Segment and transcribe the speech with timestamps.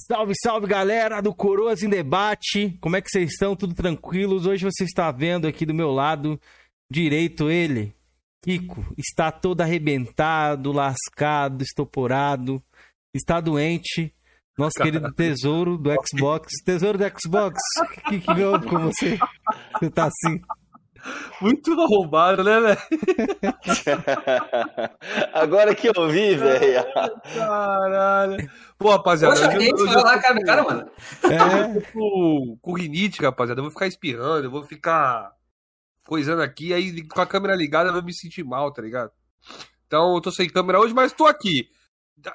[0.00, 2.78] Salve, salve galera do Coroas em Debate.
[2.80, 3.56] Como é que vocês estão?
[3.56, 4.46] Tudo tranquilos?
[4.46, 6.40] Hoje você está vendo aqui do meu lado
[6.90, 7.94] direito ele,
[8.42, 12.62] Kiko, está todo arrebentado, lascado, estoporado,
[13.12, 14.14] está doente.
[14.56, 16.52] Nosso querido tesouro do Xbox.
[16.64, 19.18] Tesouro do Xbox, o que, que houve com você?
[19.74, 20.40] Você tá assim?
[21.40, 22.78] Muito arrombado, né, velho?
[25.32, 26.84] Agora que eu vi, velho.
[27.34, 28.50] Caralho.
[28.76, 29.34] Pô, rapaziada.
[29.34, 30.90] Poxa, eu, eu, eu, lá, cara, cara, mano?
[31.24, 33.60] É, eu tô com, com rinite, rapaziada.
[33.60, 35.32] Eu vou ficar espirrando, eu vou ficar
[36.04, 39.12] coisando aqui, aí com a câmera ligada eu vou me sentir mal, tá ligado?
[39.86, 41.68] Então eu tô sem câmera hoje, mas tô aqui.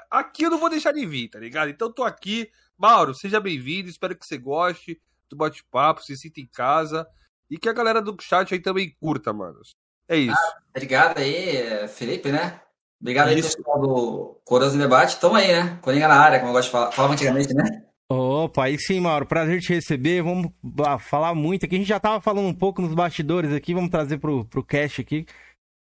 [0.09, 1.69] Aqui eu não vou deixar de vir, tá ligado?
[1.69, 2.49] Então eu tô aqui.
[2.77, 7.07] Mauro, seja bem-vindo, espero que você goste do bate-papo, se sinta em casa.
[7.49, 9.75] E que a galera do chat aí também curta, manos.
[10.07, 10.53] É isso.
[10.69, 12.59] Obrigado aí, Felipe, né?
[13.03, 13.57] Obrigado aí, Isso.
[13.57, 15.19] pessoal do Coroas em Debate.
[15.19, 15.77] Tamo aí, né?
[15.81, 16.91] Coringa na área, como eu gosto de falar.
[16.93, 17.83] Falava antigamente, né?
[18.09, 19.25] Opa, aí sim, Mauro.
[19.25, 20.21] Prazer te receber.
[20.21, 20.51] Vamos
[20.85, 21.75] ah, falar muito aqui.
[21.75, 23.73] A gente já tava falando um pouco nos bastidores aqui.
[23.73, 25.25] Vamos trazer pro, pro cast aqui.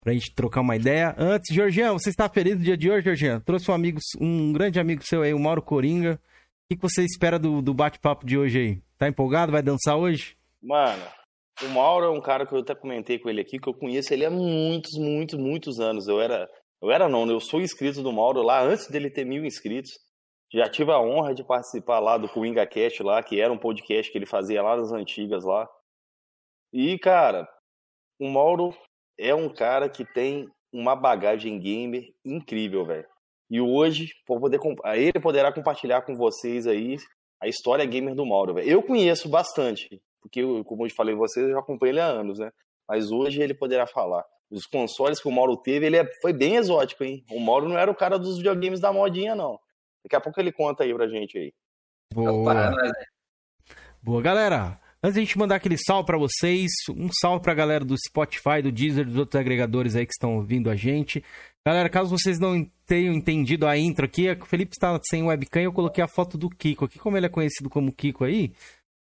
[0.03, 1.15] Pra gente trocar uma ideia.
[1.17, 3.39] Antes, Georgian, você está feliz no dia de hoje, Georgian?
[3.39, 6.15] Trouxe um amigo, um grande amigo seu aí, o Mauro Coringa.
[6.15, 8.81] O que, que você espera do, do bate-papo de hoje aí?
[8.97, 9.53] Tá empolgado?
[9.53, 10.35] Vai dançar hoje?
[10.61, 11.01] Mano,
[11.63, 14.13] o Mauro é um cara que eu até comentei com ele aqui, que eu conheço
[14.13, 16.07] ele há muitos, muitos, muitos anos.
[16.07, 16.49] Eu era.
[16.81, 17.33] Eu era não, né?
[17.33, 19.91] eu sou inscrito do Mauro lá antes dele ter mil inscritos.
[20.53, 24.11] Já tive a honra de participar lá do Coinga Cast lá, que era um podcast
[24.11, 25.67] que ele fazia lá nas antigas lá.
[26.71, 27.47] E, cara,
[28.19, 28.75] o Mauro
[29.17, 33.07] é um cara que tem uma bagagem gamer incrível, velho.
[33.49, 34.59] E hoje, por poder,
[34.95, 36.97] ele poderá compartilhar com vocês aí
[37.41, 38.69] a história gamer do Mauro, velho.
[38.69, 42.39] Eu conheço bastante, porque, eu, como eu falei vocês, eu já acompanho ele há anos,
[42.39, 42.51] né?
[42.89, 44.23] Mas hoje ele poderá falar.
[44.49, 47.23] Os consoles que o Mauro teve, ele é- foi bem exótico, hein?
[47.31, 49.59] O Mauro não era o cara dos videogames da modinha, não.
[50.03, 51.53] Daqui a pouco ele conta aí pra gente aí.
[52.13, 52.91] Para nós, né?
[54.01, 54.79] Boa, galera.
[55.03, 58.61] Antes de a gente mandar aquele salve pra vocês, um salve pra galera do Spotify,
[58.63, 61.23] do Deezer, dos outros agregadores aí que estão ouvindo a gente.
[61.65, 65.65] Galera, caso vocês não tenham entendido a intro aqui, o Felipe está sem webcam e
[65.65, 68.51] eu coloquei a foto do Kiko aqui, como ele é conhecido como Kiko aí.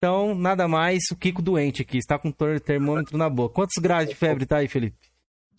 [0.03, 3.55] Então, nada mais, o Kiko doente aqui, está com ter- termômetro na boca.
[3.55, 4.97] Quantos graus de febre tá aí, Felipe?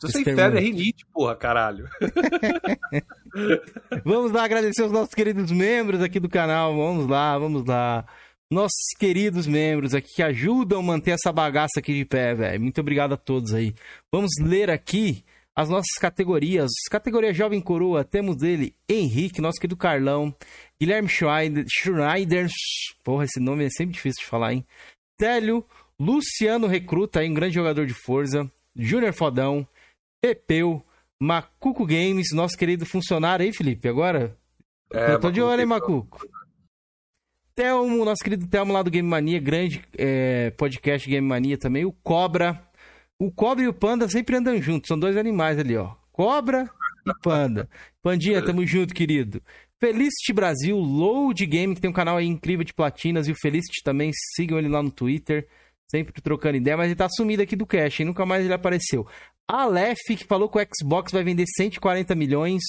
[0.03, 1.87] Esse sem termo febre, é rinite, porra, caralho.
[4.03, 6.75] Vamos lá agradecer os nossos queridos membros aqui do canal.
[6.75, 8.03] Vamos lá, vamos lá.
[8.49, 12.59] Nossos queridos membros aqui que ajudam a manter essa bagaça aqui de pé, velho.
[12.61, 13.75] Muito obrigado a todos aí.
[14.11, 15.23] Vamos ler aqui
[15.61, 16.69] as nossas categorias.
[16.89, 20.35] Categoria Jovem Coroa, temos ele, Henrique, nosso querido Carlão,
[20.79, 22.47] Guilherme Schneider, Schneider,
[23.03, 24.65] porra, esse nome é sempre difícil de falar, hein?
[25.17, 25.65] Télio,
[25.99, 29.67] Luciano Recruta, aí, um grande jogador de Forza, Júnior Fodão,
[30.19, 30.83] Pepeu,
[31.19, 34.35] Macuco Games, nosso querido funcionário aí, Felipe, agora?
[34.91, 36.27] É, eu tô de olho, hein, Macuco?
[37.53, 41.85] Telmo, nosso querido Telmo lá do Game Mania, grande é, podcast Game Mania também.
[41.85, 42.70] O Cobra.
[43.21, 45.91] O Cobra e o Panda sempre andam juntos, são dois animais ali, ó.
[46.11, 46.67] Cobra
[47.05, 47.69] e Panda.
[48.01, 49.43] Pandinha, tamo junto, querido.
[49.79, 53.83] Felicity Brasil, Load Game, que tem um canal aí incrível de platinas, e o Felicity
[53.83, 55.47] também, sigam ele lá no Twitter,
[55.87, 58.07] sempre trocando ideia, mas ele tá sumido aqui do cash, hein?
[58.07, 59.05] nunca mais ele apareceu.
[59.47, 62.63] Aleph, que falou que o Xbox vai vender 140 milhões.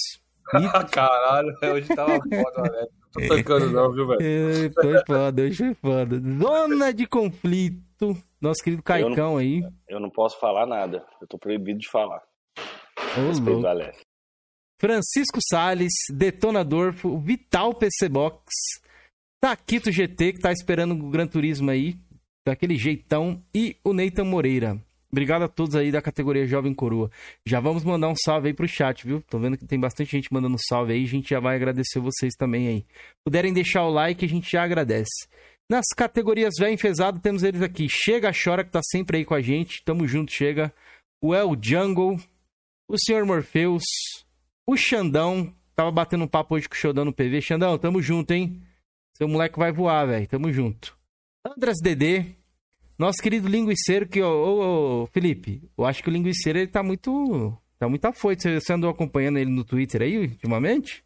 [0.53, 2.89] E Caralho, hoje tava foda, velho.
[3.15, 4.21] Não tô tancando não, viu, velho?
[4.21, 6.21] É, foi foda, hoje foi foda.
[6.39, 8.15] Zona de conflito.
[8.43, 9.61] Nosso querido Caicão aí.
[9.87, 11.05] Eu não posso falar nada.
[11.21, 12.21] Eu tô proibido de falar.
[13.15, 14.01] Respeito Aleph.
[14.81, 18.43] Francisco Salles, Detonador, o Vital PC Box,
[19.41, 21.95] Taquito GT, que tá esperando o Gran Turismo aí,
[22.45, 24.77] daquele jeitão, e o Nathan Moreira.
[25.09, 27.09] Obrigado a todos aí da categoria Jovem Coroa.
[27.45, 29.21] Já vamos mandar um salve aí pro chat, viu?
[29.21, 32.33] Tô vendo que tem bastante gente mandando salve aí, a gente já vai agradecer vocês
[32.37, 32.85] também aí.
[33.23, 35.29] Puderem deixar o like, a gente já agradece.
[35.69, 37.87] Nas categorias velho enfesado, temos eles aqui.
[37.89, 39.83] Chega, chora, que tá sempre aí com a gente.
[39.83, 40.73] Tamo junto, chega.
[41.21, 42.19] O El Jungle,
[42.87, 43.25] o Sr.
[43.25, 43.83] Morpheus,
[44.67, 45.53] o Xandão.
[45.75, 47.41] Tava batendo um papo hoje com o Xandão no PV.
[47.41, 48.61] Xandão, tamo junto, hein?
[49.13, 50.27] Seu moleque vai voar, velho.
[50.27, 50.95] Tamo junto.
[51.45, 52.25] Andras Dedê.
[52.97, 56.83] Nosso querido linguiceiro que, ô, ô, ô, Felipe, eu acho que o linguiceiro ele tá
[56.83, 57.57] muito.
[57.79, 58.43] Tá muito afoito.
[58.43, 61.03] Você, andou acompanhando ele no Twitter aí, ultimamente?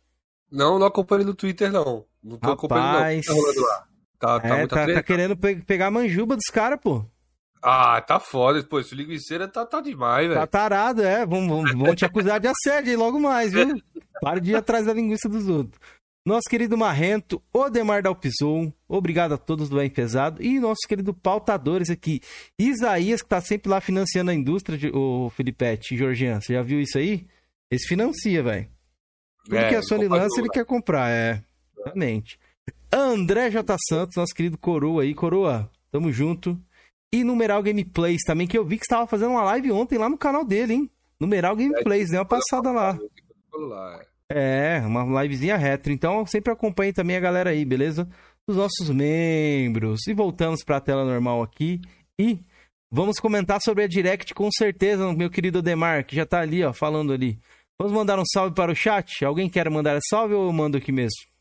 [0.51, 2.06] Não, não acompanho ele no Twitter, não.
[2.21, 3.21] Não tô acompanhando, não.
[3.21, 3.88] Tá rolando lá.
[4.19, 7.06] Tá, tá é, tá, tá querendo pe- pegar a manjuba dos caras, pô.
[7.62, 8.64] Ah, tá foda.
[8.64, 10.40] Pô, esse linguiceira tá, tá demais, velho.
[10.40, 11.25] Tá tarado, é.
[11.25, 13.75] Vão, vão, vão te acusar de assédio aí logo mais, viu?
[14.22, 15.80] Para de ir atrás da linguiça dos outros.
[16.25, 20.44] Nosso querido Marrento, Odemar Dalpizou, obrigado a todos do Bem Pesado.
[20.44, 22.19] E nosso querido Pautadores aqui,
[22.60, 26.81] Isaías, que tá sempre lá financiando a indústria, de, o Filipete, Georgian, você já viu
[26.81, 27.25] isso aí?
[27.72, 28.68] Esse financia, velho.
[29.46, 31.42] Tudo É, que a Sony lança, ele quer comprar, é.
[31.80, 32.38] Exatamente.
[32.92, 33.75] André J.
[33.88, 35.14] Santos, nosso querido Coroa aí.
[35.14, 36.60] Coroa, tamo junto.
[37.14, 40.18] E Numeral Gameplays também, que eu vi que estava fazendo uma live ontem lá no
[40.18, 40.92] canal dele, hein?
[41.19, 42.98] Numeral Gameplays, deu uma passada lá.
[44.30, 45.92] É, uma livezinha retro.
[45.92, 48.08] Então, sempre acompanho também a galera aí, beleza?
[48.48, 50.06] Os nossos membros.
[50.08, 51.81] E voltamos para a tela normal aqui.
[52.19, 52.40] E
[52.92, 56.74] vamos comentar sobre a Direct com certeza, meu querido Demar, que já tá ali, ó,
[56.74, 57.40] falando ali.
[57.80, 59.24] Vamos mandar um salve para o chat?
[59.24, 61.37] Alguém quer mandar salve ou eu mando aqui mesmo?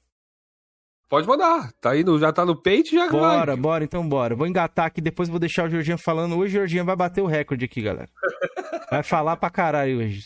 [1.08, 1.72] Pode mandar.
[1.80, 3.56] Tá aí no, já tá no peito já Bora, vai.
[3.56, 4.34] bora, então bora.
[4.34, 6.36] Vou engatar aqui, depois vou deixar o Jorginho falando.
[6.36, 8.08] Hoje o Jorginho vai bater o recorde aqui, galera.
[8.90, 10.22] Vai falar pra caralho hoje.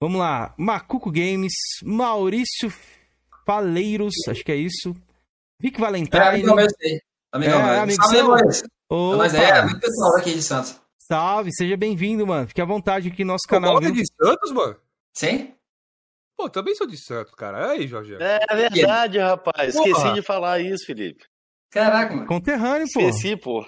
[0.00, 0.54] Vamos lá.
[0.56, 1.52] Macuco Games,
[1.84, 2.72] Maurício
[3.44, 4.96] Faleiros, acho que é isso.
[5.60, 6.22] Vic Valentine.
[6.22, 7.00] É, amigo meu, sei.
[7.32, 7.82] Amigo é, meu.
[7.82, 8.66] Amigo Salve, seu.
[9.18, 10.80] Mas é, muito pessoal aqui de Santos.
[10.98, 12.48] Salve, seja bem-vindo, mano.
[12.48, 13.74] Fique à vontade aqui no nosso canal.
[13.74, 14.76] Você é de Santos, mano?
[15.14, 15.54] Sim?
[16.36, 17.70] Pô, também sou de Santos, cara.
[17.70, 18.16] Aí, Jorge.
[18.20, 19.74] É verdade, rapaz.
[19.74, 19.88] Porra.
[19.88, 21.24] Esqueci de falar isso, Felipe.
[21.70, 22.26] Caraca, mano.
[22.26, 23.00] Conterrâneo, pô.
[23.00, 23.66] Esqueci, pô.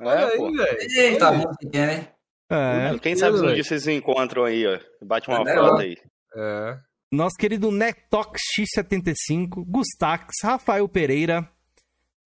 [0.00, 0.50] É, aí, pô.
[0.96, 2.08] Eita, muito pequeno, né?
[2.50, 2.98] É.
[3.00, 4.78] Quem sabe um dia vocês se encontram aí, ó.
[5.04, 5.96] Bate uma é, foto aí.
[6.36, 6.78] É.
[7.12, 11.48] Nosso querido Netox X75, Gustax, Rafael Pereira.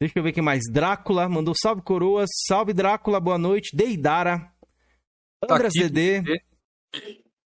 [0.00, 0.62] Deixa eu ver quem mais.
[0.70, 2.29] Drácula, mandou salve coroas.
[2.46, 3.76] Salve Drácula, boa noite.
[3.76, 4.50] Deidara.
[5.43, 6.23] Andras tá DD.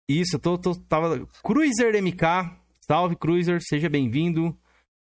[0.07, 1.27] Isso, eu tô, tô, tava.
[1.43, 2.55] Cruiser MK.
[2.81, 4.55] Salve, Cruiser, seja bem-vindo.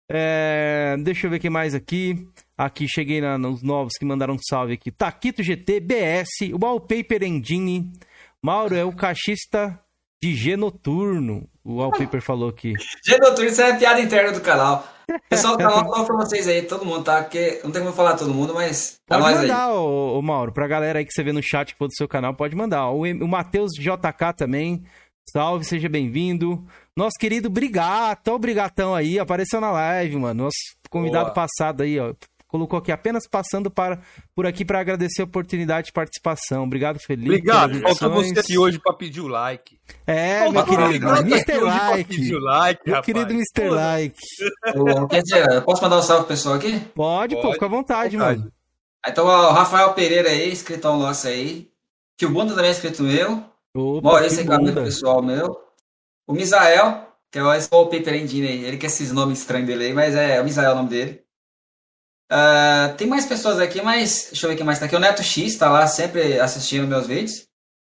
[0.08, 2.28] É, deixa eu ver quem mais aqui.
[2.56, 4.92] Aqui, cheguei na, nos novos que mandaram um salve aqui.
[4.92, 7.92] Taquito GT, BS, Wallpaper Engine.
[8.40, 9.80] Mauro é o caixista
[10.24, 11.46] de G Noturno.
[11.62, 12.72] O Wallpaper falou aqui.
[13.04, 14.86] G Noturno, isso é piada interna do canal.
[15.28, 17.22] Pessoal do canal, fala pra vocês aí, todo mundo, tá?
[17.22, 18.96] Porque não tem como falar todo mundo, mas.
[19.06, 21.88] Pode mandar, ô, ô, Mauro, pra galera aí que você vê no chat que for
[21.88, 22.88] do seu canal, pode mandar.
[22.88, 24.82] O, o Matheus JK também.
[25.30, 26.64] Salve, seja bem-vindo.
[26.96, 30.44] Nosso querido Brigato, ó o Brigatão aí, apareceu na live, mano.
[30.44, 30.56] Nosso
[30.88, 31.34] convidado Boa.
[31.34, 32.14] passado aí, ó.
[32.54, 33.98] Colocou aqui apenas passando para,
[34.32, 36.62] por aqui para agradecer a oportunidade de participação.
[36.62, 37.30] Obrigado, Felipe.
[37.30, 37.80] Obrigado.
[37.80, 39.76] Falta você aqui hoje para pedir o like.
[40.06, 41.08] É, meu querido.
[41.08, 41.58] Mr.
[41.58, 42.32] Like.
[42.38, 42.80] like.
[42.86, 43.06] Meu rapaz.
[43.06, 43.70] querido Mr.
[43.70, 44.16] Like.
[45.10, 46.78] Quer dizer, posso mandar um salve pro pessoal aqui?
[46.94, 47.44] Pode, Pode.
[47.44, 48.38] pô, fica à vontade, vontade.
[48.38, 48.52] mano.
[49.04, 51.68] Então, o Rafael Pereira aí, inscritão nosso aí.
[52.16, 53.42] Que o Bunda também é inscrito meu.
[53.74, 55.60] Opa, Maurício é amigo pessoal meu.
[56.24, 58.64] O Misael, que é o Wallpaper Engine aí.
[58.64, 61.23] Ele quer esses nomes estranhos dele aí, mas é o Misael o nome dele.
[62.34, 64.96] Uh, tem mais pessoas aqui, mas deixa eu ver quem mais tá aqui.
[64.96, 67.46] O Neto X tá lá sempre assistindo meus vídeos.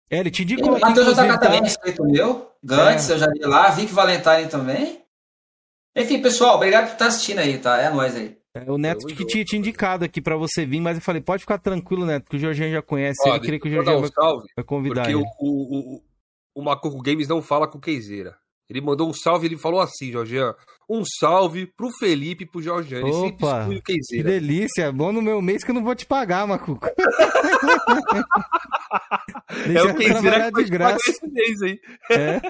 [0.09, 0.75] É, ele te indicou.
[0.75, 1.37] O Matheus JK tá...
[1.37, 2.51] também é inscrito meu.
[2.61, 3.13] Gantz, é.
[3.13, 3.69] eu já vi lá.
[3.69, 5.01] Vic Valentine também.
[5.95, 7.77] Enfim, pessoal, obrigado por estar assistindo aí, tá?
[7.79, 8.37] É nóis aí.
[8.53, 11.41] É, o Neto que tinha te indicado aqui pra você vir, mas eu falei, pode
[11.41, 13.21] ficar tranquilo, Neto, que o Jorginho já conhece.
[13.25, 14.09] Ó, ele queria que o Jorginho um vai,
[14.57, 15.23] vai convidar porque ele.
[15.39, 16.03] O, o,
[16.55, 18.37] o Macoco Games não fala com queizeira.
[18.69, 20.53] Ele mandou um salve, ele falou assim, Jorginho,
[20.89, 23.07] um salve pro Felipe e pro Jorginho.
[23.07, 26.87] Ele Opa, que delícia, bom no meu mês que eu não vou te pagar, Macuco.
[29.73, 30.97] é o queizeira que de graça.
[31.07, 31.79] esse mês aí.
[32.11, 32.41] É?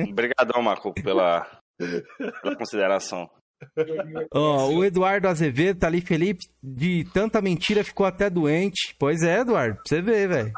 [0.10, 1.46] Obrigadão, Macuco, pela,
[1.78, 3.28] pela consideração.
[4.32, 8.94] Ó, oh, o Eduardo Azevedo tá ali, Felipe, de tanta mentira ficou até doente.
[8.98, 10.52] Pois é, Eduardo, pra você ver, velho.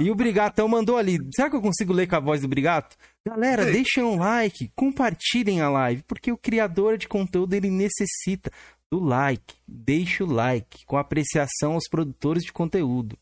[0.00, 1.18] E o Brigatão mandou ali.
[1.34, 2.96] Será que eu consigo ler com a voz do Brigato?
[3.26, 3.72] Galera, Sim.
[3.72, 8.50] deixem um like, compartilhem a live, porque o criador de conteúdo ele necessita
[8.92, 9.54] do like.
[9.66, 13.18] Deixa o like, com apreciação aos produtores de conteúdo.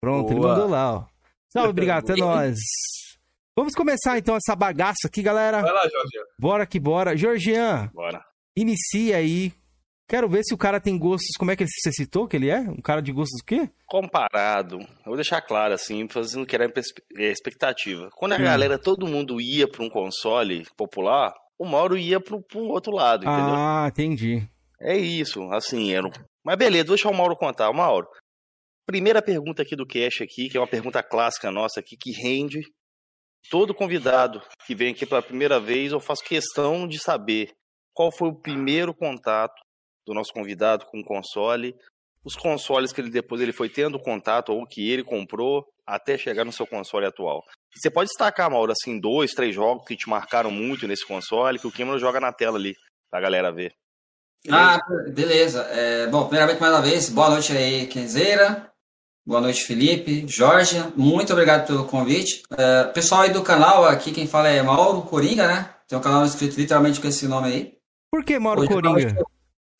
[0.00, 0.32] Pronto, Boa.
[0.32, 1.04] ele mandou lá, ó.
[1.50, 2.58] Salve, Brigato, é nóis.
[3.56, 5.62] Vamos começar então essa bagaça aqui, galera.
[5.62, 6.22] Vai lá, Jorgian.
[6.38, 7.16] Bora que bora.
[7.16, 8.24] Georgian, bora.
[8.56, 9.52] inicia aí
[10.08, 11.36] Quero ver se o cara tem gostos.
[11.38, 12.60] Como é que você citou que ele é?
[12.60, 13.70] Um cara de gostos do quê?
[13.86, 14.78] Comparado.
[14.80, 18.08] Eu vou deixar claro, assim, fazendo que era é, expectativa.
[18.14, 18.42] Quando a hum.
[18.42, 23.26] galera, todo mundo ia para um console popular, o Mauro ia para um outro lado,
[23.26, 23.54] entendeu?
[23.54, 24.48] Ah, entendi.
[24.80, 26.08] É isso, assim, era.
[26.42, 27.68] Mas beleza, vou deixar o Mauro contar.
[27.68, 28.08] O Mauro,
[28.86, 32.62] primeira pergunta aqui do Cash aqui, que é uma pergunta clássica nossa aqui, que rende.
[33.50, 37.50] Todo convidado que vem aqui pela primeira vez, eu faço questão de saber
[37.92, 39.67] qual foi o primeiro contato
[40.08, 41.76] do nosso convidado com o console,
[42.24, 46.44] os consoles que ele depois ele foi tendo contato ou que ele comprou até chegar
[46.44, 47.42] no seu console atual.
[47.74, 51.66] Você pode destacar, Mauro, assim, dois, três jogos que te marcaram muito nesse console, que
[51.66, 52.74] o Cameron joga na tela ali,
[53.10, 53.72] pra galera ver.
[54.44, 54.66] Beleza?
[54.66, 55.62] Ah, beleza.
[55.70, 58.70] É, bom, primeiramente, mais uma vez, boa noite aí, Kenzeira.
[59.26, 60.76] Boa noite, Felipe, Jorge.
[60.96, 62.42] Muito obrigado pelo convite.
[62.56, 65.74] É, pessoal aí do canal, aqui quem fala é Mauro Coringa, né?
[65.86, 67.78] Tem um canal escrito literalmente com esse nome aí.
[68.10, 69.16] Por que Mauro Hoje, Coringa?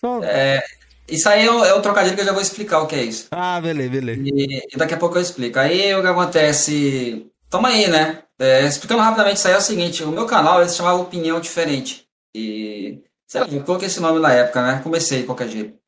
[0.00, 0.22] Só...
[0.22, 0.62] É,
[1.08, 3.02] isso aí é o, é o, trocadilho que eu já vou explicar o que é
[3.02, 3.28] isso.
[3.30, 4.22] Ah, beleza, beleza.
[4.24, 5.58] E, e daqui a pouco eu explico.
[5.58, 7.26] Aí o que acontece.
[7.50, 8.22] Toma aí, né?
[8.38, 11.40] É, explicando rapidamente isso aí é o seguinte: o meu canal ele se chamava Opinião
[11.40, 12.06] Diferente.
[12.34, 14.80] E Sei lá, eu coloquei esse nome na época, né?
[14.82, 15.78] Comecei de qualquer jeito.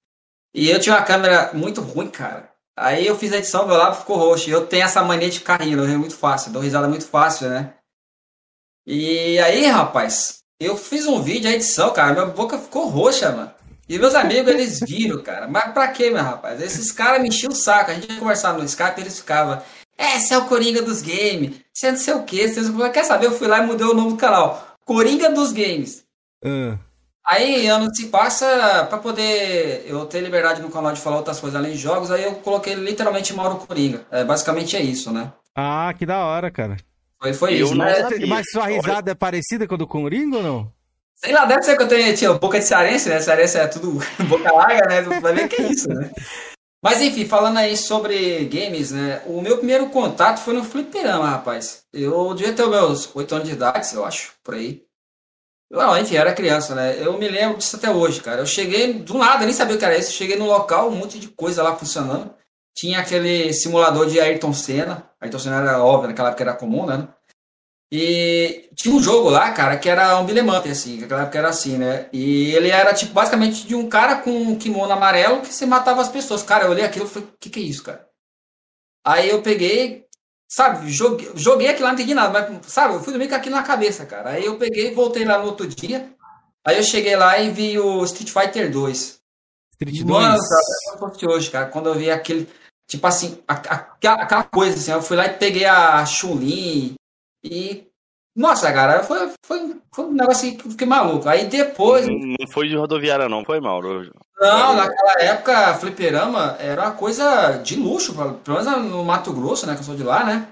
[0.55, 2.52] E eu tinha uma câmera muito ruim, cara.
[2.76, 4.50] Aí eu fiz a edição, meu lábio ficou roxo.
[4.50, 7.49] Eu tenho essa mania de ficar rindo, eu rio muito fácil, dou risada muito fácil,
[7.49, 7.75] né?
[8.87, 13.55] E aí, rapaz, eu fiz um vídeo, a edição, cara, minha boca ficou roxa, mano.
[13.91, 15.49] E meus amigos, eles viram, cara.
[15.49, 16.63] Mas pra quê, meu rapaz?
[16.63, 17.91] Esses caras me enchiam o saco.
[17.91, 19.61] A gente ia conversar no Skype, eles ficavam.
[19.99, 21.57] É, você é o Coringa dos Games.
[21.75, 22.47] Você é não sei o quê.
[22.47, 23.27] Você quer saber?
[23.27, 24.77] Eu fui lá e mudei o nome do canal.
[24.85, 26.05] Coringa dos Games.
[26.45, 26.79] Ah,
[27.27, 31.59] Aí, ano se passa, pra poder eu ter liberdade no canal de falar outras coisas
[31.59, 34.07] além de jogos, aí eu coloquei literalmente Mauro Coringa.
[34.09, 35.33] É, basicamente é isso, né?
[35.55, 36.77] Ah, que da hora, cara.
[37.21, 37.75] Foi, foi Eu isso.
[37.75, 37.85] não
[38.29, 40.73] Mas, sua risada é parecida com a do Coringa ou não?
[41.23, 43.21] Sei lá, deve ser que eu tenho, tinha boca de cearense, né?
[43.21, 43.99] Cearense é tudo
[44.29, 45.03] boca larga, né?
[45.21, 46.11] Vai ver que é isso, né?
[46.83, 49.23] Mas enfim, falando aí sobre games, né?
[49.27, 51.85] O meu primeiro contato foi no fliperama, rapaz.
[51.93, 54.83] Eu devia ter meus 8 anos de idade, eu acho, por aí.
[55.71, 56.97] Não, enfim, era criança, né?
[56.99, 58.41] Eu me lembro disso até hoje, cara.
[58.41, 60.12] Eu cheguei do nada, nem sabia o que era isso.
[60.12, 62.35] Cheguei no local, um monte de coisa lá funcionando.
[62.75, 65.09] Tinha aquele simulador de Ayrton Senna.
[65.21, 67.07] Ayrton Senna era óbvio, naquela época era comum, né?
[67.93, 71.77] E tinha um jogo lá, cara, que era um up, assim, naquela época era assim,
[71.77, 72.09] né?
[72.13, 76.01] E ele era, tipo, basicamente de um cara com um kimono amarelo que você matava
[76.01, 76.43] as pessoas.
[76.43, 78.07] Cara, eu olhei aquilo e falei, o que que é isso, cara?
[79.05, 80.05] Aí eu peguei,
[80.49, 83.57] sabe, joguei, joguei aquilo lá, não entendi nada, mas, sabe, eu fui dormir com aquilo
[83.57, 84.31] na cabeça, cara.
[84.31, 86.13] Aí eu peguei, voltei lá no outro dia,
[86.65, 89.19] aí eu cheguei lá e vi o Street Fighter 2.
[89.73, 90.07] Street 2?
[90.07, 90.39] Mano,
[91.21, 92.49] eu hoje, cara, quando eu vi aquele,
[92.89, 97.00] tipo assim, a- a- aquela, aquela coisa, assim, eu fui lá e peguei a Chun-Li
[97.43, 97.87] e,
[98.37, 101.29] nossa, cara, foi, foi, foi um negócio que eu fiquei maluco.
[101.29, 104.11] Aí depois, Não, não foi de rodoviária, não, foi, Mauro?
[104.39, 109.75] não, naquela época, fliperama era uma coisa de luxo, pelo menos no Mato Grosso, né,
[109.75, 110.49] que eu sou de lá, né?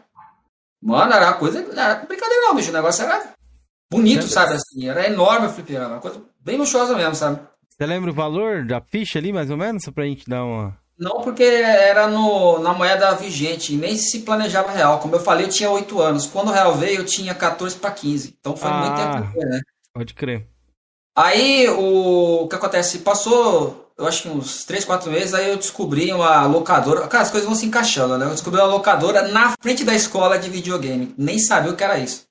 [0.82, 3.32] Mano, era uma coisa, não era brincadeira não, bicho, o negócio era
[3.90, 7.40] bonito, sabe, assim, era enorme o fliperama, uma coisa bem luxuosa mesmo, sabe?
[7.68, 9.84] Você lembra o valor da ficha ali, mais ou menos?
[9.84, 10.76] Só pra gente dar uma.
[10.98, 14.98] Não, porque era no, na moeda vigente, e nem se planejava real.
[14.98, 16.26] Como eu falei, eu tinha 8 anos.
[16.26, 18.36] Quando o real veio, eu tinha 14 para 15.
[18.40, 19.12] Então foi muito Ah.
[19.12, 19.60] tempo depois, né?
[19.94, 20.48] Pode crer.
[21.16, 22.98] Aí o, o que acontece?
[22.98, 27.06] Passou, eu acho que uns 3, 4 meses, aí eu descobri uma locadora.
[27.06, 28.26] Cara, as coisas vão se encaixando, né?
[28.26, 31.14] Eu descobri uma locadora na frente da escola de videogame.
[31.16, 32.26] Nem sabia o que era isso.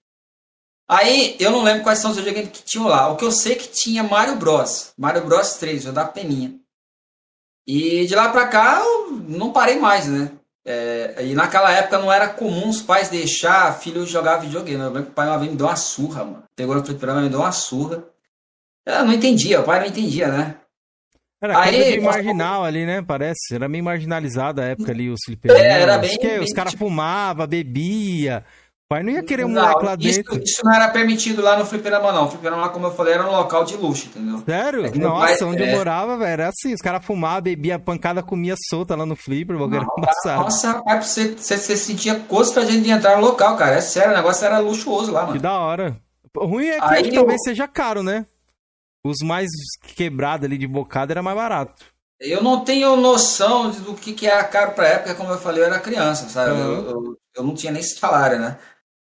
[0.90, 3.10] Aí eu não lembro quais são os videogames que tinham lá.
[3.10, 4.94] O que eu sei é que tinha Mario Bros.
[4.98, 6.54] Mario Bros 3, o da peninha.
[7.68, 10.32] E de lá pra cá eu não parei mais, né?
[10.66, 14.82] É, e naquela época não era comum os pais deixar filho jogar videogame.
[14.82, 16.44] Eu lembro que o pai uma vez me deu uma surra, mano.
[16.56, 18.04] Pegou no fliperama e me deu uma surra.
[18.86, 20.56] Eu não entendia, o pai não entendia, né?
[21.42, 23.02] Era Aí, coisa de marginal ali, né?
[23.02, 23.54] Parece.
[23.54, 25.64] Era meio marginalizada a época ali, os fliperamas.
[25.64, 28.44] É, era bem- Que bem os caras tipo- fumavam, bebia.
[28.90, 30.42] O pai não ia querer um Não, moleque lá isso, dentro.
[30.42, 32.24] isso não era permitido lá no fliperama, não.
[32.24, 34.42] O fliperama, como eu falei, era um local de luxo, entendeu?
[34.46, 34.86] Sério?
[34.86, 35.76] É que Nossa, pai- onde eu é.
[35.76, 36.74] morava, velho, era assim.
[36.74, 40.42] Os caras fumavam, bebia, pancada, comia solta lá no flipper, o embaçado.
[40.44, 43.76] Nossa, rapaz, você, você, você sentia constrangimento de entrar no local, cara.
[43.76, 45.42] É sério, o negócio era luxuoso lá, Que mano.
[45.42, 45.98] da hora.
[46.38, 48.26] O ruim é que Aí talvez eu- seja caro, né?
[49.04, 49.50] Os mais
[49.98, 51.84] quebrados ali de bocada era mais barato.
[52.22, 55.66] Eu não tenho noção do que, que era caro pra época, como eu falei, eu
[55.68, 56.52] era criança, sabe?
[56.52, 56.58] Uhum.
[56.60, 58.58] Eu, eu, eu não tinha nem salário, né?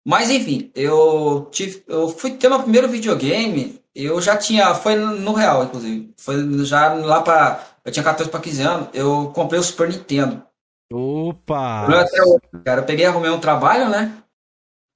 [0.05, 5.33] Mas enfim, eu tive, eu fui ter meu primeiro videogame, eu já tinha, foi no
[5.33, 6.13] real, inclusive.
[6.17, 7.63] Foi já lá pra.
[7.85, 10.43] Eu tinha 14 para 15 anos, eu comprei o Super Nintendo.
[10.91, 11.87] Opa!
[11.89, 14.17] Eu até hoje, cara, eu peguei, arrumei um trabalho, né?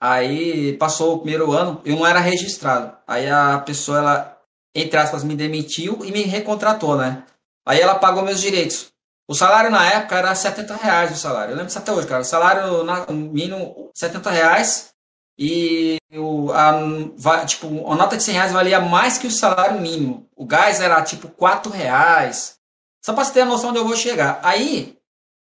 [0.02, 2.96] Aí passou o primeiro ano, eu não era registrado.
[3.08, 4.38] Aí a pessoa, ela,
[4.76, 7.24] entre aspas, me demitiu e me recontratou, né?
[7.66, 8.88] Aí ela pagou meus direitos.
[9.30, 11.52] O salário na época era 70 reais o salário.
[11.52, 12.22] Eu lembro disso até hoje, cara.
[12.22, 14.90] O salário na- mínimo 70 reais
[15.38, 20.28] e o, a, tipo, a nota de 100 reais valia mais que o salário mínimo.
[20.36, 22.58] O gás era tipo 4 reais.
[23.06, 24.40] Só pra você ter a noção de onde eu vou chegar.
[24.44, 24.98] Aí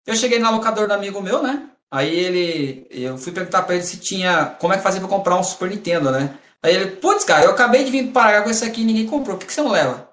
[0.07, 1.69] eu cheguei na locadora do amigo meu, né?
[1.91, 5.35] Aí ele, eu fui perguntar pra ele se tinha, como é que fazia pra comprar
[5.35, 6.39] um Super Nintendo, né?
[6.63, 9.05] Aí ele, putz, cara, eu acabei de vir do Paraguai com esse aqui e ninguém
[9.05, 10.09] comprou, por que, que você não leva?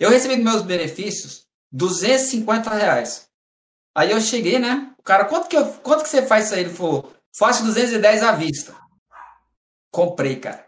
[0.00, 3.28] Eu recebi meus benefícios 250 reais.
[3.94, 4.92] Aí eu cheguei, né?
[4.98, 6.60] O cara, quanto que, eu, quanto que você faz isso aí?
[6.60, 8.74] Ele falou, faço 210 à vista.
[9.92, 10.66] Comprei, cara.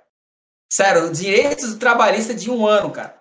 [0.72, 3.20] Sério, direitos trabalhista de um ano, cara.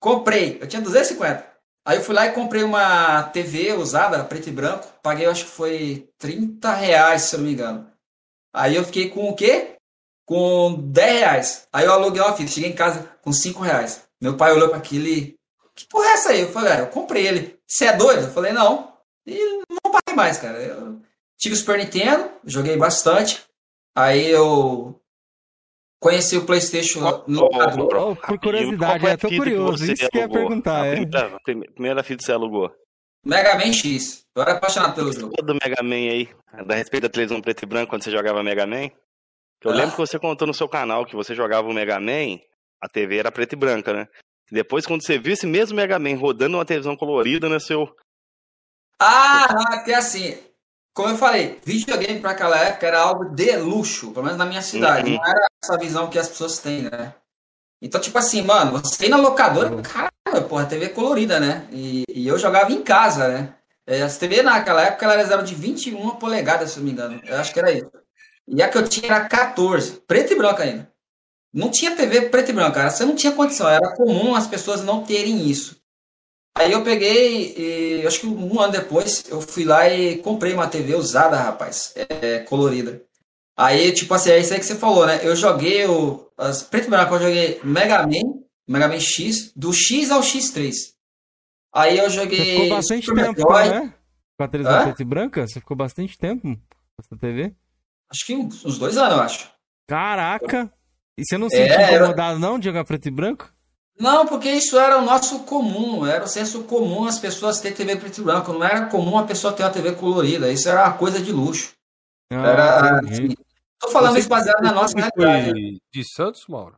[0.00, 1.46] Comprei, eu tinha 250.
[1.86, 4.86] Aí eu fui lá e comprei uma TV usada, preto e branco.
[5.02, 7.90] Paguei, acho que foi 30 reais, se eu não me engano.
[8.52, 9.76] Aí eu fiquei com o quê?
[10.26, 11.68] Com 10 reais.
[11.72, 12.50] Aí eu aluguei uma fita.
[12.50, 14.02] Cheguei em casa com 5 reais.
[14.20, 15.34] Meu pai olhou para aquilo e...
[15.74, 16.40] Que porra é essa aí?
[16.40, 17.58] Eu falei, ah, eu comprei ele.
[17.66, 18.24] Você é doido?
[18.24, 18.92] Eu falei, não.
[19.26, 20.60] E não paguei mais, cara.
[20.60, 21.00] Eu
[21.38, 23.44] tive o Super Nintendo, joguei bastante.
[23.96, 25.00] Aí eu
[26.00, 30.16] conheci o PlayStation no ô, Ô, por curiosidade, eu tô que curioso, você isso que
[30.18, 31.04] eu ia perguntar, é.
[31.74, 32.70] primeira, fita que você alugou.
[33.24, 34.24] Mega Man X.
[34.34, 35.34] Eu era apaixonado pelo jogo.
[35.42, 36.28] Do Mega Man aí,
[36.66, 38.90] da respeito da televisão preto e branco quando você jogava Mega Man.
[39.64, 39.74] Eu Ah.
[39.74, 42.38] lembro que você contou no seu canal que você jogava o Mega Man,
[42.80, 44.06] a TV era preta e branca, né?
[44.50, 47.92] E depois, quando você viu esse mesmo Mega Man rodando numa televisão colorida, né, seu.
[49.00, 50.36] Ah, é porque assim,
[50.98, 54.60] como eu falei, videogame para aquela época era algo de luxo, pelo menos na minha
[54.60, 55.12] cidade.
[55.12, 55.16] Uhum.
[55.16, 57.14] Não era essa visão que as pessoas têm, né?
[57.80, 61.68] Então, tipo assim, mano, você ir na locadora, caramba, porra, TV colorida, né?
[61.70, 63.54] E, e eu jogava em casa, né?
[63.86, 67.20] É, As TV naquela época elas eram de 21 polegadas, se eu não me engano.
[67.24, 67.92] Eu acho que era isso.
[68.48, 70.90] E a que eu tinha era 14, preto e branco ainda.
[71.54, 72.90] Não tinha TV preto e branco, cara.
[72.90, 73.68] Você não tinha condição.
[73.68, 75.77] Era comum as pessoas não terem isso.
[76.56, 80.66] Aí eu peguei e acho que um ano depois eu fui lá e comprei uma
[80.66, 83.02] TV usada, rapaz, é, colorida.
[83.56, 85.20] Aí, tipo assim, é isso aí que você falou, né?
[85.22, 86.28] Eu joguei o.
[86.36, 90.72] As, preto e branco, eu joguei Mega Man, Mega Man X, do X ao X3.
[91.74, 92.54] Aí eu Você joguei.
[92.54, 93.94] ficou bastante Super tempo, Metroid, né?
[94.36, 95.46] Com a televisão preta e branca?
[95.46, 96.56] Você ficou bastante tempo com
[97.00, 97.52] essa TV?
[98.10, 99.50] Acho que uns, dois anos, eu acho.
[99.88, 100.72] Caraca!
[101.16, 103.52] E você não se É, sentiu incomodado, não, de jogar preto e branco?
[103.98, 107.96] Não, porque isso era o nosso comum, era o senso comum as pessoas terem TV
[107.96, 108.52] preto e branco.
[108.52, 110.52] Não era comum a pessoa ter uma TV colorida.
[110.52, 111.72] Isso era uma coisa de luxo.
[112.30, 113.34] Era, Ah, assim,
[113.80, 115.50] tô falando Você- isso baseado na nossa realidade.
[115.50, 116.76] foi de Santos, Mauro?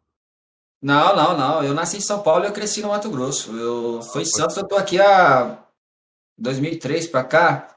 [0.82, 1.62] Não, não, não.
[1.62, 3.54] Eu nasci em São Paulo e eu cresci no Mato Grosso.
[3.54, 5.58] Eu fui em Santos, eu tô aqui há
[6.38, 7.76] 2003 pra cá,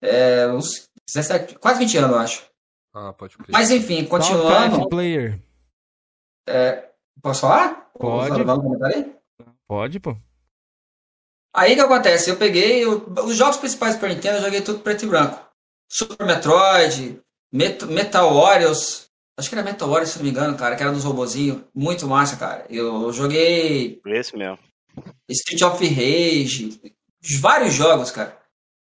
[0.00, 2.46] é, uns 17, quase 20 anos, eu acho.
[2.94, 3.48] Ah, pode crer.
[3.52, 5.38] Mas enfim, continuando, player.
[7.20, 7.87] posso falar?
[7.98, 8.44] Pode.
[9.66, 10.16] Pode, pô.
[11.54, 12.30] Aí o que acontece?
[12.30, 15.40] Eu peguei eu- os jogos principais do Super Nintendo, eu joguei tudo preto e branco.
[15.90, 17.20] Super Metroid,
[17.52, 20.92] Met- Metal Warriors, acho que era Metal Warriors, se não me engano, cara, que era
[20.92, 21.62] dos robozinhos.
[21.74, 22.66] Muito massa, cara.
[22.68, 24.58] Eu joguei Esse mesmo.
[25.28, 26.80] Street of Rage,
[27.40, 28.36] vários jogos, cara.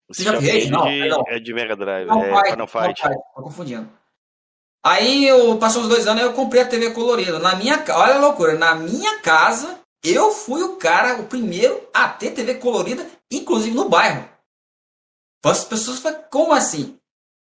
[0.08, 1.24] Você já Street of Não, Rage perdão.
[1.28, 3.02] é de Mega Drive, Final é Fight, Final Final Fight.
[3.02, 3.90] Fight, tô confundindo.
[4.84, 7.38] Aí eu passou uns dois anos, eu comprei a TV colorida.
[7.38, 12.06] Na minha, olha a loucura, na minha casa eu fui o cara, o primeiro a
[12.08, 14.28] ter TV colorida, inclusive no bairro.
[15.42, 16.96] As pessoas falam, como assim?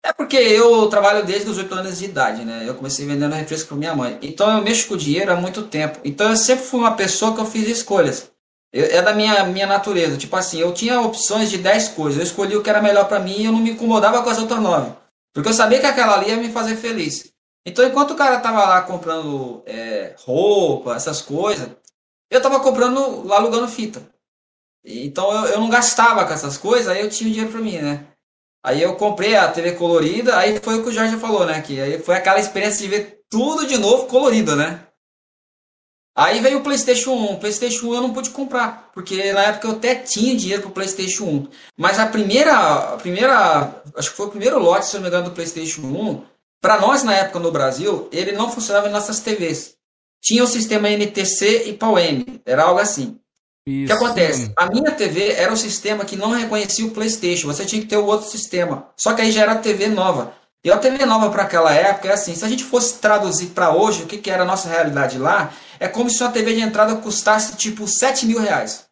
[0.06, 2.64] É porque eu trabalho desde os 8 anos de idade, né?
[2.68, 4.20] Eu comecei vendendo refresco para minha mãe.
[4.22, 6.00] Então eu mexo com dinheiro há muito tempo.
[6.04, 8.30] Então eu sempre fui uma pessoa que eu fiz escolhas.
[8.72, 10.16] Eu- é da minha, minha natureza.
[10.16, 12.20] Tipo assim, eu tinha opções de 10 coisas.
[12.20, 14.38] Eu escolhi o que era melhor para mim e eu não me incomodava com as
[14.38, 14.92] outras 9.
[15.36, 17.30] Porque eu sabia que aquela ali ia me fazer feliz.
[17.66, 21.70] Então enquanto o cara tava lá comprando é, roupa, essas coisas,
[22.32, 24.02] eu tava comprando, lá alugando fita.
[24.86, 28.08] Então eu, eu não gastava com essas coisas, aí eu tinha dinheiro para mim, né?
[28.64, 31.62] Aí eu comprei a TV colorida, aí foi o que o Jorge falou, né?
[31.62, 34.88] Que aí foi aquela experiência de ver tudo de novo colorido, né?
[36.16, 37.34] Aí veio o PlayStation 1.
[37.34, 40.72] O PlayStation 1 eu não pude comprar, porque na época eu até tinha dinheiro pro
[40.72, 41.48] PlayStation 1.
[41.78, 42.56] Mas a primeira,
[42.94, 45.82] a primeira, acho que foi o primeiro lote, se eu não me engano, do PlayStation
[45.82, 46.24] 1,
[46.62, 49.76] para nós na época no Brasil, ele não funcionava em nossas TVs.
[50.24, 53.20] Tinha o sistema NTC e PAL-M, era algo assim.
[53.68, 53.88] O Isso.
[53.88, 54.52] que acontece?
[54.56, 57.48] A minha TV era o sistema que não reconhecia o PlayStation.
[57.48, 58.88] Você tinha que ter o outro sistema.
[58.96, 60.34] Só que aí já era TV nova.
[60.66, 63.70] E a TV nova para aquela época é assim: se a gente fosse traduzir para
[63.72, 66.62] hoje o que, que era a nossa realidade lá, é como se uma TV de
[66.62, 68.84] entrada custasse tipo 7 mil reais.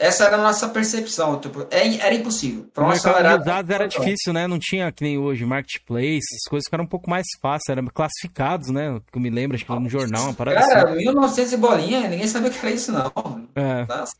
[0.00, 1.40] Essa era a nossa percepção.
[1.40, 2.66] Tipo, é- era impossível.
[2.74, 4.46] Para realidade- usados era difícil, né?
[4.48, 8.68] Não tinha que nem hoje, marketplace, as coisas ficaram um pouco mais fáceis, eram classificados,
[8.68, 9.00] né?
[9.12, 10.98] Que eu me lembro, acho que no jornal, uma parada Cara, assim.
[10.98, 13.48] 1900 e bolinha, ninguém sabia o que era isso, não.
[13.54, 13.86] É.
[13.86, 14.14] Nossa,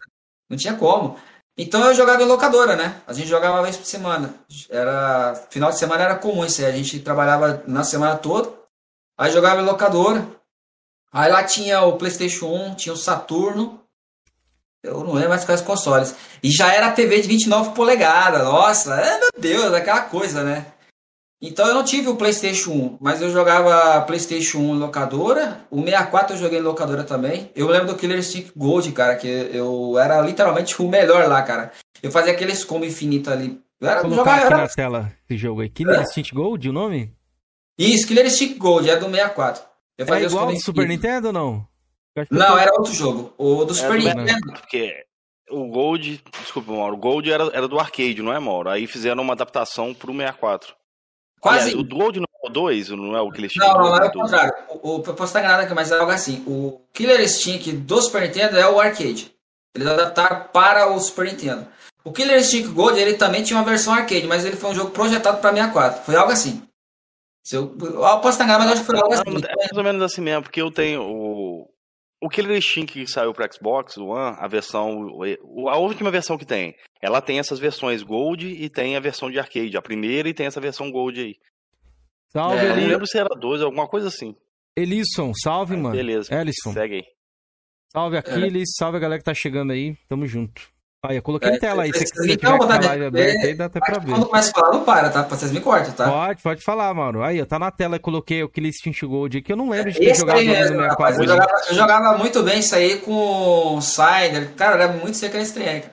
[0.48, 1.16] não tinha como.
[1.58, 3.02] Então eu jogava em locadora, né?
[3.04, 4.32] A gente jogava uma vez por semana.
[4.70, 6.68] Era final de semana era comum isso aí.
[6.68, 8.48] A gente trabalhava na semana toda.
[9.18, 10.24] Aí jogava em locadora.
[11.12, 13.82] Aí lá tinha o PlayStation 1, tinha o Saturno.
[14.84, 16.14] Eu não lembro mais quais consoles.
[16.40, 18.44] E já era TV de 29 polegadas.
[18.44, 20.64] Nossa, é, meu Deus, aquela coisa, né?
[21.40, 25.60] Então eu não tive o PlayStation 1, mas eu jogava PlayStation 1 em locadora.
[25.70, 27.50] O 64 eu joguei em locadora também.
[27.54, 31.70] Eu lembro do Killer Instinct Gold, cara, que eu era literalmente o melhor lá, cara.
[32.02, 33.60] Eu fazia aqueles combo infinito ali.
[33.80, 34.62] Eu era, Vou jogava, colocar aqui era...
[34.62, 35.68] na tela esse jogo aí.
[35.68, 36.02] Killer É.
[36.02, 37.14] Instinct Gold, o nome?
[37.78, 39.62] Isso, Killer Instinct Gold, é do 64.
[39.96, 40.88] Eu É fazia os igual do Super.
[40.88, 41.68] Nintendo ou não?
[42.32, 43.32] Não, era outro jogo.
[43.38, 44.52] O do Super do- Nintendo.
[44.54, 45.04] Porque
[45.50, 48.68] o Gold, desculpa, Mauro, o Gold era, era do arcade, não é, Mauro?
[48.70, 50.74] Aí fizeram uma adaptação pro 64.
[51.40, 51.70] Quase.
[51.70, 53.96] Aliás, o Gold não é o 2, não é o que eles Não, não, não
[53.96, 54.54] é o contrário.
[54.68, 56.42] O, o, posso estar enganado aqui, mas é algo assim.
[56.46, 59.32] O Killer Instinct do Super Nintendo é o arcade.
[59.74, 61.66] Eles adaptaram para o Super Nintendo.
[62.04, 64.90] O Killer Instinct Gold, ele também tinha uma versão arcade, mas ele foi um jogo
[64.90, 66.04] projetado para 64.
[66.04, 66.62] Foi algo assim.
[67.42, 69.46] Se eu, eu posso estar enganado, mas acho que foi algo assim.
[69.48, 71.70] É mais ou menos assim mesmo, porque eu tenho o.
[72.20, 75.08] O Killer Instinct que saiu para Xbox One, a versão.
[75.68, 76.74] A última versão que tem.
[77.00, 79.76] Ela tem essas versões Gold e tem a versão de arcade.
[79.76, 81.36] A primeira e tem essa versão Gold aí.
[82.30, 84.34] Salve, Eu não lembro se era 12, alguma coisa assim.
[84.76, 85.32] Elisson.
[85.34, 85.94] Salve, mano.
[85.94, 86.32] Beleza.
[86.34, 86.72] Ellison.
[86.72, 87.04] Segue aí.
[87.90, 88.68] Salve, Aquiles.
[88.76, 89.96] Salve a galera que tá chegando aí.
[90.08, 90.70] Tamo junto.
[91.06, 91.92] Aí, eu coloquei É, em tela aí.
[91.92, 94.10] Se é, você então, tiver com a live ver, aberta aí, dá até pra ver.
[94.10, 95.22] Quando começa a falar, não para, tá?
[95.22, 96.10] Vocês me cortam, tá?
[96.10, 97.22] Pode, pode falar, Mauro.
[97.22, 99.52] Aí, ó, tá na tela, eu coloquei o Killer Instinct Gold aqui.
[99.52, 101.14] Eu não lembro de ter jogado aí no mesmo, rapaz.
[101.16, 101.22] 64.
[101.22, 104.52] Eu jogava, eu jogava muito bem isso aí com o Sider.
[104.56, 105.92] Cara, era muito seco nesse trem, cara.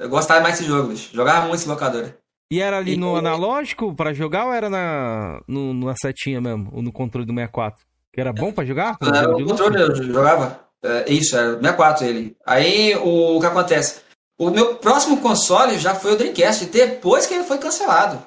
[0.00, 1.10] Eu gostava mais desse jogo, bicho.
[1.12, 2.10] Jogava muito esse locador.
[2.52, 6.70] E era ali no E- analógico pra jogar ou era na, no, na setinha mesmo?
[6.72, 7.84] Ou no controle do 64?
[8.14, 8.96] Que era bom pra jogar?
[8.98, 10.60] Pra Era o controle, eu jogava.
[10.82, 12.36] É, isso, era 64 ele.
[12.46, 14.06] Aí o, o que acontece?
[14.38, 18.24] O meu próximo console já foi o Dreamcast, depois que ele foi cancelado.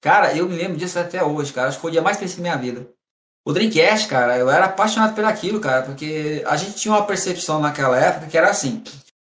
[0.00, 1.68] Cara, eu me lembro disso até hoje, cara.
[1.68, 2.88] Acho que foi o dia mais feliz da minha vida.
[3.44, 7.60] O Dreamcast, cara, eu era apaixonado por aquilo, cara, porque a gente tinha uma percepção
[7.60, 8.82] naquela época que era assim.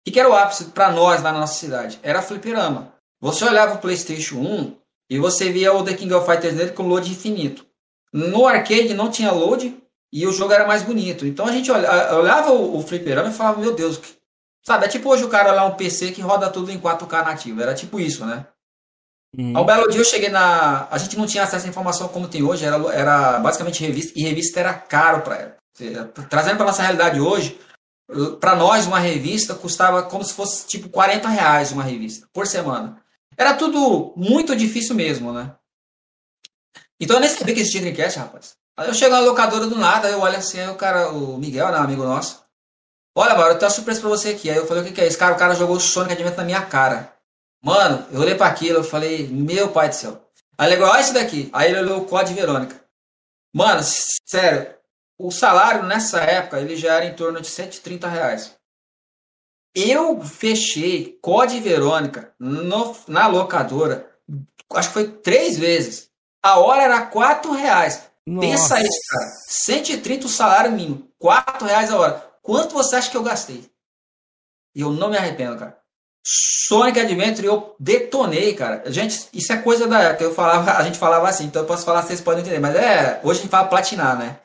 [0.06, 2.00] O que, era o ápice pra nós na nossa cidade?
[2.04, 2.94] Era fliperama.
[3.20, 4.76] Você olhava o PlayStation 1
[5.10, 7.66] e você via o The King of Fighters nele com load infinito.
[8.12, 9.76] No arcade não tinha load
[10.12, 11.26] e o jogo era mais bonito.
[11.26, 14.00] Então a gente olha- olhava o, fliperama e falava, meu Deus,
[14.64, 14.86] sabe?
[14.86, 17.62] É tipo hoje o cara olhar um PC que roda tudo em 4K nativo.
[17.62, 18.48] Era tipo isso, né?
[19.38, 19.58] Uhum.
[19.58, 20.88] Ao belo dia eu cheguei na.
[20.90, 24.24] A gente não tinha acesso à informação como tem hoje, era, era basicamente revista, e
[24.24, 25.58] revista era caro para ela.
[26.30, 27.60] Trazendo para nossa realidade hoje,
[28.40, 33.02] para nós uma revista custava como se fosse tipo 40 reais uma revista por semana.
[33.36, 35.56] Era tudo muito difícil mesmo, né?
[37.00, 38.56] Então eu nem sabia que existia Dreamcast, rapaz.
[38.78, 41.72] Aí eu chego na locadora do nada, eu olho assim, aí o cara, o Miguel,
[41.72, 42.43] né, amigo nosso.
[43.16, 44.50] Olha, mano, eu tenho uma surpresa pra você aqui.
[44.50, 45.18] Aí eu falei, o que, que é isso?
[45.18, 47.14] Cara, o cara jogou o Sonic Advent na minha cara.
[47.64, 50.22] Mano, eu olhei pra aquilo, eu falei, meu pai do céu.
[50.58, 51.50] Aí ele olha isso daqui.
[51.54, 52.84] Aí ele olhou o Code Verônica.
[53.56, 53.82] Mano,
[54.28, 54.74] sério,
[55.18, 58.56] o salário nessa época, ele já era em torno de 130 reais.
[59.76, 64.08] Eu fechei Code Verônica no- na locadora,
[64.74, 66.10] acho que foi três vezes.
[66.44, 68.10] A hora era 4 reais.
[68.26, 68.82] Pensa Nossa.
[68.82, 69.32] isso, cara.
[69.48, 71.08] 130 o salário mínimo.
[71.20, 72.33] 4 reais a hora.
[72.44, 73.72] Quanto você acha que eu gastei?
[74.76, 75.82] E eu não me arrependo, cara.
[76.26, 78.84] Sonic Adventure eu detonei, cara.
[78.92, 80.24] Gente, isso é coisa da época.
[80.26, 82.60] Eu falava, a gente falava assim, então eu posso falar, vocês podem entender.
[82.60, 84.40] Mas é, hoje a gente fala platinar, né?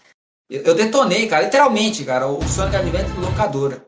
[0.48, 3.84] Eu, eu detonei, cara, literalmente, cara, o Sonic Adventure locadora.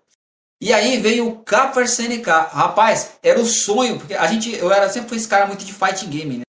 [0.60, 2.28] E aí veio o Capper CNK.
[2.52, 5.72] Rapaz, era o sonho, porque a gente, eu era sempre fui esse cara muito de
[5.72, 6.42] fighting game, né?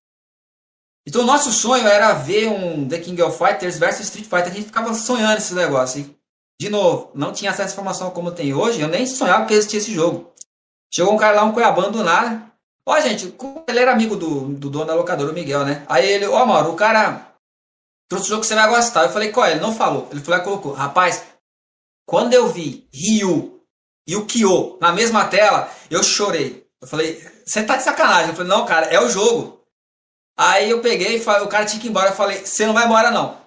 [1.06, 4.52] Então o nosso sonho era ver um The King of Fighters versus Street Fighter.
[4.52, 6.00] A gente ficava sonhando esse negócio.
[6.00, 6.21] E,
[6.60, 8.80] de novo, não tinha acesso à informação como tem hoje.
[8.80, 10.32] Eu nem sonhava que existia esse jogo.
[10.92, 12.52] Chegou um cara lá, um cuiabano do nada.
[12.86, 13.34] Ó, gente,
[13.68, 15.84] ele era amigo do, do dono da locadora, o Miguel, né?
[15.88, 17.34] Aí ele, ó, Mauro, o cara
[18.08, 19.04] trouxe um jogo que você vai gostar.
[19.04, 19.52] Eu falei, qual é?
[19.52, 20.08] Ele não falou.
[20.10, 20.72] Ele falou colocou.
[20.72, 21.24] Rapaz,
[22.06, 23.60] quando eu vi Ryu
[24.06, 26.66] e o Kyo na mesma tela, eu chorei.
[26.80, 28.30] Eu falei, você tá de sacanagem.
[28.30, 29.64] Eu falei, não, cara, é o jogo.
[30.36, 32.10] Aí eu peguei o cara tinha que ir embora.
[32.10, 33.41] Eu falei, você não vai embora não.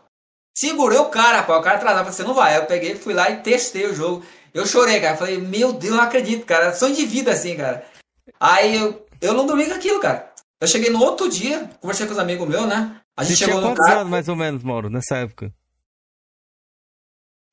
[0.57, 1.59] Segurei o cara, rapaz.
[1.59, 2.57] O cara atrasava, você não vai.
[2.57, 4.23] Eu peguei, fui lá e testei o jogo.
[4.53, 5.17] Eu chorei, cara.
[5.17, 6.73] Falei, meu Deus, eu não acredito, cara.
[6.73, 7.85] Sonho de vida assim, cara.
[8.39, 10.31] Aí eu, eu não dormi com aquilo, cara.
[10.61, 13.01] Eu cheguei no outro dia, conversei com os amigos meus, né?
[13.17, 13.99] A Você gente tinha chegou no quantos carro.
[13.99, 15.53] anos, mais ou menos, Mauro, nessa época?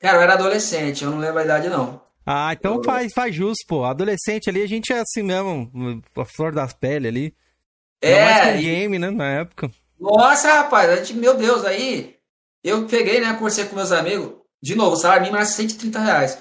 [0.00, 2.00] Cara, eu era adolescente, eu não lembro a idade, não.
[2.24, 3.84] Ah, então Eu- faz, faz jus, pô.
[3.84, 5.70] Adolescente ali, a gente é assim mesmo,
[6.16, 7.36] a flor das pele ali.
[8.02, 9.70] Ainda É, mais com e- game, né, na época.
[9.98, 12.16] Nossa, rapaz, a gente, meu Deus, aí
[12.62, 14.40] eu peguei, né, conversei com meus amigos.
[14.62, 16.38] De novo, salário mínimo era 130 reais.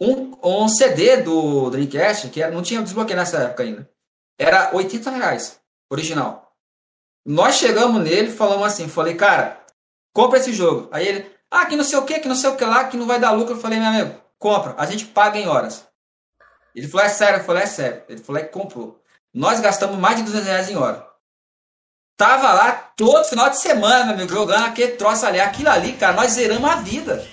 [0.00, 3.88] Um, um CD do Dreamcast, que era- não tinha desbloqueio nessa época ainda,
[4.38, 6.52] era 80 reais, original.
[7.24, 9.64] Nós chegamos nele falamos assim, falei, cara,
[10.14, 10.88] compra esse jogo.
[10.90, 12.96] Aí ele, ah, que não sei o que, que não sei o que lá, que
[12.96, 13.54] não vai dar lucro.
[13.54, 15.86] Eu falei, meu amigo, compra, a gente paga em horas.
[16.74, 17.40] Ele falou, é sério?
[17.40, 18.02] Eu falei, é sério.
[18.08, 19.02] Ele falou, é que comprou.
[19.34, 21.06] Nós gastamos mais de 200 reais em hora.
[22.20, 25.40] Tava lá todo final de semana, meu amigo, jogando aquele troço ali.
[25.40, 27.26] Aquilo ali, cara, nós zeramos a vida.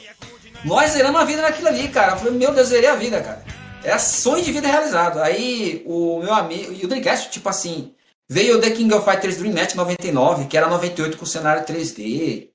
[0.63, 2.13] Nós zeramos a vida naquilo ali, cara.
[2.13, 3.43] Eu falei, meu Deus, zerei a vida, cara.
[3.83, 5.21] Era sonho de vida realizado.
[5.21, 7.93] Aí o meu amigo, e o Dreamcast, tipo assim,
[8.29, 12.47] veio o The King of Fighters Dream Match 99, que era 98 com cenário 3D.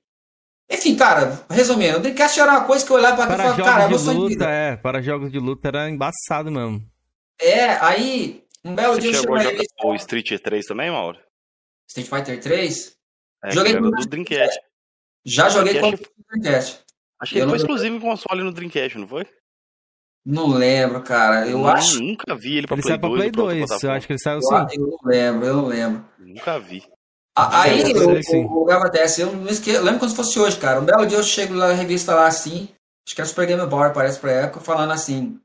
[0.71, 3.53] Enfim, cara, resumindo, o Dreamcast era uma coisa que eu olhava pra aquilo e Para
[3.53, 4.49] falava, cara, é meu jogos de sonho de luta, vida.
[4.49, 4.75] é.
[4.75, 6.81] Para jogos de luta era embaçado mesmo.
[7.39, 10.89] É, aí, um belo Você dia eu chegou chego a jogar o Street 3 também,
[10.89, 11.19] Mauro?
[11.87, 12.95] Street Fighter 3.
[13.43, 14.59] É, Joguei do Dreamcast.
[15.25, 16.11] Já joguei com Dreamcast.
[16.17, 16.79] o Dreamcast.
[17.21, 19.25] Acho que ele foi não- exclusivo em console no Dreamcast, não foi?
[20.25, 21.47] Não lembro, cara.
[21.47, 21.99] Eu Não, acho.
[22.01, 23.91] Nunca vi ele pra Ele Play saiu pra 2 Play ou pra outra 2, eu
[23.91, 24.75] acho que ele saiu Eu, assim.
[24.79, 26.05] eu não lembro, eu não lembro.
[26.19, 26.83] Nunca vi.
[27.35, 29.21] Aí, o, que acontece?
[29.21, 29.71] Eu não esque...
[29.71, 30.79] eu lembro como se fosse hoje, cara.
[30.79, 32.69] Um belo dia eu chego na revista lá assim,
[33.05, 35.39] acho que era Super Game Boy, parece pra época, falando assim.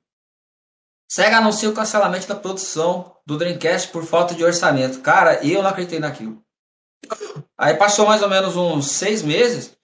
[1.10, 5.00] Sega anuncia o cancelamento da produção do Dreamcast por falta de orçamento.
[5.00, 6.42] Cara, eu não acreditei naquilo.
[7.56, 9.74] Aí passou mais ou menos uns seis meses,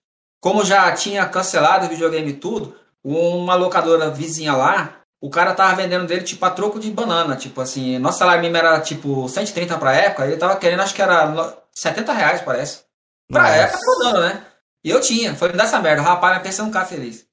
[0.40, 6.06] como já tinha cancelado o videogame tudo, uma locadora vizinha lá, o cara tava vendendo
[6.06, 9.94] dele tipo a troco de banana, tipo assim, nosso salário mínimo era tipo 130 pra
[9.94, 12.84] época, ele tava querendo, acho que era no- 70 reais, parece.
[13.32, 13.54] Pra Nossa.
[13.54, 14.46] época, tá dando, né?
[14.84, 17.26] E eu tinha, falei, me dá essa merda, rapaz, mas pensa num cara feliz.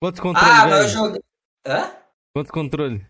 [0.00, 1.20] Quantos controles, Ah, mas eu joguei.
[1.66, 1.90] Hã?
[2.38, 3.02] Quantos controles?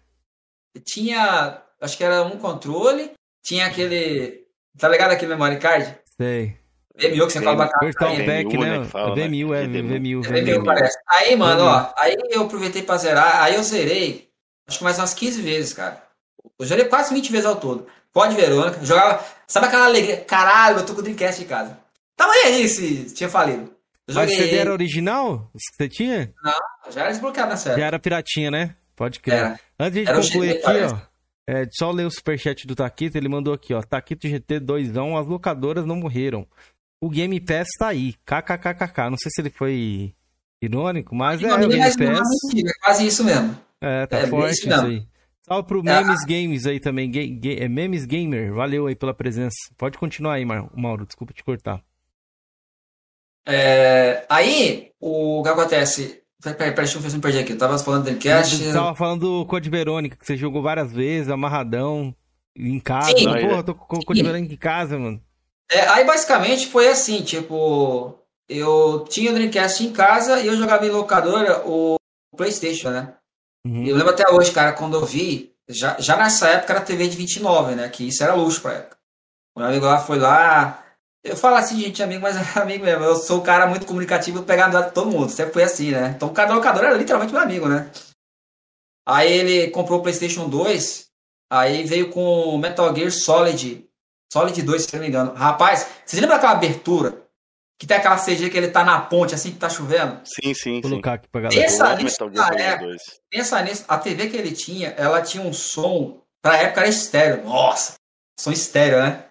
[0.86, 3.10] Tinha, acho que era um controle,
[3.44, 4.46] tinha aquele,
[4.78, 5.98] tá ligado aquele memory card?
[6.18, 6.56] Sei.
[6.96, 7.84] VMU que você fala bacana.
[7.84, 8.84] Virtual VMU, Back, né, né?
[8.86, 9.28] fala, né?
[9.28, 10.64] VMU, é VMU, VMU.
[10.64, 10.96] Parece.
[11.10, 14.30] Aí, mano, ó, aí eu aproveitei pra zerar, aí eu zerei,
[14.66, 16.02] acho que mais umas 15 vezes, cara.
[16.58, 17.86] Eu zerei quase 20 vezes ao todo.
[18.10, 20.24] Pode Verônica, jogava, sabe aquela alegria?
[20.24, 21.78] Caralho, eu tô com o Dreamcast em casa.
[22.16, 23.70] Tava aí se tinha falido.
[24.08, 25.50] Eu Mas joguei, CD era original?
[25.52, 26.32] Os que você tinha?
[26.88, 27.80] já era desbloqueado nessa época.
[27.82, 28.74] Já era piratinha, né?
[28.98, 29.38] Pode crer.
[29.38, 29.60] Era.
[29.78, 30.94] Antes de a gente Era o concluir aqui, parece.
[30.94, 31.00] ó.
[31.48, 33.80] É, só ler o superchat do Taquito, ele mandou aqui, ó.
[33.80, 36.46] Taquito GT 2 as locadoras não morreram.
[37.00, 38.14] O Game Pass tá aí.
[38.26, 39.08] KKKKK.
[39.10, 40.12] Não sei se ele foi
[40.60, 42.28] irônico, mas é, Não, o ninguém Game não é Pass.
[42.44, 43.56] mentira, é quase isso mesmo.
[43.80, 45.06] É, tá É, forte isso isso aí.
[45.46, 47.10] Salve pro É, Memes Games aí também.
[47.60, 49.56] É, Memes Gamer, valeu aí pela presença.
[49.78, 51.06] Pode continuar aí, Mauro.
[51.06, 51.80] Desculpa te cortar.
[53.46, 56.22] É, aí, o que acontece?
[56.42, 57.52] Peraí, peraí, deixa eu ver se eu me perdi aqui.
[57.52, 58.56] Eu tava falando do Dreamcast.
[58.56, 62.14] Você tava falando do Code Verônica, que você jogou várias vezes, amarradão,
[62.56, 63.16] em casa.
[63.16, 63.24] Sim.
[63.24, 64.22] Porra, eu tô com o Code.
[64.22, 65.20] Verônica em casa, mano.
[65.70, 70.86] É, aí basicamente foi assim, tipo, eu tinha o Dreamcast em casa e eu jogava
[70.86, 71.96] em locadora o
[72.36, 73.14] Playstation, né?
[73.66, 73.84] Uhum.
[73.84, 77.16] Eu lembro até hoje, cara, quando eu vi, já, já nessa época era TV de
[77.16, 77.88] 29, né?
[77.88, 78.96] Que isso era luxo pra época.
[79.54, 80.84] O meu amigo lá foi lá.
[81.24, 83.04] Eu falo assim, gente, amigo, mas é amigo mesmo.
[83.04, 85.30] Eu sou um cara muito comunicativo, eu pegava de todo mundo.
[85.30, 86.12] Sempre foi assim, né?
[86.16, 87.90] Então o cara da locadora era literalmente meu amigo, né?
[89.06, 91.06] Aí ele comprou o PlayStation 2,
[91.50, 93.88] aí veio com o Metal Gear Solid,
[94.30, 95.32] Solid 2, se eu não me engano.
[95.32, 97.26] Rapaz, vocês lembram daquela abertura?
[97.80, 100.20] Que tem aquela CG que ele tá na ponte assim que tá chovendo?
[100.24, 100.90] Sim, sim, Vou sim.
[100.90, 101.62] colocar aqui pra galera.
[101.62, 102.70] Lista, Metal Gear é.
[102.70, 103.02] Solid 2.
[103.30, 107.44] Pensa nisso, a TV que ele tinha, ela tinha um som, pra época era estéreo.
[107.44, 107.94] Nossa,
[108.38, 109.27] som estéreo, né?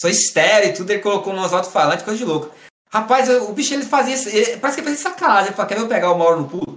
[0.00, 2.50] Som estéreo e tudo, ele colocou nos alto-falantes, coisa de louco.
[2.92, 5.82] Rapaz, o bicho ele fazia ele- parece que ele fazia sacanagem, ele falou, quer ver
[5.82, 6.76] eu pegar o Mauro no pulo?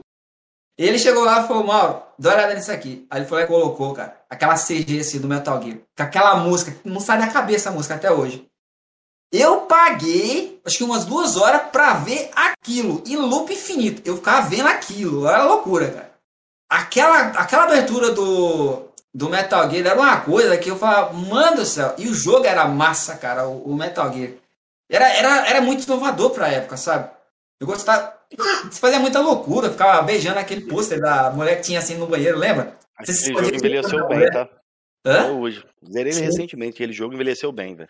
[0.77, 3.08] Ele chegou lá e falou, Mauro, dá olhada nisso aqui.
[3.10, 6.36] Aí ele foi lá e colocou, cara, aquela CG assim do Metal Gear, com aquela
[6.36, 8.45] música, não sai da cabeça a música até hoje.
[9.32, 14.01] Eu paguei, acho que umas duas horas pra ver aquilo, em loop infinito.
[14.06, 16.13] Eu ficava vendo aquilo, era loucura, cara.
[16.69, 21.65] Aquela, aquela abertura do, do Metal Gear era uma coisa que eu falava, mano do
[21.65, 21.95] céu.
[21.97, 24.33] E o jogo era massa, cara, o, o Metal Gear.
[24.89, 27.09] Era, era, era muito inovador pra época, sabe?
[27.59, 28.15] Eu gostava.
[28.69, 32.37] Você fazia muita loucura, ficava beijando aquele pôster da mulher que tinha assim no banheiro,
[32.37, 32.77] lembra?
[33.01, 34.33] Você se Aquele jogo envelheceu bem, mulher.
[34.33, 34.49] tá?
[35.05, 35.19] Hã?
[35.21, 35.65] Até hoje.
[35.85, 36.25] Zerei ele Sim.
[36.25, 37.89] recentemente, aquele jogo envelheceu bem, velho.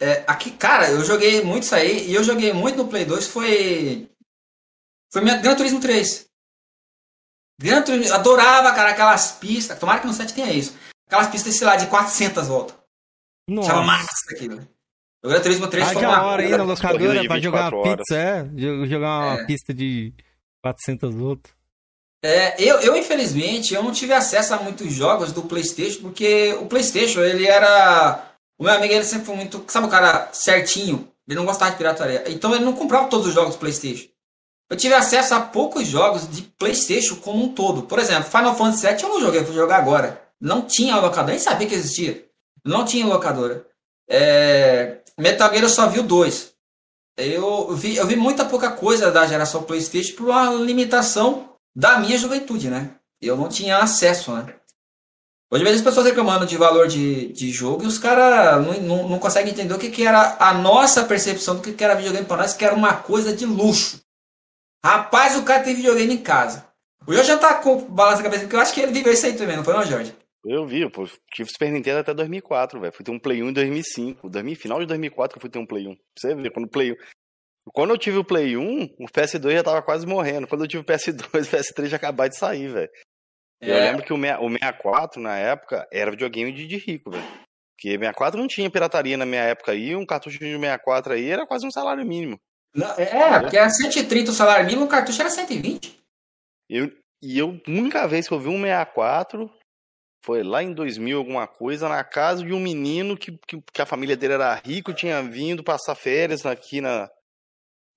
[0.00, 3.26] É, aqui, cara, eu joguei muito isso aí, e eu joguei muito no Play 2,
[3.28, 4.10] foi.
[5.12, 6.28] Foi minha Gran Turismo 3.
[7.60, 9.78] Gran Turismo, adorava, cara, aquelas pistas.
[9.78, 10.76] Tomara que no 7 tenha isso.
[11.06, 12.76] Aquelas pistas, sei lá, de 400 voltas.
[13.48, 13.74] Nossa.
[13.82, 14.66] massa aquilo.
[15.24, 17.86] O Gran Turismo 3 foi Haja uma hora aí na locadora pra jogar 24 uma
[17.86, 17.96] horas.
[17.96, 18.44] pizza, é?
[18.44, 19.46] Jo- Jogar uma É.
[19.46, 20.12] pista de
[20.64, 21.52] 400 volts.
[22.24, 26.66] É, eu, eu, infelizmente, eu não tive acesso a muitos jogos do PlayStation, porque o
[26.66, 28.24] PlayStation, ele era.
[28.58, 29.64] O meu amigo, ele sempre foi muito.
[29.68, 31.08] Sabe o cara certinho?
[31.26, 32.24] Ele não gostava de pirataria.
[32.28, 34.08] Então, ele não comprava todos os jogos do PlayStation.
[34.72, 37.82] Eu tive acesso a poucos jogos de PlayStation como um todo.
[37.82, 40.22] Por exemplo, Final Fantasy VII eu não joguei, eu jogar agora.
[40.40, 42.24] Não tinha locadora, nem sabia que existia.
[42.64, 43.66] Não tinha locadora.
[44.08, 46.54] É, Metal Gear eu só vi o 2.
[47.18, 52.16] Eu vi, eu vi muita pouca coisa da geração PlayStation por uma limitação da minha
[52.16, 52.92] juventude, né?
[53.20, 54.54] Eu não tinha acesso, né?
[55.50, 59.08] Hoje mesmo as pessoas reclamando de valor de, de jogo e os caras não, não,
[59.10, 62.24] não conseguem entender o que, que era a nossa percepção do que, que era videogame
[62.24, 64.00] para nós, que era uma coisa de luxo.
[64.84, 66.66] Rapaz, o cara tem videogame em casa.
[67.06, 69.26] O Jorge já tá com balança na cabeça, porque eu acho que ele viveu isso
[69.26, 70.14] aí também, não foi não, Jorge?
[70.44, 71.04] Eu vi, pô.
[71.32, 72.92] Tive Super Nintendo até 2004, velho.
[72.92, 74.28] Fui ter um Play 1 em 2005.
[74.28, 75.94] 2000, final de 2004 que eu fui ter um Play 1.
[75.94, 76.96] Pra você ver, quando o Play 1...
[77.72, 80.48] Quando eu tive o Play 1, o PS2 já tava quase morrendo.
[80.48, 82.90] Quando eu tive o PS2, o PS3 já acabava de sair, velho.
[83.60, 83.90] Eu É.
[83.90, 87.22] lembro que o 64, na época, era videogame de, de rico, velho.
[87.76, 91.46] Porque 64 não tinha pirataria na minha época aí, um cartucho de 64 aí era
[91.46, 92.36] quase um salário mínimo.
[92.74, 96.00] Não, É, porque era 130 o salário mínimo, o cartucho era 120.
[96.68, 96.90] Eu,
[97.22, 99.50] e eu, a única vez que eu vi um 64
[100.24, 103.86] Foi lá em 2000 alguma coisa, na casa de um menino que, que, que a
[103.86, 107.10] família dele era rico, tinha vindo passar férias aqui na,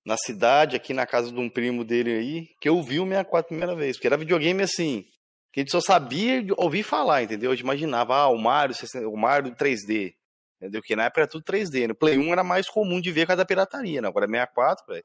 [0.04, 3.38] na cidade, aqui na casa de um primo dele aí, que eu vi o 64
[3.38, 3.96] a primeira vez.
[3.96, 5.04] Porque era videogame assim,
[5.52, 7.50] que a gente só sabia ouvir falar, entendeu?
[7.50, 8.76] A gente imaginava, ah, o Mario,
[9.10, 10.14] o Mario 3D.
[10.60, 10.82] Entendeu?
[10.82, 11.88] Que na época era tudo 3D.
[11.88, 14.08] No Play 1 era mais comum de ver com a da pirataria, né?
[14.08, 15.04] Agora 64, velho.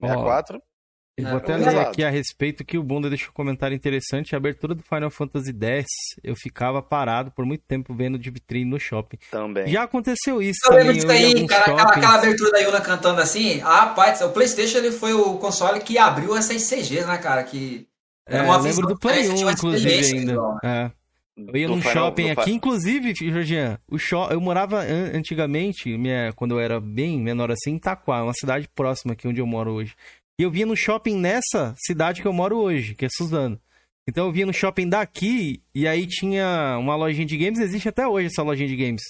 [0.00, 0.58] 64.
[0.58, 0.74] Oh.
[1.16, 4.34] Eu vou até ler aqui a respeito que o Bunda deixou um comentário interessante.
[4.34, 5.86] A abertura do Final Fantasy X,
[6.24, 9.18] eu ficava parado por muito tempo vendo de vitrine no shopping.
[9.30, 9.68] Também.
[9.68, 10.86] Já aconteceu isso eu também.
[10.88, 13.60] Lembro disso aí, cara, aquela, aquela, abertura da Yuna cantando assim.
[13.62, 17.44] Ah, pai, o PlayStation ele foi o console que abriu essas CGs, né, cara?
[17.44, 17.86] Que
[18.26, 20.34] é, eu lembro do Play 1, inclusive, ainda.
[20.64, 20.90] É.
[21.36, 26.60] Eu ia num shopping aqui, inclusive, Jorginho, o show, eu morava antigamente, minha, quando eu
[26.60, 29.96] era bem menor assim, em Itaquá, uma cidade próxima aqui onde eu moro hoje.
[30.38, 33.60] E eu via no shopping nessa cidade que eu moro hoje, que é Suzano.
[34.08, 38.06] Então eu via no shopping daqui, e aí tinha uma lojinha de games, existe até
[38.06, 39.02] hoje essa lojinha de games.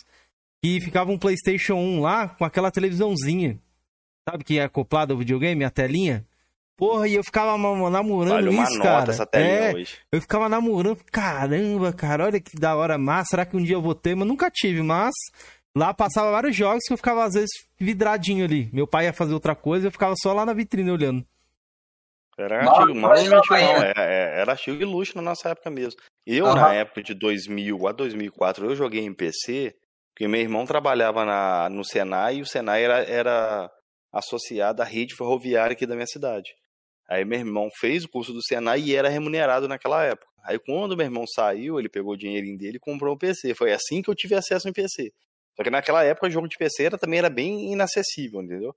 [0.65, 3.59] E ficava um PlayStation 1 lá com aquela televisãozinha.
[4.27, 6.27] Sabe que é acoplado ao videogame, a telinha?
[6.77, 9.11] Porra, e eu ficava namorando vale isso, cara.
[9.11, 9.99] Essa é, hoje.
[10.11, 13.31] Eu ficava namorando, caramba, cara, olha que da hora massa.
[13.31, 14.17] Será que um dia eu vou ter?
[14.17, 15.15] Mas nunca tive, mas
[15.77, 18.71] Lá passava vários jogos que eu ficava, às vezes, vidradinho ali.
[18.73, 21.27] Meu pai ia fazer outra coisa e eu ficava só lá na vitrine olhando.
[22.39, 26.01] Era artigo, não, não, era, é, era artigo de luxo na nossa época mesmo.
[26.27, 26.55] Eu, uhum.
[26.55, 29.75] na época de 2000 a 2004, eu joguei em PC,
[30.13, 33.71] porque meu irmão trabalhava na, no Senai e o Senai era, era
[34.13, 36.55] associado à rede ferroviária aqui da minha cidade.
[37.09, 40.33] Aí meu irmão fez o curso do Senai e era remunerado naquela época.
[40.45, 43.55] Aí quando meu irmão saiu, ele pegou o dinheirinho dele e comprou um PC.
[43.55, 45.13] Foi assim que eu tive acesso em PC.
[45.57, 48.75] Só que naquela época o jogo de PC era, também era bem inacessível, entendeu?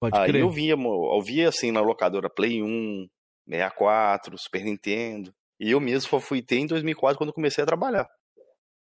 [0.00, 0.42] Pode Aí crer.
[0.42, 3.08] eu via, eu via assim na locadora Play 1,
[3.48, 5.34] 64, Super Nintendo.
[5.58, 8.06] E eu mesmo fui ter em 2004 quando comecei a trabalhar.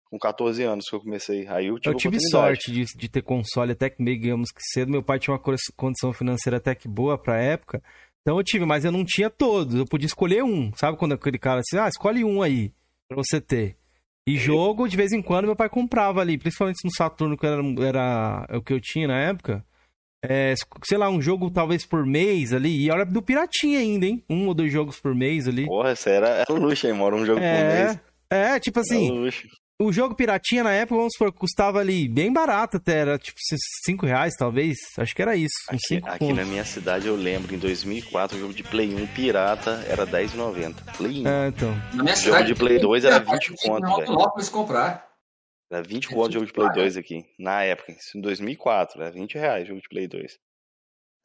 [0.05, 1.47] Com 14 anos que eu comecei.
[1.47, 4.61] Aí eu tive, eu tive sorte de, de ter console até que meio, digamos que
[4.61, 4.91] cedo.
[4.91, 5.43] Meu pai tinha uma
[5.75, 7.81] condição financeira até que boa pra época.
[8.23, 9.75] Então eu tive, mas eu não tinha todos.
[9.75, 10.71] Eu podia escolher um.
[10.75, 12.71] Sabe quando aquele cara assim, ah, escolhe um aí
[13.07, 13.77] pra você ter.
[14.25, 17.61] E jogo, de vez em quando, meu pai comprava ali, principalmente no Saturno, que era,
[17.85, 19.63] era o que eu tinha na época.
[20.25, 20.53] É,
[20.85, 22.85] sei lá, um jogo talvez por mês ali.
[22.85, 24.23] E olha do Piratinha ainda, hein?
[24.29, 25.65] Um ou dois jogos por mês ali.
[25.65, 27.17] Porra, isso era, era luxo, hein, mano?
[27.17, 27.99] Um jogo é, por mês.
[28.29, 29.29] É, tipo assim.
[29.81, 33.39] O jogo Piratinha na época, vamos supor, custava ali bem barato até, era tipo
[33.85, 35.55] 5 reais talvez, acho que era isso.
[35.67, 39.83] Aqui, aqui na minha cidade eu lembro, em 2004, o jogo de Play 1 pirata
[39.89, 40.75] era R$10,90.
[40.95, 41.27] Play 1.
[41.27, 41.75] É, então.
[41.93, 44.51] Na minha o cidade, jogo de Play 2 era 20 conto, velho.
[44.51, 45.07] comprar.
[45.71, 49.33] Era 20 conto o jogo de Play 2 aqui, na época, em 2004, era 20
[49.33, 50.37] reais o jogo de Play 2.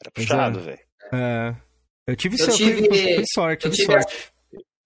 [0.02, 0.80] Era puxado, velho.
[1.12, 1.54] É.
[2.06, 3.26] Eu tive, eu tive...
[3.26, 4.32] Sorte, eu tive sorte.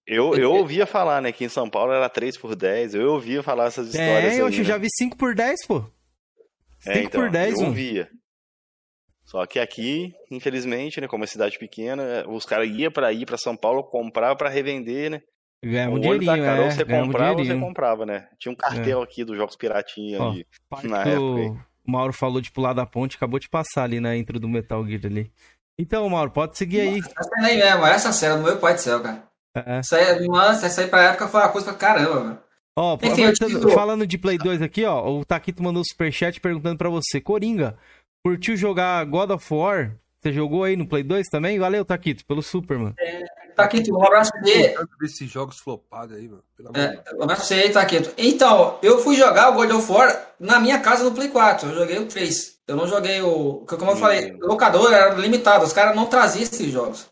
[0.06, 2.94] Eu, eu ouvia falar, né, que em São Paulo era 3 por 10.
[2.94, 4.34] Eu ouvia falar essas histórias.
[4.34, 4.64] É, eu aí, né?
[4.64, 5.80] já vi 5 por 10, pô.
[6.80, 8.08] 5 é, então, por 10, eu ouvia.
[9.24, 13.38] Só que aqui, infelizmente, né, como é cidade pequena, os caras iam para ir para
[13.38, 15.22] São Paulo comprar para revender, né?
[15.64, 18.28] Ganhava um dinheirinho, cara, é, você comprava um você comprava, né?
[18.36, 19.04] Tinha um cartel é.
[19.04, 20.46] aqui dos Jogos Piratinha Ó, ali,
[20.82, 21.62] na época.
[21.86, 24.84] O Mauro falou de pular da ponte, acabou de passar ali na intro do Metal
[24.84, 25.32] Gear ali.
[25.78, 26.98] Então, Mauro, pode seguir aí.
[26.98, 29.32] Essa cena aí mesmo, essa cena do meu pai do céu, cara.
[29.54, 29.80] É.
[29.80, 32.38] Isso aí, mano, essa aí pra época foi uma coisa pra caramba, mano.
[32.76, 33.24] Ó, Enfim,
[33.74, 37.76] falando de Play 2 aqui, ó, o Taquito mandou superchat perguntando pra você, Coringa,
[38.24, 39.94] curtiu jogar God of War?
[40.22, 41.58] Você jogou aí no Play 2 também?
[41.58, 42.94] Valeu, Taquito, pelo Super, mano.
[42.98, 44.74] É, Taquito, um abraço pra você.
[45.00, 46.42] desses jogos flopados aí, mano.
[46.74, 48.14] É, um abraço pra você aí, Taquito.
[48.16, 51.68] Então, eu fui jogar o God of War na minha casa no Play 4.
[51.68, 52.52] Eu joguei o 3.
[52.68, 53.66] Eu não joguei o.
[53.66, 55.64] Como eu falei, o locador era limitado.
[55.64, 57.12] Os caras não traziam esses jogos.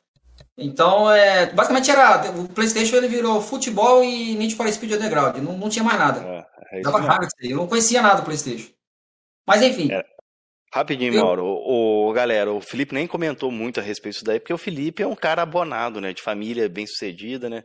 [0.58, 2.30] Então, é, basicamente era.
[2.32, 5.36] O PlayStation ele virou futebol e Need for Speed Underground.
[5.38, 6.20] Não, não tinha mais nada.
[6.72, 8.70] É, é Dava raiva Eu não conhecia nada do PlayStation.
[9.46, 9.90] Mas enfim.
[9.90, 10.04] É.
[10.72, 11.24] Rapidinho, eu...
[11.24, 11.44] Mauro.
[11.44, 15.02] O, o, galera, o Felipe nem comentou muito a respeito disso daí, porque o Felipe
[15.02, 16.12] é um cara abonado, né?
[16.12, 17.64] De família bem sucedida, né?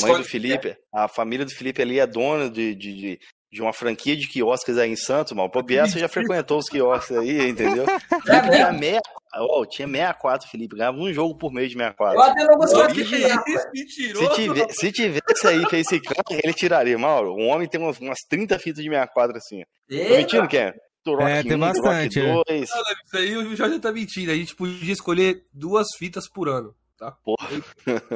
[0.00, 3.18] Mãe do Felipe, a família do Felipe ali é dona de, de, de
[3.56, 5.46] de uma franquia de quiosques aí em Santos, mal.
[5.46, 7.86] O você já frequentou os quiosques aí, entendeu?
[8.28, 9.00] É, tinha, meia,
[9.40, 10.76] oh, tinha 64, Felipe.
[10.76, 12.18] Ganhava um jogo por mês de 64.
[12.18, 16.98] Eu até não gostei se, tiver, se tivesse aí Facecam, ele tiraria.
[16.98, 19.62] Mauro, um homem tem umas, umas 30 fitas de 64 assim.
[19.88, 20.08] Eita.
[20.08, 20.72] Tô mentindo, Ken?
[21.20, 22.20] é, tem bastante.
[22.20, 22.56] É.
[22.56, 22.74] isso
[23.14, 24.32] aí o Jorge tá mentindo.
[24.32, 26.74] A gente podia escolher duas fitas por ano.
[26.98, 27.12] Tá?
[27.22, 27.48] Porra.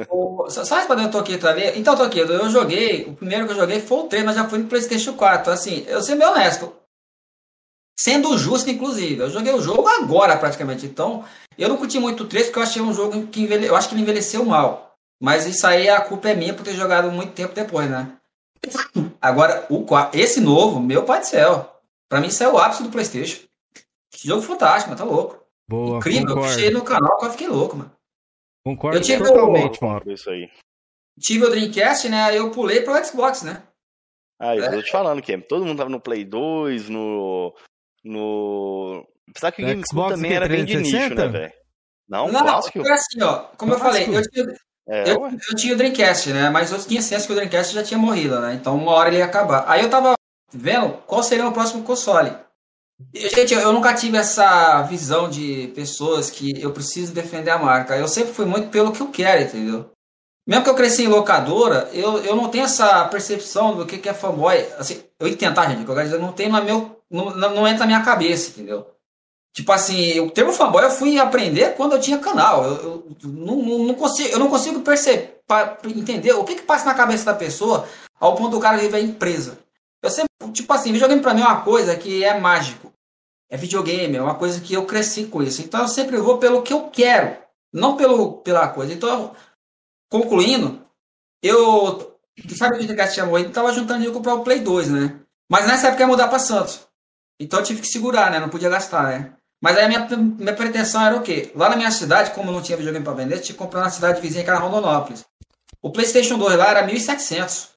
[0.09, 1.79] o, só respondendo o Toquito ali.
[1.79, 3.05] Então, Toquito, eu joguei.
[3.05, 5.53] O primeiro que eu joguei foi o 3, mas já fui no PlayStation 4.
[5.53, 6.73] Assim, eu sou meio honesto.
[7.99, 9.21] Sendo justo, inclusive.
[9.21, 10.85] Eu joguei o jogo agora, praticamente.
[10.85, 11.23] Então,
[11.57, 13.67] eu não curti muito o 3 porque eu achei um jogo que envelhe...
[13.67, 14.95] eu acho que ele envelheceu mal.
[15.21, 18.17] Mas isso aí a culpa é minha por ter jogado muito tempo depois, né?
[19.21, 21.79] Agora, o, qua- esse novo, meu pai do céu.
[22.09, 23.43] Pra mim, isso é o ápice do PlayStation.
[24.11, 25.39] Que jogo fantástico, mano, tá louco.
[25.69, 26.21] Boa, Incrível.
[26.21, 26.47] Eu concordo.
[26.53, 27.91] puxei no canal que eu fiquei louco, mano.
[28.65, 30.11] Concordo Eu tive totalmente, Mauro.
[30.11, 30.49] Isso aí.
[31.19, 32.23] Tive o Dreamcast, né?
[32.23, 33.61] Aí eu pulei pro Xbox, né?
[34.39, 34.71] Ah, eu É.
[34.71, 37.53] tô te falando que todo mundo tava no Play 2, no.
[38.03, 39.05] No.
[39.37, 41.15] Sabe que o GameCube Xbox também que era bem de nicho, 360?
[41.15, 41.53] né, velho?
[42.09, 42.81] Não, Não, clássico.
[42.81, 43.37] foi assim, ó.
[43.57, 44.37] Como eu falei, Clássico.
[44.39, 44.57] eu tinha,
[44.89, 46.49] É, eu, eu tinha o Dreamcast, né?
[46.49, 48.53] Mas eu tinha ciência que o Dreamcast já tinha morrido, né?
[48.55, 49.63] Então uma hora ele ia acabar.
[49.67, 50.13] Aí eu tava
[50.53, 52.35] vendo qual seria o próximo console.
[53.13, 57.95] E, gente, eu nunca tive essa visão de pessoas que eu preciso defender a marca.
[57.97, 59.89] Eu sempre fui muito pelo que eu quero, entendeu?
[60.45, 64.09] Mesmo que eu cresci em locadora, eu, eu não tenho essa percepção do que, que
[64.09, 64.57] é fanboy.
[64.77, 65.85] Assim, eu entendo, tá, gente?
[65.85, 67.00] Que eu quero dizer, não tem no meu.
[67.11, 68.87] Não, não entra na minha cabeça, entendeu?
[69.53, 72.63] Tipo assim, o termo fanboy eu fui aprender quando eu tinha canal.
[72.63, 75.41] Eu, eu não, não, consigo, eu não consigo perceber,
[75.93, 77.85] entender o que, que passa na cabeça da pessoa
[78.17, 79.59] ao ponto do cara viver a empresa.
[80.01, 82.93] Eu sempre, tipo assim, videogame pra mim é uma coisa que é mágico.
[83.49, 85.61] É videogame, é uma coisa que eu cresci com isso.
[85.61, 87.37] Então eu sempre vou pelo que eu quero,
[87.73, 88.93] não pelo, pela coisa.
[88.93, 89.35] Então,
[90.09, 90.81] concluindo,
[91.43, 92.17] eu.
[92.55, 93.51] Sabe que o Dreamcast tinha morrido?
[93.51, 95.19] Tava juntando dinheiro pra comprar o Play 2, né?
[95.49, 96.87] Mas nessa época ia mudar pra Santos.
[97.41, 98.39] Então eu tive que segurar, né?
[98.39, 99.33] Não podia gastar, né?
[99.59, 101.51] Mas aí a minha, minha pretensão era o quê?
[101.55, 104.21] Lá na minha cidade, como não tinha videogame pra vender, tinha que comprar na cidade
[104.21, 105.25] vizinha que era Rondonópolis.
[105.81, 107.69] O PlayStation 2 lá era 1.700.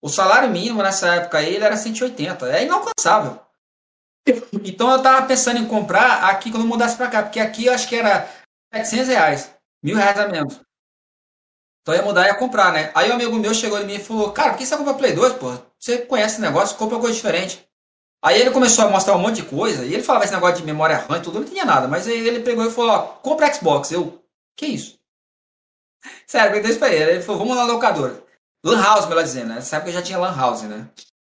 [0.00, 2.48] O salário mínimo nessa época aí ele era 180.
[2.48, 3.40] É inalcançável.
[4.64, 7.72] Então eu tava pensando em comprar aqui quando eu mudasse pra cá, porque aqui eu
[7.72, 8.28] acho que era
[8.72, 9.54] 700 reais.
[9.82, 10.60] Mil reais a menos.
[11.82, 12.92] Então eu ia mudar e ia comprar, né?
[12.94, 15.12] Aí um amigo meu chegou em mim e falou: Cara, por que você compra Play
[15.12, 15.58] 2, pô?
[15.78, 17.69] Você conhece esse negócio, compra coisa diferente.
[18.22, 20.64] Aí ele começou a mostrar um monte de coisa, e ele falava esse negócio de
[20.64, 21.88] memória RAM e tudo, eu não tinha nada.
[21.88, 23.90] Mas aí ele pegou e falou: Ó, compra Xbox.
[23.90, 24.22] Eu,
[24.56, 24.98] que isso?
[26.26, 27.12] Sério, eu perguntei isso pra ele.
[27.12, 28.22] Ele falou: Vamos lá na locadora.
[28.64, 29.54] Lan House, melhor dizendo, né?
[29.56, 30.86] Nessa época já tinha Lan House, né?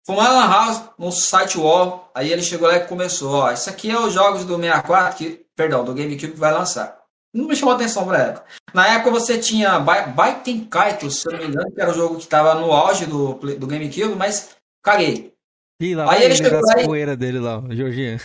[0.06, 2.10] Fomos lá na Lan House, no site wall.
[2.16, 5.46] Aí ele chegou lá e começou: Ó, isso aqui é os jogos do 64, que,
[5.56, 6.98] perdão, do GameCube que vai lançar.
[7.34, 8.46] Não me chamou atenção pra época.
[8.74, 12.16] Na época você tinha Biden Kaitos, se eu não me engano, que era o jogo
[12.16, 15.37] que estava no auge do, do GameCube, mas caguei.
[15.80, 18.20] Ih, lá Aí ele chegou e- poeiras dele lá, Jorginho.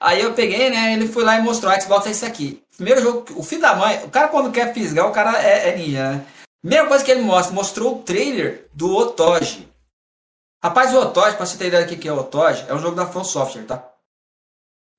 [0.00, 0.94] Aí eu peguei, né?
[0.94, 2.62] Ele foi lá e mostrou: o Xbox é isso aqui.
[2.76, 5.76] Primeiro jogo, o filho da mãe, o cara quando quer fisgar, o cara é, é
[5.76, 6.26] ninja, né?
[6.60, 9.68] Primeira coisa que ele mostra, mostrou o trailer do Otoge.
[10.62, 12.94] Rapaz, o Otoge, pra você ter ideia do que é o Otoge, é um jogo
[12.96, 13.88] da From Software, tá?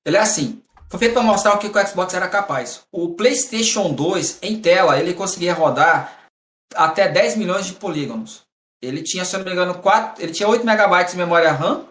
[0.06, 0.62] Ele é assim.
[0.90, 2.82] Foi feito para mostrar o que o Xbox era capaz.
[2.92, 6.28] O PlayStation 2, em tela, ele conseguia rodar
[6.74, 8.43] até 10 milhões de polígonos.
[8.84, 11.86] Ele tinha, se eu não me engano, 4, ele tinha 8 megabytes de memória RAM,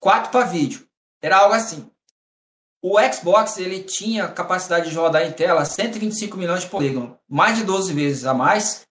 [0.00, 0.86] 4 para vídeo.
[1.22, 1.90] Era algo assim.
[2.82, 7.64] O Xbox ele tinha capacidade de rodar em tela 125 milhões de polígonos, mais de
[7.64, 8.86] 12 vezes a mais.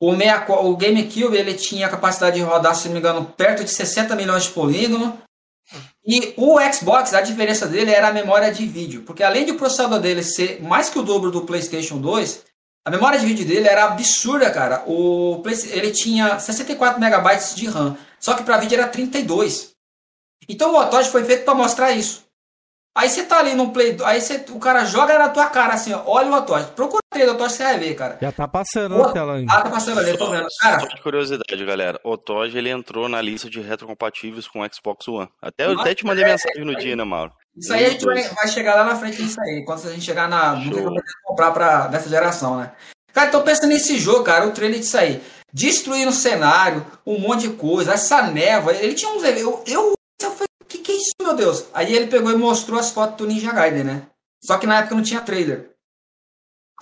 [0.00, 3.70] O, 64 o GameCube ele tinha capacidade de rodar, se não me engano, perto de
[3.70, 5.14] 60 milhões de polígonos.
[6.04, 9.56] E o Xbox, a diferença dele era a memória de vídeo, porque além de o
[9.56, 12.44] processador dele ser mais que o dobro do PlayStation 2,
[12.86, 14.84] a memória de vídeo dele era absurda, cara.
[14.86, 19.72] O ele tinha 64 megabytes de RAM, só que para vídeo era 32.
[20.48, 22.24] Então o Otoge foi feito para mostrar isso.
[22.96, 25.92] Aí você tá ali no Play, aí você, o cara joga na tua cara assim,
[25.92, 26.66] ó, olha o Otoge.
[26.76, 28.18] Procura o Otoge, você vai ver, cara.
[28.20, 29.52] Já tá passando na tela ainda.
[29.52, 30.46] Ah, tá passando ali, tô vendo.
[30.60, 31.98] Cara, Só de curiosidade, galera.
[32.04, 35.28] O Toge ele entrou na lista de retrocompatíveis com o Xbox One.
[35.42, 37.32] Até, eu Nossa, até te mandei é, mensagem no dia, né, Mauro?
[37.56, 39.64] Isso aí a gente vai, vai chegar lá na frente disso aí.
[39.64, 40.56] Quando a gente chegar na.
[41.24, 42.72] Comprar pra, dessa geração, né?
[43.12, 45.22] Cara, tô pensando nesse jogo, cara, o trailer disso aí.
[45.52, 48.72] Destruindo o cenário, um monte de coisa, essa névoa.
[48.74, 49.22] Ele tinha uns.
[49.22, 51.66] Eu, eu, eu falei, o que, que é isso, meu Deus?
[51.72, 54.02] Aí ele pegou e mostrou as fotos do Ninja Gaiden, né?
[54.42, 55.70] Só que na época não tinha trailer.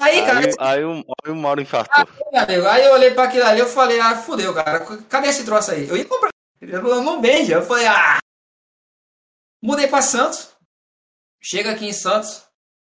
[0.01, 2.09] Aí, cara, Aí, aí, o, aí o Mauro infartou.
[2.33, 5.45] meu amigo, aí eu olhei pra aquilo ali, eu falei, ah, fudeu, cara, cadê esse
[5.45, 5.87] troço aí?
[5.87, 8.19] Eu ia comprar, eu não beija, eu falei, ah.
[9.63, 10.52] Mudei pra Santos,
[11.43, 12.45] chega aqui em Santos,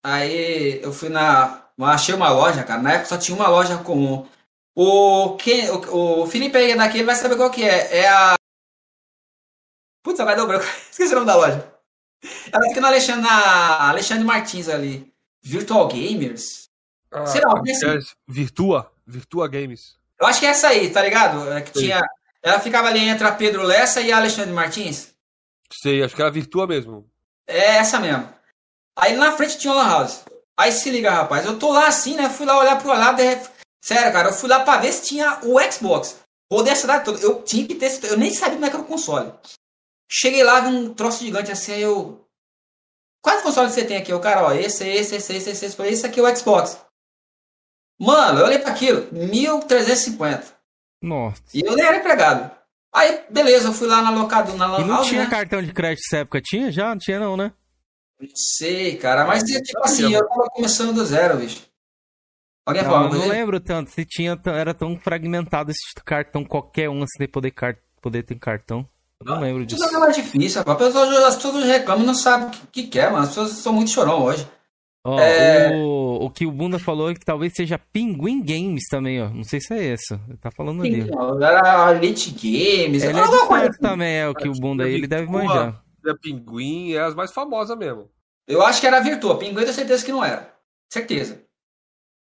[0.03, 4.27] aí eu fui na, achei uma loja, cara, na época só tinha uma loja comum.
[4.75, 8.35] O, quem, o, o Felipe aí daqui, vai saber qual que é, é a...
[10.03, 11.73] Putz, agora deu branco, esqueci o nome da loja.
[12.51, 16.69] Ela fica na Alexandre, na Alexandre Martins ali, Virtual Gamers.
[17.11, 18.91] Ah, Sei lá, porque assim- é, Virtua.
[19.05, 19.97] Virtua Games.
[20.19, 21.51] Eu acho que é essa aí, tá ligado?
[21.51, 22.01] É que tinha.
[22.43, 25.13] Ela ficava ali entre a Pedro Lessa e a Alexandre Martins.
[25.71, 27.09] Sei, acho que era Virtua mesmo.
[27.47, 28.31] É essa mesmo.
[28.99, 30.23] Aí na frente tinha o Lan House.
[30.57, 31.45] Aí se liga, rapaz.
[31.45, 32.29] Eu tô lá assim, né?
[32.29, 33.17] Fui lá olhar pro lado.
[33.17, 33.49] de
[33.81, 34.29] Sério, cara.
[34.29, 36.19] Eu fui lá pra ver se tinha o Xbox.
[36.51, 37.19] Rodei a cidade toda.
[37.19, 37.91] Eu tinha que ter.
[38.03, 39.31] Eu nem sabia como é que era o console.
[40.11, 41.73] Cheguei lá, vi um troço gigante assim.
[41.73, 42.25] Aí eu.
[43.23, 44.11] Quais consoles você tem aqui?
[44.13, 44.51] O cara, ó.
[44.51, 45.65] Esse, esse, esse, esse, esse.
[45.65, 45.81] esse.
[45.83, 46.77] Esse aqui é o Xbox.
[48.01, 49.07] Mano, eu olhei pra aquilo.
[49.11, 50.45] 1350.
[51.01, 51.41] Nossa.
[51.53, 52.51] E eu nem era empregado.
[52.93, 55.29] Aí, beleza, eu fui lá na locadora, na E não House, tinha né?
[55.29, 56.41] cartão de crédito nessa época?
[56.41, 56.89] Tinha já?
[56.89, 57.53] Não tinha não, né?
[58.19, 61.61] Não sei, cara, mas tipo assim, eu tava começando do zero, bicho.
[62.65, 63.33] Alguém Não, falou eu não coisa?
[63.33, 63.89] lembro tanto.
[63.91, 67.77] Se tinha, era tão fragmentado esse cartão, qualquer um assim, poder, car...
[68.01, 68.87] poder ter cartão.
[69.21, 69.81] Eu não lembro disso.
[69.83, 70.81] Isso não é mais difícil, rapaz.
[70.81, 73.23] As pessoas, as pessoas reclamam e não sabem o que, que quer, mano.
[73.23, 74.47] As pessoas são muito chorão hoje.
[75.03, 75.71] Ó, É.
[75.77, 79.29] o, o que o Bunda falou é que talvez seja Pinguim Games também, ó.
[79.29, 80.19] Não sei se é isso.
[80.27, 81.09] Ele tá falando ali.
[81.41, 83.01] Era Elite Games.
[83.03, 85.81] Ele é de coisa Santos também, é o que o Bunda aí, ele deve manjar.
[86.07, 88.09] A Pinguim é as mais famosas mesmo.
[88.47, 89.37] Eu acho que era a Virtua.
[89.37, 90.53] Pinguim eu tenho certeza que não era.
[90.91, 91.43] Certeza.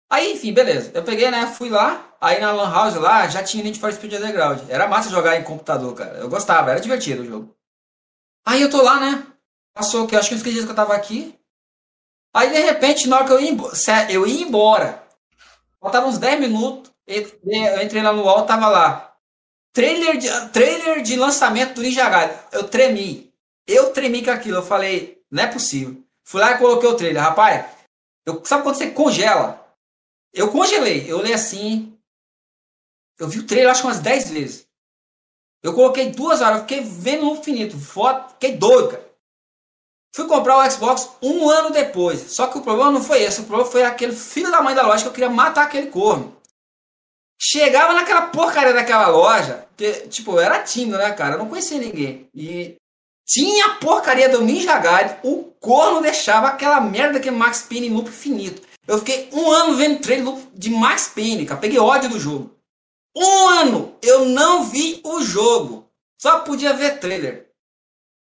[0.10, 0.92] Aí, enfim, beleza.
[0.94, 1.48] Eu peguei, né?
[1.48, 2.16] Fui lá.
[2.22, 4.62] Aí na Lan House lá já tinha Need for Speed Underground.
[4.70, 6.18] Era massa jogar em computador, cara.
[6.18, 7.56] Eu gostava, era divertido o jogo.
[8.46, 9.28] Aí eu tô lá, né?
[9.74, 10.16] Passou que?
[10.16, 11.38] Acho que uns 15 dias que eu tava aqui.
[12.34, 13.74] Aí de repente, na hora que eu ia embora,
[14.10, 15.04] eu ia embora.
[15.80, 16.92] Faltava uns 10 minutos.
[17.06, 19.16] Eu entrei lá no UOL, tava lá.
[19.72, 22.38] Trailer de, trailer de lançamento do Ninja Gaiden.
[22.52, 23.25] Eu tremi.
[23.68, 24.58] Eu tremi com aquilo.
[24.58, 26.04] Eu falei, não é possível.
[26.24, 27.22] Fui lá e coloquei o trailer.
[27.22, 27.66] Rapaz,
[28.26, 29.66] eu, sabe quando você congela?
[30.34, 31.10] Eu congelei.
[31.10, 31.98] Eu olhei assim.
[33.20, 34.68] Eu vi o trailer acho que umas 10 vezes.
[35.64, 36.58] Eu coloquei duas horas.
[36.58, 37.78] Eu fiquei vendo no infinito.
[37.80, 38.34] Foto.
[38.34, 39.06] Fiquei doido, cara.
[40.16, 42.32] Fui comprar o Xbox um ano depois.
[42.32, 43.42] Só que o problema não foi esse.
[43.42, 46.36] O problema foi aquele filho da mãe da loja que eu queria matar aquele corno.
[47.38, 49.68] Chegava naquela porcaria daquela loja.
[49.76, 51.36] Que, tipo, eu era tímido, né, cara?
[51.36, 52.30] Eu não conhecia ninguém.
[52.34, 52.78] E
[53.26, 55.18] tinha a porcaria do Ninja Gaiden.
[55.24, 58.62] O corno deixava aquela merda que é Max Payne em loop infinito.
[58.88, 61.60] Eu fiquei um ano vendo trailer de Max Payne, cara.
[61.60, 62.56] Peguei ódio do jogo.
[63.18, 65.90] Um ano eu não vi o jogo.
[66.22, 67.46] Só podia ver trailer.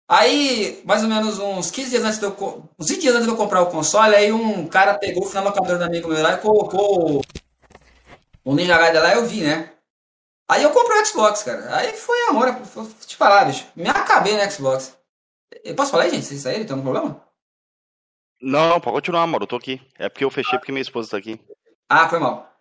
[0.09, 3.31] Aí, mais ou menos uns 15 dias antes de eu, uns 20 dias antes de
[3.33, 6.33] eu comprar o console, aí um cara pegou, foi na locadora do amigo meu lá
[6.33, 7.21] e colocou o-
[8.43, 9.71] o Ninja Gaiden lá, eu vi, né?
[10.47, 11.75] Aí eu comprei o Xbox, cara.
[11.75, 13.67] Aí foi a hora, vou te falar, bicho.
[13.75, 14.95] Me acabei no Xbox.
[15.63, 16.25] Eu posso falar aí, gente?
[16.25, 16.65] Vocês saíram?
[16.65, 17.21] Tem algum problema?
[18.41, 19.43] Não, pode continuar, mano.
[19.43, 19.81] Eu tô aqui.
[19.97, 21.39] É porque eu fechei porque minha esposa tá aqui.
[21.89, 22.55] Ah, foi mal.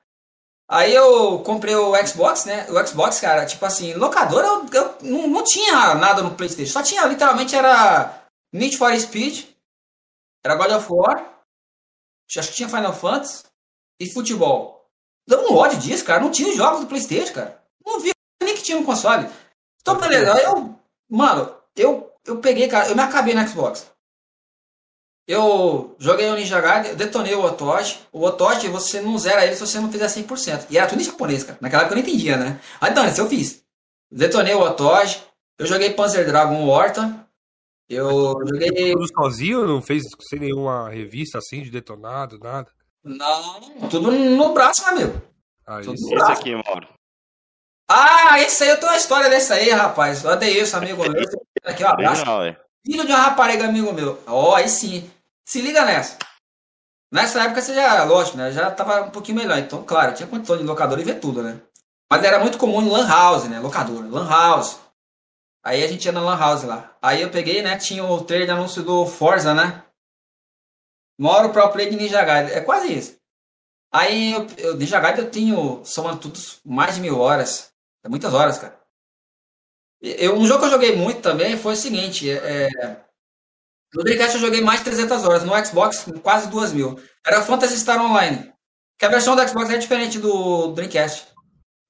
[0.68, 2.66] Aí eu comprei o Xbox, né?
[2.70, 6.72] O Xbox, cara, tipo assim, locadora eu, eu não, não tinha nada no Playstation.
[6.72, 9.46] Só tinha, literalmente, era Need for Speed,
[10.42, 11.42] era God of War,
[12.34, 13.44] acho que tinha Final Fantasy
[14.00, 14.88] e futebol.
[15.28, 16.20] Deu um ódio disso, cara.
[16.20, 17.63] Não tinha os jogos do Playstation, cara.
[17.84, 18.12] Não vi
[18.42, 19.28] nem que tinha no console.
[19.80, 20.34] Então, beleza.
[20.34, 20.78] Aí eu,
[21.08, 23.92] mano, eu, eu peguei, cara, eu me acabei no Xbox.
[25.26, 27.98] Eu joguei o Ninja Gaiden, eu detonei o Otoshi.
[28.12, 30.66] O Otoshi, você não zera ele se você não fizer 100%.
[30.68, 31.58] E era tudo em japonês, cara.
[31.60, 32.60] Naquela época eu não entendia, né?
[32.80, 33.64] Aí, então, isso eu fiz.
[34.10, 35.22] Detonei o Otoshi.
[35.58, 37.26] Eu joguei Panzer Dragon Horta.
[37.88, 38.92] Eu joguei...
[38.92, 42.70] Tudo sozinho, não fez sem nenhuma revista assim de detonado, nada.
[43.02, 43.60] Não,
[43.90, 45.22] tudo no braço, meu amigo.
[45.66, 46.14] Aí Tudo sim.
[46.14, 46.88] Esse aqui, Mauro.
[47.88, 50.24] Ah, esse aí, eu tenho uma história desse aí, rapaz.
[50.24, 51.22] Odeio isso, amigo meu.
[51.64, 52.24] Aqui, um abraço.
[52.84, 54.22] Filho de uma rapariga amigo meu.
[54.26, 55.10] Ó, aí sim.
[55.46, 56.18] Se liga nessa.
[57.12, 58.50] Nessa época você já, lógico, né?
[58.50, 59.58] Já tava um pouquinho melhor.
[59.58, 61.60] Então, claro, tinha condição de locador e ver tudo, né?
[62.10, 63.60] Mas era muito comum em Lan House, né?
[63.60, 64.78] Locadora, Lan House.
[65.64, 66.94] Aí a gente ia na Lan House lá.
[67.00, 67.76] Aí eu peguei, né?
[67.78, 69.84] Tinha o trailer de anúncio do Forza, né?
[71.18, 72.52] Moro pro play de Ninja Gaiden.
[72.52, 73.16] É quase isso.
[73.92, 77.73] Aí eu, eu Ninja Gaiden eu tenho, somando tudo, mais de mil horas.
[78.04, 78.78] É muitas horas, cara.
[80.00, 82.68] Eu, um jogo que eu joguei muito também foi o seguinte, é,
[83.94, 87.00] no Dreamcast eu joguei mais de 300 horas, no Xbox quase 2 mil.
[87.26, 88.52] Era Phantasy Star Online,
[88.98, 91.28] que a versão do Xbox é diferente do Dreamcast.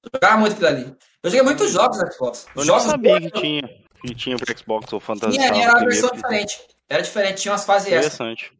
[0.03, 0.97] Eu jogava muito aquilo ali.
[1.21, 2.45] Eu joguei muitos jogos no Xbox.
[2.55, 3.61] Eu jogos sabia que tinha,
[4.01, 4.99] que tinha pro Xbox ou
[5.31, 6.67] tinha, Star era uma versão diferente.
[6.87, 7.87] Era diferente, tinha umas fases.
[7.87, 8.53] Interessante.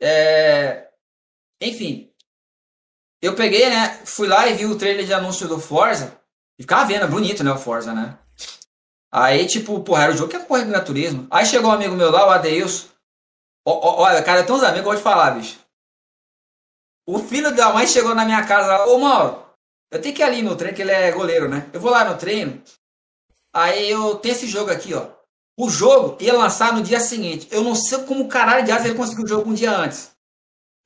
[0.00, 0.88] É,
[1.60, 2.10] Enfim,
[3.20, 4.00] eu peguei, né?
[4.04, 6.20] Fui lá e vi o trailer de anúncio do Forza.
[6.58, 7.52] E ficava vendo, é bonito, né?
[7.52, 8.18] O Forza, né?
[9.12, 11.26] Aí, tipo, porra, era o jogo que ia correr Gran Turismo.
[11.30, 12.90] Aí chegou um amigo meu lá, o
[13.66, 15.58] ó, Olha, cara, tenho uns amigos que eu vou te falar, bicho.
[17.06, 19.44] O filho da mãe chegou na minha casa lá, ô Mauro,
[19.92, 21.68] eu tenho que ir ali no treino, que ele é goleiro, né?
[21.72, 22.60] Eu vou lá no treino.
[23.54, 25.06] Aí eu tenho esse jogo aqui, ó.
[25.56, 27.46] O jogo ia lançar no dia seguinte.
[27.52, 30.10] Eu não sei como caralho de asa ele conseguiu o jogo um dia antes.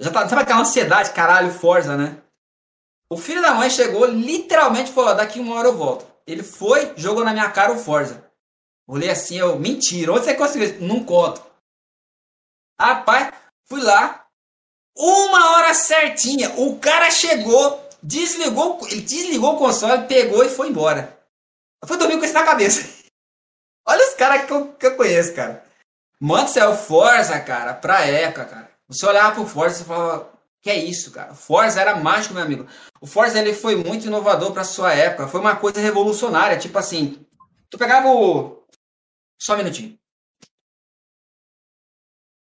[0.00, 2.22] Já tá, sabe aquela ansiedade, caralho, Forza, né?
[3.10, 6.06] O filho da mãe chegou, literalmente falou: daqui uma hora eu volto.
[6.26, 8.28] Ele foi, jogou na minha cara o Forza.
[8.86, 10.82] Olhei assim, eu, mentira, onde você conseguiu isso?
[10.82, 11.42] Não conto.
[12.80, 13.34] Rapaz,
[13.66, 14.26] fui lá,
[14.96, 21.18] uma hora certinha, o cara chegou, desligou, ele desligou o console, pegou e foi embora.
[21.82, 23.04] Eu fui dormir com isso na cabeça.
[23.86, 25.64] Olha os caras que eu, que eu conheço, cara.
[26.20, 28.70] Mano, céu, Forza, cara, pra época, cara.
[28.88, 30.32] Você olhava pro Forza e falava,
[30.68, 31.34] Que é isso, cara.
[31.34, 32.66] Forza era mágico, meu amigo.
[33.00, 35.26] O Forza ele foi muito inovador para sua época.
[35.26, 36.58] Foi uma coisa revolucionária.
[36.58, 37.26] Tipo assim,
[37.70, 38.66] tu pegava o.
[39.40, 39.98] Só um minutinho.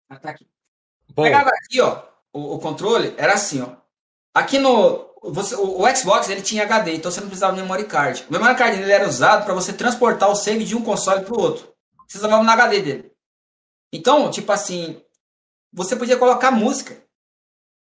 [0.10, 0.50] Ah, tá aqui.
[1.14, 2.02] Bom, Pegava aqui, ó,
[2.34, 3.76] o, o controle, era assim, ó.
[4.34, 5.14] Aqui no.
[5.22, 8.26] Você, o, o Xbox ele tinha HD, então você não precisava de memory card.
[8.28, 11.36] O memory card ele era usado para você transportar o save de um console para
[11.36, 11.72] o outro.
[12.08, 13.12] Você usava no HD dele.
[13.94, 15.00] Então, tipo assim,
[15.72, 17.08] você podia colocar música.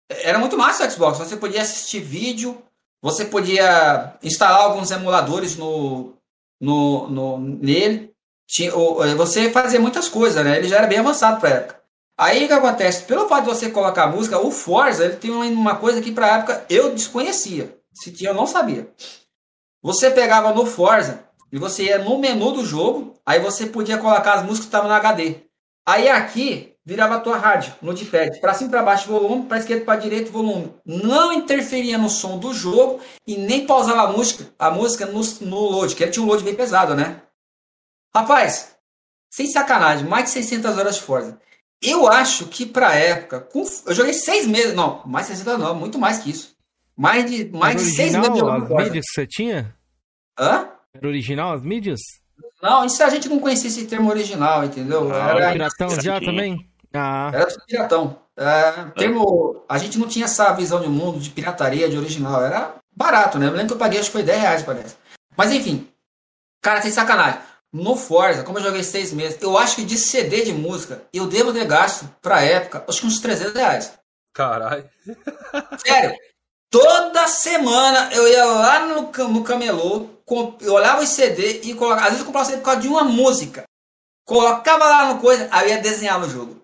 [0.09, 1.18] Era muito massa o Xbox.
[1.18, 2.62] Você podia assistir vídeo,
[3.02, 6.14] você podia instalar alguns emuladores no,
[6.61, 8.12] no, no nele.
[8.46, 8.70] Tinha,
[9.16, 10.59] você fazia muitas coisas, né?
[10.59, 11.84] Ele já era bem avançado para época.
[12.16, 13.05] Aí o que acontece?
[13.05, 16.64] Pelo fato de você colocar música, o Forza ele tem uma coisa que para época
[16.68, 17.76] eu desconhecia.
[17.92, 18.88] Se tinha, eu não sabia.
[19.82, 24.34] Você pegava no Forza e você ia no menu do jogo, aí você podia colocar
[24.34, 25.42] as músicas que estavam no HD.
[25.86, 29.59] Aí aqui virava a tua rádio, no D-pad, para cima e para baixo volume, para
[29.59, 30.72] esquerda para direita volume.
[30.85, 35.57] Não interferia no som do jogo e nem pausava a música, a música no, no
[35.61, 37.22] load, que ele tinha um load bem pesado, né?
[38.14, 38.76] Rapaz,
[39.30, 41.41] sem sacanagem, mais de 600 horas de Forza.
[41.82, 45.74] Eu acho que pra época, com- eu joguei seis meses, não, mais de 600 não,
[45.74, 46.55] muito mais que isso.
[46.97, 48.85] Mais de, mais Era de seis meses original as Forza.
[48.85, 49.74] mídias que você tinha?
[50.39, 50.68] Hã?
[50.95, 52.01] Era original as mídias?
[52.62, 55.12] Não, isso a gente não conhecia esse termo original, entendeu?
[55.12, 56.70] Ah, Era, Piratão já também?
[56.95, 58.18] Ah, era tudo piratão.
[58.36, 62.45] É, termo, a gente não tinha essa visão de mundo de pirataria, de original.
[62.45, 63.47] Era barato, né?
[63.47, 64.97] Eu lembro que eu paguei, acho que foi 10 reais, parece.
[65.36, 65.88] Mas enfim,
[66.62, 67.40] cara, sem sacanagem.
[67.72, 71.26] No Forza, como eu joguei seis meses, eu acho que de CD de música, eu
[71.26, 73.92] devo ter gasto, pra época, acho que uns 300 reais.
[74.32, 74.88] caralho.
[75.84, 76.14] Sério.
[76.70, 80.09] Toda semana eu ia lá no, no camelô,
[80.61, 82.03] eu olhava os CD e colocava.
[82.03, 83.64] Às vezes eu comprava CD por causa de uma música.
[84.24, 86.63] Colocava lá no coisa, aí eu ia desenhar no jogo.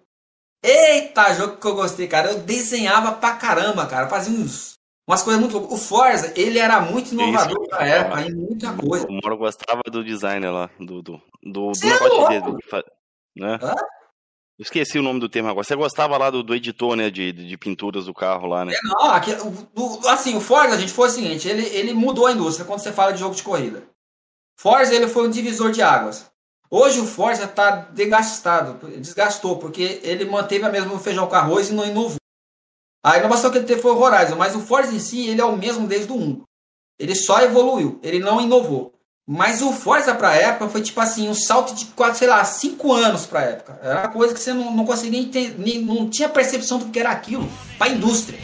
[0.63, 2.33] Eita, jogo que eu gostei, cara.
[2.33, 4.09] Eu desenhava pra caramba, cara.
[4.09, 4.75] Fazia uns,
[5.09, 5.73] umas coisas muito loucas.
[5.73, 9.07] O Forza, ele era muito inovador pra época, em muita coisa.
[9.07, 12.29] O Mauro gostava do designer lá, do, do, do, do é negócio louco?
[12.29, 12.85] dele.
[13.37, 13.59] Né?
[13.63, 13.75] Hã?
[14.59, 15.65] Eu Esqueci o nome do termo agora.
[15.65, 17.09] Você gostava lá do, do editor, né?
[17.09, 18.75] De, de pinturas do carro lá, né?
[18.83, 22.67] Não, aqui, o- assim, o Forza, gente, foi o seguinte, ele, ele mudou a indústria
[22.67, 23.83] quando você fala de jogo de corrida.
[24.59, 26.31] Forza, ele foi um divisor de águas.
[26.71, 31.73] Hoje o Forza está desgastado, desgastou, porque ele manteve a mesma feijão com arroz e
[31.73, 32.17] não inovou.
[33.05, 35.45] A inovação que ele teve foi o Horizon, mas o Forza em si, ele é
[35.45, 36.43] o mesmo desde o 1.
[36.99, 38.95] Ele só evoluiu, ele não inovou.
[39.27, 42.93] Mas o Forza pra época foi tipo assim, um salto de quase, sei lá, 5
[42.93, 43.81] anos pra época.
[43.83, 47.11] Era uma coisa que você não, não conseguia entender, não tinha percepção do que era
[47.11, 47.49] aquilo
[47.79, 48.39] pra indústria.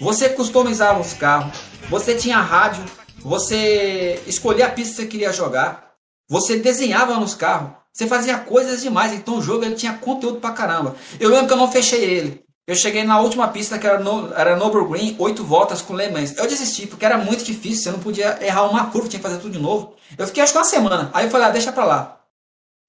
[0.00, 2.84] Você customizava os carros, você tinha rádio,
[3.18, 5.85] você escolhia a pista que você queria jogar,
[6.28, 9.12] você desenhava nos carros, você fazia coisas demais.
[9.12, 10.96] Então o jogo ele tinha conteúdo pra caramba.
[11.18, 12.46] Eu lembro que eu não fechei ele.
[12.66, 16.36] Eu cheguei na última pista que era, no, era Nürburgring, oito voltas com Le Mans.
[16.36, 19.40] Eu desisti porque era muito difícil, você não podia errar uma curva, tinha que fazer
[19.40, 19.94] tudo de novo.
[20.18, 21.10] Eu fiquei acho que uma semana.
[21.14, 22.20] Aí eu falei, ah, deixa pra lá.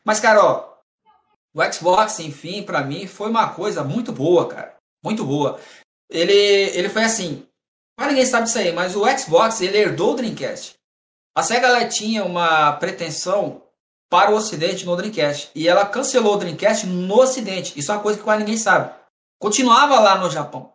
[0.04, 0.68] Mas, cara, ó,
[1.54, 4.76] o Xbox, enfim, pra mim foi uma coisa muito boa, cara.
[5.04, 5.60] Muito boa.
[6.10, 7.46] Ele, ele foi assim.
[8.00, 10.77] Mas ninguém sabe disso aí, mas o Xbox ele herdou o Dreamcast.
[11.38, 13.62] A Sega ela tinha uma pretensão
[14.10, 15.52] para o Ocidente no Dreamcast.
[15.54, 17.78] E ela cancelou o Dreamcast no Ocidente.
[17.78, 18.92] Isso é uma coisa que quase ninguém sabe.
[19.40, 20.74] Continuava lá no Japão.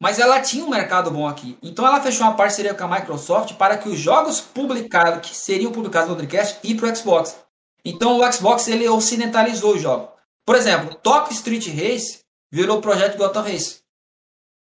[0.00, 1.58] Mas ela tinha um mercado bom aqui.
[1.62, 5.70] Então ela fechou uma parceria com a Microsoft para que os jogos publicados, que seriam
[5.70, 7.44] publicados no Dreamcast, e para o Xbox.
[7.84, 10.10] Então o Xbox ele ocidentalizou o jogo.
[10.46, 12.20] Por exemplo, Tokyo Street Race
[12.50, 13.80] virou o projeto Gotham Race.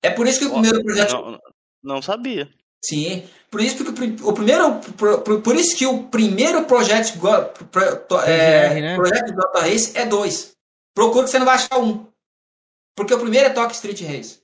[0.02, 1.40] É por isso que o primeiro projeto Não,
[1.84, 2.50] não sabia.
[2.84, 7.20] Sim, por isso que o, pri- o primeiro, por, por- isso que o primeiro projeto,
[8.26, 8.96] é, PGR, né?
[8.96, 10.54] projeto Dota Race é dois.
[10.96, 12.08] Procura que você não vai achar um,
[12.96, 14.40] porque o primeiro é Tokyo Street Race.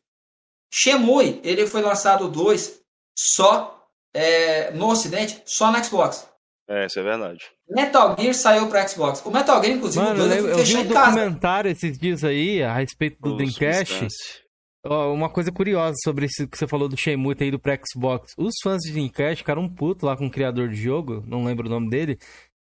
[0.73, 2.81] Shemui, ele foi lançado dois
[3.17, 6.27] só é, no Ocidente, só no Xbox.
[6.69, 7.45] É, isso é verdade.
[7.69, 9.21] Metal Gear saiu para Xbox.
[9.25, 11.11] O Metal Gear, inclusive, Mano, eu, dois eu eu vi um casa.
[11.15, 13.93] documentário esses dias aí a respeito do Dreamcast.
[13.93, 14.41] substância.
[14.89, 18.33] Uma coisa curiosa sobre isso que você falou do Shenmue ter ido pro Xbox.
[18.37, 21.67] Os fãs de Dreamcast ficaram um puto lá com o criador de jogo, não lembro
[21.67, 22.17] o nome dele,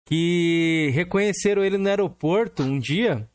[0.07, 3.29] que reconheceram ele no aeroporto um dia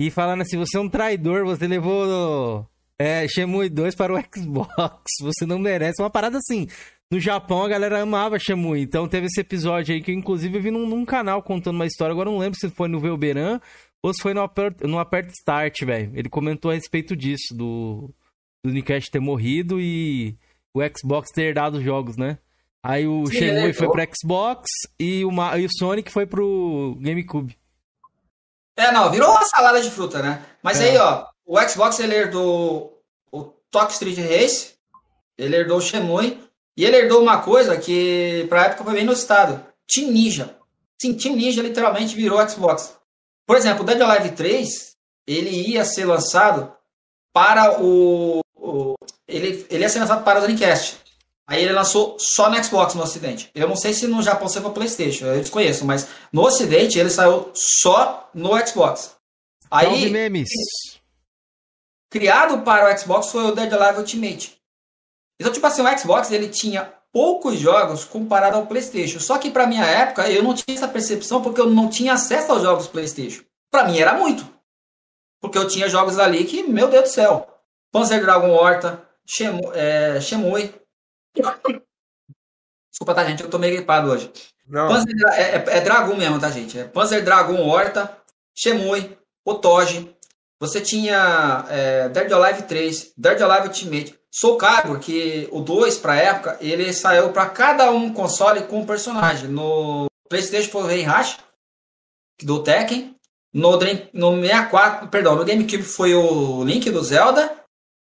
[0.00, 2.66] e falaram assim, você é um traidor, você levou
[2.98, 6.00] é, Shenmue 2 para o Xbox, você não merece.
[6.00, 6.66] Uma parada assim.
[7.10, 10.70] No Japão a galera amava Shenmue, então teve esse episódio aí que eu inclusive vi
[10.70, 13.58] num, num canal contando uma história, agora não lembro se foi no Velberan
[14.02, 16.12] ou se foi no Aperto, no Aperto Start, velho.
[16.14, 18.10] Ele comentou a respeito disso, do,
[18.64, 20.36] do Dreamcast ter morrido e
[20.74, 22.38] o Xbox ter dado os jogos, né?
[22.82, 24.68] Aí o Sim, Shenmue foi pro Xbox
[24.98, 27.56] e o, e o Sonic foi pro GameCube.
[28.76, 30.44] É, não, virou uma salada de fruta, né?
[30.62, 30.90] Mas É.
[30.90, 34.74] aí, ó, o Xbox ele herdou o Tok Street Race,
[35.36, 36.38] ele herdou o Shemui,
[36.76, 39.60] e ele herdou uma coisa que pra época foi bem no estado.
[39.88, 40.56] Team Ninja.
[41.00, 42.96] Sim, Team Ninja literalmente virou Xbox.
[43.48, 44.94] Por exemplo, o Dead Alive 3,
[45.26, 46.70] ele ia ser lançado
[47.32, 48.94] para o, o
[49.26, 50.98] ele, ele ia ser lançado para o Dreamcast.
[51.46, 53.50] Aí ele lançou só no Xbox no Ocidente.
[53.54, 57.08] Eu não sei se no Japão você foi PlayStation, eu desconheço, mas no Ocidente ele
[57.08, 59.16] saiu só no Xbox.
[59.70, 60.50] Aí, memes.
[62.10, 64.60] criado para o Xbox foi o Dead Alive Ultimate.
[65.40, 69.20] Então, tipo assim, o Xbox ele tinha poucos jogos comparado ao PlayStation.
[69.20, 72.52] Só que para minha época eu não tinha essa percepção porque eu não tinha acesso
[72.52, 73.42] aos jogos PlayStation.
[73.70, 74.46] Para mim era muito.
[75.40, 77.46] Porque eu tinha jogos ali que, meu Deus do céu.
[77.92, 79.06] Panzer Dragon Horta,
[79.74, 80.74] é, Shemui,
[82.90, 83.42] Desculpa, tá, gente?
[83.42, 84.30] Eu tô meio gripado hoje.
[84.70, 86.78] Panzer, é, é, é, Dragon mesmo, tá, gente?
[86.78, 88.16] É Panzer Dragon Horta,
[88.54, 90.14] Shemui, Otoji.
[90.60, 94.17] Você tinha é, Dead Alive 3, Dead Alive Ultimate.
[94.30, 98.86] Soul Calibur, que o 2 pra época, ele saiu para cada um console com um
[98.86, 99.48] personagem.
[99.48, 101.38] No PlayStation foi o Reinhardt,
[102.42, 103.16] do Tekken.
[103.52, 103.78] No,
[104.12, 107.56] no 64, perdão, no GameCube foi o Link do Zelda.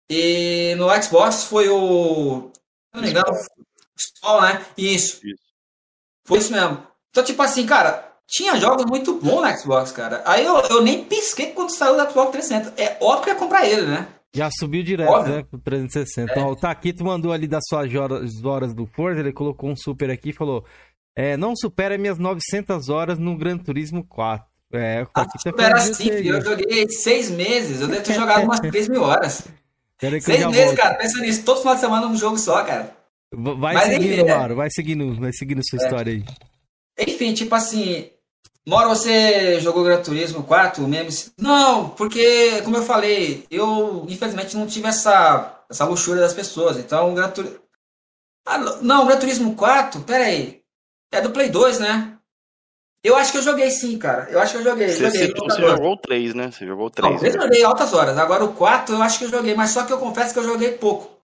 [0.09, 2.51] E no Xbox foi o
[2.97, 3.27] não me engano,
[3.97, 4.67] Spawn, né?
[4.77, 5.21] Isso.
[5.27, 5.43] isso.
[6.25, 6.87] Foi isso mesmo.
[7.11, 10.23] Então, tipo assim, cara, tinha jogos muito bons no Xbox, cara.
[10.25, 12.83] Aí eu, eu nem pisquei quando saiu o Xbox 360.
[12.83, 14.09] É óbvio que ia comprar ele, né?
[14.37, 15.37] Já subiu direto, óbvio.
[15.37, 15.43] né?
[15.43, 16.31] Pro 360.
[16.31, 16.35] É.
[16.35, 20.11] Então, o Taquito mandou ali das suas horas, horas do Forza, ele colocou um super
[20.11, 20.65] aqui e falou:
[21.17, 24.47] é, Não supera minhas 900 horas no Gran Turismo 4.
[24.73, 27.81] É, o ah, supera sim, eu joguei seis meses.
[27.81, 29.47] Eu devo ter jogado umas 3 mil horas.
[29.99, 30.77] Seis meses, volto.
[30.77, 32.95] cara, pensa nisso, todo final de semana um jogo só, cara.
[33.35, 35.85] Vai Mas, seguindo, enfim, Mauro, vai seguindo, vai seguindo sua é.
[35.85, 36.25] história aí.
[36.99, 38.11] Enfim, tipo assim,
[38.69, 41.33] Mauro, você jogou Gran Turismo 4 mesmo?
[41.39, 46.77] Não, porque, como eu falei, eu infelizmente não tive essa, essa luxúria das pessoas.
[46.77, 47.61] Então, Gran Turismo.
[48.45, 50.63] Ah, não, Gran Turismo 4, pera aí.
[51.13, 52.19] É do Play 2, né?
[53.05, 54.29] Eu acho que eu joguei sim, cara.
[54.31, 54.89] Eu acho que eu joguei.
[54.89, 56.51] Você, joguei, você jogou o 3, né?
[56.51, 57.09] Você jogou o 3.
[57.09, 57.41] Não, eu né?
[57.41, 58.19] joguei altas horas.
[58.19, 60.45] Agora o 4 eu acho que eu joguei, mas só que eu confesso que eu
[60.45, 61.17] joguei pouco.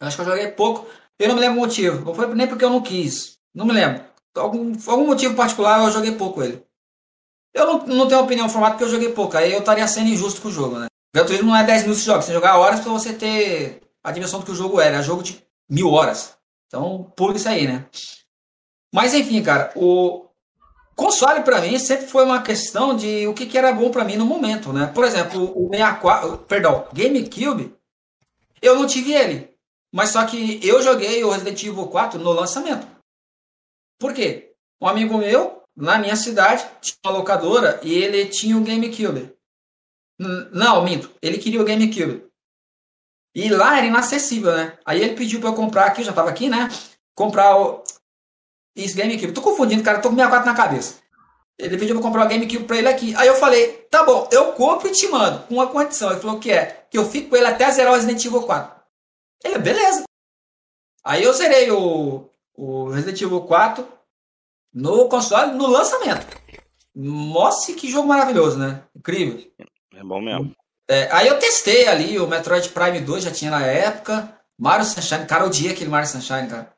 [0.00, 0.88] Eu acho que eu joguei pouco.
[1.18, 2.02] Eu não me lembro o motivo.
[2.02, 3.38] Não foi nem porque eu não quis.
[3.54, 4.09] Não me lembro.
[4.36, 6.64] Algum, algum motivo particular eu joguei pouco ele.
[7.52, 9.36] Eu não, não tenho opinião formada porque eu joguei pouco.
[9.36, 10.86] Aí eu estaria sendo injusto com o jogo, né?
[11.14, 12.24] Gran Turismo não é 10 mil jogos.
[12.24, 14.98] Você jogar horas pra você ter a dimensão do que o jogo era.
[14.98, 16.36] É jogo de mil horas.
[16.68, 17.86] Então, pula isso aí, né?
[18.94, 20.30] Mas enfim, cara, o,
[21.00, 24.16] Console para mim sempre foi uma questão de o que, que era bom para mim
[24.16, 24.86] no momento, né?
[24.94, 27.74] Por exemplo, o 64, perdão, GameCube,
[28.60, 29.50] eu não tive ele,
[29.90, 32.86] mas só que eu joguei o Resident Evil 4 no lançamento.
[34.00, 34.54] Por quê?
[34.80, 39.32] Um amigo meu na minha cidade tinha uma locadora e ele tinha o GameCube.
[40.52, 42.24] Não, minto, ele queria o GameCube.
[43.34, 44.78] E lá era inacessível, né?
[44.84, 46.68] Aí ele pediu para eu comprar aqui, eu já tava aqui, né?
[47.14, 47.84] Comprar o
[48.74, 49.32] isso, GameCube.
[49.32, 50.98] Tô confundindo, cara, tô com 64 na cabeça.
[51.58, 53.14] Ele pediu pra comprar o GameCube pra ele aqui.
[53.16, 56.10] Aí eu falei, tá bom, eu compro e te mando, com uma condição.
[56.10, 58.80] Ele falou que é, que eu fico com ele até zerar o Resident Evil 4.
[59.44, 60.04] Ele, beleza.
[61.04, 62.29] Aí eu zerei o,
[62.60, 63.88] o Resident Evil 4
[64.74, 66.26] no console, no lançamento.
[66.94, 68.84] Nossa, que jogo maravilhoso, né?
[68.94, 69.50] Incrível.
[69.94, 70.54] É bom mesmo.
[70.86, 74.38] É, aí eu testei ali, o Metroid Prime 2 já tinha na época.
[74.58, 76.70] Mario Sunshine, cara, eu odiei aquele Mario Sunshine, cara.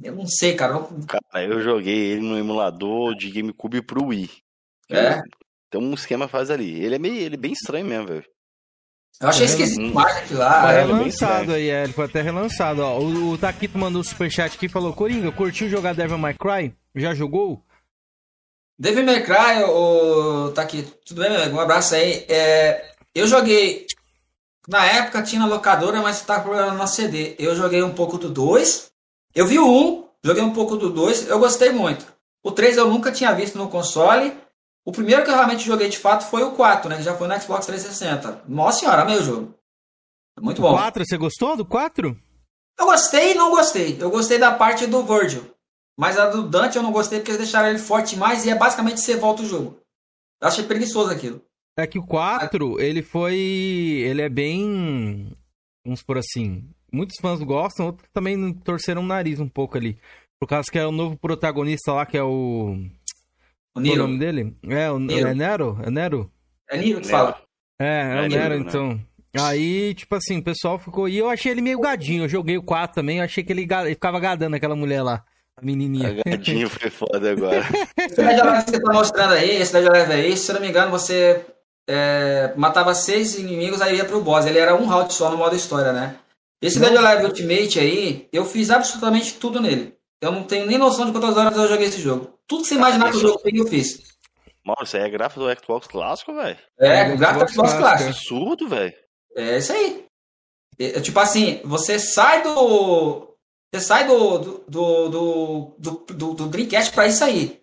[0.00, 0.86] Eu não sei, cara.
[1.08, 4.30] Cara, eu joguei ele no emulador de GameCube pro Wii.
[4.90, 5.20] É?
[5.68, 6.80] Tem um esquema faz ali.
[6.80, 8.24] Ele é meio, ele é bem estranho mesmo, velho.
[9.20, 10.62] Eu achei esquisito demais aquilo lá.
[10.62, 12.82] Foi é, relançado aí, é, ele foi até relançado.
[12.82, 12.98] Ó.
[12.98, 16.74] O, o Taquito mandou um superchat aqui e falou: Coringa, curtiu jogar Devil May Cry?
[16.94, 17.62] Já jogou?
[18.78, 21.56] Devil May Cry, o Taquito, tudo bem, meu amigo?
[21.56, 22.24] Um abraço aí.
[22.28, 23.86] É, eu joguei.
[24.66, 27.36] Na época tinha na locadora, mas tava programando na CD.
[27.38, 28.94] Eu joguei um pouco do 2
[29.34, 32.06] eu vi o 1, joguei um pouco do 2, eu gostei muito.
[32.40, 34.32] O 3 eu nunca tinha visto no console.
[34.86, 36.96] O primeiro que eu realmente joguei de fato foi o 4, né?
[36.96, 38.44] Que já foi no Xbox 360.
[38.46, 39.54] Nossa senhora, meu jogo.
[40.40, 40.72] Muito bom.
[40.72, 42.16] O 4, você gostou do 4?
[42.78, 43.96] Eu gostei e não gostei.
[44.00, 45.50] Eu gostei da parte do Virgil.
[45.98, 48.54] Mas a do Dante eu não gostei porque eles deixaram ele forte mais e é
[48.54, 49.80] basicamente você volta o jogo.
[50.42, 51.40] Eu achei preguiçoso aquilo.
[51.78, 53.36] É que o 4, ele foi.
[53.36, 55.32] Ele é bem.
[55.84, 59.98] Vamos por assim muitos fãs gostam, outros também torceram o nariz um pouco ali.
[60.40, 62.76] Por causa que é o novo protagonista lá, que é o.
[63.74, 63.96] O Nero.
[63.96, 64.56] Qual é o nome dele?
[64.68, 65.28] É, o Nero.
[65.28, 65.78] é Nero?
[65.82, 66.30] É Nero?
[66.70, 67.36] É Nero que fala.
[67.78, 68.60] É, é, é o Nero, né?
[68.60, 69.00] então.
[69.36, 71.08] Aí, tipo assim, o pessoal ficou.
[71.08, 72.24] E eu achei ele meio gadinho.
[72.24, 73.18] Eu joguei o 4 também.
[73.18, 75.24] Eu achei que ele, ele ficava gadando aquela mulher lá.
[75.56, 76.20] A menininha.
[76.24, 77.64] A gadinho foi foda agora.
[77.98, 80.62] esse Dead Alive que você tá mostrando aí, esse Dead Alive aí, se eu não
[80.62, 81.44] me engano, você
[81.88, 84.46] é, matava seis inimigos, aí ia pro boss.
[84.46, 86.16] Ele era um round só no modo história, né?
[86.62, 89.94] Esse Dead Alive Ultimate aí, eu fiz absolutamente tudo nele.
[90.20, 92.33] Eu não tenho nem noção de quantas horas eu joguei esse jogo.
[92.46, 94.14] Tudo que você imaginar que o jogo tem, eu fiz.
[94.64, 96.58] Mano, isso aí é gráfico do Xbox clássico, velho.
[96.78, 98.10] É, gráfico do Xbox clássico.
[98.10, 98.94] Absurdo, velho.
[99.36, 100.06] É isso aí.
[100.78, 103.34] É, tipo assim, você sai do.
[103.72, 107.60] Você sai do, do, do, do, do, do Dreamcast pra isso aí.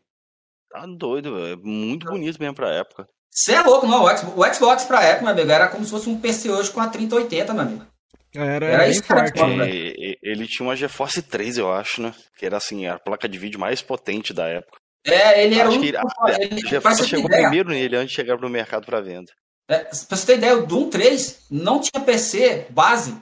[0.70, 1.54] Tá doido, velho.
[1.54, 3.08] É muito bonito mesmo pra época.
[3.30, 4.04] Você é louco, não.
[4.04, 6.72] O Xbox, o Xbox pra época, meu amigo, era como se fosse um PC hoje
[6.72, 7.91] com a 3080, meu amigo.
[8.34, 9.34] Era, Era bem forte.
[9.34, 9.70] tipo, né?
[9.70, 12.14] E- e- Ele tinha uma GeForce 3, eu acho, né?
[12.38, 14.78] Que era assim, a placa de vídeo mais potente da época.
[15.06, 15.82] É, ele era acho um.
[15.82, 16.02] que ele, a,
[16.40, 19.32] ele, a pra GeForce chegou ideia, primeiro nele antes de chegar pro mercado pra venda.
[19.70, 23.16] é, pra você ter ideia, o Doom 3 não tinha PC base.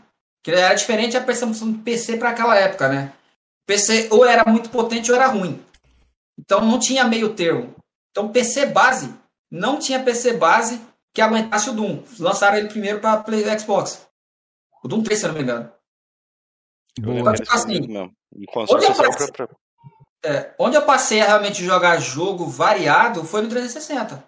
[0.44, 3.12] Que era diferente a percepção do PC para aquela época, né?
[3.68, 5.62] PC ou era muito potente ou era ruim.
[6.40, 7.76] Então não tinha meio termo.
[8.12, 9.14] Então PC base,
[9.52, 10.80] não tinha PC base
[11.14, 12.04] que aguentasse o Doom.
[12.20, 14.08] Lançaram ele primeiro para Play Xbox.
[14.84, 15.72] O Doom 3, se eu não me engano.
[17.00, 17.16] Boa.
[17.16, 17.88] lembro Tipo assim,
[18.54, 19.48] console onde eu passei- pra-
[20.26, 24.24] É, onde eu passei a realmente jogar jogo variado foi no 360.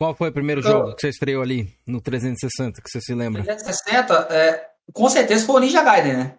[0.00, 3.14] Qual foi o primeiro Eu- jogo que você estreou ali no 360, que você se
[3.14, 3.42] lembra?
[3.42, 6.38] 360, é, com certeza foi o Ninja Gaiden, né?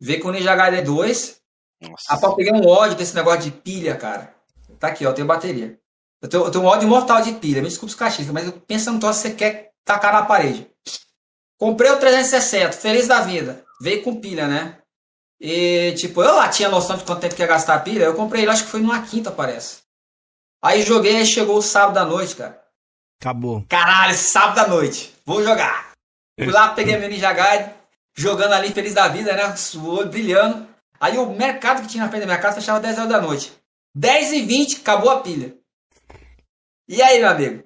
[0.00, 1.40] Veio com o Ninja Gaiden 2.
[1.80, 2.26] Nossa.
[2.26, 4.34] Eu peguei um ódio desse negócio de pilha, cara.
[4.78, 5.78] Tá aqui, ó, tem bateria.
[6.20, 7.62] Eu tenho, eu tenho um ódio mortal de pilha.
[7.62, 10.68] Me desculpe os cachistas, mas eu penso no troço que você quer tacar na parede.
[11.58, 13.64] Comprei o 360, feliz da vida.
[13.80, 14.78] Veio com pilha, né?
[15.40, 18.04] E, tipo, eu lá tinha noção de quanto tempo que ia gastar a pilha.
[18.04, 19.82] Eu comprei ele, acho que foi numa quinta, parece.
[20.62, 22.62] Aí joguei, aí chegou o sábado à noite, cara.
[23.20, 23.64] Acabou.
[23.68, 25.14] Caralho, sábado à noite.
[25.24, 25.92] Vou jogar.
[26.38, 27.72] Fui lá, peguei meu Ninja Gaiden,
[28.14, 29.54] jogando ali feliz da vida, né?
[29.82, 30.68] Olho brilhando.
[31.00, 33.52] Aí o mercado que tinha na frente da minha casa fechava 10 horas da noite.
[33.94, 35.56] 10 e 20, acabou a pilha.
[36.88, 37.64] E aí, meu amigo?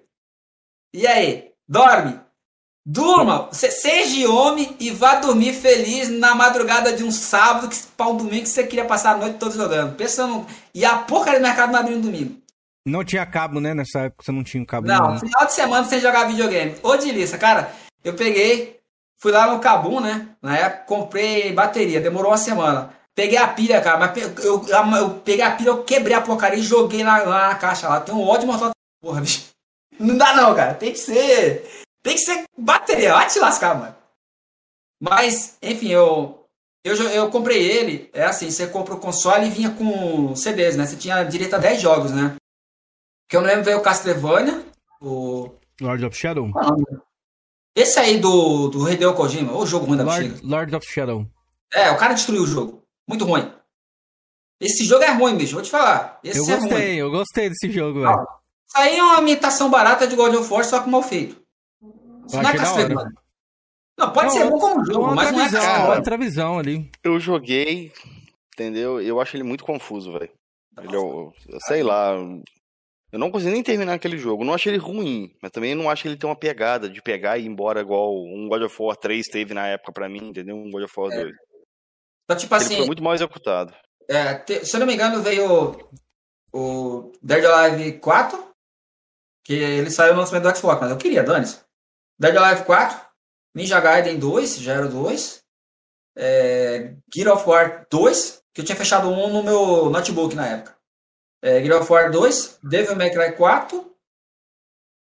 [0.95, 1.53] E aí?
[1.69, 2.21] Dorme?
[2.87, 3.49] Durma!
[3.53, 8.17] Se- Seja homem e vá dormir feliz na madrugada de um sábado que, para um
[8.17, 9.95] domingo que você queria passar a noite toda jogando.
[9.97, 10.47] Pensando.
[10.75, 12.37] E a porcaria do mercado não abriu no domingo.
[12.87, 13.75] Não tinha cabo, né?
[13.75, 14.87] Nessa época você não tinha cabo.
[14.87, 16.75] Não, final de semana sem jogar videogame.
[16.83, 16.93] Ô,
[17.39, 17.71] cara,
[18.03, 18.81] eu peguei,
[19.19, 20.29] fui lá no Cabum, né?
[20.41, 22.91] Na época, comprei bateria, demorou uma semana.
[23.15, 26.59] Peguei a pilha, cara, mas eu, eu, eu peguei a pilha, eu quebrei a porcaria
[26.59, 28.01] e joguei lá, lá na caixa lá.
[28.01, 28.71] Tem um ódio mortal.
[29.03, 29.43] Porra, bicho.
[29.99, 30.73] Não dá não, cara.
[30.73, 31.83] Tem que ser.
[32.03, 33.15] Tem que ser bateria.
[33.15, 33.97] Vai te lascar, mano.
[35.01, 36.37] Mas, enfim, eu.
[36.83, 40.87] Eu, eu comprei ele, é assim, você compra o console e vinha com CDs, né?
[40.87, 42.37] Você tinha direito a 10 jogos, né?
[43.29, 44.65] Que eu me lembro veio o Castlevania,
[44.99, 45.51] o.
[45.79, 46.51] Lord of Shadow.
[47.77, 50.37] Esse aí do, do Hideo Kojima, o jogo ruim da bexiga.
[50.43, 51.27] Lord, Lord of Shadow.
[51.71, 52.83] É, o cara destruiu o jogo.
[53.07, 53.53] Muito ruim.
[54.59, 56.19] Esse jogo é ruim, bicho, vou te falar.
[56.25, 56.69] Esse Eu é ruim.
[56.69, 58.13] gostei, eu gostei desse jogo, velho.
[58.13, 61.40] Isso aí é uma imitação barata de God of War, só que mal feito.
[62.33, 62.57] Isso não é.
[62.57, 63.13] Castlevania.
[63.99, 65.97] Não, pode Não, ser bom como É jogo, mas não é visão, Castlevania.
[65.97, 66.91] outra visão ali.
[67.05, 67.93] Eu joguei,
[68.55, 69.01] entendeu?
[69.01, 70.31] Eu acho ele muito confuso, velho.
[70.81, 71.33] Ele é o-
[71.67, 72.13] sei lá.
[73.13, 74.43] Eu não consegui nem terminar aquele jogo.
[74.43, 77.03] Eu não achei ele ruim, mas também não acho que ele tem uma pegada de
[77.03, 80.29] pegar e ir embora igual um God of War 3 teve na época pra mim,
[80.29, 80.57] entendeu?
[80.57, 81.33] Um God of War 2.
[82.25, 83.75] Então, tipo Ele assim, foi muito mal executado.
[84.09, 85.77] é, te- se eu não me engano, veio
[86.53, 88.49] o Dead Alive 4,
[89.45, 91.61] que ele saiu no lançamento do Xbox, mas eu queria, dane-se.
[92.21, 93.01] Dead Alive 4,
[93.55, 95.43] Ninja Gaiden 2, já era o 2.
[96.17, 100.77] É, Gear of War 2, que eu tinha fechado um no meu notebook na época.
[101.43, 103.97] É, Gear of War 2, Devil May Cry 4.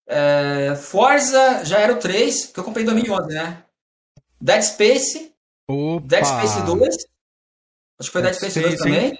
[0.07, 3.63] É, Forza já era o 3, que eu comprei em 2011, né?
[4.41, 5.31] Dead Space,
[5.67, 6.07] Opa!
[6.07, 6.95] Dead Space 2.
[7.99, 9.19] Acho que foi Dead, Dead Space 2 Space, hein?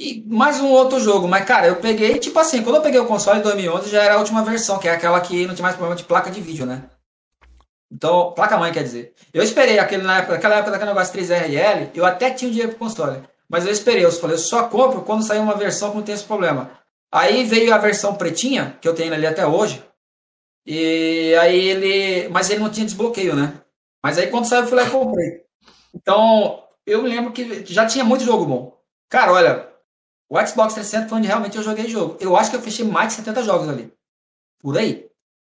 [0.00, 1.26] E mais um outro jogo.
[1.26, 4.14] Mas, cara, eu peguei, tipo assim, quando eu peguei o console em 2011, já era
[4.14, 6.64] a última versão, que é aquela que não tinha mais problema de placa de vídeo,
[6.64, 6.84] né?
[7.90, 9.12] Então, placa-mãe, quer dizer.
[9.34, 12.86] Eu esperei, aquele, na época, aquela época daquele negócio 3RL, eu até tinha dinheiro pro
[12.86, 13.24] console.
[13.48, 16.14] Mas eu esperei, eu falei, eu só compro quando sair uma versão que não tem
[16.14, 16.70] esse problema.
[17.10, 19.82] Aí veio a versão pretinha, que eu tenho ali até hoje.
[20.64, 22.28] E aí ele.
[22.28, 23.54] Mas ele não tinha desbloqueio, né?
[24.02, 25.42] Mas aí quando saiu, eu fui lá e comprei.
[25.94, 28.78] Então, eu lembro que já tinha muito jogo bom.
[29.08, 29.67] Cara, olha,
[30.30, 32.16] o Xbox 360 foi onde realmente eu joguei jogo.
[32.20, 33.90] Eu acho que eu fechei mais de 70 jogos ali.
[34.60, 35.06] Por aí.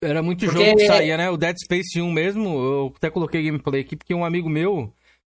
[0.03, 1.29] Era muito Porque- jogo que saía, né?
[1.31, 4.93] O Dead Space 1 mesmo, eu até coloquei gameplay aqui, porque um amigo meu,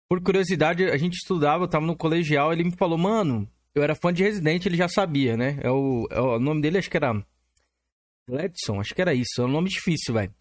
[0.10, 3.94] por curiosidade, a gente estudava, eu tava no colegial, ele me falou, mano, eu era
[3.96, 5.60] fã de Resident, ele já sabia, né?
[5.62, 7.14] É o, é o nome dele, acho que era
[8.28, 10.34] Gladson, acho que era isso, é um nome difícil, velho.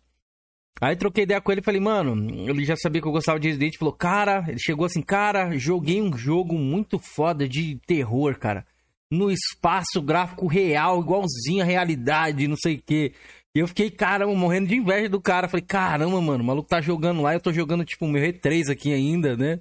[0.80, 3.48] Aí troquei ideia com ele e falei, mano, ele já sabia que eu gostava de
[3.48, 8.66] Resident, falou, cara, ele chegou assim, cara, joguei um jogo muito foda de terror, cara.
[9.10, 13.12] No espaço, gráfico real, igualzinho à realidade, não sei o quê.
[13.54, 15.48] E eu fiquei, caramba, morrendo de inveja do cara.
[15.48, 18.70] Falei, caramba, mano, o maluco tá jogando lá, eu tô jogando, tipo, o meu R3
[18.70, 19.60] aqui ainda, né?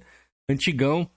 [0.50, 1.08] Antigão.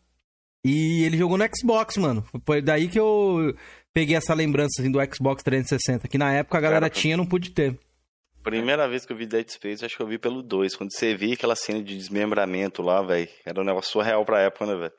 [0.64, 2.24] E ele jogou no Xbox, mano.
[2.46, 3.56] Foi daí que eu
[3.94, 7.26] peguei essa lembrança assim, do Xbox 360, que na época a galera Cara, tinha não
[7.26, 7.80] pude ter.
[8.44, 10.76] Primeira vez que eu vi Dead Space, acho que eu vi pelo 2.
[10.76, 13.28] Quando você via aquela cena de desmembramento lá, velho.
[13.46, 14.94] Era um negócio surreal pra época, né, velho?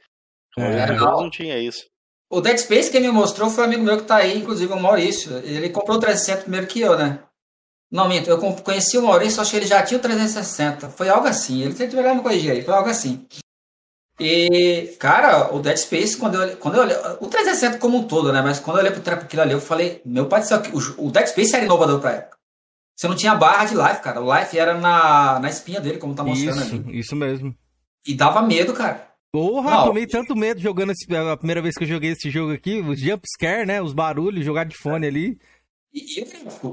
[0.59, 1.87] É, não tinha isso.
[2.31, 4.81] O Dead Space quem me mostrou foi um amigo meu que tá aí, inclusive o
[4.81, 5.37] Maurício.
[5.39, 7.21] Ele comprou o 360 primeiro que eu, né?
[7.91, 10.91] Não, minto, eu con- conheci o Maurício, acho que ele já tinha o 360.
[10.91, 11.63] Foi algo assim.
[11.63, 13.27] Ele tem que me corrigir aí, foi algo assim.
[14.21, 16.97] E, cara, o Dead Space, quando eu, quando eu olhei.
[17.21, 18.43] O 360 como um todo, né?
[18.43, 20.61] Mas quando eu olhei pro tra- aquilo ali, eu falei, meu pai do céu,
[20.99, 22.37] o, o Dead Space era inovador pra época.
[22.97, 24.21] Você não tinha barra de life, cara.
[24.21, 26.99] O life era na, na espinha dele, como tá mostrando Isso, ali.
[26.99, 27.57] isso mesmo.
[28.05, 29.07] E dava medo, cara.
[29.31, 29.85] Porra, Não.
[29.87, 32.99] tomei tanto medo jogando esse, a primeira vez que eu joguei esse jogo aqui, os
[32.99, 33.81] jumpscare, né?
[33.83, 35.39] Os barulhos, jogar de fone ali.
[35.93, 36.25] E,
[36.63, 36.69] o,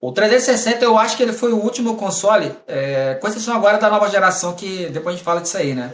[0.00, 3.78] o, o 360 eu acho que ele foi o último console, é, com exceção agora
[3.78, 5.92] da nova geração, que depois a gente fala disso aí, né?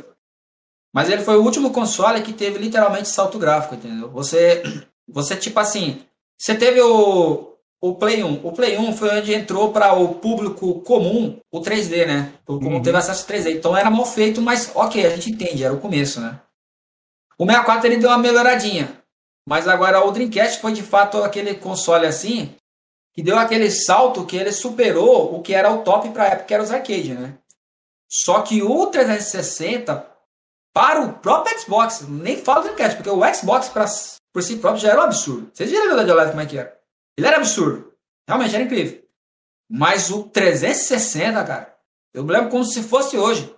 [0.94, 4.10] Mas ele foi o último console que teve literalmente salto gráfico, entendeu?
[4.10, 4.62] Você,
[5.08, 6.02] você tipo assim,
[6.38, 7.51] você teve o,
[7.82, 8.46] o Play 1.
[8.46, 12.32] O Play 1 foi onde entrou para o público comum o 3D, né?
[12.46, 12.82] O comum Uhum.
[12.82, 13.56] teve acesso ao 3D.
[13.56, 16.38] Então era mal feito, mas ok, a gente entende, era o começo, né?
[17.36, 19.02] O 64 ele deu uma melhoradinha.
[19.44, 22.54] Mas agora o Dreamcast foi de fato aquele console assim
[23.12, 26.54] que deu aquele salto que ele superou o que era o top para época, que
[26.54, 27.34] era os arcade, né?
[28.08, 30.06] Só que o 360
[30.72, 33.86] para o próprio Xbox, nem falo do Dreamcast, porque o Xbox pra,
[34.32, 35.50] por si próprio já era um absurdo.
[35.52, 36.81] Vocês viram o Dead Alive como é que era?
[37.16, 37.92] Ele era absurdo.
[38.28, 39.02] Realmente era incrível.
[39.70, 41.76] Mas o 360, cara,
[42.12, 43.54] eu me lembro como se fosse hoje.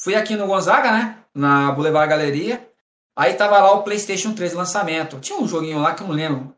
[0.00, 1.24] Fui aqui no Gonzaga, né?
[1.34, 2.68] Na Boulevard Galeria.
[3.16, 5.20] Aí tava lá o PlayStation 3 lançamento.
[5.20, 6.54] Tinha um joguinho lá que eu não lembro.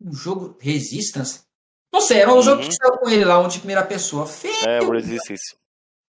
[0.00, 1.42] Um jogo Resistance?
[1.92, 2.42] Não sei, era um Uhum.
[2.42, 4.26] jogo que saiu com ele lá, um de primeira pessoa.
[4.26, 4.68] Feio.
[4.68, 5.56] É, o Resistance.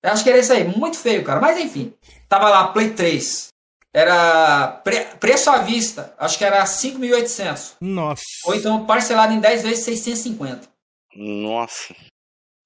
[0.03, 1.39] Eu acho que era isso aí, muito feio, cara.
[1.39, 1.93] Mas enfim,
[2.27, 3.47] tava lá, Play 3.
[3.93, 7.75] Era pre- preço à vista, acho que era 5.800.
[7.81, 8.21] Nossa.
[8.45, 10.67] Ou então parcelado em 10 vezes 650.
[11.15, 11.95] Nossa.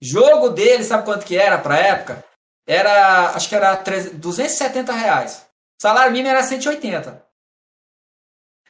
[0.02, 2.24] Jogo dele, sabe quanto que era pra época?
[2.68, 5.46] Era, acho que era 300 270 reais.
[5.82, 7.24] Salário mínimo era 180.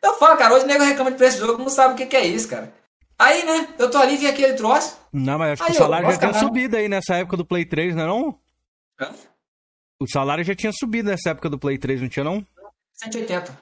[0.01, 2.06] Eu falo, cara, hoje o nego reclama de preço de jogo, não sabe o que,
[2.06, 2.72] que é isso, cara.
[3.18, 4.97] Aí, né, eu tô ali, vi aquele troço.
[5.12, 7.45] Não, mas acho que Aí, o salário eu- já nossa, subido aí nessa época do
[7.45, 8.39] Play 3, não é não?
[8.99, 9.12] Hã?
[10.04, 12.45] O salário já tinha subido nessa época do Play 3, não tinha não?
[12.91, 13.58] 180.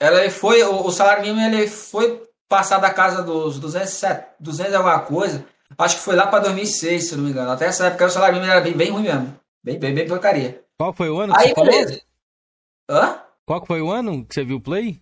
[0.00, 4.00] Ela foi, o, o salário mínimo ele foi passar da casa dos 200,
[4.40, 5.46] 200 e alguma coisa.
[5.78, 7.52] Acho que foi lá pra 2006, se não me engano.
[7.52, 9.38] Até essa época o salário mínimo era bem, bem ruim mesmo.
[9.62, 10.64] Bem, bem, bem porcaria.
[10.76, 11.70] Qual foi o ano que Aí, você falou?
[11.70, 12.00] beleza.
[12.90, 13.22] Hã?
[13.46, 15.00] Qual foi o ano que você viu o Play?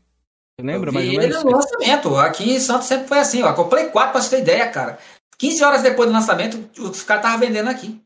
[0.59, 1.43] Você lembra mais ou ele menos?
[1.43, 2.19] no lançamento.
[2.19, 3.43] Aqui em Santos sempre foi assim.
[3.43, 3.51] Ó.
[3.55, 4.99] Com o Play 4, pra você ter ideia, cara.
[5.39, 7.99] 15 horas depois do lançamento, os caras estavam vendendo aqui.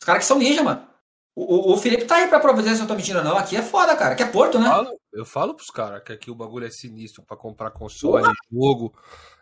[0.00, 0.90] Os caras que são ninja, mano.
[1.34, 3.38] O, o, Felipe tá aí pra provar se eu tô mentindo ou não.
[3.38, 4.12] Aqui é foda, cara.
[4.12, 4.66] Aqui é Porto, né?
[4.66, 8.30] Eu falo, eu falo pros caras que aqui o bagulho é sinistro pra comprar console,
[8.52, 8.92] jogo.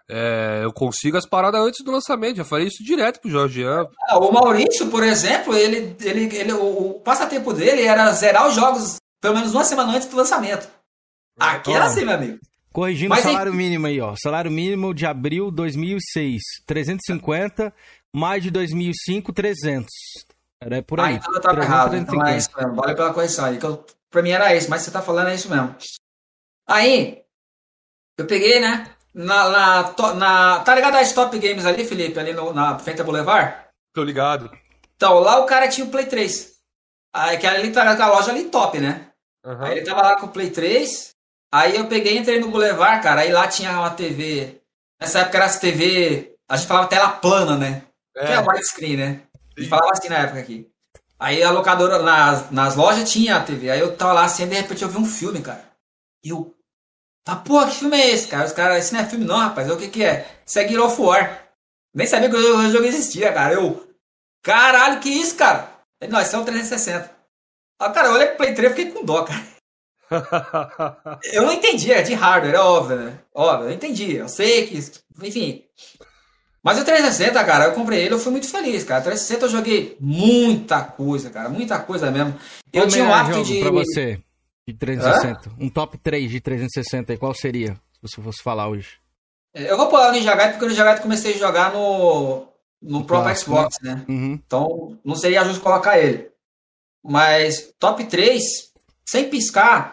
[0.09, 2.37] É, eu consigo as paradas antes do lançamento.
[2.37, 3.89] Já falei isso direto pro Jorgean.
[4.09, 8.55] Ah, o Maurício, por exemplo, ele, ele, ele, o, o passatempo dele era zerar os
[8.55, 10.69] jogos pelo menos uma semana antes do lançamento.
[11.39, 11.87] Aqui era Ó.
[11.89, 12.39] assim, meu amigo.
[12.73, 14.15] Corrigindo Mas o salário mínimo aí, ó.
[14.17, 17.73] Salário mínimo de abril 2006, 350.
[18.13, 19.89] Mais de 2005, 300.
[20.63, 21.15] Era por Ah, aí.
[21.17, 21.97] então eu tava 300, errado.
[21.97, 22.37] Então é 350.
[22.37, 22.75] isso mesmo.
[22.77, 23.59] Valeu pela correção aí.
[23.59, 25.75] Que eu, pra mim era isso, mas você tá falando é isso mesmo.
[26.69, 27.23] Aí,
[28.19, 28.95] eu peguei, né?
[29.15, 32.19] Na, na, to- na- tá ligado as Top Games ali, Felipe?
[32.19, 33.57] Ali no, na frente da Boulevard?
[33.95, 34.51] Tô ligado.
[34.95, 36.55] Então, lá o cara tinha o Play 3.
[37.13, 39.11] Aí, que ali tá a loja ali top, né?
[39.45, 39.65] Aham.
[39.65, 41.11] Aí ele tava lá com o Play 3.
[41.53, 43.23] Aí eu peguei e entrei no Boulevard, cara.
[43.23, 44.61] Aí lá tinha uma TV.
[45.01, 46.37] Nessa época era as TV.
[46.49, 47.83] A gente falava tela plana, né?
[48.15, 49.23] Que é É, widescreen, né?
[49.57, 50.71] A gente falava assim na época aqui.
[51.19, 53.71] Aí a locadora, nas, nas lojas tinha a TV.
[53.71, 55.65] Aí eu tava lá assim, de repente eu vi um filme, cara.
[56.25, 56.55] E eu.
[57.25, 58.47] Tá, porra, que filme é esse, cara?
[58.47, 59.69] Os caras, esse não é filme não, rapaz.
[59.69, 60.27] Eu, O que que é?
[60.47, 61.49] Isso é Gear of War.
[61.95, 63.55] Nem sabia que o jogo existia, cara.
[63.55, 63.87] Eu.
[64.43, 65.69] Caralho, que isso, cara?
[66.01, 67.11] Ele, não, isso é um 360.
[67.79, 69.45] Ah, cara, eu olhei pro Play 3 e fiquei com dó, cara.
[71.33, 73.19] Eu não entendi, é de hardware, é óbvio, né?
[73.33, 74.17] Óbvio, eu entendi.
[74.17, 74.77] Eu sei que.
[75.23, 75.65] Enfim.
[76.63, 79.01] Mas o 360, cara, eu comprei ele, eu fui muito feliz, cara.
[79.01, 81.49] O 360 eu joguei muita coisa, cara.
[81.49, 82.35] Muita coisa mesmo.
[82.73, 83.61] Eu tinha um melhor hábito de.
[83.61, 84.21] pra você
[84.67, 85.53] de 360.
[85.59, 87.75] Um top 3 de 360 aí, qual seria?
[87.75, 88.99] Se você fosse falar hoje.
[89.53, 92.47] Eu vou pular o Ninja Gaiden porque o Ninja Gaiden comecei a jogar no.
[92.83, 94.05] No próprio clássico, Xbox, né?
[94.09, 94.41] Uhum.
[94.47, 96.31] Então não seria justo colocar ele.
[97.05, 98.43] Mas top 3,
[99.05, 99.93] sem piscar,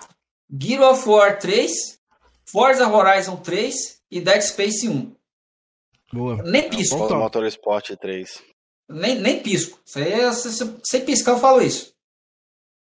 [0.49, 1.70] Gear of War 3,
[2.45, 3.74] Forza Horizon 3
[4.09, 5.16] e Dead Space 1.
[6.12, 6.41] Boa.
[6.43, 6.97] Nem pisco.
[6.97, 7.20] Bom toque.
[7.22, 8.41] Motorsport 3.
[8.89, 9.80] Nem, nem pisco.
[9.86, 11.93] Isso aí, é- se- se- sem piscar, eu falo isso.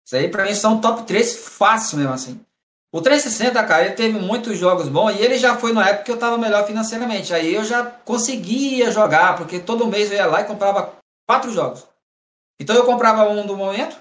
[0.06, 2.40] Isso aí, pra mim, são top 3 fácil mesmo, assim.
[2.92, 6.10] O 360, cara, ele teve muitos jogos bons e ele já foi na época que
[6.10, 7.32] eu tava melhor financeiramente.
[7.32, 10.96] Aí eu já conseguia jogar, porque todo mês eu ia lá e comprava
[11.28, 11.86] quatro jogos.
[12.60, 13.96] Então eu comprava um do momento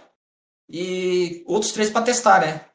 [0.70, 2.66] e outros três pra testar, né?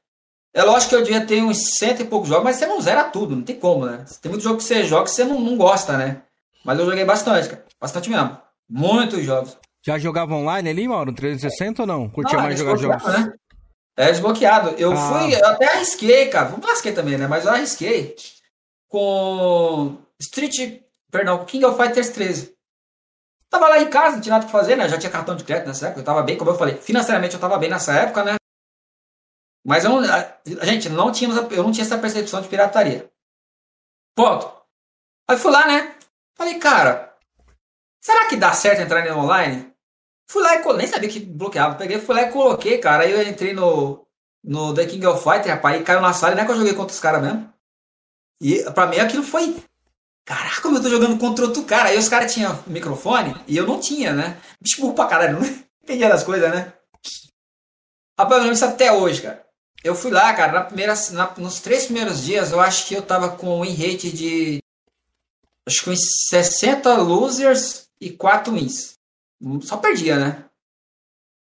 [0.54, 3.04] É lógico que eu devia ter uns cento e poucos jogos, mas você não zera
[3.10, 4.04] tudo, não tem como, né?
[4.22, 6.22] Tem muito jogo que você joga que você não, não gosta, né?
[6.64, 7.64] Mas eu joguei bastante, cara.
[7.80, 8.38] Bastante mesmo.
[8.68, 9.56] Muitos jogos.
[9.84, 11.10] Já jogava online ali, Mauro?
[11.10, 12.08] No 360 ou não?
[12.08, 13.04] Curtia Não, mais é jogar jogos?
[13.06, 13.32] né?
[13.96, 14.70] É desbloqueado.
[14.78, 14.96] Eu Ah.
[14.96, 16.48] fui, eu até arrisquei, cara.
[16.48, 17.26] Não lasquei também, né?
[17.26, 18.16] Mas eu arrisquei
[18.88, 22.54] com Street, perdão, King of Fighters 13.
[23.50, 24.84] Tava lá em casa, não tinha nada pra fazer, né?
[24.84, 27.34] Eu já tinha cartão de crédito nessa época, eu tava bem, como eu falei, financeiramente
[27.34, 28.34] eu tava bem nessa época, né?
[29.64, 33.08] Mas eu não, a, gente, não tínhamos, eu não tinha essa percepção de pirataria.
[34.16, 34.50] Ponto.
[35.28, 35.93] Aí fui lá, né?
[36.36, 37.14] Falei, cara,
[38.02, 39.72] será que dá certo entrar no online?
[40.30, 41.76] Fui lá e colo- nem sabia que bloqueava.
[41.76, 43.04] Peguei, fui lá e coloquei, cara.
[43.04, 44.06] Aí eu entrei no,
[44.42, 46.74] no The King of Fighters, rapaz, e caiu na sala, não é que eu joguei
[46.74, 47.52] contra os caras mesmo.
[48.40, 49.56] E pra mim aquilo foi.
[50.26, 51.90] Caraca, como eu tô jogando contra outro cara.
[51.90, 54.40] Aí os caras tinham microfone e eu não tinha, né?
[54.60, 55.46] Bicho burro pra caralho, não
[55.82, 56.72] entendia das coisas, né?
[58.18, 59.44] Rapaz, eu lembro isso até hoje, cara.
[59.82, 63.02] Eu fui lá, cara, na primeira, na- nos três primeiros dias, eu acho que eu
[63.02, 64.58] tava com um rate de.
[65.66, 68.94] Acho que uns 60 losers e 4 wins.
[69.62, 70.44] Só perdia, né?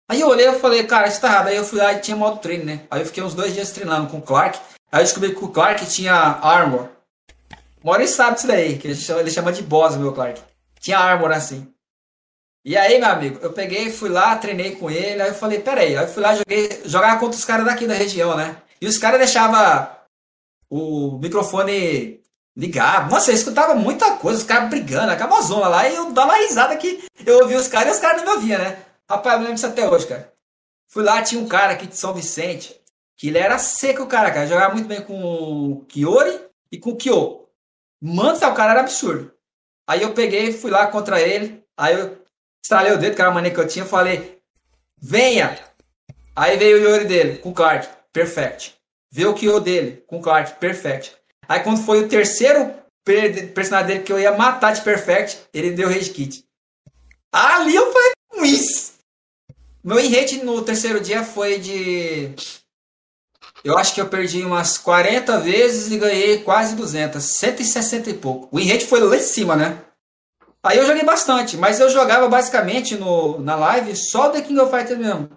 [0.09, 1.47] Aí eu olhei e falei, cara, isso tá errado.
[1.47, 2.86] Aí eu fui lá e tinha modo treino, né?
[2.91, 4.59] Aí eu fiquei uns dois dias treinando com o Clark.
[4.91, 6.89] Aí eu descobri que o Clark tinha armor.
[7.84, 10.41] Maurício sabe disso daí, que ele chama, de boss, meu Clark.
[10.80, 11.68] Tinha armor assim.
[12.66, 15.97] E aí, meu amigo, eu peguei, fui lá, treinei com ele, aí eu falei, peraí,
[15.97, 18.55] aí eu fui lá joguei, jogar contra os caras daqui da região, né?
[18.80, 19.89] E os caras deixavam
[20.70, 22.23] o microfone
[22.56, 23.10] ligado.
[23.10, 26.76] Nossa, eu escutava muita coisa, os caras brigando, aquela zona lá, e eu dava risada
[26.78, 28.84] que eu ouvia os caras e os caras não me ouviam, né?
[29.10, 30.34] Rapaz, eu lembro disso até hoje, cara.
[30.89, 32.80] Fui lá, tinha um cara aqui de São Vicente,
[33.18, 34.47] que ele era seco, cara, cara.
[34.47, 36.39] Jogava muito bem com o Kiori
[36.72, 37.47] e com o Kyo.
[38.01, 39.34] Mano, o cara era absurdo.
[39.88, 42.18] Aí eu peguei, fui lá contra ele, aí eu
[42.64, 44.39] estralei o dedo, que era a mania que eu tinha, falei,
[45.01, 45.58] venha!
[46.36, 48.76] Aí veio o Yori dele, com o Clark, perfect.
[49.12, 51.16] Veio o Kyo dele, com o Clark, perfect.
[51.54, 52.74] Aí quando foi o terceiro
[53.06, 56.43] per- personagem dele que eu ia matar de perfect, ele deu rage kit.
[57.32, 58.12] Ali eu falei,
[58.51, 58.93] isso!
[59.84, 62.32] Meu in-rate no terceiro dia foi de.
[63.64, 67.24] Eu acho que eu perdi umas 40 vezes e ganhei quase 200.
[67.24, 68.49] 160 e pouco.
[68.51, 69.80] O in-rate foi lá em cima, né?
[70.64, 74.72] Aí eu joguei bastante, mas eu jogava basicamente no, na live só The King of
[74.72, 75.30] Fighters mesmo.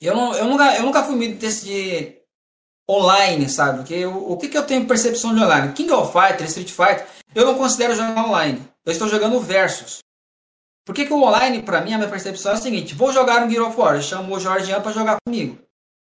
[0.00, 2.16] Eu, não, eu, nunca, eu nunca fui muito desse de
[2.88, 3.78] online, sabe?
[3.78, 5.72] Porque eu- o que, que eu tenho percepção de online?
[5.72, 8.62] King of Fighters, Street Fighter, eu não considero jogar online.
[8.84, 9.98] Eu estou jogando versus.
[10.84, 13.42] Por que, que o online, pra mim, a minha percepção é a seguinte: vou jogar
[13.44, 15.58] um Gear of War, chamo o Jorgian pra jogar comigo.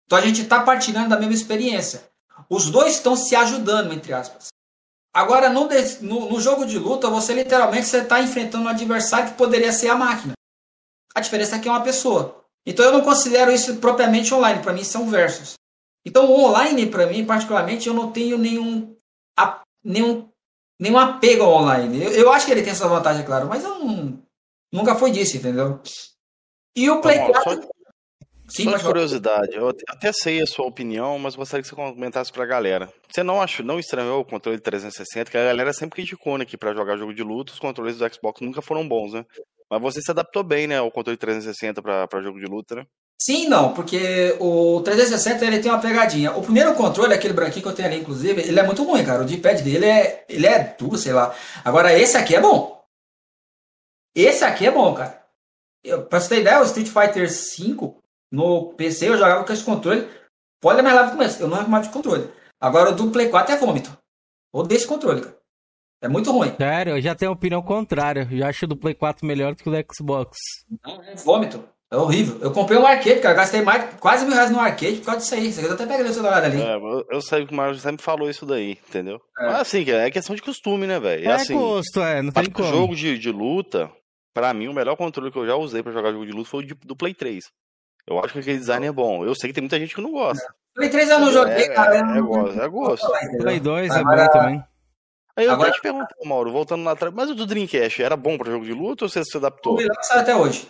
[0.05, 2.03] Então a gente tá partilhando da mesma experiência.
[2.49, 4.47] Os dois estão se ajudando, entre aspas.
[5.13, 5.67] Agora, no,
[6.01, 9.89] no, no jogo de luta, você literalmente você tá enfrentando um adversário que poderia ser
[9.89, 10.34] a máquina.
[11.13, 12.43] A diferença é que é uma pessoa.
[12.65, 15.53] Então eu não considero isso propriamente online, pra mim são versus.
[16.06, 18.95] Então o online, pra mim, particularmente, eu não tenho nenhum,
[19.38, 20.30] a- nenhum,
[20.80, 22.04] nenhum apego ao online.
[22.04, 24.20] Eu, eu acho que ele tem essa vantagem, claro, mas eu não,
[24.74, 25.80] nunca foi disso, entendeu?
[26.76, 27.62] E o Play Mauro, 4.
[27.64, 27.70] só-
[28.54, 31.76] Sim, Só de curiosidade, eu até- até sei a sua opinião, mas gostaria que você
[31.76, 32.91] comentasse pra galera.
[33.10, 36.58] Você não achou, não estranhou o controle 360, que a galera sempre criticou, né, que
[36.58, 39.26] pra jogar jogo de luta, os controles do Xbox nunca foram bons, né?
[39.69, 42.86] Mas você se adaptou bem, né, ao controle 360 pra, pra jogo de luta, né?
[43.23, 46.35] Sim, não, porque o 360 ele tem uma pegadinha.
[46.35, 49.22] O primeiro controle, aquele branquinho que eu tenho ali, inclusive, ele é muito ruim, cara.
[49.22, 51.31] O D-pad dele é, ele é duro, sei lá.
[51.64, 52.84] Agora, esse aqui é bom.
[54.15, 55.23] Esse aqui é bom, cara.
[55.84, 57.93] Eu, pra você ter ideia, o Street Fighter V
[58.31, 60.10] no PC eu jogava com esse controle.
[60.60, 62.27] Pode lá no começo, eu não arrumava de controle.
[62.60, 63.95] Agora o do Play 4 é vômito.
[64.52, 65.38] Odeio esse controle, cara.
[66.02, 66.56] É muito ruim.
[66.56, 68.27] Sério, eu já tenho opinião contrária.
[68.31, 70.38] Eu acho o do Play 4 melhor do que o do Xbox.
[70.84, 71.64] Não, é vômito.
[71.91, 72.38] É horrível.
[72.41, 73.35] Eu comprei um arcade, cara.
[73.35, 75.51] Gastei mais, quase mil reais no arcade por causa disso aí.
[75.51, 76.61] Você até pega o celular ali.
[76.61, 79.19] É, eu, eu sei que o Mario sempre falou isso daí, entendeu?
[79.38, 79.45] É.
[79.47, 81.27] Mas assim, é questão de costume, né, velho?
[81.27, 82.69] É assim, gosto, é, não tem como.
[82.69, 83.91] jogo de, de luta,
[84.34, 86.63] pra mim, o melhor controle que eu já usei pra jogar jogo de luta foi
[86.63, 87.43] o de- do Play 3.
[88.07, 89.26] Eu acho que aquele design é bom.
[89.26, 90.43] Eu sei que tem muita gente que não gosta.
[90.73, 91.97] Play 3 eu não joguei, É, cara.
[91.97, 93.07] é, eu é gosto, é gosto.
[93.41, 94.63] Play 2 é Agora- bom também.
[95.35, 98.38] Aí eu Agora- te perguntar, Mauro, voltando lá atrás, mas o do Dreamcast era bom
[98.38, 99.73] pra jogo de luta ou você se adaptou?
[99.73, 100.68] O melhor que saiu até hoje.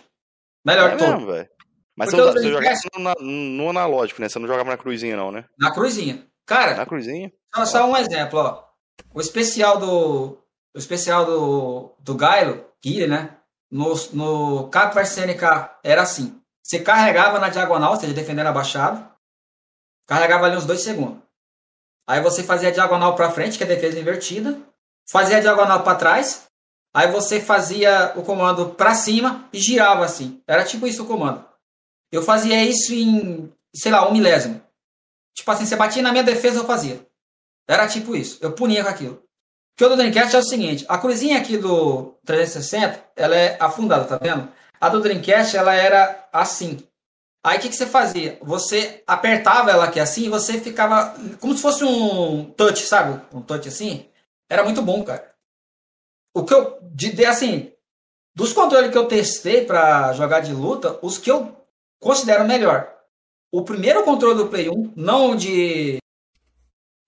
[0.64, 1.48] Melhor É que mesmo, velho.
[1.96, 2.88] Mas você, o você jogava Dreamcast-
[3.20, 4.28] no, no analógico, né?
[4.28, 5.44] Você não jogava na cruzinha, não, né?
[5.58, 6.26] Na cruzinha.
[6.46, 7.30] Cara, Na cruzinha?
[7.54, 8.64] só, só um exemplo, ó.
[9.14, 10.38] O especial do,
[10.74, 13.36] o especial do, do Gailo, Guile, né?
[13.70, 15.42] No, no Cap vs SNK
[15.84, 16.40] era assim.
[16.62, 19.06] Você carregava na diagonal, ou seja, defendendo abaixado.
[20.06, 21.22] Carregava ali uns dois segundos.
[22.06, 24.60] Aí você fazia a diagonal para frente, que é a defesa invertida.
[25.10, 26.46] Fazia a diagonal para trás.
[26.94, 30.42] Aí você fazia o comando para cima e girava assim.
[30.46, 31.44] Era tipo isso o comando.
[32.10, 34.60] Eu fazia isso em, sei lá, um milésimo.
[35.34, 37.00] Tipo assim, você batia na minha defesa, eu fazia.
[37.66, 38.38] Era tipo isso.
[38.42, 39.14] Eu punia com aquilo.
[39.14, 43.56] O que o do Dreamcast é o seguinte: a cruzinha aqui do 360, ela é
[43.58, 44.52] afundada, tá vendo?
[44.78, 46.78] A do Dreamcast, ela era assim.
[47.44, 48.38] Aí o que, que você fazia?
[48.42, 53.20] Você apertava ela aqui assim e você ficava como se fosse um touch, sabe?
[53.32, 54.06] Um touch assim.
[54.48, 55.31] Era muito bom, cara.
[56.34, 56.78] O que eu.
[56.82, 57.72] De, assim,
[58.34, 61.56] dos controles que eu testei para jogar de luta, os que eu
[62.00, 62.92] considero melhor.
[63.52, 65.98] O primeiro controle do Play 1, não de.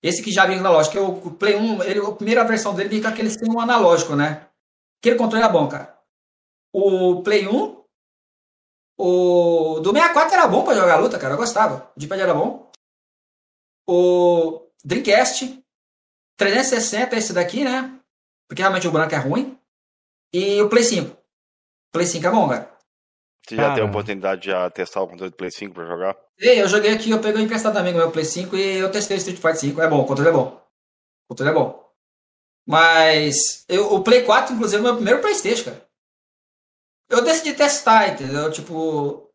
[0.02, 3.08] Esse que já vinha analógico, o Play 1, ele, a primeira versão dele vinha com
[3.08, 4.46] aquele sistema analógico, né?
[5.00, 5.98] Aquele controle era bom, cara.
[6.72, 7.84] O Play 1,
[8.98, 11.90] o do 64 era bom para jogar luta, cara, eu gostava.
[11.96, 12.70] O D-pad era bom.
[13.86, 15.64] O Dreamcast
[16.36, 17.98] 360 esse daqui, né?
[18.54, 19.58] Porque realmente o branco é ruim.
[20.32, 21.16] E o Play 5.
[21.92, 22.72] Play 5 é bom, cara.
[23.44, 23.74] Você já Cara.
[23.74, 26.16] teve a oportunidade de já testar o controle do Play 5 pra jogar?
[26.38, 29.16] Ei, eu joguei aqui, eu peguei emprestado também o meu Play 5 e eu testei
[29.16, 29.82] o Street Fighter 5.
[29.82, 30.46] É bom, o controle é bom.
[31.24, 31.92] O controle é bom.
[32.66, 35.84] Mas eu, o Play 4, inclusive, é o meu primeiro Playstation, cara.
[37.10, 38.50] Eu decidi testar, entendeu?
[38.52, 39.28] Tipo.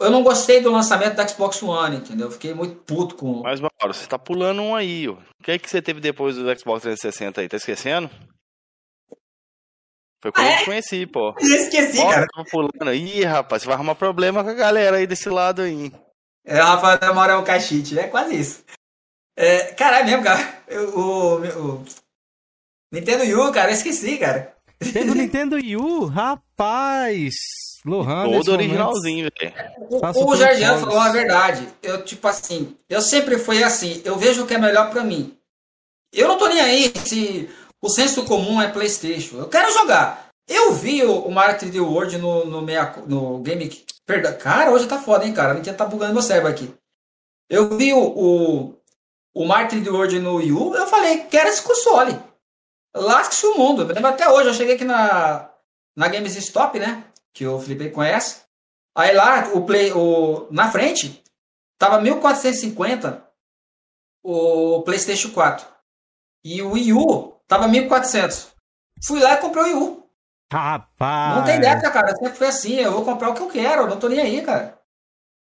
[0.00, 2.28] Eu não gostei do lançamento da Xbox One, entendeu?
[2.28, 3.42] Eu Fiquei muito puto com.
[3.42, 5.14] Mas, Mauro, você tá pulando um aí, ó.
[5.14, 7.48] O que é que você teve depois do Xbox 360 aí?
[7.48, 8.08] Tá esquecendo?
[10.22, 10.58] Foi quando Ah, eu é?
[10.58, 11.34] te conheci, pô.
[11.40, 12.26] Eu esqueci, cara.
[12.34, 12.92] tava pulando.
[12.94, 15.92] Ih, rapaz, você vai arrumar problema com a galera aí desse lado aí.
[16.44, 18.64] É, o Rafael demora é um cachite, é quase isso.
[19.36, 20.62] É, caralho, mesmo, cara.
[20.66, 21.36] Eu- o,
[21.76, 21.84] o
[22.92, 24.56] Nintendo U, cara, eu esqueci, cara.
[24.80, 27.34] Nintendo Wii U, rapaz!
[27.84, 29.54] Lohan, Todo originalzinho, velho.
[29.90, 31.68] O, o falou a verdade.
[31.82, 34.02] Eu, tipo assim, eu sempre fui assim.
[34.04, 35.36] Eu vejo o que é melhor pra mim.
[36.12, 37.48] Eu não tô nem aí se
[37.80, 39.38] o senso comum é PlayStation.
[39.38, 40.28] Eu quero jogar.
[40.48, 43.70] Eu vi o, o Mario 3D World no, no, meia, no Game.
[44.06, 45.52] Perdão, cara, hoje tá foda, hein, cara.
[45.52, 46.74] A Nintendo tá bugando meu cérebro aqui.
[47.50, 48.74] Eu vi o, o,
[49.34, 50.74] o Mario 3D World no Wii U.
[50.74, 52.18] Eu falei, quero esse console.
[52.96, 53.82] Lasque-se o mundo.
[53.82, 54.48] Eu lembro até hoje.
[54.48, 55.50] Eu cheguei aqui na,
[55.96, 57.04] na Games Stop, né?
[57.34, 58.42] Que o Felipe conhece.
[58.96, 61.22] Aí lá, o Play, o, na frente,
[61.78, 63.28] tava 1450
[64.22, 65.66] o PlayStation 4.
[66.44, 68.48] E o Wii U tava 1400.
[69.04, 70.08] Fui lá e comprei o Wii U.
[70.52, 71.36] Rapaz!
[71.36, 72.14] Não tem dessa, cara.
[72.16, 72.74] Sempre foi assim.
[72.74, 73.82] Eu vou comprar o que eu quero.
[73.82, 74.78] Eu não tô nem aí, cara.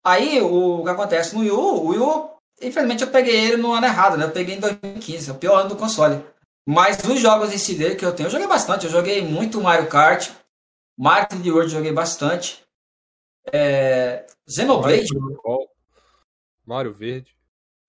[0.03, 2.29] Aí, o, que acontece no Wii U, o Wii U,
[2.61, 4.25] infelizmente eu peguei ele no ano errado, né?
[4.25, 6.23] Eu peguei em 2015, é o pior ano do console.
[6.67, 8.85] Mas os jogos em si dele que eu tenho, eu joguei bastante.
[8.85, 10.29] Eu joguei muito Mario Kart.
[11.01, 12.63] Mario 3D World eu joguei bastante.
[13.51, 15.07] É, Xenoblade.
[15.15, 15.69] Mario,
[16.63, 17.35] Mario Verde.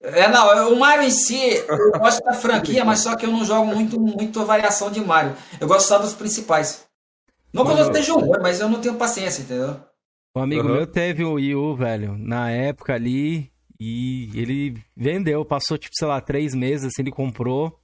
[0.00, 3.44] É, não, o Mario em si, eu gosto da franquia, mas só que eu não
[3.44, 5.36] jogo muito, muito variação de Mario.
[5.60, 6.86] Eu gosto só dos principais.
[7.52, 9.78] Não que eu esteja ruim, mas eu não tenho paciência, entendeu?
[10.34, 10.76] Um amigo Aham.
[10.76, 16.08] meu teve o Wii U, velho, na época ali, e ele vendeu, passou, tipo, sei
[16.08, 17.78] lá, três meses, assim, ele comprou,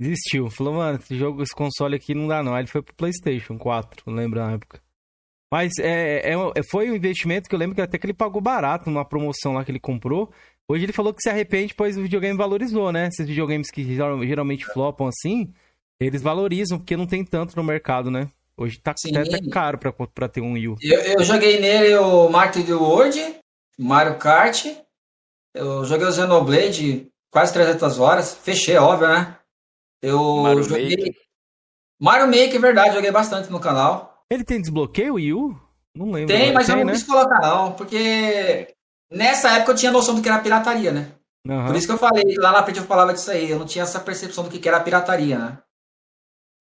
[0.00, 0.48] desistiu.
[0.50, 2.54] Falou, mano, esse jogo, esse console aqui não dá não.
[2.54, 4.80] Aí ele foi pro Playstation 4, não lembro na época.
[5.52, 8.40] Mas é, é, é- foi um investimento que eu lembro que até que ele pagou
[8.40, 10.30] barato numa promoção lá que ele comprou.
[10.70, 13.08] Hoje ele falou que se arrepende, pois o videogame valorizou, né?
[13.08, 15.52] Esses videogames que geral- geralmente flopam assim,
[16.00, 18.28] eles valorizam, porque não tem tanto no mercado, né?
[18.56, 19.16] Hoje tá Sim.
[19.16, 20.76] até, até caro pra, pra ter um Wii U.
[20.82, 23.34] Eu, eu joguei nele o Mario 3D World,
[23.78, 24.66] Mario Kart,
[25.54, 29.36] eu joguei o Xenoblade quase 300 horas, fechei, óbvio, né?
[30.02, 30.96] Eu Mario joguei...
[30.96, 31.14] Maker.
[32.00, 34.24] Mario Maker, é verdade, joguei bastante no canal.
[34.30, 35.60] Ele tem desbloqueio, Wii U?
[35.94, 36.34] Não lembro.
[36.34, 36.92] Tem, mas eu não né?
[36.92, 38.74] quis colocar não, porque
[39.10, 41.12] nessa época eu tinha noção do que era pirataria, né?
[41.48, 41.66] Aham.
[41.66, 43.82] Por isso que eu falei, lá na frente eu falava disso aí, eu não tinha
[43.82, 45.58] essa percepção do que era pirataria, né?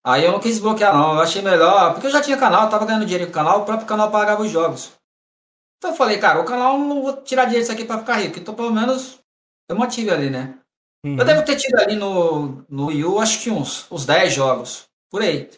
[0.03, 2.70] Aí eu não quis bloquear não, eu achei melhor, porque eu já tinha canal, eu
[2.70, 4.94] tava ganhando dinheiro com o canal, o próprio canal pagava os jogos.
[5.78, 8.16] Então eu falei, cara, o canal eu não vou tirar dinheiro disso aqui pra ficar
[8.16, 9.20] rico, então pelo menos
[9.70, 10.59] eu mantive ali, né?
[11.05, 11.17] Uhum.
[11.17, 14.89] Eu devo ter tido ali no, no Wii U, acho que uns, uns 10 jogos,
[15.09, 15.49] por aí.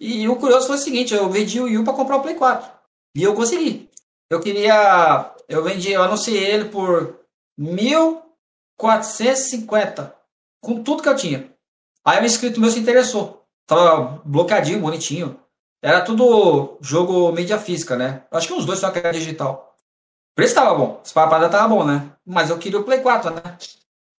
[0.00, 2.34] E o curioso foi o seguinte, eu vendi o Wii U pra comprar o Play
[2.34, 2.68] 4.
[3.16, 3.88] E eu consegui.
[4.30, 7.18] Eu queria, eu vendi, eu anunciei ele por
[7.58, 10.12] 1.450,
[10.60, 11.50] com tudo que eu tinha.
[12.04, 13.44] Aí o inscrito meu se interessou.
[13.66, 15.40] Tava bloqueadinho, bonitinho.
[15.82, 18.24] Era tudo jogo mídia física, né?
[18.30, 19.74] Acho que uns dois só que era digital.
[20.32, 21.00] O preço tava bom.
[21.04, 22.12] Esse parada tava bom, né?
[22.26, 23.56] Mas eu queria o Play 4, né?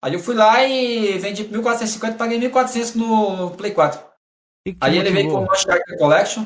[0.01, 3.99] Aí eu fui lá e vendi por 1450 paguei 1400 no Play 4.
[4.65, 6.43] Que que te Aí ele veio com o Uncharted Collection.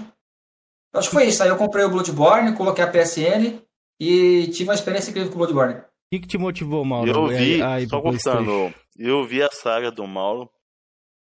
[0.94, 1.42] Eu acho que foi isso.
[1.44, 3.62] Aí eu comprei o Bloodborne, coloquei a PSN
[4.00, 5.76] e tive uma experiência incrível com o Bloodborne.
[5.76, 7.10] O que, que te motivou, Mauro?
[7.10, 10.50] Eu a- vi, a só cortando, eu vi a saga do Mauro.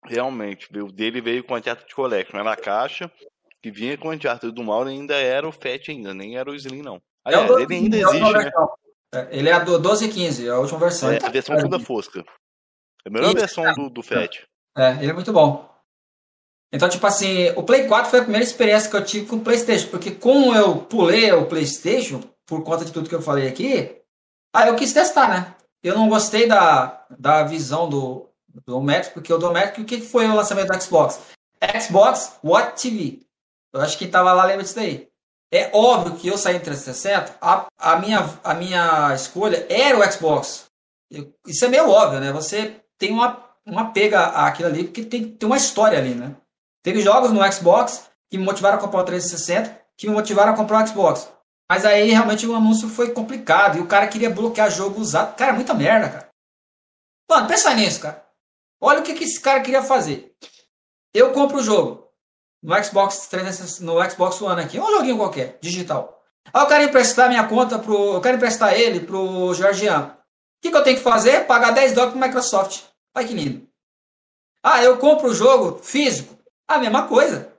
[0.06, 2.38] Realmente, o dele veio com a Uncharted Collection.
[2.40, 3.12] Era a caixa
[3.62, 6.56] que vinha com o Uncharted do Mauro ainda era o Fat ainda, nem era o
[6.56, 6.95] Slim, não.
[7.26, 8.40] É o Aliás, 12, ele ainda é a existe, né?
[8.44, 8.70] versão.
[9.13, 11.11] É, Ele é a do 12 e 15, é a última versão.
[11.11, 12.19] É, tá- a versão toda fosca.
[13.05, 14.43] É a melhor Isso, versão do, do Fat.
[14.77, 15.67] É, ele é muito bom.
[16.71, 19.41] Então, tipo assim, o Play 4 foi a primeira experiência que eu tive com o
[19.43, 24.01] PlayStation, porque como eu pulei o PlayStation, por conta de tudo que eu falei aqui,
[24.53, 25.55] aí eu quis testar, né?
[25.81, 30.27] Eu não gostei da, da visão do, do Domestic, porque o Domestic, o que foi
[30.27, 31.21] o lançamento do Xbox?
[31.81, 33.21] Xbox Watch TV.
[33.73, 35.06] Eu acho que tava lá lembra disso daí.
[35.52, 40.11] É óbvio que eu saí em 360, a, a, minha, a minha escolha era o
[40.11, 40.65] Xbox.
[41.10, 42.32] Eu- isso é meio óbvio, né?
[42.34, 46.36] Você tem uma, uma pega àquilo ali, porque tem, tem uma história ali, né?
[46.84, 50.56] Teve jogos no Xbox que me motivaram a comprar o 360, que me motivaram a
[50.56, 51.32] comprar o Xbox.
[51.69, 55.36] Mas aí realmente o anúncio foi complicado e o cara queria bloquear jogo usado.
[55.36, 56.30] Cara, muita merda, cara.
[57.30, 58.26] Mano, pensa nisso, cara.
[58.82, 60.34] Olha o que, que esse cara queria fazer.
[61.14, 62.06] Eu compro o jogo
[62.61, 66.21] no Xbox 360, no Xbox One aqui, um joguinho qualquer, digital.
[66.53, 68.13] Aí eu quero emprestar minha conta pro.
[68.15, 70.07] Eu quero emprestar ele pro Georgiano.
[70.07, 71.45] O que, que eu tenho que fazer?
[71.45, 72.84] Pagar 10 dólares pro Microsoft.
[73.15, 73.67] Olha que lindo.
[74.63, 76.35] Ah, eu compro o jogo físico.
[76.67, 77.53] A mesma coisa.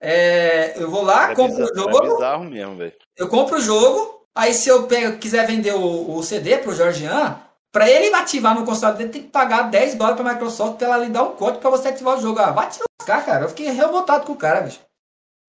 [0.00, 2.92] É, eu vou lá, É compro bizarro, o jogo, é bizarro mesmo, velho.
[3.16, 7.40] eu compro o jogo, aí se eu pego, quiser vender o, o CD pro Georgian,
[7.70, 10.98] pra ele ativar no console dele, tem que pagar 10 dólares pra Microsoft pra ela
[10.98, 12.40] lhe dar um código pra você ativar o jogo.
[12.40, 13.44] Ah, vai te lascar, cara.
[13.44, 14.80] Eu fiquei revoltado com o cara, bicho.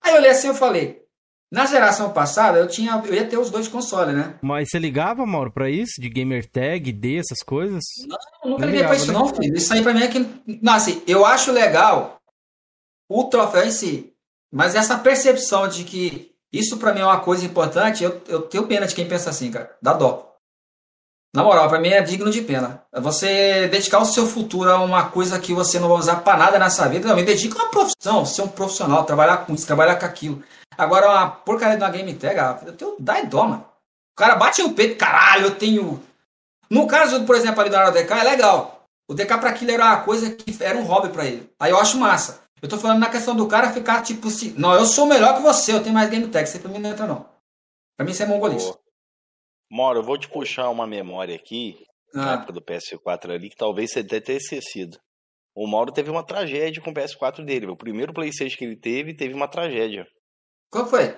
[0.03, 1.03] Aí eu olhei assim eu falei,
[1.51, 4.35] na geração passada eu tinha, eu ia ter os dois consoles, né?
[4.43, 6.01] Mas você ligava, Mauro, pra isso?
[6.01, 7.83] De gamer tag, D, essas coisas?
[8.43, 9.19] Eu nunca Não liguei pra ligava, isso né?
[9.19, 9.57] não, filho.
[9.57, 10.19] Isso aí pra mim é que...
[10.61, 12.21] Não, assim, eu acho legal
[13.09, 14.13] o troféu em si.
[14.51, 18.67] Mas essa percepção de que isso pra mim é uma coisa importante, eu, eu tenho
[18.67, 19.75] pena de quem pensa assim, cara.
[19.81, 20.32] Dá dó.
[21.35, 22.83] Na moral, pra mim é digno de pena.
[22.93, 26.37] É Você dedicar o seu futuro a uma coisa que você não vai usar pra
[26.37, 27.09] nada nessa vida.
[27.09, 30.43] Não, me dedica a uma profissão, ser um profissional, trabalhar com isso, trabalhar com aquilo.
[30.77, 33.65] Agora, uma porcaria de uma game tag, ah, eu tenho dá e dó, mano.
[34.13, 36.03] O cara bate no peito, caralho, eu tenho
[36.73, 38.87] no caso, por exemplo, ali do DK, é legal.
[39.07, 41.53] O DK pra aquilo era uma coisa que era um hobby pra ele.
[41.61, 42.41] Aí eu acho massa.
[42.63, 45.43] Eu tô falando na questão do cara ficar tipo assim, não, eu sou melhor que
[45.43, 46.49] você, eu tenho mais game tag.
[46.51, 47.27] Aí pra mim não entra, não.
[47.95, 48.73] Pra mim isso é mongolice.
[49.73, 51.79] Mauro, eu vou te puxar uma memória aqui,
[52.13, 54.99] na Ah, época do PS4 ali, que talvez você deve ter esquecido.
[55.55, 57.67] O Mauro teve uma tragédia com o PS4 dele.
[57.67, 60.07] O primeiro PlayStation que ele teve, teve uma tragédia.
[60.71, 61.17] qual foi?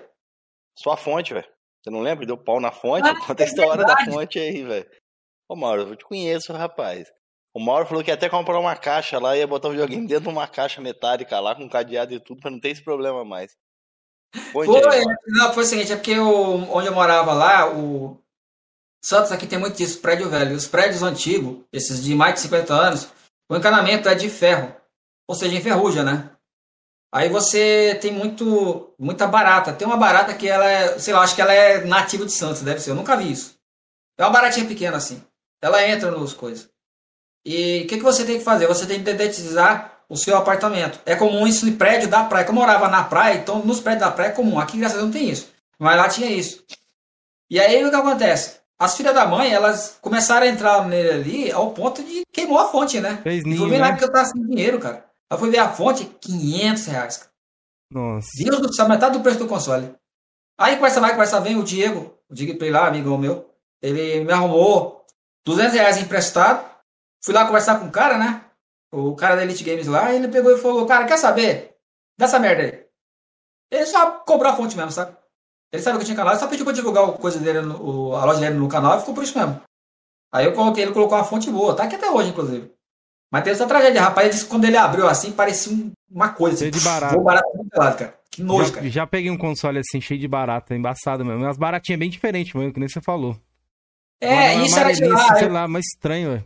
[0.78, 1.46] Sua fonte, velho.
[1.82, 2.24] Você não lembra?
[2.26, 3.08] Deu pau na fonte?
[3.08, 4.88] Ah, Conta a é história da fonte aí, velho.
[5.48, 7.08] Ô, Mauro, eu te conheço, rapaz.
[7.52, 10.24] O Mauro falou que ia até comprar uma caixa lá, ia botar o videogame dentro
[10.24, 13.52] de uma caixa metálica lá, com cadeado e tudo, pra não ter esse problema mais.
[14.52, 16.26] Foi, não, foi o seguinte, é porque eu,
[16.72, 18.23] onde eu morava lá, o
[19.04, 20.56] Santos aqui tem muito disso, prédio velho.
[20.56, 23.08] Os prédios antigos, esses de mais de 50 anos,
[23.50, 24.74] o encanamento é de ferro.
[25.28, 26.30] Ou seja, enferruja, né?
[27.12, 29.74] Aí você tem muito, muita barata.
[29.74, 32.62] Tem uma barata que ela é, sei lá, acho que ela é nativa de Santos,
[32.62, 32.92] deve ser.
[32.92, 33.54] Eu nunca vi isso.
[34.16, 35.22] É uma baratinha pequena assim.
[35.60, 36.70] Ela entra nos coisas.
[37.44, 38.66] E o que, que você tem que fazer?
[38.66, 40.98] Você tem que dedetizar o seu apartamento.
[41.04, 42.46] É comum isso em prédio da praia.
[42.46, 44.58] Como eu morava na praia, então nos prédios da praia é comum.
[44.58, 45.52] Aqui, graças a Deus, não tem isso.
[45.78, 46.64] Mas lá tinha isso.
[47.50, 48.63] E aí o que acontece?
[48.78, 52.68] As filhas da mãe, elas começaram a entrar nele ali ao ponto de queimou a
[52.68, 53.20] fonte, né?
[53.22, 53.92] Fez E ninho, ver lá né?
[53.92, 55.04] porque eu tava sem dinheiro, cara.
[55.30, 57.16] Aí fui ver a fonte, 500 reais.
[57.18, 57.30] cara.
[57.90, 58.28] Nossa.
[58.36, 59.94] Deus do céu, metade do preço do console.
[60.58, 63.50] Aí conversa vai, conversa vem, o Diego, o Diego Play lá, amigão meu,
[63.82, 65.04] ele me arrumou
[65.46, 66.68] 200 reais emprestado.
[67.24, 68.44] Fui lá conversar com o cara, né?
[68.92, 71.76] O cara da Elite Games lá, e ele pegou e falou, cara, quer saber?
[72.18, 72.84] Dessa merda aí.
[73.70, 75.16] Ele só cobrou a fonte mesmo, sabe?
[75.74, 78.14] Ele sabe que eu tinha canal, ele só pediu pra divulgar o coisa dele, no-
[78.14, 79.60] a loja dele no canal e ficou por isso mesmo.
[80.32, 82.70] Aí eu coloquei, ele colocou uma fonte boa, tá aqui até hoje, inclusive.
[83.32, 86.28] Mas teve essa tragédia, rapaz, ele disse que quando ele abriu assim, parecia um- uma
[86.28, 86.58] coisa.
[86.58, 87.12] Cheio de Assim, barata.
[87.14, 88.14] voou barata muito lado, cara.
[88.30, 88.88] Que nojo, Já, cara.
[88.90, 91.42] já peguei um console assim, cheio de barata, embaçado mesmo.
[91.42, 93.36] Umas baratinhas bem diferentes mesmo, que nem você falou.
[94.20, 95.34] É, Uma isso era de lá.
[95.36, 96.44] sei lá, mas estranho, velho.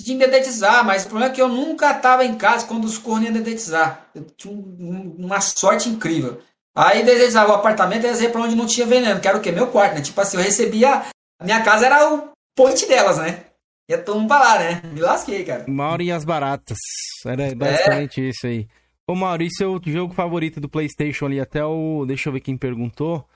[0.00, 2.98] tinha que dedetizar, mas o problema é que eu nunca tava em casa quando os
[2.98, 4.06] cornos iam dedetizar.
[4.14, 6.40] Eu tinha um- uma sorte incrível.
[6.76, 9.52] Aí dedetizava o apartamento e ia pra onde não tinha veneno, que era o quê?
[9.52, 10.02] Meu quarto, né?
[10.02, 11.04] Tipo assim, eu recebia.
[11.38, 13.44] A minha casa era o point delas, né?
[13.88, 14.82] Ia todo mundo pra lá, né?
[14.92, 15.66] Me lasquei, cara.
[15.68, 16.78] Mauro e as baratas.
[17.26, 17.30] É.
[17.30, 18.66] Era basicamente isso aí.
[19.06, 21.38] Ô, Mauro, e seu jogo favorito do PlayStation ali?
[21.38, 22.04] Até o.
[22.06, 23.28] Deixa eu ver quem perguntou.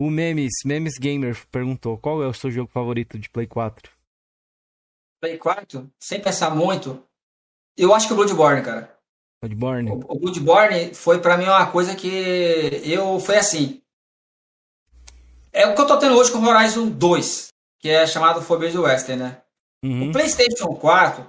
[0.00, 3.92] O Memes, Memes Gamer perguntou: qual é o seu jogo favorito de Play 4?
[5.20, 7.04] Play 4, sem pensar muito,
[7.76, 8.98] eu acho que o Bloodborne, cara.
[9.90, 13.80] O, o Bloodborne foi pra mim uma coisa que eu foi assim.
[15.52, 17.48] É o que eu tô tendo hoje com o Horizon 2,
[17.78, 19.42] que é chamado Forbidden Western, né?
[19.82, 20.10] Uhum.
[20.10, 21.28] O PlayStation 4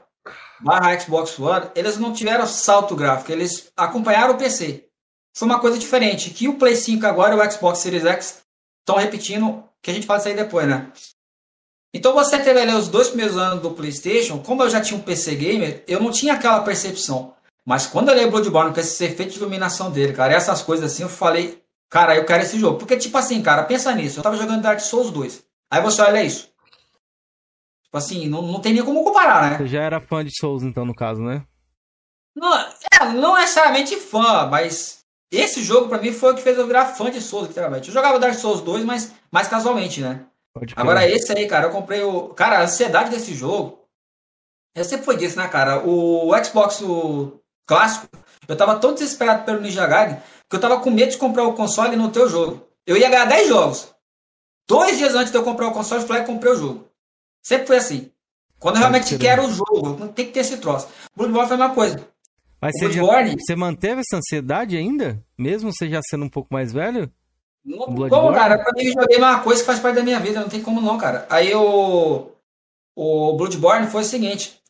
[0.60, 4.86] barra Xbox One, eles não tiveram salto gráfico, eles acompanharam o PC.
[5.36, 8.44] Foi uma coisa diferente, que o Play 5 agora e o Xbox Series X
[8.82, 10.92] estão repetindo, que a gente fala isso aí depois, né?
[11.94, 15.04] Então você teve ali os dois primeiros anos do PlayStation, como eu já tinha um
[15.04, 17.34] PC gamer, eu não tinha aquela percepção.
[17.66, 21.04] Mas quando eu li Bloodborne com esse efeito de iluminação dele, cara, essas coisas assim,
[21.04, 22.80] eu falei, cara, eu quero esse jogo.
[22.80, 25.44] Porque, tipo assim, cara, pensa nisso, eu tava jogando Dark Souls 2.
[25.72, 26.50] Aí você olha isso.
[27.84, 29.58] Tipo assim, não, não tem nem como comparar, né?
[29.58, 31.46] Você já era fã de Souls, então, no caso, né?
[32.36, 36.66] Não, é, não necessariamente fã, mas esse jogo pra mim foi o que fez eu
[36.66, 37.90] virar fã de Souls, literalmente.
[37.90, 40.26] Eu jogava Dark Souls 2, mas mais casualmente, né?
[40.76, 42.30] Agora esse aí, cara, eu comprei o.
[42.30, 43.80] Cara, a ansiedade desse jogo.
[44.76, 45.86] Eu sempre foi disso, né, cara?
[45.86, 47.40] O Xbox o
[47.76, 48.07] clássico,
[48.49, 50.18] eu tava tão desesperado pelo Ninja Gaiden
[50.49, 52.68] que eu tava com medo de comprar o console e não ter o jogo.
[52.85, 53.88] Eu ia ganhar 10 jogos.
[54.68, 56.88] Dois dias antes de eu comprar o console, eu fui lá e comprei o jogo.
[57.41, 58.11] Sempre foi assim.
[58.60, 60.88] Quando eu realmente quero o jogo, não tem que ter esse troço.
[61.15, 62.07] Bloodborne foi a mesma coisa.
[62.61, 65.23] Mas você, já- Bloodborne- você manteve essa ansiedade ainda?
[65.38, 67.10] Mesmo você já sendo um pouco mais velho?
[67.65, 68.57] Não, como, cara?
[68.60, 70.81] Pra mim, videogame é uma coisa que faz parte da minha vida, não tem como
[70.81, 71.26] não, cara.
[71.30, 72.31] Aí o,
[72.95, 74.61] o Bloodborne foi o seguinte.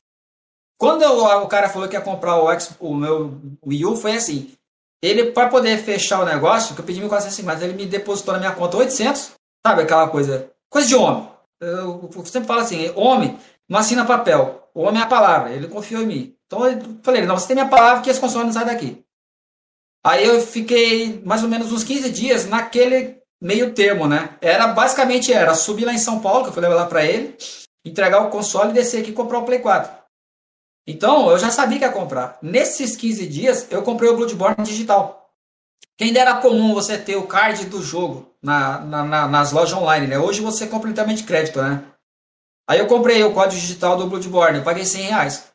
[0.81, 4.13] Quando eu- o cara falou que ia comprar o, X, o meu Wii U, foi
[4.13, 4.51] assim.
[4.99, 8.51] Ele, pra poder fechar o negócio, que eu pedi 1.450, ele me depositou na minha
[8.51, 9.33] conta 800,
[9.63, 10.49] sabe aquela coisa?
[10.71, 11.29] Coisa de homem.
[11.61, 13.37] Eu, eu sempre falo assim, homem
[13.69, 14.67] não assina papel.
[14.73, 16.35] O homem é a palavra, ele confiou em mim.
[16.47, 19.03] Então eu falei, não, você tem minha palavra que esse console não sai daqui.
[20.03, 24.35] Aí eu fiquei mais ou menos uns 15 dias naquele meio termo, né?
[24.41, 27.37] Era basicamente era subir lá em São Paulo, que eu fui levar lá pra ele,
[27.85, 30.00] entregar o console e descer aqui e comprar o Play 4.
[30.87, 32.37] Então, eu já sabia que ia comprar.
[32.41, 35.29] Nesses 15 dias, eu comprei o Bloodborne digital.
[35.97, 40.07] Quem dera comum você ter o card do jogo na, na- na- nas lojas online,
[40.07, 40.17] né?
[40.17, 41.83] Hoje você compra literalmente crédito, né?
[42.67, 45.51] Aí eu comprei o código digital do Bloodborne, eu paguei 100 reais.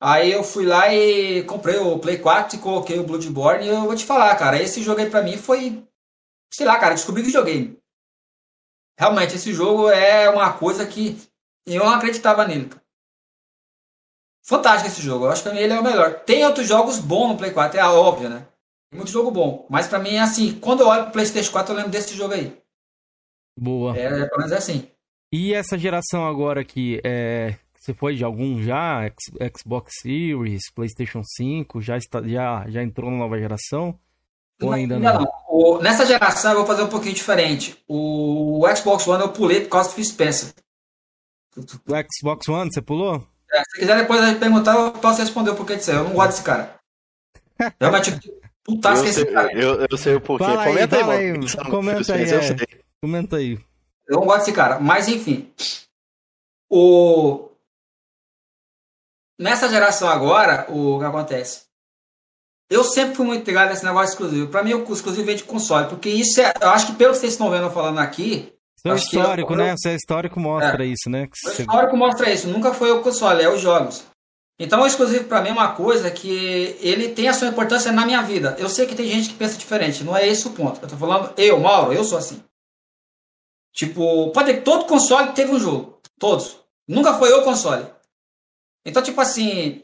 [0.00, 3.82] Aí eu fui lá e comprei o Play 4 e coloquei o Bloodborne e eu
[3.82, 5.86] vou te falar, cara, esse jogo aí pra mim foi,
[6.52, 7.78] sei lá, cara, descobri videogame.
[8.98, 11.18] Realmente, esse jogo é uma coisa que
[11.66, 12.68] eu não acreditava nele.
[12.68, 12.82] cara.
[14.48, 16.20] Fantástico esse jogo, eu acho que pra mim ele é o melhor.
[16.20, 18.46] Tem outros jogos bons no Play 4, é óbvio, né?
[18.90, 21.72] Tem muito jogo bom, mas pra mim é assim, quando eu olho pro PlayStation 4
[21.72, 22.56] eu lembro desse jogo aí.
[23.58, 23.96] Boa.
[23.98, 24.88] É, pelo menos é assim.
[25.32, 29.00] E essa geração agora que é, você foi de algum já?
[29.58, 33.98] Xbox Series, PlayStation 5, já, está, já, já entrou na nova geração?
[34.62, 35.26] Ou ainda não?
[35.48, 37.76] O- nessa geração eu vou fazer um pouquinho diferente.
[37.88, 40.54] O Xbox One eu pulei por causa do Phil Spencer.
[41.56, 41.62] O
[42.14, 43.26] Xbox One, você pulou?
[43.52, 45.96] É, se quiser depois aí perguntar, eu posso responder o porquê disso aí.
[45.96, 46.74] Eu não gosto desse cara.
[47.80, 49.52] Realmente, eu fico putaço Eu esse sei, cara.
[49.52, 50.44] eu, eu sei o porquê.
[50.44, 51.26] Fala aí, comenta aí, fala mano.
[51.26, 52.42] aí, não- comenta aí, Eu é.
[52.42, 52.56] sei.
[53.02, 53.58] Comenta aí.
[54.08, 54.78] Eu não gosto desse cara.
[54.78, 55.52] Mas enfim.
[56.70, 57.48] O...
[59.38, 61.66] Nessa geração agora, o que acontece?
[62.68, 64.48] Eu sempre fui muito ligado nesse negócio exclusivo.
[64.50, 65.88] Pra mim, o exclusivo vem de console.
[65.88, 66.52] Porque isso é.
[66.60, 68.52] Eu acho que pelo que vocês estão vendo eu falando aqui,
[68.88, 69.74] Seu Acho que histórico, eu- né?
[69.74, 71.28] O seu histórico mostra isso, né?
[71.44, 72.48] O histórico mostra isso.
[72.48, 74.04] Nunca foi o console, é os jogos.
[74.58, 78.06] Então, o exclusivo pra mim é uma coisa que ele tem a sua importância na
[78.06, 78.56] minha vida.
[78.58, 80.80] Eu sei que tem gente que pensa diferente, não é esse o ponto.
[80.82, 82.42] Eu tô falando, eu, Mauro, eu sou assim.
[83.74, 86.00] Tipo, pode ter que todo console teve um jogo.
[86.18, 86.58] Todos.
[86.88, 87.86] Nunca foi o console.
[88.86, 89.82] Então, tipo assim,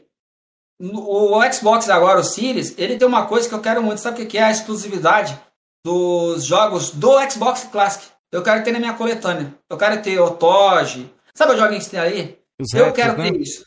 [0.81, 3.99] o Xbox agora, o Series, ele tem uma coisa que eu quero muito.
[4.01, 4.43] Sabe o que que é?
[4.45, 5.39] A exclusividade
[5.85, 8.05] dos jogos do Xbox Classic.
[8.33, 9.53] Eu quero ter na minha coletânea.
[9.69, 11.09] Eu quero ter o Toge.
[11.35, 12.37] Sabe os joguinhos que tem ali?
[12.59, 13.31] Os Eu retros, quero né?
[13.31, 13.65] ter isso.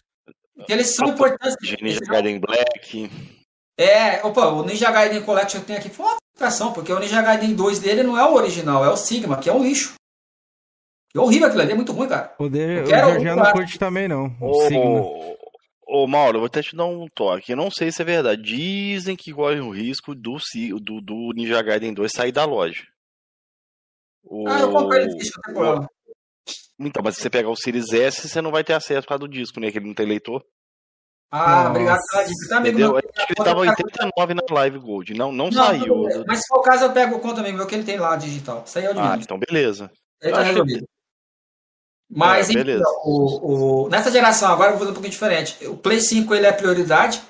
[0.57, 1.57] Porque eles são importantes.
[1.81, 3.11] Ninja Gaiden Black.
[3.79, 6.99] É, opa, o Ninja Gaiden Collection que eu tenho aqui foi uma frustração, porque o
[6.99, 9.95] Ninja Gaiden 2 dele não é o original, é o Sigma, que é um lixo.
[11.13, 12.29] Que horrível aquilo ali, é muito ruim, cara.
[12.29, 14.35] Poder, Eu o quero já um não curte também, não.
[14.41, 15.01] O Sigma.
[15.01, 15.37] Ô,
[15.87, 17.53] ô, Mauro, eu vou até te dar um toque.
[17.53, 18.43] Eu não sei se é verdade.
[18.43, 22.83] Dizem que corre o risco do, Si- do, do Ninja Gaiden 2 sair da loja.
[24.27, 25.91] O- Ah, eu comprei ele físico, não tem problema.
[26.79, 29.21] Então, mas se você pegar o Series S, você não vai ter acesso por causa
[29.21, 29.71] do disco, né?
[29.71, 30.45] Que ele não tem leitor.
[31.31, 31.71] Ah, Nossa.
[31.71, 32.49] obrigado pela dica.
[32.49, 32.97] Tá, amigo meu?
[32.99, 35.15] Acho que ele tava 89 na Live Gold.
[35.15, 36.05] Não, não, Não, saiu.
[36.07, 36.25] bem.
[36.27, 38.15] Mas se for o caso, eu pego o conta amigo meu que ele tem lá
[38.17, 38.65] digital.
[38.75, 39.91] Aí é de Ah, então beleza.
[40.23, 40.87] Ele tá que- resolvido.
[42.09, 42.85] Mas, É, então, beleza.
[43.05, 45.67] o, o- nessa geração agora eu vou fazer um pouquinho diferente.
[45.67, 47.21] O Play 5 ele é prioridade.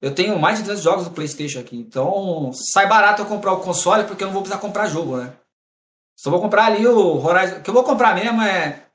[0.00, 1.76] Eu tenho mais de 200 jogos do PlayStation aqui.
[1.76, 5.32] Então, sai barato eu comprar o console porque eu não vou precisar comprar jogo, né?
[6.16, 7.56] Só vou comprar ali o Horizon.
[7.56, 8.86] O que eu vou comprar mesmo é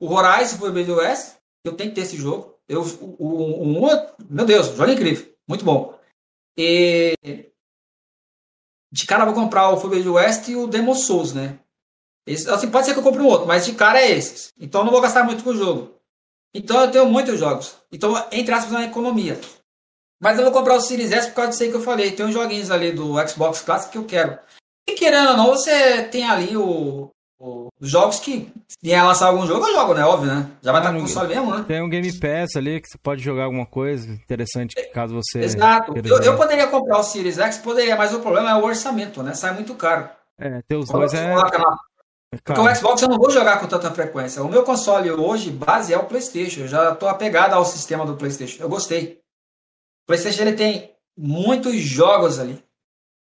[0.00, 2.58] o Horizon Forbidden West Eu tenho que ter esse jogo.
[2.68, 5.32] Eu, o, o, o, meu Deus, jogo incrível.
[5.48, 5.98] Muito bom.
[6.56, 7.14] E
[8.92, 11.58] de cara eu vou comprar o Forbidden West e o Demon Souls, né?
[12.26, 14.52] Esse, assim, pode ser que eu compre um outro, mas de cara é esses.
[14.58, 15.94] Então não vou gastar muito com o jogo.
[16.54, 17.76] Então eu tenho muitos jogos.
[17.90, 19.40] Então, entre aspas, na economia.
[20.20, 22.12] Mas eu vou comprar o Series S por causa disso aí que eu falei.
[22.12, 24.38] Tem uns joguinhos ali do Xbox Classic que eu quero.
[24.88, 28.48] E querendo ou não, você tem ali o, o os jogos que
[28.80, 30.04] vier lançar algum jogo, eu jogo, né?
[30.04, 30.48] Óbvio, né?
[30.62, 31.64] Já vai estar com o console mesmo, né?
[31.66, 35.40] Tem um Game Pass ali que você pode jogar alguma coisa interessante caso você.
[35.40, 35.92] Exato.
[35.96, 39.34] Eu, eu, poderia comprar o Series X, poderia, mas o problema é o orçamento, né?
[39.34, 40.08] Sai muito caro.
[40.38, 41.34] É, ter os dois é.
[42.44, 44.42] Porque o Xbox eu não vou jogar com tanta frequência.
[44.42, 46.60] O meu console hoje, base, é o PlayStation.
[46.60, 48.62] Eu já estou apegado ao sistema do PlayStation.
[48.62, 49.20] Eu gostei.
[50.04, 52.62] O PlayStation ele tem muitos jogos ali.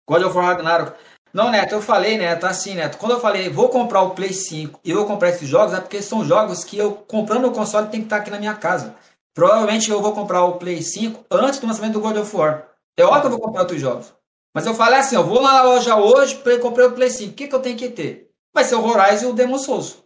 [0.09, 0.99] God of War Ragnarok.
[1.33, 4.81] Não, Neto, eu falei, Neto, assim, Neto, quando eu falei vou comprar o Play 5
[4.85, 8.01] e vou comprar esses jogos, é porque são jogos que eu, comprando o console, tem
[8.01, 8.97] que estar aqui na minha casa.
[9.35, 12.69] Provavelmente eu vou comprar o Play 5 antes do lançamento do God of War.
[12.97, 14.13] É óbvio que eu vou comprar outros jogos.
[14.55, 17.35] Mas eu falei assim, eu vou lá na loja hoje, comprei o Play 5, o
[17.35, 18.31] que, que eu tenho que ter?
[18.53, 20.03] Vai ser o Horizon e o Demon Souls.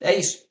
[0.00, 0.44] É isso.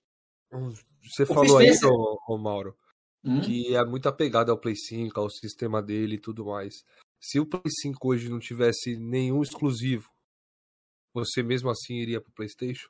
[1.03, 2.77] Você falou aí, ô, ô Mauro,
[3.23, 3.41] hum?
[3.41, 6.85] que é muito apegado ao Play 5, ao sistema dele e tudo mais.
[7.25, 10.11] Se o Play 5 hoje não tivesse nenhum exclusivo,
[11.13, 12.89] você mesmo assim iria pro PlayStation?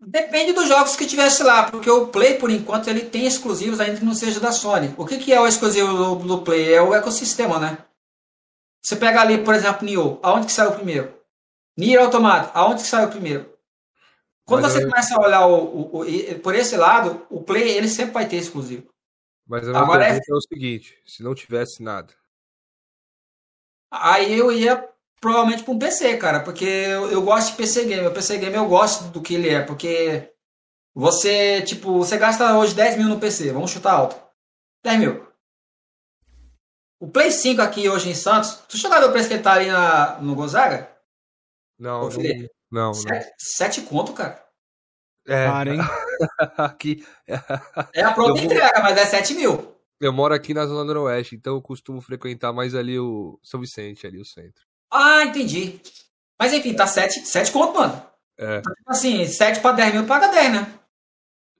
[0.00, 4.00] Depende dos jogos que tivesse lá, porque o Play, por enquanto, ele tem exclusivos ainda
[4.00, 4.92] que não seja da Sony.
[4.98, 6.72] O que, que é o exclusivo do, do Play?
[6.72, 7.86] É o ecossistema, né?
[8.82, 11.14] Você pega ali, por exemplo, Nioh, aonde que saiu primeiro?
[11.78, 13.48] Nier Automata, aonde que saiu primeiro?
[14.44, 14.88] Quando Mas você eu...
[14.88, 18.38] começa a olhar o, o, o, por esse lado, o Play ele sempre vai ter
[18.38, 18.92] exclusivo.
[19.46, 20.32] Mas a minha Agora pergunta é...
[20.32, 22.12] é o seguinte: se não tivesse nada,
[23.90, 24.88] Aí eu ia
[25.20, 28.06] provavelmente para um PC, cara, porque eu, eu, gosto de PC game.
[28.06, 30.32] O PC game eu gosto do que ele é, porque
[30.94, 34.16] você, tipo, você gasta hoje 10 mil no PC, vamos chutar alto.
[34.84, 35.30] 10 mil.
[36.98, 39.42] O Play 5 aqui hoje em Santos, tu chegou a ver o preço que ele
[39.42, 40.90] tá ali na, no Gonzaga?
[41.78, 43.32] Não, Ô, não, não, sete, não.
[43.38, 44.44] Sete conto, cara.
[45.26, 45.80] É, Para, hein?
[46.58, 47.06] aqui.
[47.94, 48.42] É a pronta vou...
[48.42, 49.79] entrega, mas é 7 mil.
[50.00, 54.06] Eu moro aqui na Zona Noroeste, então eu costumo frequentar mais ali o São Vicente,
[54.06, 54.64] ali o centro.
[54.90, 55.80] Ah, entendi.
[56.38, 58.02] Mas enfim, tá 7, 7 conto, mano.
[58.38, 58.58] É.
[58.58, 60.74] Então, tipo assim, 7 pra 10 mil paga 10, né?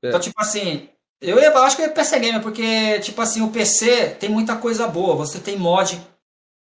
[0.02, 0.08] É.
[0.08, 0.88] Então, tipo assim,
[1.20, 4.56] eu, eu acho que eu ia PC Gamer, porque, tipo assim, o PC tem muita
[4.56, 5.14] coisa boa.
[5.16, 6.00] Você tem mod.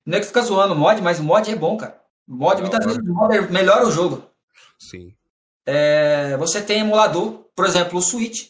[0.04, 2.02] Não é que fica zoando mod, mas mod é bom, cara.
[2.28, 4.28] Mod, muitas vezes, mod melhora o jogo.
[4.80, 5.14] Sim.
[5.66, 8.49] É, você tem emulador, por exemplo, o Switch.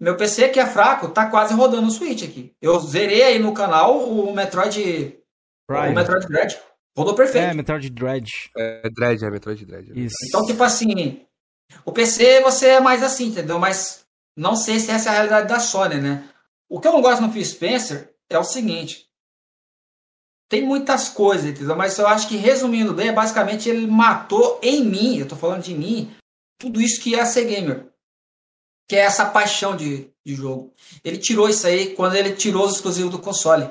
[0.00, 2.54] Meu PC que é fraco, tá quase rodando o Switch aqui.
[2.60, 5.20] Eu zerei aí no canal o Metroid.
[5.68, 5.88] Prime.
[5.90, 6.58] O Metroid Dread.
[6.96, 7.44] Rodou perfeito.
[7.44, 8.26] É, Metroid Dread.
[8.56, 9.92] É, Dread, é Metroid Dread.
[9.92, 10.16] É Isso.
[10.26, 11.26] Então, tipo assim,
[11.84, 13.58] o PC você é mais assim, entendeu?
[13.58, 16.24] Mas não sei se essa é a realidade da Sony, né?
[16.66, 19.06] O que eu não gosto no Phil Spencer é o seguinte.
[20.48, 21.76] Tem muitas coisas, entendeu?
[21.76, 25.74] Mas eu acho que, resumindo bem, basicamente ele matou em mim, eu tô falando de
[25.74, 26.10] mim,
[26.58, 27.89] tudo isso que é ser gamer
[28.90, 30.74] que é essa paixão de, de jogo.
[31.04, 33.70] Ele tirou isso aí quando ele tirou os exclusivos do console.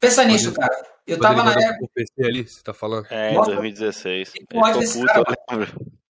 [0.00, 0.74] Pensa nisso, cara.
[1.06, 1.86] Eu tava na época.
[1.94, 3.06] PC ali, você tá falando?
[3.10, 4.30] É, em 2016.
[4.30, 5.66] Fiquei com ódio desse cara.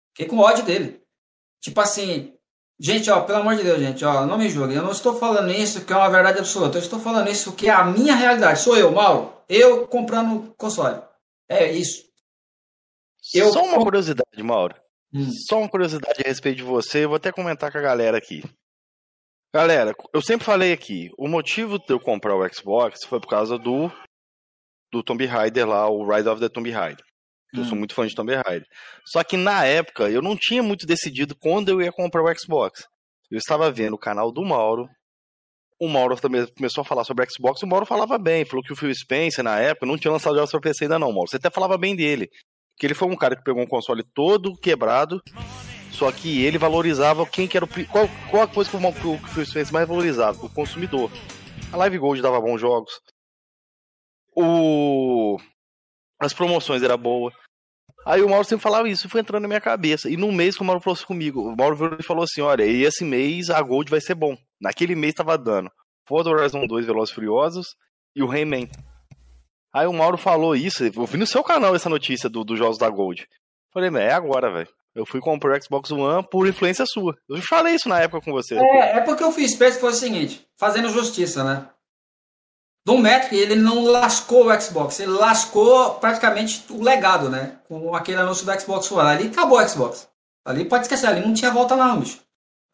[0.07, 1.01] Fiquei com ódio dele.
[1.59, 2.33] Tipo assim,
[2.79, 4.77] gente, ó, pelo amor de Deus, gente, ó, não me julguem.
[4.77, 6.77] Eu não estou falando isso que é uma verdade absoluta.
[6.77, 8.61] Eu estou falando isso que é a minha realidade.
[8.61, 9.33] Sou eu, Mauro.
[9.49, 11.01] Eu comprando console.
[11.49, 12.05] É isso.
[13.33, 14.75] Eu Só uma curiosidade, Mauro.
[15.13, 15.29] Hum.
[15.47, 18.43] Só uma curiosidade a respeito de você, eu vou até comentar com a galera aqui.
[19.53, 23.57] Galera, eu sempre falei aqui, o motivo de eu comprar o Xbox foi por causa
[23.57, 23.91] do
[24.91, 27.03] do Tomb Raider lá, o Rise of the Tomb Raider.
[27.53, 27.59] Hum.
[27.59, 27.79] Eu sou hum.
[27.79, 28.67] muito fã de Tomb Raider.
[29.05, 32.83] Só que na época eu não tinha muito decidido quando eu ia comprar o Xbox.
[33.29, 34.87] Eu estava vendo o canal do Mauro.
[35.79, 37.61] O Mauro também começou a falar sobre o Xbox.
[37.63, 40.51] O Mauro falava bem, falou que o Phil Spencer na época não tinha lançado jogos
[40.51, 41.29] para PC ainda não, Mauro.
[41.29, 42.29] Você até falava bem dele
[42.81, 45.21] que ele foi um cara que pegou um console todo quebrado,
[45.91, 47.67] só que ele valorizava quem que era o.
[47.67, 50.43] Qual, qual a coisa que o, que o Phil Spencer mais valorizava?
[50.43, 51.11] O consumidor.
[51.71, 52.99] A Live Gold dava bons jogos.
[54.35, 55.37] O.
[56.19, 57.31] As promoções era boa.
[58.03, 60.09] Aí o Mauro sempre falava isso, foi entrando na minha cabeça.
[60.09, 63.05] E no mês que o Mauro falou assim comigo, o Mauro falou assim: olha, esse
[63.05, 64.35] mês a Gold vai ser bom.
[64.59, 65.69] Naquele mês tava dando
[66.07, 67.75] Forza Horizon 2 Velozes Furiosos
[68.15, 68.67] e o Rayman.
[69.73, 72.77] Aí o Mauro falou isso, eu vi no seu canal essa notícia do, dos jogos
[72.77, 73.25] da Gold.
[73.73, 74.67] Falei, é agora, velho.
[74.93, 77.15] Eu fui comprar o Xbox One por influência sua.
[77.29, 78.55] Eu falei isso na época com você.
[78.55, 81.69] É, é porque eu fiz espécie foi o seguinte, fazendo justiça, né?
[82.85, 87.59] Do Metric, ele não lascou o Xbox, ele lascou praticamente o legado, né?
[87.67, 89.07] Com aquele anúncio do Xbox One.
[89.07, 90.09] Ali acabou o Xbox.
[90.43, 92.19] Ali pode esquecer, ali não tinha volta não, bicho.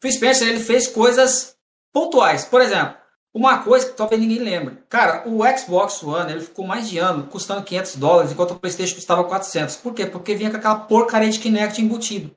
[0.02, 1.56] Phil Spencer ele fez coisas
[1.92, 2.44] pontuais.
[2.44, 2.96] Por exemplo,
[3.34, 4.78] uma coisa que talvez ninguém lembre.
[4.88, 8.94] Cara, o Xbox One ele ficou mais de ano custando 500 dólares, enquanto o PlayStation
[8.94, 9.76] custava 400.
[9.76, 10.06] Por quê?
[10.06, 12.34] Porque vinha com aquela porcaria de Kinect embutido.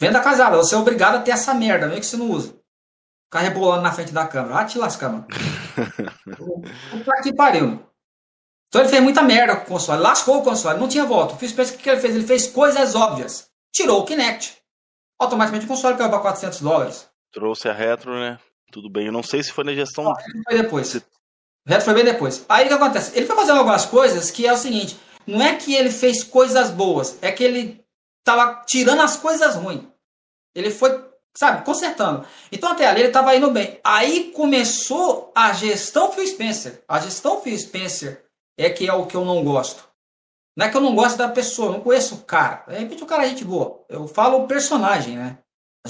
[0.00, 2.58] Venda casada, você é obrigado a ter essa merda, mesmo que você não usa.
[3.24, 4.60] Ficar rebolando na frente da câmera.
[4.60, 5.26] Ah, te lascar, mano.
[6.90, 7.84] Puta que pariu.
[8.68, 10.00] Então ele fez muita merda com o console.
[10.00, 10.78] Lascou o console.
[10.78, 11.34] Não tinha volta.
[11.34, 12.14] O Phil Spencer, o que ele fez?
[12.14, 13.50] Ele fez coisas óbvias.
[13.72, 14.56] Tirou o Kinect.
[15.18, 17.10] Automaticamente o console caiu para 400 dólares.
[17.32, 18.38] Trouxe a retro, né?
[18.70, 19.06] Tudo bem.
[19.06, 20.04] Eu não sei se foi na gestão.
[20.04, 20.14] Não,
[20.48, 20.94] foi depois.
[20.94, 21.02] O
[21.66, 22.44] retro foi bem depois.
[22.48, 23.16] Aí o que acontece?
[23.16, 24.98] Ele foi fazendo algumas coisas que é o seguinte.
[25.26, 27.18] Não é que ele fez coisas boas.
[27.22, 27.84] É que ele
[28.24, 29.84] tava tirando as coisas ruins.
[30.54, 31.08] Ele foi
[31.38, 32.26] sabe, consertando.
[32.50, 33.78] Então até ali ele estava indo bem.
[33.84, 36.82] Aí começou a gestão Phil Spencer.
[36.88, 38.24] A gestão Phil Spencer
[38.58, 39.88] é que é o que eu não gosto.
[40.56, 42.64] Não é que eu não gosto da pessoa, eu não conheço o cara.
[42.66, 43.84] De repente o cara é gente boa.
[43.88, 45.38] Eu falo o personagem, né?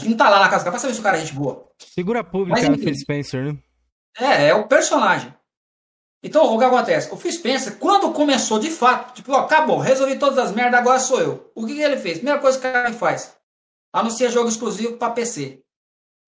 [0.03, 1.21] A gente não tá lá na casa do cara pra saber se o cara é
[1.21, 1.69] gente boa.
[1.79, 3.59] Segura pública Mas, Phil Spencer, né?
[4.19, 5.35] É, é o personagem.
[6.23, 7.13] Então, o que acontece?
[7.13, 10.99] O Phil Spencer, quando começou de fato, tipo, ó, acabou, resolvi todas as merdas, agora
[10.99, 11.53] sou eu.
[11.55, 12.19] O que, que ele fez?
[12.19, 13.37] Primeira coisa que o cara faz,
[13.93, 15.63] anuncia jogo exclusivo para PC.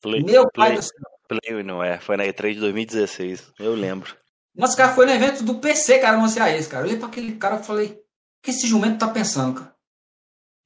[0.01, 0.93] Play, Meu pai do céu.
[1.29, 4.17] Play não é, foi na E3 de 2016, eu lembro.
[4.55, 6.83] Nossa, cara, foi no evento do PC, cara, anunciar isso, cara.
[6.83, 7.99] Eu olhei pra aquele cara e falei, o
[8.43, 9.75] que esse jumento tá pensando, cara?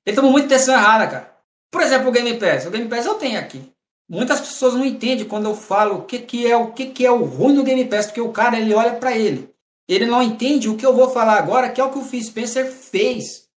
[0.07, 1.34] Ele tomou muita decisão errada, cara.
[1.75, 2.67] Por exemplo, o Game Pass.
[2.67, 3.69] O Game Pass eu tenho aqui.
[4.09, 7.11] Muitas pessoas não entendem quando eu falo o que, que é o que, que é
[7.11, 9.53] o ruim do Game Pass, porque o cara ele olha para ele.
[9.89, 12.23] Ele não entende o que eu vou falar agora, que é o que o Phil
[12.23, 13.49] Spencer fez.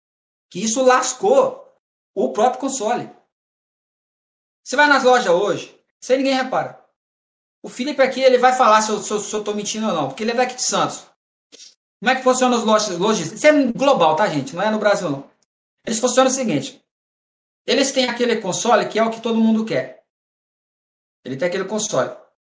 [0.50, 1.70] Que isso lascou
[2.14, 3.10] o próprio console.
[4.64, 6.82] Você vai nas lojas hoje, sem ninguém repara.
[7.62, 9.92] O Felipe aqui ele vai falar se eu, se, eu, se eu tô mentindo ou
[9.92, 11.04] não, porque ele é daqui de Santos.
[12.00, 13.36] Como é que funciona os lojistas?
[13.36, 14.56] Isso é global, tá, gente?
[14.56, 15.30] Não é no Brasil, não.
[15.84, 16.82] Eles funcionam o seguinte:
[17.66, 20.04] eles têm aquele console que é o que todo mundo quer.
[21.24, 22.16] Ele tem aquele console.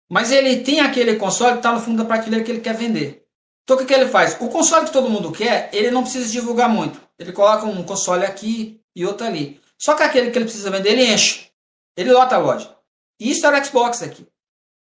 [0.10, 3.26] Mas ele tem aquele console que está no fundo da prateleira que ele quer vender.
[3.64, 4.36] Então o que, que ele faz?
[4.40, 7.00] O console que todo mundo quer, ele não precisa divulgar muito.
[7.18, 9.62] Ele coloca um console aqui e outro ali.
[9.78, 11.50] Só que aquele que ele precisa vender, ele enche.
[11.96, 12.76] Ele lota a loja.
[13.20, 14.28] E isso era Xbox aqui.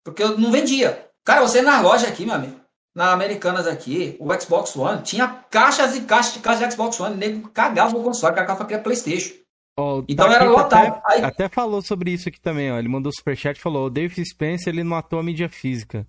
[0.03, 1.09] Porque eu não vendia.
[1.23, 2.59] Cara, você na loja aqui, meu amigo,
[2.95, 7.15] na Americanas aqui, o Xbox One, tinha caixas e caixas de caixas de Xbox One.
[7.15, 9.33] O nego cagava o console, cagava para PlayStation.
[9.77, 10.95] Oh, então era lotado.
[10.95, 11.23] Até, Aí...
[11.23, 12.77] até falou sobre isso aqui também, ó.
[12.77, 16.05] Ele mandou superchat e falou: o Dave Spencer ele matou a mídia física.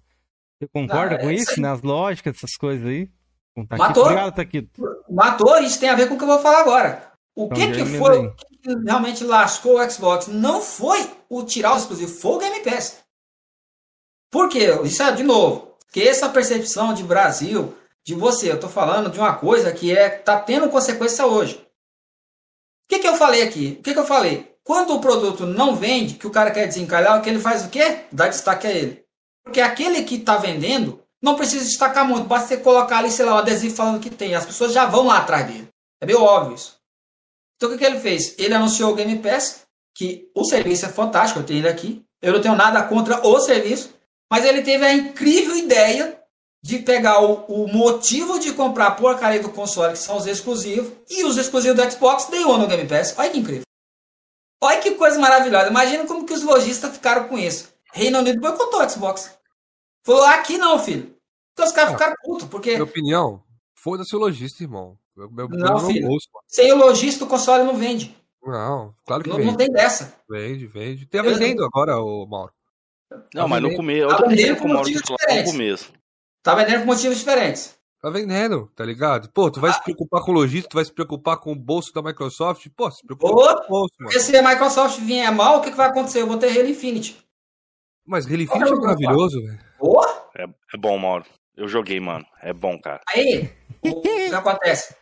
[0.59, 1.61] Você concorda ah, com é isso?
[1.61, 3.09] Nas lógicas, essas coisas aí?
[3.69, 4.05] Tá matou.
[4.05, 4.71] Obrigado,
[5.11, 7.13] Matou, isso tem a ver com o que eu vou falar agora.
[7.35, 10.27] O então, que, que foi o que realmente lascou o Xbox?
[10.27, 13.03] Não foi o tirar o exclusivo, foi o Game Pass.
[14.31, 14.69] Por quê?
[14.85, 15.77] Isso é de novo.
[15.93, 17.75] Que essa percepção de Brasil,
[18.05, 21.61] de você, eu tô falando de uma coisa que é tá tendo consequência hoje.
[22.85, 23.77] O que, que eu falei aqui?
[23.79, 24.55] O que, que eu falei?
[24.65, 27.69] Quando o produto não vende, que o cara quer desencalhar, o que ele faz o
[27.69, 28.05] quê?
[28.13, 29.05] Dá destaque a ele.
[29.43, 33.35] Porque aquele que está vendendo não precisa destacar muito, basta você colocar ali, sei lá,
[33.35, 34.35] um adesivo falando que tem.
[34.35, 35.69] As pessoas já vão lá atrás dele.
[36.01, 36.77] É meio óbvio isso.
[37.57, 38.37] Então o que, que ele fez?
[38.39, 39.63] Ele anunciou o Game Pass,
[39.95, 42.05] que o serviço é fantástico, eu tenho ele aqui.
[42.21, 43.95] Eu não tenho nada contra o serviço,
[44.31, 46.22] mas ele teve a incrível ideia
[46.63, 50.93] de pegar o, o motivo de comprar a porcaria do console, que são os exclusivos,
[51.11, 53.15] e os exclusivos do Xbox, deu no Game Pass.
[53.19, 53.63] Olha que incrível.
[54.63, 55.69] Olha que coisa maravilhosa.
[55.69, 57.73] Imagina como que os lojistas ficaram com isso.
[57.93, 59.37] Reino Unido boicotou o Xbox.
[60.05, 61.15] Falou, aqui não, filho.
[61.53, 62.71] Então os caras ah, ficaram putos, porque...
[62.71, 63.43] Minha opinião,
[63.75, 64.97] foda-se o lojista, irmão.
[65.17, 66.07] Meu, meu não, filho.
[66.07, 68.17] Bolso, sem o lojista, o console não vende.
[68.45, 69.51] Não, claro que não, vende.
[69.51, 70.15] Não tem dessa.
[70.29, 71.07] Vende, vende.
[71.07, 72.53] Tá vendendo agora, o Mauro.
[73.35, 74.09] Não, tá mas no começo.
[74.09, 75.53] Tá vendendo com motivos diferentes.
[75.53, 75.93] No começo.
[76.43, 77.79] Tá vendendo com motivos diferentes.
[78.01, 79.31] Tá vendendo, tá ligado?
[79.31, 79.75] Pô, tu vai ah.
[79.75, 82.67] se preocupar com o lojista, tu vai se preocupar com o bolso da Microsoft.
[82.77, 84.19] Pô, se preocupa com o bolso, mano.
[84.19, 86.21] Se a Microsoft vier mal, o que, que vai acontecer?
[86.21, 87.17] Eu vou ter Halo Infinity.
[88.05, 89.61] Mas Halo Infinity é maravilhoso, velho.
[90.37, 90.45] É,
[90.75, 91.25] é bom, Mauro.
[91.57, 92.27] Eu joguei, mano.
[92.43, 93.01] É bom, cara.
[93.09, 94.97] Aí, o que acontece?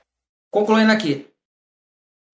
[0.50, 1.26] Concluindo aqui.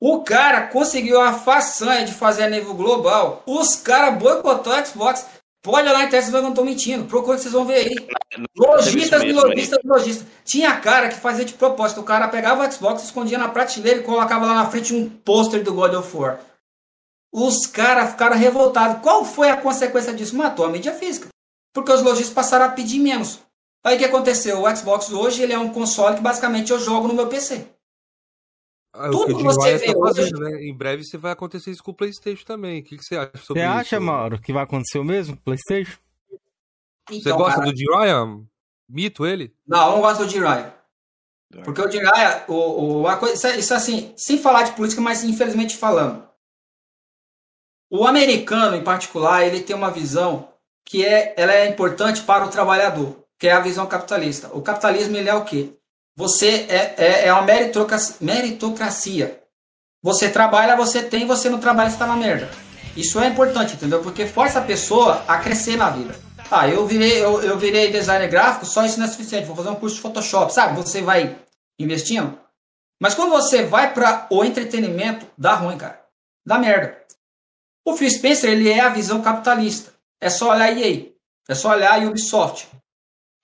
[0.01, 3.43] O cara conseguiu a façanha de fazer a nível global.
[3.47, 5.27] Os caras boicotou a Xbox.
[5.67, 7.07] Pode olhar na internet, vocês não estão mentindo.
[7.07, 8.09] Procura que vocês vão ver aí.
[8.57, 10.27] Lojistas e lojistas e lojistas.
[10.45, 12.01] Tinha cara que fazia de propósito.
[12.01, 15.65] O cara pegava o Xbox, escondia na prateleira e colocava lá na frente um pôster
[15.65, 16.39] do God of War.
[17.33, 19.03] Os caras ficaram revoltados.
[19.03, 20.37] Qual foi a consequência disso?
[20.37, 21.27] Matou a mídia física.
[21.75, 23.41] Porque os lojistas passaram a pedir menos.
[23.85, 24.63] Aí o que aconteceu?
[24.63, 27.67] O Xbox hoje ele é um console que basicamente eu jogo no meu PC.
[28.99, 30.53] Ah, Tudo que você vê tá fazendo, hoje...
[30.53, 30.65] né?
[30.65, 32.81] Em breve você vai acontecer isso com o PlayStation também.
[32.81, 33.75] O que, que você acha sobre você isso?
[33.75, 35.99] Você acha, Mauro, que vai acontecer o mesmo com o PlayStation?
[37.11, 37.73] Então, você gosta cara...
[37.73, 38.17] do Jiraiya?
[38.89, 39.55] Mito ele?
[39.67, 40.75] Não, eu não gosto do Jiraiya.
[41.65, 45.23] Porque o Jiraiya, o, o, a coisa, isso, isso assim, sem falar de política, mas
[45.23, 46.27] infelizmente falando.
[47.91, 50.53] o americano, em particular, ele tem uma visão
[50.85, 54.49] que é, ela é importante para o trabalhador, que é a visão capitalista.
[54.57, 55.73] O capitalismo ele é o quê?
[56.17, 59.43] Você é, é, é uma meritocracia, meritocracia.
[60.03, 62.49] Você trabalha, você tem, você não trabalha, você está na merda.
[62.97, 64.03] Isso é importante, entendeu?
[64.03, 66.15] Porque força a pessoa a crescer na vida.
[66.51, 69.47] Ah, eu virei, eu, eu virei designer gráfico, só isso não é suficiente.
[69.47, 70.77] Vou fazer um curso de Photoshop, sabe?
[70.77, 71.37] Você vai
[71.79, 72.39] investindo.
[73.01, 76.01] Mas quando você vai para o entretenimento, dá ruim, cara.
[76.47, 76.99] Dá merda.
[77.85, 79.93] O Phil Spencer, ele é a visão capitalista.
[80.21, 81.13] É só olhar a EA.
[81.49, 82.69] É só olhar a Ubisoft.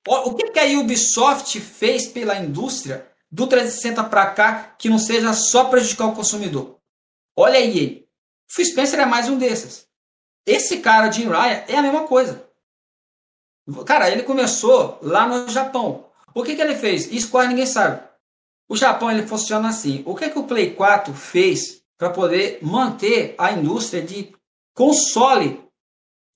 [0.06, 5.32] O que, que a Ubisoft fez pela indústria do 360 para cá que não seja
[5.32, 6.78] só prejudicar o consumidor?
[7.36, 8.00] Olha a EA.
[8.00, 9.86] O Phil Spencer é mais um desses.
[10.44, 12.46] Esse cara, Jim Ryan, é a mesma coisa.
[13.86, 16.10] Cara, ele começou lá no Japão.
[16.34, 17.10] O que, que ele fez?
[17.12, 18.02] Isso quase ninguém sabe.
[18.68, 20.02] O Japão ele funciona assim.
[20.04, 24.34] O que, que o Play 4 fez para poder manter a indústria de
[24.74, 25.62] console,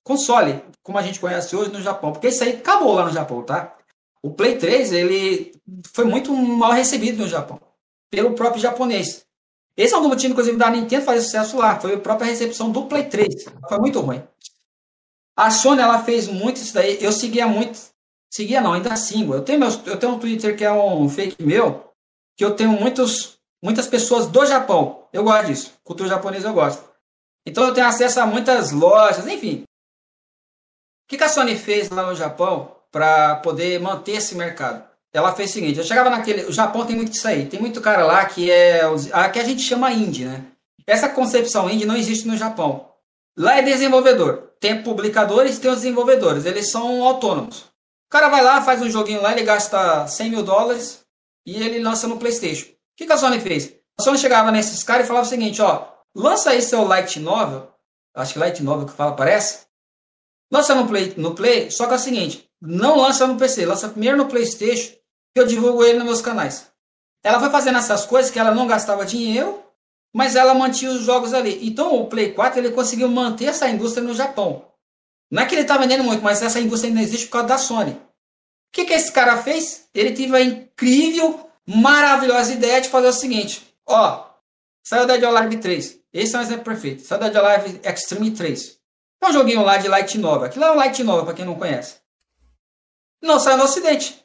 [0.07, 2.11] console, como a gente conhece hoje no Japão?
[2.11, 3.75] Porque isso aí acabou lá no Japão, tá?
[4.23, 5.51] O Play 3 ele
[5.93, 7.59] foi muito mal recebido no Japão
[8.09, 9.25] pelo próprio japonês.
[9.75, 11.79] Esse é um dos motivos, inclusive, da Nintendo fazer sucesso lá.
[11.79, 13.45] Foi a própria recepção do Play 3.
[13.69, 14.23] Foi muito ruim.
[15.35, 16.97] A Sony ela fez muito isso daí.
[16.99, 17.79] Eu seguia muito.
[18.29, 19.35] Seguia não, ainda sigo.
[19.35, 21.93] Eu tenho, meu, eu tenho um Twitter que é um fake meu,
[22.35, 25.03] que eu tenho muitos, muitas pessoas do Japão.
[25.13, 25.73] Eu gosto disso.
[25.83, 26.83] Cultura japonesa eu gosto.
[27.45, 29.63] Então eu tenho acesso a muitas lojas, enfim.
[31.07, 34.83] O que, que a Sony fez lá no Japão para poder manter esse mercado?
[35.13, 36.43] Ela fez o seguinte: eu chegava naquele.
[36.43, 37.45] O Japão tem muito disso aí.
[37.45, 38.81] Tem muito cara lá que é.
[39.13, 40.43] A que a gente chama indie, né?
[40.85, 42.91] Essa concepção indie não existe no Japão.
[43.37, 44.51] Lá é desenvolvedor.
[44.59, 46.45] Tem publicadores tem os desenvolvedores.
[46.45, 47.59] Eles são autônomos.
[47.61, 51.05] O cara vai lá, faz um joguinho lá, ele gasta 100 mil dólares
[51.45, 52.65] e ele lança no PlayStation.
[52.65, 53.73] O que, que a Sony fez?
[53.97, 57.71] A Sony chegava nesses caras e falava o seguinte: ó, lança aí seu Light Novel.
[58.13, 59.66] Acho que Light Novel que fala, parece.
[60.51, 63.89] Lança no Play, no Play, só que é o seguinte: não lança no PC, lança
[63.89, 64.93] primeiro no PlayStation,
[65.33, 66.67] que eu divulgo ele nos meus canais.
[67.23, 69.67] Ela foi fazendo essas coisas que ela não gastava dinheiro
[70.17, 71.59] mas ela mantinha os jogos ali.
[71.67, 74.65] Então o Play 4 ele conseguiu manter essa indústria no Japão.
[75.29, 77.57] Não é que ele está vendendo muito, mas essa indústria ainda existe por causa da
[77.59, 77.91] Sony.
[77.91, 77.99] O
[78.71, 79.87] que, que esse cara fez?
[79.93, 84.25] Ele teve a incrível, maravilhosa ideia de fazer o seguinte: ó,
[84.83, 85.99] saiu Dead or Alive 3.
[86.11, 87.03] Esse é um exemplo perfeito.
[87.03, 88.76] Saiu Dead or Alive Extreme 3.
[89.21, 90.45] É um joguinho lá de Light Nova.
[90.45, 91.97] Aquilo é um Light Nova, para quem não conhece.
[93.21, 94.23] Não saiu no Ocidente.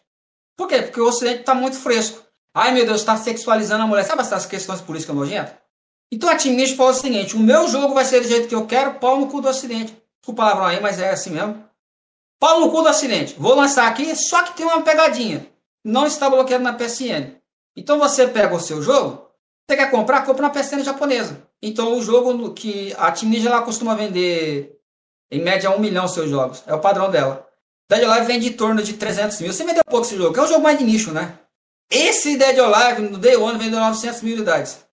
[0.56, 0.82] Por quê?
[0.82, 2.22] Porque o Ocidente está muito fresco.
[2.54, 4.04] Ai meu Deus, está sexualizando a mulher.
[4.04, 5.54] Sabe essas questões políticas nojentas?
[6.12, 8.54] Então a Team Ninja falou o seguinte: o meu jogo vai ser do jeito que
[8.54, 9.96] eu quero, pau no cu do Ocidente.
[10.20, 11.64] Desculpa o palavrão aí, mas é assim mesmo.
[12.38, 13.34] Pau no cu do Ocidente.
[13.38, 15.46] Vou lançar aqui, só que tem uma pegadinha.
[15.82, 17.40] Não está bloqueado na PSN.
[17.74, 19.26] Então você pega o seu jogo,
[19.66, 21.42] você quer comprar, compra na PSN japonesa.
[21.62, 24.78] Então o jogo que a Team Ninja ela costuma vender
[25.32, 26.62] em média um milhão seus jogos.
[26.66, 27.48] É o padrão dela.
[27.90, 29.52] Dead Alive vende em torno de 300 mil.
[29.52, 31.38] Você vendeu pouco esse jogo, que é um jogo mais de nicho, né?
[31.90, 34.84] Esse Dead Alive no Day One vendeu 900 mil unidades.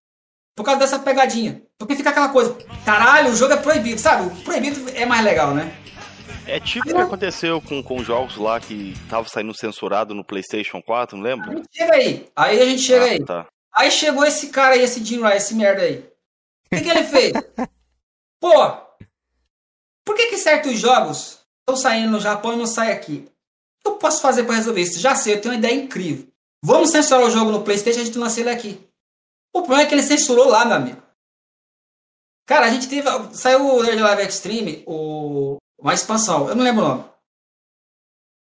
[0.56, 1.62] Por causa dessa pegadinha.
[1.78, 4.28] Porque fica aquela coisa, caralho, o jogo é proibido, sabe?
[4.28, 5.74] O proibido é mais legal, né?
[6.46, 10.82] É tipo o que aconteceu com, com jogos lá que tava saindo censurado no PlayStation
[10.82, 11.42] 4, não?
[11.44, 12.28] A gente chega aí.
[12.36, 13.24] Aí a gente chega Ah, aí.
[13.24, 13.46] tá.
[13.74, 16.00] Aí chegou esse cara aí, esse Jim Ryan, esse merda aí.
[16.66, 17.34] O que, que ele fez?
[18.42, 18.89] Pô,
[20.10, 23.28] por que, que certos jogos estão saindo no Japão e não saem aqui?
[23.78, 25.00] O que eu posso fazer para resolver isso?
[25.00, 26.28] Já sei, eu tenho uma ideia incrível.
[26.66, 28.84] Vamos censurar o jogo no PlayStation e a gente lança ele aqui.
[29.54, 31.00] O problema é que ele censurou lá, meu amigo.
[32.48, 33.08] Cara, a gente teve.
[33.36, 37.06] Saiu o Nerd Live Extreme, o, uma expansão, eu não lembro o nome.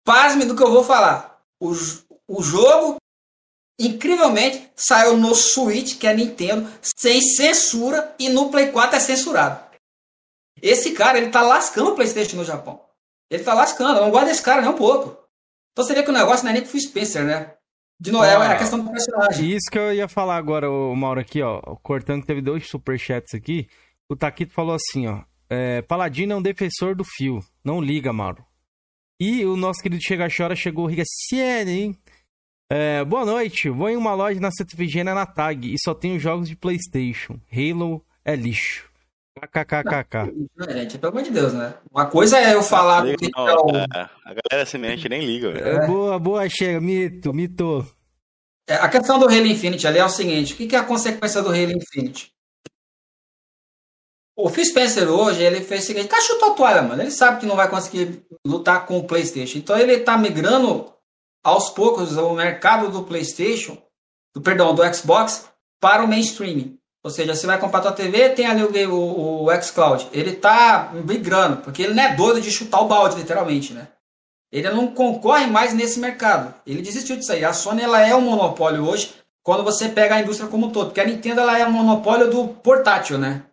[0.05, 1.41] Pasme do que eu vou falar.
[1.59, 1.71] O,
[2.27, 2.97] o jogo,
[3.79, 9.66] incrivelmente, saiu no Switch, que é Nintendo, sem censura, e no Play 4 é censurado.
[10.61, 12.81] Esse cara, ele tá lascando o PlayStation no Japão.
[13.29, 15.17] Ele tá lascando, eu não gosto desse cara nem um pouco.
[15.71, 17.53] Então você vê que o negócio não é nem com o Spencer, né?
[17.99, 18.51] De é Ah.
[18.51, 19.49] a questão do personagem.
[19.49, 21.59] Isso que eu ia falar agora, o Mauro, aqui, ó.
[21.81, 23.67] Cortando que teve dois superchats aqui.
[24.09, 25.23] O Taquito falou assim, ó.
[25.49, 27.43] É, Paladino é um defensor do fio.
[27.63, 28.45] Não liga, Mauro.
[29.19, 31.03] E o nosso querido Chega Chora chegou, Riga
[31.33, 31.97] hein?
[32.69, 33.69] É, boa noite.
[33.69, 37.39] Vou em uma loja na Santa Efigênia na TAG e só tenho jogos de Playstation.
[37.51, 38.87] Halo é lixo.
[39.37, 40.33] KKKKK.
[40.55, 41.73] Não, gente, pelo amor de Deus, né?
[41.91, 45.51] Uma coisa é eu falar Liga, que não, é é, a galera semente nem liga,
[45.51, 45.67] velho.
[45.67, 46.81] É, boa, boa, chega.
[46.81, 47.85] Mito, mito.
[48.67, 50.83] É, A questão do Halo Infinite ali é o seguinte: o que que é a
[50.83, 52.33] consequência do Halo Infinite?
[54.35, 57.01] O Phil Spencer hoje, ele fez o seguinte: o cara chutou a toalha, mano.
[57.01, 59.57] Ele sabe que não vai conseguir lutar com o PlayStation.
[59.57, 60.93] Então ele tá migrando
[61.43, 63.81] aos poucos o mercado do PlayStation,
[64.35, 65.49] do, perdão, do Xbox,
[65.79, 66.77] para o mainstream.
[67.07, 70.09] Ou seja, você vai comprar tua TV, tem ali o, o, o xCloud.
[70.11, 73.87] Ele tá migrando, porque ele não é doido de chutar o balde, literalmente, né?
[74.51, 76.53] Ele não concorre mais nesse mercado.
[76.65, 77.45] Ele desistiu disso aí.
[77.45, 80.87] A Sony ela é um monopólio hoje, quando você pega a indústria como um todo.
[80.87, 83.43] Porque a Nintendo ela é um monopólio do portátil, né?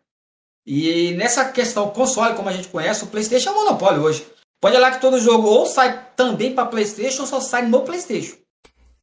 [0.66, 4.26] E nessa questão console, como a gente conhece, o PlayStation é um monopólio hoje.
[4.60, 8.34] Pode olhar que todo jogo ou sai também para PlayStation ou só sai no PlayStation.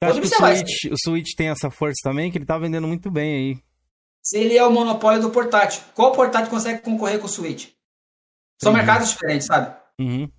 [0.03, 3.70] O Switch, o Switch tem essa força também, que ele tá vendendo muito bem aí.
[4.23, 7.69] Se ele é o monopólio do portátil, qual portátil consegue concorrer com o Switch?
[8.61, 8.77] São uhum.
[8.77, 9.76] mercados diferentes, sabe?
[9.99, 10.31] Uhum.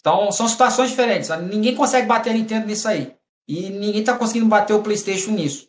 [0.00, 1.26] Então, são situações diferentes.
[1.28, 1.52] Sabe?
[1.54, 3.14] Ninguém consegue bater a Nintendo nisso aí.
[3.48, 5.68] E ninguém tá conseguindo bater o PlayStation nisso.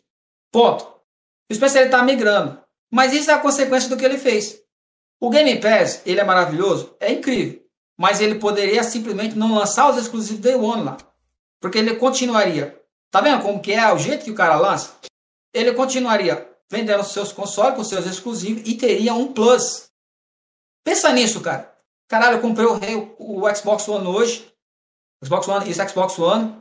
[0.52, 0.84] Ponto.
[1.50, 2.62] O Spencer ele tá migrando.
[2.90, 4.62] Mas isso é a consequência do que ele fez.
[5.20, 6.96] O Game Pass, ele é maravilhoso?
[7.00, 7.62] É incrível.
[7.98, 10.96] Mas ele poderia simplesmente não lançar os exclusivos Day One lá.
[11.60, 12.80] Porque ele continuaria.
[13.10, 14.96] Tá vendo como que é o jeito que o cara lança?
[15.52, 19.90] Ele continuaria vendendo seus consoles com seus exclusivos e teria um Plus.
[20.82, 21.70] Pensa nisso, cara.
[22.08, 24.50] Caralho, eu comprei o, o Xbox One hoje.
[25.22, 26.56] Xbox One, esse Xbox One,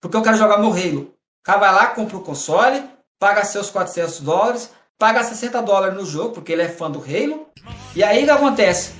[0.00, 1.02] porque eu quero jogar meu Halo.
[1.02, 2.84] O cara vai lá, compra o console,
[3.20, 7.46] paga seus 400 dólares, paga 60 dólares no jogo, porque ele é fã do Halo.
[7.94, 8.92] E aí o que acontece?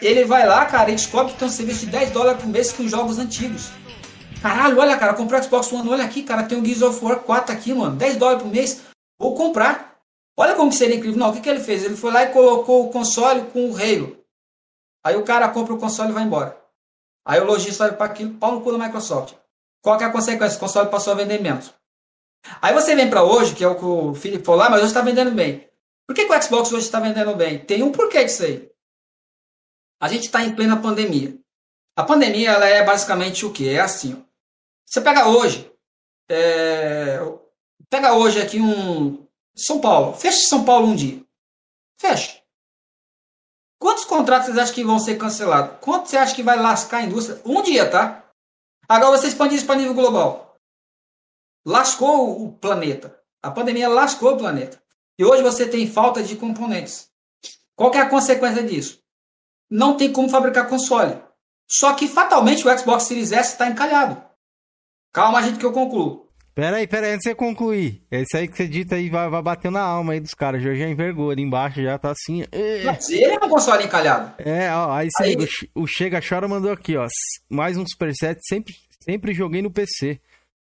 [0.00, 2.72] Ele vai lá, cara, e descobre que tem um serviço de 10 dólares por mês
[2.72, 3.70] com jogos antigos.
[4.40, 7.18] Caralho, olha, cara, comprei o Xbox One, olha aqui, cara, tem o Gears of War
[7.18, 8.82] 4 aqui, mano, 10 dólares por mês,
[9.18, 9.95] vou comprar.
[10.36, 11.18] Olha como que seria incrível.
[11.18, 11.82] Não, o que, que ele fez?
[11.82, 14.22] Ele foi lá e colocou o console com o Halo.
[15.04, 16.60] Aí o cara compra o console e vai embora.
[17.24, 19.34] Aí o lojista olha para aquilo, pau no cu da Microsoft.
[19.82, 20.56] Qual que é a consequência?
[20.56, 21.72] O console passou a vender menos.
[22.60, 24.88] Aí você vem para hoje, que é o que o Felipe falou lá, mas hoje
[24.88, 25.68] está vendendo bem.
[26.06, 27.58] Por que, que o Xbox hoje está vendendo bem?
[27.58, 28.70] Tem um porquê disso aí.
[30.00, 31.36] A gente está em plena pandemia.
[31.96, 33.68] A pandemia ela é basicamente o que?
[33.68, 34.14] É assim.
[34.14, 34.26] Ó.
[34.84, 35.68] Você pega hoje,
[36.28, 37.18] é...
[37.90, 39.25] pega hoje aqui um
[39.56, 41.24] São Paulo, fecha São Paulo um dia,
[41.98, 42.42] fecha.
[43.78, 45.78] Quantos contratos vocês acham que vão ser cancelados?
[45.80, 47.40] Quanto você acha que vai lascar a indústria?
[47.44, 48.24] Um dia, tá?
[48.88, 50.56] Agora você expandir isso para nível global.
[51.66, 53.20] Lascou o planeta.
[53.42, 54.82] A pandemia lascou o planeta.
[55.18, 57.10] E hoje você tem falta de componentes.
[57.74, 59.02] Qual é a consequência disso?
[59.70, 61.20] Não tem como fabricar console.
[61.68, 64.22] Só que fatalmente o Xbox Series S está encalhado.
[65.12, 66.25] Calma, gente, que eu concluo.
[66.56, 68.02] Pera aí, pera aí, antes de você concluir.
[68.10, 70.62] Esse aí que você dita aí vai, vai bater na alma aí dos caras.
[70.62, 72.44] Já, já envergou ali embaixo, já tá assim.
[72.82, 74.32] Mas ele é um console encalhado.
[74.38, 75.36] É, ó, aí, aí...
[75.74, 77.06] O, o Chega Chora mandou aqui, ó.
[77.50, 78.72] Mais um Superset, sempre,
[79.04, 80.18] sempre joguei no PC.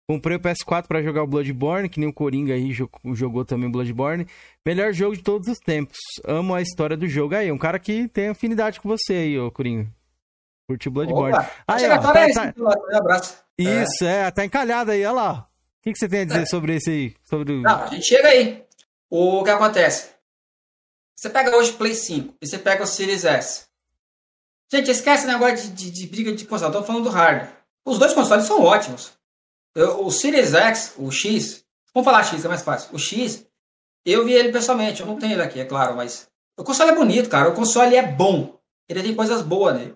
[0.09, 2.73] Comprei o PS4 para jogar o Bloodborne, que nem o Coringa aí
[3.13, 4.27] jogou também Bloodborne.
[4.65, 5.95] Melhor jogo de todos os tempos.
[6.25, 7.49] Amo a história do jogo aí.
[7.49, 9.87] Um cara que tem afinidade com você aí, ô Coringa.
[10.69, 11.33] Curtiu Bloodborne.
[11.33, 12.53] Opa, aí, ó, tá, tá...
[12.57, 13.37] Um abraço.
[13.57, 14.27] Isso, é.
[14.27, 15.47] é, tá encalhado aí, olha lá.
[15.79, 16.45] O que, que você tem a dizer é.
[16.45, 17.15] sobre esse aí?
[17.23, 17.61] Sobre...
[17.61, 18.65] Não, a gente chega aí.
[19.09, 20.11] O que acontece?
[21.15, 23.65] Você pega hoje o Play 5 e você pega o Series S.
[24.71, 26.71] Gente, esquece o negócio de, de, de briga de console.
[26.71, 27.51] Estou falando do hardware.
[27.85, 29.13] Os dois consoles são ótimos.
[29.73, 31.63] Eu, o Series X, o X,
[31.93, 32.93] vamos falar X, é mais fácil.
[32.93, 33.45] O X,
[34.05, 35.01] eu vi ele pessoalmente.
[35.01, 37.49] Eu não tenho ele aqui, é claro, mas o console é bonito, cara.
[37.49, 38.59] O console é bom.
[38.89, 39.95] Ele tem coisas boas nele.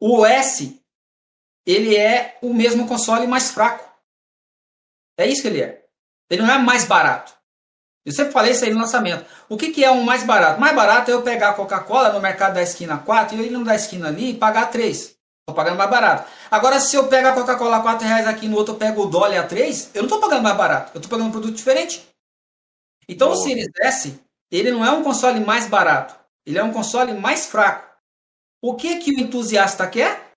[0.00, 0.80] O S
[1.66, 3.89] ele é o mesmo console mais fraco.
[5.22, 5.84] É isso que ele é.
[6.28, 7.32] Ele não é mais barato.
[8.04, 9.26] Eu sempre falei isso aí no lançamento.
[9.48, 10.60] O que, que é um mais barato?
[10.60, 13.64] Mais barato é eu pegar a Coca-Cola no mercado da esquina 4 e ir no
[13.64, 14.96] da esquina ali e pagar 3.
[14.96, 16.30] Estou pagando mais barato.
[16.50, 19.06] Agora, se eu pego a Coca-Cola a 4 reais aqui no outro eu pego o
[19.06, 20.92] Dolly a 3, eu não estou pagando mais barato.
[20.94, 22.08] Eu estou pagando um produto diferente.
[23.08, 24.18] Então, o Series S,
[24.50, 26.14] ele não é um console mais barato.
[26.46, 27.90] Ele é um console mais fraco.
[28.62, 30.30] O que, que o entusiasta quer?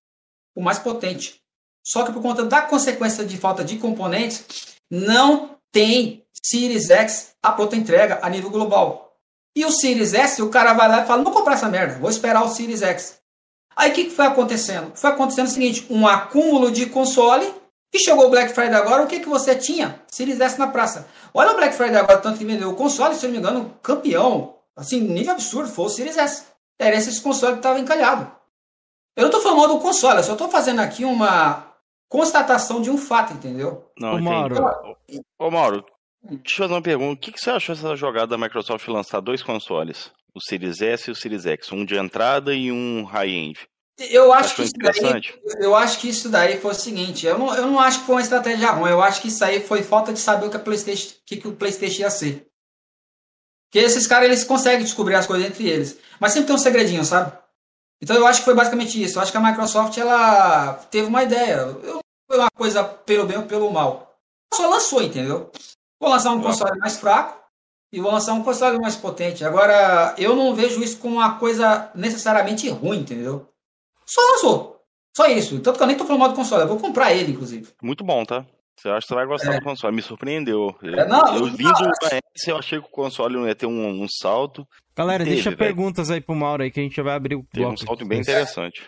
[0.56, 1.42] o mais potente.
[1.86, 7.52] Só que por conta da consequência de falta de componentes, não tem Series X a
[7.52, 9.18] pronta entrega a nível global.
[9.56, 11.99] E o Series S, o cara vai lá e fala: não vou comprar essa merda,
[11.99, 13.20] vou esperar o Series X.
[13.76, 14.91] Aí o que, que foi acontecendo?
[14.94, 17.52] Foi acontecendo o seguinte: um acúmulo de console.
[17.91, 20.02] E chegou o Black Friday agora, o que, que você tinha?
[20.07, 21.07] Series S na praça.
[21.32, 23.78] Olha o Black Friday agora, tanto que vendeu o console, se eu não me engano,
[23.84, 24.56] campeão.
[24.76, 26.44] Assim, nível absurdo, foi o Series S.
[26.80, 28.32] Era esse console que estava encalhado.
[29.15, 31.73] Eu não estou falando do console, eu só estou fazendo aqui uma
[32.14, 33.91] constatação de um fato, entendeu?
[33.98, 34.56] Não, Ô, Mauro.
[35.40, 35.84] Ô, Mauro,
[36.22, 37.14] deixa eu fazer uma pergunta.
[37.14, 40.11] O que, que você achou dessa jogada da Microsoft lançar dois consoles?
[40.31, 43.60] O Series S e o Series X, um de entrada e um high-end.
[43.98, 45.22] Eu acho, que isso daí,
[45.60, 48.15] eu acho que isso daí foi o seguinte, eu não, eu não acho que foi
[48.15, 50.60] uma estratégia ruim, eu acho que isso aí foi falta de saber o que, a
[50.60, 52.48] PlayStation, que, que o PlayStation ia ser.
[53.69, 57.06] Porque esses caras eles conseguem descobrir as coisas entre eles, mas sempre tem um segredinho,
[57.06, 57.38] sabe?
[58.04, 59.18] Então eu acho que foi basicamente isso.
[59.18, 61.54] Eu acho que a Microsoft ela teve uma ideia.
[61.82, 62.00] Eu,
[62.30, 64.14] foi uma coisa pelo bem ou pelo mal.
[64.54, 65.50] Só lançou, entendeu?
[66.02, 67.42] Vou lançar um console mais fraco
[67.94, 69.46] e vão lançar um console mais potente.
[69.46, 73.48] Agora, eu não vejo isso como uma coisa necessariamente ruim, entendeu?
[74.06, 74.82] Só lançou.
[75.16, 75.62] Só isso.
[75.62, 77.70] Tanto que eu nem tô falando mal do console, eu vou comprar ele, inclusive.
[77.82, 78.46] Muito bom, tá?
[78.78, 79.60] Você acha que você vai gostar É.
[79.60, 79.96] do console?
[79.96, 80.76] Me surpreendeu.
[80.84, 81.72] É, não, eu vindo
[82.02, 84.68] da S, eu achei que o console ia ter um, um salto.
[84.95, 85.57] Galera, Teve, deixa velho.
[85.60, 87.86] perguntas aí pro Mauro aí que a gente já vai abrir o Teve um bloco.
[87.86, 88.82] salto bem interessante.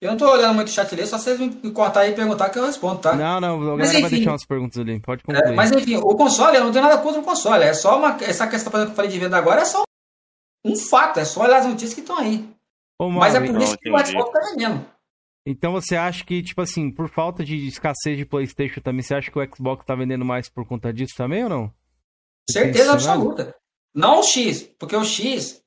[0.00, 2.50] Eu não tô olhando muito o chat ali, só vocês me cortar aí e perguntar
[2.50, 3.14] que eu respondo, tá?
[3.14, 4.16] Não, não, a Mas, galera vai enfim.
[4.16, 4.98] deixar umas perguntas ali.
[5.00, 5.54] Pode É, concluir.
[5.54, 7.62] mas enfim, o console, eu não tenho nada contra o console.
[7.62, 8.16] É só uma.
[8.22, 9.82] Essa questão que eu falei de venda agora é só
[10.64, 12.48] um fato, é só olhar as notícias que estão aí.
[13.00, 14.06] Ô, Mauro, Mas é por Não, isso que o.
[14.06, 14.84] Xbox tá vendendo.
[15.46, 19.30] Então você acha que, tipo assim, por falta de escassez de Playstation também, você acha
[19.30, 21.72] que o Xbox tá vendendo mais por conta disso também ou não?
[22.50, 23.54] Certeza absoluta.
[23.94, 25.62] Não o X, porque o X,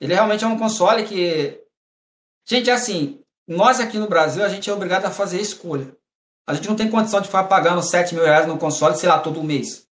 [0.00, 1.60] ele realmente é um console que.
[2.46, 5.96] Gente, é assim, nós aqui no Brasil, a gente é obrigado a fazer escolha.
[6.46, 9.18] A gente não tem condição de ficar pagando 7 mil reais no console, sei lá,
[9.18, 9.86] todo mês.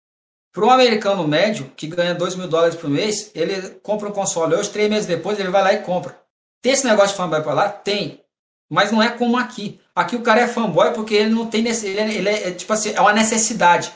[0.53, 4.55] Para um americano médio, que ganha 2 mil dólares por mês, ele compra um console
[4.55, 6.19] hoje, três meses depois, ele vai lá e compra.
[6.61, 7.69] Tem esse negócio de fanboy para lá?
[7.69, 8.23] Tem.
[8.69, 9.79] Mas não é como aqui.
[9.95, 11.65] Aqui o cara é fanboy porque ele não tem.
[11.67, 13.93] Ele, é- ele é, é, tipo assim, é uma necessidade.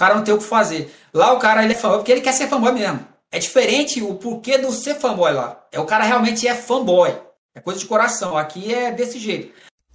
[0.00, 0.90] O cara não tem o que fazer.
[1.12, 3.06] Lá o cara ele é fanboy porque ele quer ser fanboy mesmo.
[3.30, 5.62] É diferente o porquê do ser fanboy lá.
[5.70, 7.14] É o cara realmente é fanboy.
[7.54, 8.34] É coisa de coração.
[8.34, 9.52] Aqui é desse jeito.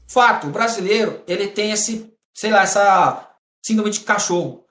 [0.07, 3.31] Fato, o brasileiro, ele tem esse, sei lá, essa
[3.65, 4.63] síndrome de cachorro.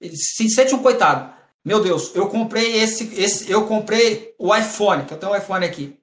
[0.00, 1.32] Ele se sente um coitado.
[1.64, 5.64] Meu Deus, eu comprei esse, esse eu comprei o iPhone, que eu tenho um iPhone
[5.64, 5.96] aqui.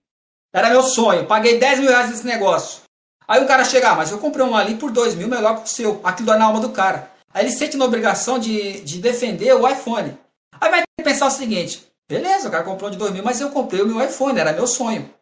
[0.53, 2.83] Era meu sonho, paguei 10 mil reais nesse negócio.
[3.27, 5.65] Aí o cara chega, ah, mas eu comprei um ali por 2 mil, melhor que
[5.65, 5.99] o seu.
[6.01, 7.08] Aquilo dói na alma do cara.
[7.33, 10.17] Aí ele sente na obrigação de, de defender o iPhone.
[10.59, 13.81] Aí vai pensar o seguinte: beleza, o cara comprou de 2 mil, mas eu comprei
[13.81, 15.13] o meu iPhone, era meu sonho.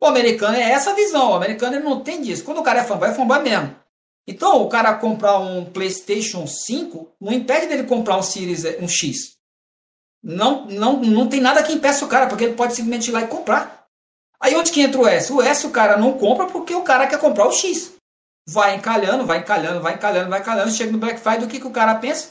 [0.00, 2.44] O americano é essa visão, o americano ele não tem disso.
[2.44, 3.74] Quando o cara é fanboy, é fanboy mesmo.
[4.28, 9.38] Então, o cara comprar um PlayStation 5 não impede dele comprar um Series um X.
[10.22, 13.22] Não, não, não tem nada que impeça o cara, porque ele pode simplesmente ir lá
[13.22, 13.86] e comprar.
[14.40, 15.32] Aí onde que entra o S?
[15.32, 17.94] O S o cara não compra porque o cara quer comprar o X.
[18.50, 20.70] Vai encalhando, vai encalhando, vai encalhando, vai encalhando.
[20.70, 22.30] Chega no Black Friday, o que, que o cara pensa?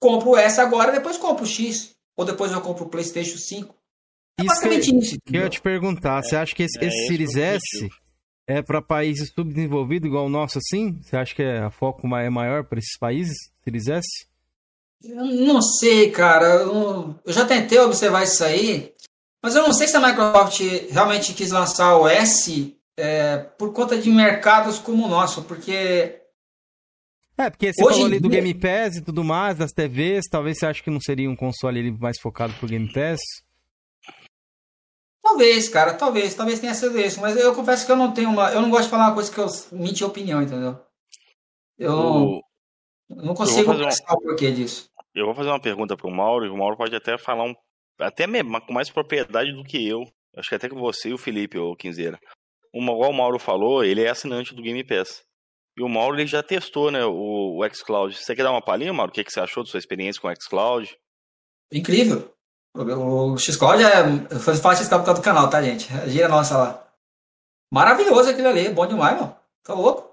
[0.00, 1.94] Compra o S agora, depois compra o X.
[2.16, 3.74] Ou depois eu compro o PlayStation 5.
[4.40, 5.18] É Isso que, basicamente isso.
[5.26, 6.22] que eu ia te perguntar.
[6.22, 7.88] Você acha que esse, é esse esse Series S
[8.46, 10.98] é para países subdesenvolvidos igual o nosso assim?
[11.02, 13.36] Você acha que é, a foco é maior para esses países?
[13.62, 14.08] Series S?
[15.04, 16.46] Eu não sei, cara.
[16.46, 18.94] Eu, eu já tentei observar isso aí,
[19.42, 20.60] mas eu não sei se a Microsoft
[20.90, 26.20] realmente quis lançar o S é, por conta de mercados como o nosso, porque
[27.38, 30.26] É, porque você Hoje falou ali do dia- Game Pass e tudo mais, das TVs,
[30.30, 33.20] talvez você ache que não seria um console ali mais focado pro Game Pass?
[35.22, 38.50] talvez, cara, talvez, talvez tenha sido isso, mas eu confesso que eu não tenho uma,
[38.52, 40.80] eu não gosto de falar uma coisa que eu menti opinião, entendeu?
[41.78, 42.42] Eu O-
[43.10, 44.88] não consigo fazer um- pensar o porquê disso.
[45.14, 47.54] Eu vou fazer uma pergunta pro Mauro, e o Mauro pode até falar um,
[47.98, 50.02] até mesmo, com mais propriedade do que eu.
[50.36, 52.18] Acho que até que você e o Felipe, ou Quinzeira.
[52.74, 55.22] Igual o Mauro falou, ele é assinante do Game Pass.
[55.76, 58.14] E o Mauro ele já testou, né, o, o xCloud.
[58.16, 59.10] Você quer dar uma palhinha, Mauro?
[59.10, 60.98] O que, que você achou da sua experiência com o xCloud?
[61.72, 62.34] Incrível.
[62.74, 64.00] O, o X-Cloud é.
[64.30, 65.88] Eu falo X-Cloud por causa do canal, tá, gente?
[66.08, 66.88] Gira nossa lá.
[67.72, 69.36] Maravilhoso aquilo ali, bom demais, mano.
[69.62, 70.12] Tá louco?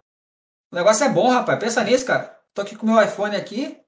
[0.71, 1.59] O negócio é bom, rapaz.
[1.59, 2.37] Pensa nisso, cara.
[2.53, 3.79] Tô aqui com o meu iPhone aqui.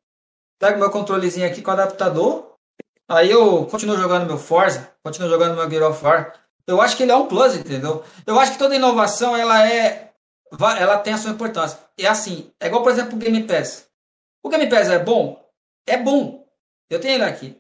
[0.59, 2.53] Pego meu controlezinho aqui com o adaptador.
[3.09, 6.33] Aí eu continuo jogando meu Forza, continuo jogando meu Gear of War.
[6.67, 8.03] Eu acho que ele é um plus, entendeu?
[8.25, 10.11] Eu acho que toda inovação ela é.
[10.79, 11.79] Ela tem a sua importância.
[11.97, 13.87] É assim, é igual, por exemplo, o Game Pass.
[14.43, 15.43] O Game Pass é bom?
[15.85, 16.45] É bom.
[16.89, 17.59] Eu tenho ele aqui.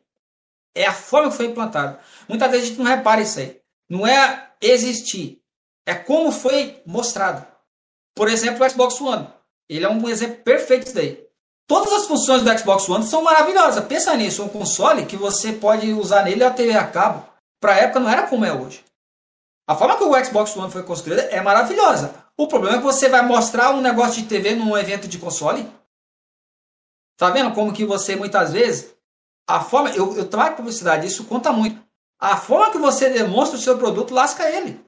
[0.75, 1.97] É a forma que foi implantado.
[2.27, 3.59] Muitas vezes a gente não repara isso aí.
[3.89, 5.41] Não é existir.
[5.85, 7.45] É como foi mostrado.
[8.15, 9.27] Por exemplo, o Xbox One.
[9.69, 11.27] Ele é um exemplo perfeito disso daí.
[11.67, 13.83] Todas as funções do Xbox One são maravilhosas.
[13.85, 17.27] Pensa nisso, um console que você pode usar nele a TV a cabo.
[17.59, 18.86] Para a época não era como é hoje.
[19.67, 22.25] A forma que o Xbox One foi construída é maravilhosa.
[22.37, 25.69] O problema é que você vai mostrar um negócio de TV num evento de console.
[27.17, 28.95] Tá vendo como que você muitas vezes
[29.47, 31.81] a forma eu, eu trago publicidade, isso conta muito.
[32.19, 34.83] A forma que você demonstra o seu produto lasca ele.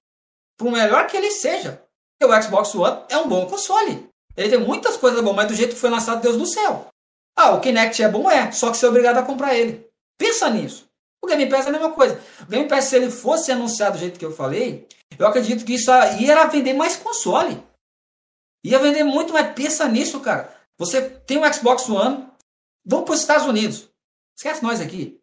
[0.58, 1.82] Por melhor que ele seja.
[2.22, 4.10] O Xbox One é um bom console.
[4.36, 6.88] Ele tem muitas coisas boas, mas do jeito que foi lançado, Deus do céu.
[7.36, 8.52] Ah, o Kinect é bom, é.
[8.52, 9.88] Só que você é obrigado a comprar ele.
[10.18, 10.89] Pensa nisso.
[11.22, 12.22] O Game Pass é a mesma coisa.
[12.42, 14.88] O Game Pass, se ele fosse anunciado do jeito que eu falei,
[15.18, 17.62] eu acredito que isso ia vender mais console.
[18.64, 19.54] Ia vender muito mais.
[19.54, 20.56] Pensa nisso, cara.
[20.78, 22.28] Você tem um Xbox One,
[22.86, 23.90] vamos para os Estados Unidos.
[24.38, 25.20] Esquece nós aqui.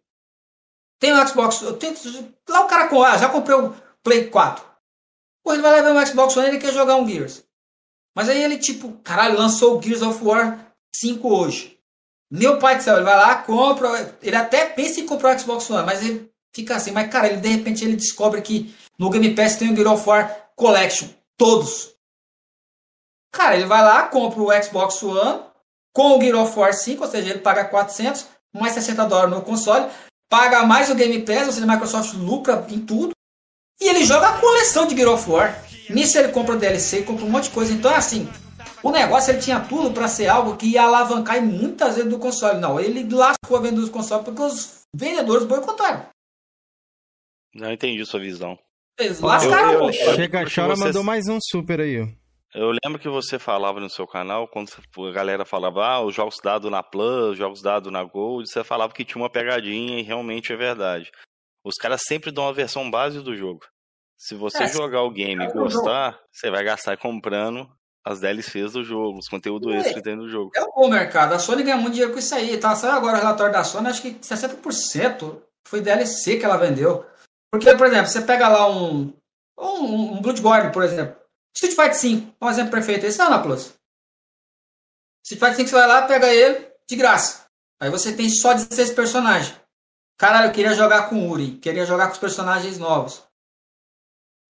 [1.01, 1.60] Tem o Xbox.
[1.78, 3.02] tenho- lá o cara com.
[3.02, 4.64] Ah, já comprei o Play 4.
[5.44, 7.43] Pô, ele vai lá ver um Xbox One ele quer jogar um Gears.
[8.14, 11.76] Mas aí ele, tipo, caralho, lançou o Gears of War 5 hoje.
[12.31, 14.16] Meu pai do céu, ele vai lá, compra.
[14.23, 16.90] Ele até pensa em comprar o Xbox One, mas ele fica assim.
[16.90, 20.09] Mas, cara, ele de repente ele descobre que no Game Pass tem o Gear of
[20.09, 21.09] War Collection.
[21.36, 21.94] Todos.
[23.32, 25.43] Cara, ele vai lá, compra o Xbox One
[25.93, 29.43] com o Gear of War 5, ou seja, ele paga 400, mais 60 dólares no
[29.43, 29.90] console,
[30.28, 33.12] paga mais o Game Pass, ou seja, a Microsoft lucra em tudo,
[33.81, 35.59] e ele joga a coleção de Gear of War.
[35.89, 37.73] Nisso ele compra o DLC, compra um monte de coisa.
[37.73, 38.28] Então é assim,
[38.88, 42.60] o negócio ele tinha tudo para ser algo que ia alavancar muitas vezes do console.
[42.60, 46.06] Não, ele lascou a venda dos consoles porque os vendedores boicotaram.
[47.54, 48.58] Não entendi sua visão.
[48.98, 49.72] Eles lascaram.
[49.72, 52.06] Eu- eu- Chega, porque chora, vocês- mandou mais um super aí, ó.
[52.54, 54.70] Eu lembro que você falava no seu canal, quando
[55.08, 58.64] a galera falava, ah, os jogos dados na Plus, os jogos dados na Gold, você
[58.64, 61.10] falava que tinha uma pegadinha e realmente é verdade.
[61.64, 63.60] Os caras sempre dão a versão base do jogo.
[64.16, 67.68] Se você É, jogar o game e gostar, você vai gastar comprando
[68.06, 69.78] as DLCs do jogo, os conteúdos É.
[69.78, 70.52] extras dentro do jogo.
[70.54, 71.34] É um bom mercado.
[71.34, 72.56] A Sony ganha muito dinheiro com isso aí.
[72.56, 72.76] Tá?
[72.76, 77.04] Saiu agora o relatório da Sony, acho que 60% foi DLC que ela vendeu.
[77.50, 79.12] Porque, por exemplo, você pega lá um,
[79.58, 81.16] um, um Bloodborne, por exemplo.
[81.54, 83.04] Street Fighter 5, um exemplo perfeito.
[83.06, 83.74] Esse não é na Plus.
[85.24, 87.46] Street Fighter 5 você vai lá, pega ele de graça.
[87.80, 89.58] Aí você tem só 16 personagens.
[90.16, 91.58] Caralho, eu queria jogar com o Uri.
[91.58, 93.24] Queria jogar com os personagens novos.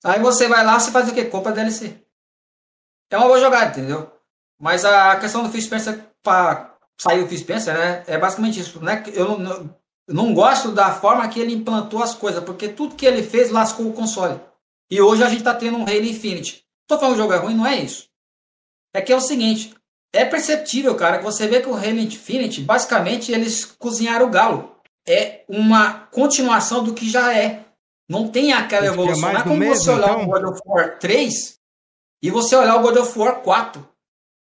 [0.04, 1.24] Aí você vai lá, você faz o quê?
[1.24, 2.05] Compra DLC.
[3.10, 4.10] É uma boa jogada, entendeu?
[4.60, 8.04] Mas a questão do Phil Spencer para sair o Phil Spencer, né?
[8.06, 8.82] É basicamente isso.
[8.82, 9.02] Né?
[9.12, 9.76] Eu não,
[10.08, 13.86] não, gosto da forma que ele implantou as coisas, porque tudo que ele fez lascou
[13.86, 14.40] o console.
[14.90, 16.64] E hoje a gente tá tendo um Halo Infinite.
[16.88, 18.08] Tô falando que o jogo é ruim, não é isso.
[18.94, 19.74] É que é o seguinte,
[20.12, 24.72] é perceptível, cara, que você vê que o Halo Infinite, basicamente, eles cozinharam o galo.
[25.06, 27.64] É uma continuação do que já é.
[28.08, 29.32] Não tem aquela é evolução.
[29.32, 30.22] Não é como você mesmo, olhar então?
[30.22, 31.58] o God of War 3
[32.22, 33.86] e você olhar o God of War 4.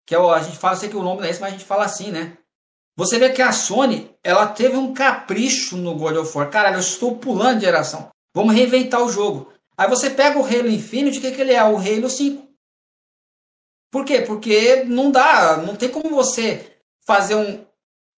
[0.05, 1.57] Que é o, a gente fala, sei que o nome não é esse, mas a
[1.57, 2.37] gente fala assim, né?
[2.95, 6.49] Você vê que a Sony, ela teve um capricho no God of War.
[6.49, 8.09] Caralho, eu estou pulando de geração.
[8.35, 9.51] Vamos reinventar o jogo.
[9.77, 11.63] Aí você pega o Halo Infinite, o que, que ele é?
[11.63, 12.47] O Halo 5.
[13.91, 14.21] Por quê?
[14.21, 17.65] Porque não dá, não tem como você fazer um.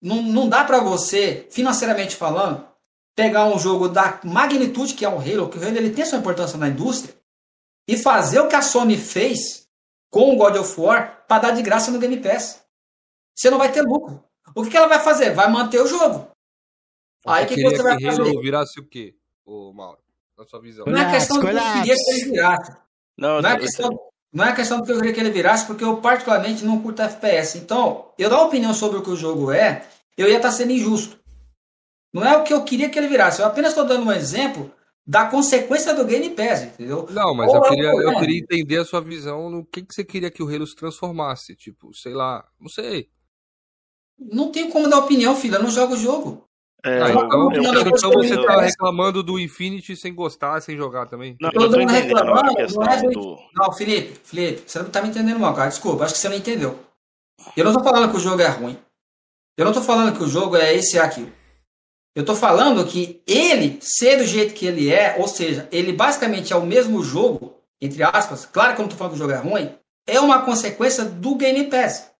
[0.02, 2.66] Não, não dá pra você, financeiramente falando,
[3.14, 6.18] pegar um jogo da magnitude que é o Halo, que o Halo ele tem sua
[6.18, 7.15] importância na indústria,
[7.86, 9.66] e fazer o que a Sony fez
[10.10, 12.64] com o God of War para dar de graça no Game Pass.
[13.34, 14.22] Você não vai ter lucro.
[14.54, 15.34] O que, que ela vai fazer?
[15.34, 16.28] Vai manter o jogo.
[17.26, 18.40] Aí o que, que você vai que Halo fazer?
[18.40, 19.14] virasse o quê,
[19.44, 19.98] ô Mauro?
[20.38, 20.86] Na sua visão.
[20.86, 22.76] Não é questão do que eu queria que ele virasse.
[23.16, 23.90] Não, Não é, questão,
[24.32, 27.02] não é questão do que eu queria que ele virasse, porque eu particularmente não curto
[27.02, 27.58] FPS.
[27.58, 29.86] Então, eu dar uma opinião sobre o que o jogo é,
[30.16, 31.18] eu ia estar sendo injusto.
[32.12, 33.40] Não é o que eu queria que ele virasse.
[33.40, 34.72] Eu apenas estou dando um exemplo
[35.06, 37.06] da consequência do Game Pass, entendeu?
[37.10, 39.94] Não, mas eu Ou é queria, eu queria entender a sua visão no que, que
[39.94, 41.54] você queria que o Halo se transformasse.
[41.54, 43.08] Tipo, sei lá, não sei.
[44.18, 45.56] Não tenho como dar opinião, filho.
[45.56, 46.44] Eu não jogo o jogo.
[46.84, 50.60] é, Ah, eu- então, eu- eu- então eu- você tá reclamando do Infinity sem gostar,
[50.60, 51.36] sem jogar também?
[51.40, 53.38] Não, Eu tô reclamando, a questão não é do- do.
[53.54, 55.68] Não, Felipe, Felipe, você não tá me entendendo mal, cara.
[55.68, 56.78] Desculpa, acho que você não entendeu.
[57.56, 58.78] Eu não tô falando que o jogo é ruim.
[59.56, 61.32] Eu não tô falando que o jogo é esse e aquilo.
[62.16, 66.50] Eu tô falando que ele ser do jeito que ele é, ou seja, ele basicamente
[66.52, 69.32] é o mesmo jogo, entre aspas, claro que eu não tô falando que o jogo
[69.34, 69.70] é ruim,
[70.06, 72.10] é uma consequência do Game Pass.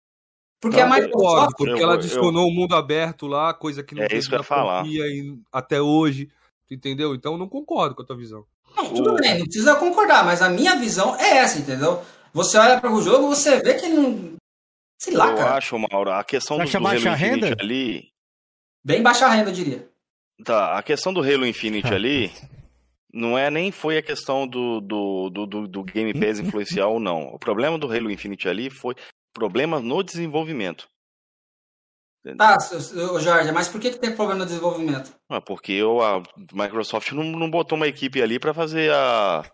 [0.61, 1.57] Porque Não, a Microsoft.
[1.57, 4.35] porque eu- ela eu- adicionou o mundo aberto lá, coisa que não É isso que
[4.35, 4.85] eu falar.
[5.51, 6.29] até hoje.
[6.71, 7.15] Entendeu?
[7.15, 8.45] Então eu não concordo com a tua visão.
[8.77, 12.03] Não, tudo bem, não precisa concordar, mas a minha visão é essa, entendeu?
[12.35, 14.33] Você olha para o jogo, você vê que ele não.
[15.01, 15.55] Sei lá, eu cara.
[15.55, 17.63] acho, Mauro, a questão Você do, acha do Halo baixa Infinite renda?
[17.63, 18.09] ali.
[18.87, 19.89] Bem baixa renda, eu diria.
[20.45, 22.31] Tá, a questão do Halo Infinite ali
[23.13, 27.01] não é nem foi a questão do, do, do, do, do Game Pass influenciar ou
[27.01, 27.35] não.
[27.35, 28.95] O problema do Halo Infinite ali foi
[29.35, 30.87] problema no desenvolvimento.
[32.39, 32.57] Tá,
[33.21, 35.13] Jorge, mas por que, que tem problema no desenvolvimento?
[35.29, 36.23] Ah, porque o- a
[36.53, 39.45] Microsoft não, não botou uma equipe ali para fazer a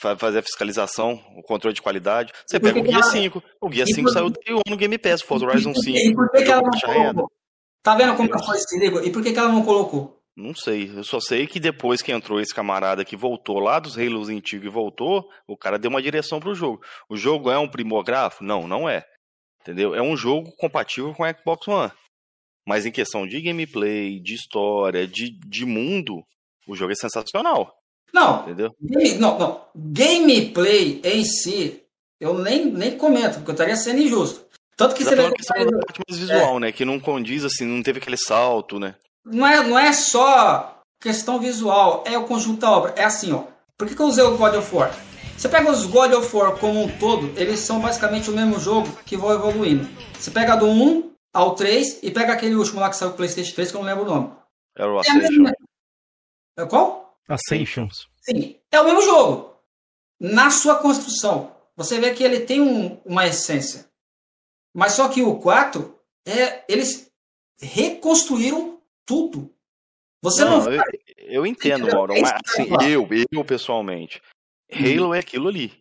[0.00, 2.32] fa- fazer a fiscalização, o controle de qualidade.
[2.46, 3.42] Você pega o Guia ela- 5.
[3.60, 5.82] O Guia e 5 por- saiu day one no Game Pass, Forza Horizon E por
[5.84, 6.10] que- 5.
[6.10, 7.30] E por que, que ela não colocou?
[7.86, 8.98] Tá vendo como foi esse ligo?
[9.00, 10.18] E por que, que ela não colocou?
[10.36, 13.96] Não sei, eu só sei que depois que entrou esse camarada que voltou lá dos
[13.96, 16.82] Halos antigos e voltou, o cara deu uma direção pro jogo.
[17.08, 18.42] O jogo é um primográfico?
[18.44, 19.04] Não, não é.
[19.62, 19.94] Entendeu?
[19.94, 21.92] É um jogo compatível com a Xbox One.
[22.66, 26.22] Mas em questão de gameplay, de história, de, de mundo,
[26.66, 27.72] o jogo é sensacional,
[28.12, 28.72] Não, entendeu?
[28.82, 29.64] game- não, não.
[29.76, 31.82] Gameplay em si,
[32.20, 34.45] eu nem, nem comento, porque eu estaria sendo injusto.
[34.76, 36.72] Tanto que Você você tá vê falando questão da parte mais visual, né?
[36.72, 38.94] Que não condiz assim, não teve aquele salto, né?
[39.24, 42.94] não é, não é só questão visual, é o conjunto da obra.
[42.96, 43.44] É assim, ó.
[43.76, 44.94] Por que, que eu usei o God of War?
[45.36, 48.88] Você pega os God of War como um todo, eles são basicamente o mesmo jogo
[49.04, 49.86] que vão evoluindo.
[50.18, 53.54] Você pega do 1 ao 3 e pega aquele último lá que saiu o PlayStation
[53.54, 54.32] 3, que eu não lembro o nome.
[54.76, 55.52] Era o É a mesma- Ascension.
[56.58, 57.18] É Qual?
[57.28, 57.88] Ascension.
[58.22, 59.54] Sim, é o mesmo jogo.
[60.20, 63.86] Na sua construção, você vê que ele tem um- uma essência.
[64.76, 67.10] Mas só que o 4, é, eles
[67.58, 69.50] reconstruíram tudo.
[70.22, 70.82] Você não, Não, eu,
[71.18, 71.86] eu entendo?
[71.88, 74.20] Mauro, mas assim, eu, eu pessoalmente,
[74.72, 75.72] Halo é aquilo ali.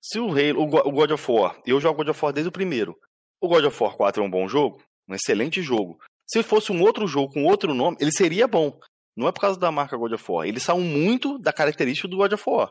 [0.00, 2.48] Se o Halo, o Go- o God of War, eu jogo God of War desde
[2.48, 2.96] o primeiro.
[3.40, 5.98] O God of War 4 é um bom jogo, um excelente jogo.
[6.26, 8.78] Se fosse um outro jogo com outro nome, ele seria bom.
[9.16, 10.46] Não é por causa da marca God of War.
[10.46, 12.70] Eles são muito da característica do God of War.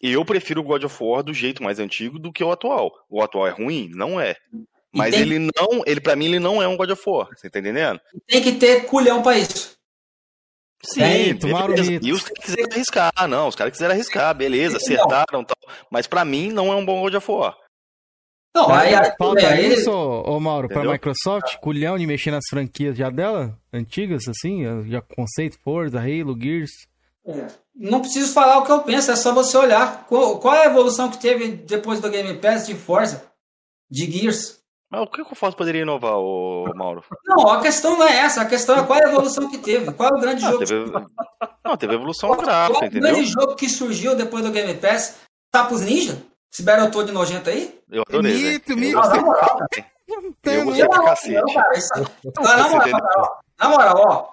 [0.00, 2.92] E eu prefiro o God of War do jeito mais antigo do que o atual.
[3.08, 3.88] O atual é ruim?
[3.94, 4.36] Não é.
[4.94, 7.58] Mas ele não, ele para mim ele não é um God of War, você tá
[7.58, 7.98] entendendo?
[8.26, 9.72] tem que ter culhão para isso.
[10.94, 12.00] Tem, tomaram beleza.
[12.04, 14.94] E os caras quiseram arriscar, não, os caras quiseram arriscar, beleza, Então.
[14.96, 15.56] acertaram tal.
[15.90, 17.56] Mas pra mim não é um bom God of War.
[18.54, 20.92] Não, aí, aí, Falta aí- isso, ô, ô Mauro, pra Entendeu?
[20.92, 26.70] Microsoft, culhão de mexer nas franquias já dela, antigas, assim, já conceito, Forza, Halo, Gears.
[27.74, 30.04] não preciso falar o que eu penso, é só você olhar.
[30.06, 33.24] Qual, qual é a evolução que teve depois do Game Pass de Forza,
[33.90, 34.60] de Gears?
[34.92, 37.02] Mas o que que o Forza poderia inovar, ô Mauro?
[37.26, 39.90] Não, a questão não é essa, a questão é qual é a evolução que teve.
[39.92, 40.64] Qual é o grande Ah, jogo?
[40.66, 40.92] teve...
[41.64, 43.12] Não, teve evolução Qual, qual gráfica, é o entendeu?
[43.14, 45.20] grande jogo que surgiu depois do Game Pass?
[45.50, 46.18] Tapos Ninja?
[46.52, 47.80] Esse Battletoad nojento aí?
[47.90, 48.52] Eu adorei, velho.
[48.52, 48.98] Mito, Eu mito.
[49.00, 49.66] na moral, pra
[50.42, 50.64] Tem, Eu né?
[50.66, 51.54] gostei pra cacete.
[52.44, 52.68] Cara,
[53.58, 54.31] na moral, ó.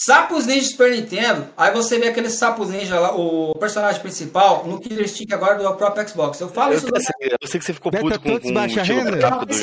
[0.00, 4.78] Sapos Ninja Super Nintendo, aí você vê aquele Sapos Ninja lá, o personagem principal, no
[4.78, 6.38] Killer Stick agora do próprio Xbox.
[6.40, 8.54] Eu falo Eu, isso sei- eu sei que você ficou Beta puto com, com o
[8.54, 9.18] baixa renda?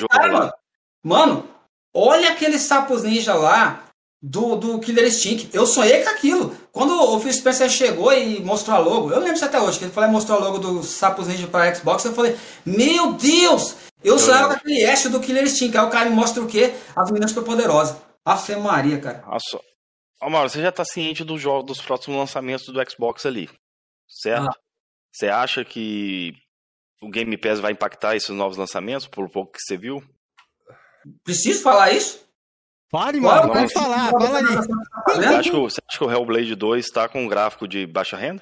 [0.10, 0.54] cara, mano.
[1.02, 1.48] Mano,
[1.94, 3.84] olha aqueles sapos ninja lá
[4.22, 5.50] do, do Killer Instinct.
[5.54, 6.56] Eu sonhei com aquilo.
[6.72, 9.86] Quando o Phil Spencer chegou e mostrou a logo, eu lembro isso até hoje, que
[9.86, 12.36] ele falou mostrou a logo do sapos ninja para Xbox, eu falei,
[12.66, 13.76] meu Deus!
[14.04, 15.78] Eu sonhava com aquele Ash do Killer Instinct.
[15.78, 16.74] Aí o cara me mostra o quê?
[16.96, 17.96] As meninas super poderosas.
[18.26, 19.24] Afe Maria, cara.
[19.26, 19.60] Nossa.
[20.22, 23.50] Ó, Mauro, você já tá ciente do jogo, dos próximos lançamentos do Xbox ali,
[24.08, 24.50] certo?
[24.50, 24.60] Ah.
[25.12, 26.34] Você acha que
[27.02, 30.04] o Game Pass vai impactar esses novos lançamentos, por pouco que você viu?
[31.24, 32.26] Preciso falar isso?
[32.92, 34.46] Fale, mano, o pode falar, fala aí.
[34.46, 37.86] você acha, que, o- você acha que o Hellblade 2 tá com um gráfico de
[37.86, 38.42] baixa renda?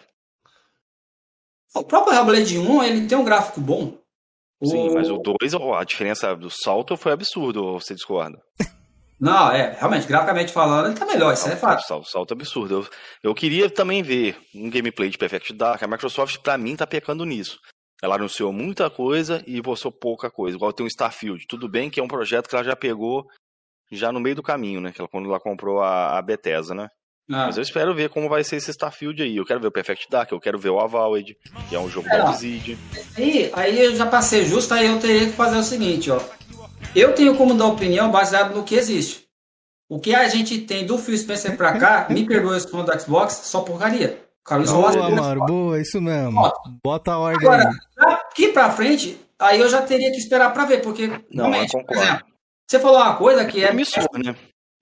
[1.76, 3.98] O próprio Hellblade 1, ele tem um gráfico bom.
[4.64, 8.42] Sim, mas o 2, ó, a diferença do salto foi absurdo, você discorda?
[9.24, 11.82] Não, é, realmente, graficamente falando, ele tá melhor, isso é O fato.
[11.88, 12.76] salto, salto absurdo.
[12.82, 15.82] Eu, eu queria também ver um gameplay de Perfect Dark.
[15.82, 17.58] A Microsoft, pra mim, tá pecando nisso.
[18.02, 20.58] Ela anunciou muita coisa e postou pouca coisa.
[20.58, 21.46] Igual tem o Starfield.
[21.48, 23.26] Tudo bem que é um projeto que ela já pegou
[23.90, 24.92] já no meio do caminho, né?
[24.92, 26.90] Que ela, quando ela comprou a, a Bethesda, né?
[27.32, 27.46] Ah.
[27.46, 29.38] Mas eu espero ver como vai ser esse Starfield aí.
[29.38, 31.34] Eu quero ver o Perfect Dark, eu quero ver o Avowed,
[31.70, 32.30] que é um jogo É, da.
[32.30, 32.76] Obsidian.
[33.16, 36.20] Aí, aí eu já passei justo, aí eu teria que fazer o seguinte, ó.
[36.96, 39.24] Eu tenho como dar opinião baseado no que existe.
[39.90, 43.00] O que a gente tem do Phil Spencer pra cá, me perdoe os fãs do
[43.00, 44.22] Xbox, só porcaria.
[44.62, 46.38] Isso Boa, Mauro, boa, isso mesmo.
[46.40, 46.52] Ó,
[46.84, 47.76] Bota a ordem Agora, aí.
[47.96, 51.72] daqui pra frente, aí eu já teria que esperar pra ver, porque, Não, eu realmente,
[51.86, 52.26] por exemplo,
[52.70, 53.68] você falou uma coisa que é...
[53.68, 54.36] Promissor, né?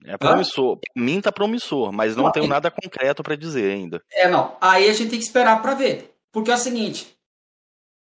[0.04, 0.78] É promissor.
[0.78, 4.02] Pra mim tá promissor, mas não Não, tenho e- nada concreto pra dizer ainda.
[4.12, 4.56] É, não.
[4.60, 6.12] Aí a gente tem que esperar pra ver.
[6.32, 7.14] Porque é o seguinte: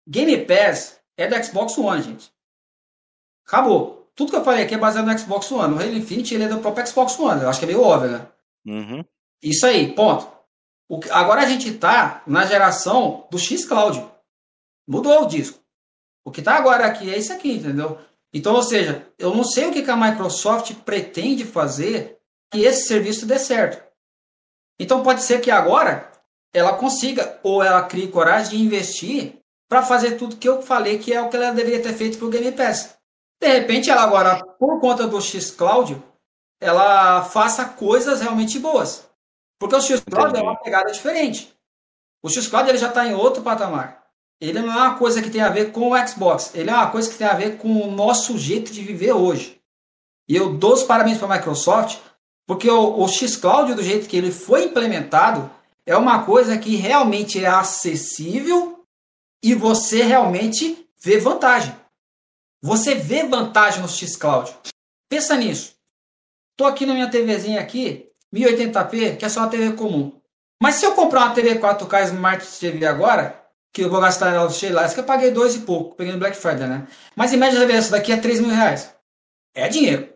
[0.09, 2.31] Game Pass é do Xbox One, gente.
[3.45, 4.09] Acabou.
[4.15, 5.73] Tudo que eu falei aqui é baseado no Xbox One.
[5.73, 7.41] O Halo Infinite ele é do próprio Xbox One.
[7.41, 8.27] Eu acho que é meio óbvio, né?
[8.65, 9.05] Uhum.
[9.41, 10.31] Isso aí, ponto.
[10.89, 14.05] O agora a gente tá na geração do X Cloud.
[14.87, 15.59] Mudou o disco.
[16.25, 17.97] O que tá agora aqui é isso aqui, entendeu?
[18.33, 22.19] Então, ou seja, eu não sei o que, que a Microsoft pretende fazer
[22.51, 23.83] que esse serviço dê certo.
[24.79, 26.11] Então pode ser que agora
[26.53, 31.13] ela consiga ou ela crie coragem de investir para fazer tudo que eu falei que
[31.13, 32.95] é o que ela deveria ter feito para o Game Pass.
[33.43, 36.01] De repente, ela agora, por conta do X Cloud,
[36.61, 39.05] ela faça coisas realmente boas.
[39.59, 41.53] Porque o X Cloud é uma pegada diferente.
[42.23, 44.01] O X Cloud ele já está em outro patamar.
[44.39, 46.55] Ele não é uma coisa que tem a ver com o Xbox.
[46.55, 49.61] Ele é uma coisa que tem a ver com o nosso jeito de viver hoje.
[50.25, 51.97] E eu dou os parabéns para a Microsoft,
[52.47, 55.51] porque o, o X Cloud, do jeito que ele foi implementado,
[55.85, 58.85] é uma coisa que realmente é acessível
[59.43, 61.82] e você realmente vê vantagem.
[62.63, 64.55] Você vê vantagem no X Cloud.
[65.09, 65.75] Pensa nisso.
[66.55, 70.17] Tô aqui na minha TVzinha aqui, 1080p, que é só uma TV comum.
[70.61, 73.37] Mas se eu comprar uma TV 4K Smart TV agora,
[73.73, 76.19] que eu vou gastar ela cheia lá, que eu paguei dois e pouco, peguei no
[76.19, 76.87] Black Friday, né?
[77.17, 78.95] Mas em média essa daqui é 3 mil reais.
[79.53, 80.13] É dinheiro.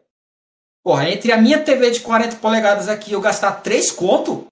[0.86, 4.48] Porra, entre a minha TV de 40 polegadas aqui eu gastar 3 conto,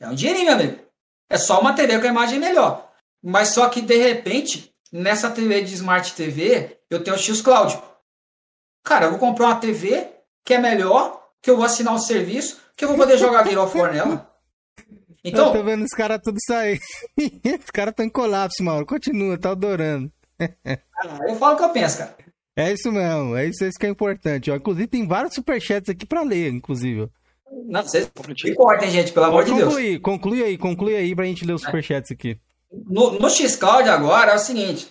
[0.00, 0.78] é um dinheirinho, meu amigo.
[1.28, 2.90] É só uma TV com a imagem melhor.
[3.22, 7.78] Mas só que, de repente, nessa TV de Smart TV, eu tenho o X Cloud.
[8.84, 10.08] Cara, eu vou comprar uma TV
[10.44, 13.62] que é melhor, que eu vou assinar o serviço, que eu vou poder jogar Gear
[13.62, 14.28] of War nela.
[15.24, 16.80] Então, Eu tô vendo os caras tudo sair.
[17.16, 18.84] os caras estão em colapso, Mauro.
[18.84, 20.12] Continua, tá adorando.
[21.28, 22.16] eu falo o que eu penso, cara.
[22.56, 24.50] É isso mesmo, é isso, é isso que é importante.
[24.50, 24.56] Ó.
[24.56, 27.08] Inclusive, tem vários superchats aqui pra ler, inclusive.
[27.66, 28.10] Não, vocês
[28.44, 30.00] me cortem, gente, pelo amor Pode de Deus.
[30.02, 32.38] conclui aí, conclui aí pra gente ler os superchats aqui.
[32.72, 34.90] No, no Xcloud agora é o seguinte.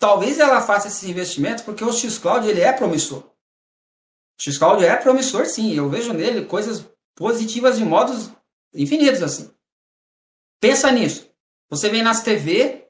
[0.00, 3.22] Talvez ela faça esses investimentos porque o Xcloud ele é promissor.
[4.38, 5.74] O Xcloud é promissor, sim.
[5.74, 8.30] Eu vejo nele coisas positivas de modos
[8.72, 9.52] infinitos, assim.
[10.58, 11.30] Pensa nisso.
[11.68, 12.88] Você vem nas TV,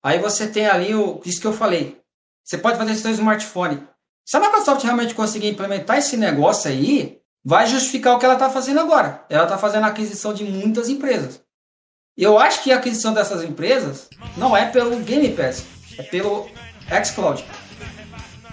[0.00, 2.00] aí você tem ali o isso que eu falei.
[2.44, 3.84] Você pode fazer isso no smartphone.
[4.24, 8.48] Se a Microsoft realmente conseguir implementar esse negócio aí, vai justificar o que ela está
[8.48, 9.26] fazendo agora.
[9.28, 11.42] Ela está fazendo a aquisição de muitas empresas.
[12.16, 15.64] Eu acho que a aquisição dessas empresas não é pelo Game Pass,
[15.98, 16.48] é pelo
[17.04, 17.44] xCloud.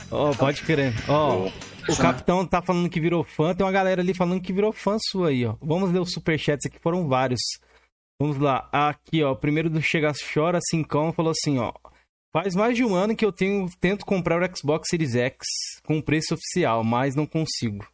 [0.09, 0.93] Ó, pode crer.
[1.07, 1.49] Ó,
[1.89, 4.97] o capitão tá falando que virou fã, tem uma galera ali falando que virou fã
[5.09, 5.55] sua aí, ó.
[5.61, 7.39] Vamos ler os superchats aqui, foram vários.
[8.22, 8.69] Vamos lá.
[8.72, 11.73] Aqui, ó, primeiro do Chega Chora, Cincão, falou assim, ó.
[12.34, 15.38] Faz mais de um ano que eu tenho, tento comprar o Xbox Series X
[15.84, 17.85] com preço oficial, mas não consigo.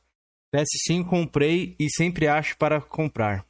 [0.54, 3.46] PS5 comprei e sempre acho para comprar.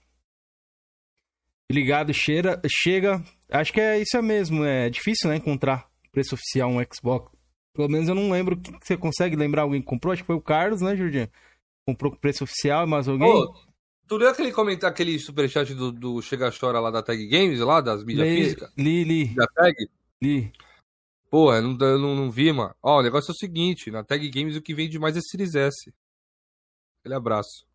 [1.70, 3.22] Ligado, cheira, chega.
[3.50, 4.64] Acho que é isso é mesmo.
[4.64, 5.38] É difícil, né?
[5.38, 7.32] Encontrar preço oficial um Xbox.
[7.74, 8.58] Pelo menos eu não lembro.
[8.58, 10.12] que Você consegue lembrar alguém que comprou?
[10.12, 11.30] Acho que foi o Carlos, né, Jordinho?
[11.88, 13.30] Comprou com preço oficial, mais alguém?
[13.30, 13.54] Ô,
[14.08, 17.80] tu leu aquele comentário, aquele superchat do, do Chega Chora lá da Tag Games, lá,
[17.80, 18.74] das mídias físicas?
[18.76, 19.76] li, li, Da Tag?
[20.22, 20.52] li.
[21.30, 22.74] Porra, eu não, não, não vi, mano.
[22.82, 25.56] Ó, o negócio é o seguinte: na Tag Games o que vende mais é Series
[25.56, 25.94] S.
[27.00, 27.66] Aquele abraço.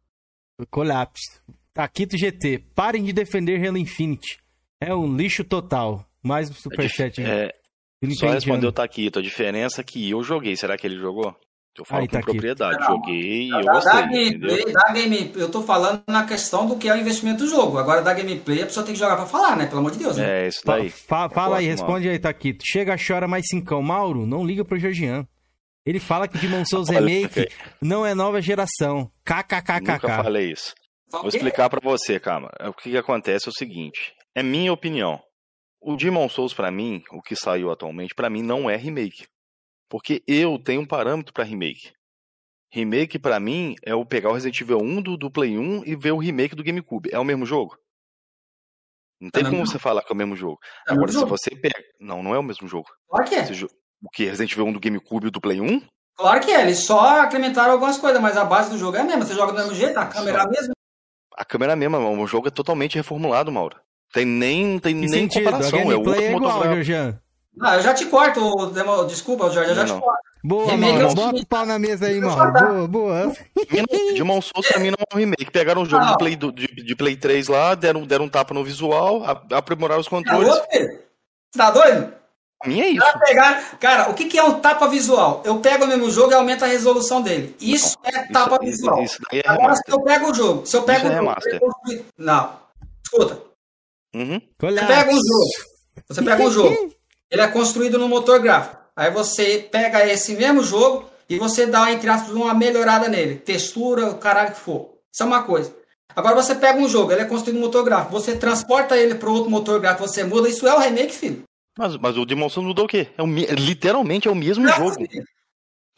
[0.69, 1.43] Colapso.
[1.73, 2.59] Taquito GT.
[2.75, 4.42] Parem de defender Halo Infinite.
[4.87, 6.05] É um lixo total.
[6.23, 7.21] Mais um superchat.
[7.21, 7.27] hein?
[7.29, 7.53] É,
[8.01, 8.69] Ele só respondeu Ana.
[8.69, 9.19] o Taquito.
[9.19, 10.57] A diferença é que eu joguei.
[10.57, 11.35] Será que ele jogou?
[11.79, 12.33] Eu falo Aí, com Taquito.
[12.33, 12.79] propriedade.
[12.81, 12.87] Não.
[12.89, 13.93] Joguei e eu Da, gostei.
[13.93, 17.49] da gameplay, da game, eu tô falando na questão do que é o investimento do
[17.49, 17.79] jogo.
[17.79, 19.67] Agora, da gameplay, a pessoa tem que jogar pra falar, né?
[19.67, 20.17] Pelo amor de Deus.
[20.19, 20.45] né?
[20.45, 20.91] É, isso daí.
[20.91, 22.63] fa- fala aí, responde aí, Taquito.
[22.67, 23.81] Chega, chora mais cincão.
[23.83, 25.27] Mauro, não liga pro Georgian.
[25.87, 27.49] Ele fala que Demon Souls Remake
[27.81, 29.11] não é nova geração.
[29.27, 30.23] Nunca KKKKK.
[30.23, 30.75] falei isso.
[31.11, 32.51] Vou explicar pra você, calma.
[32.69, 34.13] O que, que acontece é o seguinte.
[34.35, 35.23] É minha opinião.
[35.81, 39.27] O Demon Souls, pra mim, o que saiu atualmente, pra mim não é remake.
[39.89, 41.93] Porque eu tenho um parâmetro pra remake.
[42.73, 45.95] Remake, pra mim, é o pegar o Resident Evil 1 do, do Play 1 e
[45.95, 47.11] ver o remake do GameCube.
[47.13, 47.77] É o mesmo jogo?
[49.21, 50.59] Não tem como você falar que é o mesmo jogo.
[50.89, 51.37] É Agora, mesmo se jogo.
[51.37, 51.85] você pega.
[52.01, 52.89] Não, não é o mesmo jogo.
[53.09, 53.43] Claro que é.
[53.43, 54.25] Esse O que?
[54.25, 55.83] Resident Evil 1 do GameCube e do Play 1?
[56.17, 56.63] Claro que é.
[56.63, 59.25] Eles só incrementaram algumas coisas, mas a base do jogo é a mesma.
[59.25, 60.73] Você joga do mesmo jeito, a câmera é a mesma.
[61.37, 63.79] A câmera é a mesma, o jogo é totalmente reformulado, Mauro.
[64.13, 65.49] Tem nem, tem Que nem sentido?
[65.49, 65.79] A comparação.
[65.79, 66.75] É outro gameplay é igual, motográfico.
[66.85, 67.19] Georgian.
[67.61, 69.05] Ah, eu já te corto, demo...
[69.05, 70.01] desculpa, Jorge, eu já Não, te não.
[70.01, 70.21] corto.
[70.45, 71.07] Boa, Remake Mauro.
[71.11, 72.51] é Bota o pau na mesa aí, falar.
[72.51, 73.33] Boa, boa.
[74.15, 75.51] Demon Souls pra mim não é um remake.
[75.53, 76.13] Pegaram um jogo Não.
[76.13, 79.57] de, Play, do- de, de Play 3 lá, deram, deram um tapa no visual, a-
[79.57, 80.49] aprimoraram os Tá controles.
[80.49, 80.89] louco, filho?
[80.89, 82.13] Você tá doido?
[82.59, 83.19] Pra mim é isso.
[83.21, 83.79] Pegar...
[83.79, 85.43] Cara, o que, que é um tapa visual?
[85.45, 87.55] Eu pego o mesmo jogo e aumento a resolução dele.
[87.61, 89.03] Isso é tapa Isso, visual.
[89.03, 89.95] isso, isso daí é Agora, se remaster.
[89.95, 91.29] eu pego o jogo, se eu pego Isso é o jogo...
[91.29, 91.61] remaster.
[91.63, 92.53] eu Não,
[93.05, 93.52] escuta.
[94.15, 94.41] Uhum.
[94.61, 95.51] Você pega um jogo.
[96.09, 96.95] Você pega um jogo.
[97.31, 98.77] Ele é construído no motor gráfico.
[98.95, 103.37] Aí você pega esse mesmo jogo e você dá, entre aspas, uma melhorada nele.
[103.37, 104.91] Textura, o caralho que for.
[105.11, 105.75] Isso é uma coisa.
[106.15, 108.13] Agora você pega um jogo, ele é construído no motor gráfico.
[108.13, 110.47] Você transporta ele para outro motor gráfico, você muda.
[110.49, 111.43] Isso é o remake, filho.
[111.79, 113.09] Mas, mas o Demon Souls mudou o quê?
[113.17, 114.95] É o, me- literalmente é o mesmo Não, jogo.
[114.95, 115.25] filho.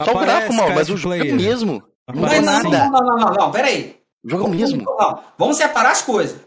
[0.03, 1.82] Só o gráfico, mal, mas o jogo é o mesmo.
[2.15, 2.70] Não Aparece mudou Não, sim.
[2.70, 2.91] nada.
[2.91, 3.97] não, não, não, não, não, peraí.
[4.24, 4.85] O jogo é o mesmo.
[4.85, 6.39] Não, vamos separar as coisas.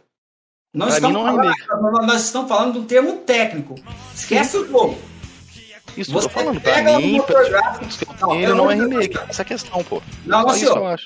[0.75, 3.75] Estamos, não é falando, nós- estamos falando de um termo técnico.
[4.13, 4.97] Esquece o jogo.
[5.95, 6.61] Isso Você falando.
[6.61, 8.13] Pega o mim, motor pra- gráfico.
[8.21, 9.17] Não, ele pelo não é remake.
[9.29, 10.01] Essa é questão, pô.
[10.25, 10.99] Não, não, isso senhor.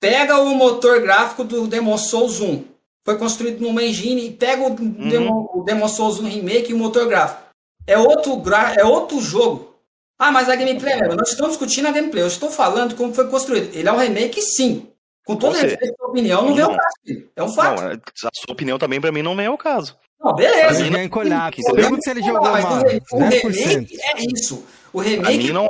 [0.00, 2.64] Pega o motor gráfico do Demon Souls 1.
[3.04, 5.08] Foi construído numa engine e pega o, Uhum.
[5.08, 7.40] Demon, o Demon Souls 1 Remake e o motor gráfico.
[7.86, 9.74] É outro, gra- é outro jogo.
[10.18, 11.08] Ah, mas a gameplay é.
[11.14, 12.22] Nós estamos discutindo a gameplay.
[12.22, 13.74] Eu estou falando como foi construído.
[13.74, 14.86] Ele é um remake, sim.
[15.26, 16.76] Com todo Você- respeito à sua opinião, não vê o Não.
[16.76, 16.88] caso.
[17.04, 17.28] filho.
[17.36, 17.82] É um fato.
[17.82, 19.96] Não, a sua opinião também pra mim não é o caso.
[20.22, 20.74] Não, beleza.
[20.78, 21.62] Georgian em colapso.
[21.74, 22.72] Pergunta se ele jogou mal.
[22.78, 23.52] o re- o 10%.
[23.68, 24.64] remake é isso.
[24.92, 25.68] O remake não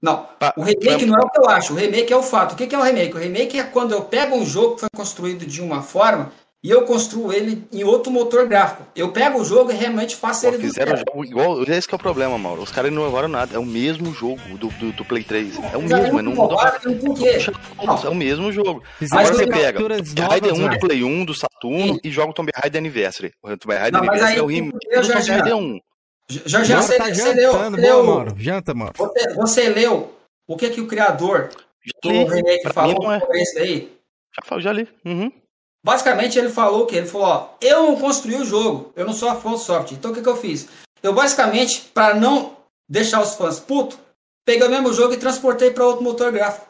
[0.00, 1.72] Não, Pra- o remake pra- não é o que eu acho.
[1.72, 2.52] O remake é o fato.
[2.52, 3.16] O que que é o remake?
[3.16, 6.30] O remake é quando eu pego um jogo que foi construído de uma forma
[6.66, 8.82] e eu construo ele em outro motor gráfico.
[8.96, 11.62] Eu pego o jogo e realmente faço Pô, ele do fizeram jogo igual.
[11.62, 12.60] Esse que é o problema, Mauro.
[12.62, 13.54] Os caras não inovaram nada.
[13.54, 15.56] É o mesmo jogo do, do, do Play 3.
[15.72, 16.58] É o mesmo, não mudou.
[16.60, 18.82] É o mesmo jogo.
[19.12, 20.80] Agora você pega Tomb Raider novas, 1 do velho.
[20.80, 22.00] Play 1, do Saturno, Sim.
[22.02, 23.32] e joga o Tomb Raider Anniversary.
[23.40, 25.30] O Tomb Raider Anniversary é o remake do Tomb.
[25.30, 25.80] Raider 1.
[26.28, 27.76] Já, já você, tá você leu, jantando.
[27.76, 28.34] leu- Boa, Mauro.
[28.36, 28.94] Janta, Mauro.
[28.98, 30.12] você, você leu
[30.48, 31.50] o que que o criador
[32.02, 33.20] que o remake Pra falou é.
[33.20, 33.96] sobre esse aí?
[34.50, 34.88] Já, já li.
[35.04, 35.30] Uhum.
[35.86, 36.96] Basicamente, ele falou o que?
[36.96, 39.96] Ele falou, ó, eu não construí o jogo, eu não sou a Software.
[39.96, 40.68] Então, o que, que eu fiz?
[41.00, 42.56] Eu, basicamente, para não
[42.88, 43.96] deixar os fãs putos,
[44.44, 46.66] peguei o mesmo jogo e transportei para outro motor gráfico.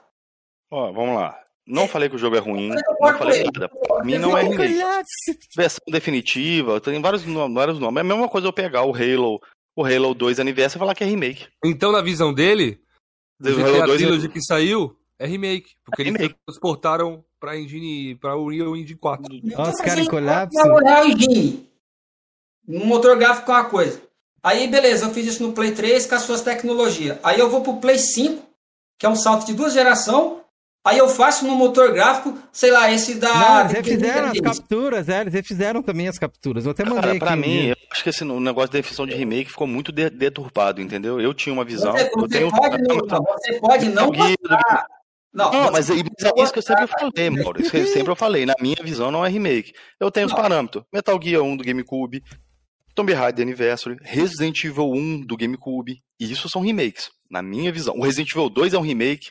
[0.71, 1.41] Ó, vamos lá.
[1.67, 3.51] Não falei que o jogo é ruim, não falei ele.
[3.55, 3.71] nada.
[3.71, 4.75] Pra mim não é remake.
[4.75, 5.39] Colapse.
[5.57, 7.97] Versão definitiva, tem vários, vários nomes.
[7.97, 9.41] É a mesma coisa eu pegar o Halo,
[9.75, 11.47] o Halo 2 Aniversário e falar que é remake.
[11.65, 12.83] Então, na visão dele,
[13.41, 15.75] o GTA Halo 2 Trilogy que saiu é remake.
[15.85, 16.37] Porque É eles remake.
[16.47, 19.25] transportaram pra engine, pra Unreal Engine 4.
[19.57, 20.59] Ó, os caras colapso.
[22.69, 24.03] Um motor gráfico é uma coisa.
[24.43, 27.19] Aí, beleza, eu fiz isso no Play 3 com as suas tecnologias.
[27.23, 28.43] Aí eu vou pro Play 5,
[28.99, 30.39] que é um salto de duas gerações.
[30.85, 33.35] Aí eu faço no motor gráfico, sei lá, esse da.
[33.35, 36.65] Não, eles refizeram as capturas, é, eles refizeram também as capturas.
[36.65, 37.71] Eu até mandei Cara, pra mim, dia.
[37.71, 41.21] eu acho que esse o negócio da definição de remake ficou muito de- deturpado, entendeu?
[41.21, 41.91] Eu tinha uma visão.
[41.91, 44.87] Você, eu você tenho pode não, não, você pode não gostar.
[45.37, 47.61] Não, Não, você- mas, mas é isso que eu sempre falei, Mauro.
[47.61, 48.47] Isso que eu sempre eu falei.
[48.47, 49.73] Na minha visão, não é remake.
[50.01, 50.85] Eu tenho os parâmetros.
[50.93, 52.23] Metal Gear 1 do GameCube,
[52.95, 56.01] Tomb Raider Anniversary, Resident Evil 1 do GameCube.
[56.19, 57.95] E isso são remakes, na minha visão.
[57.97, 59.29] O Resident Evil 2 é um remake.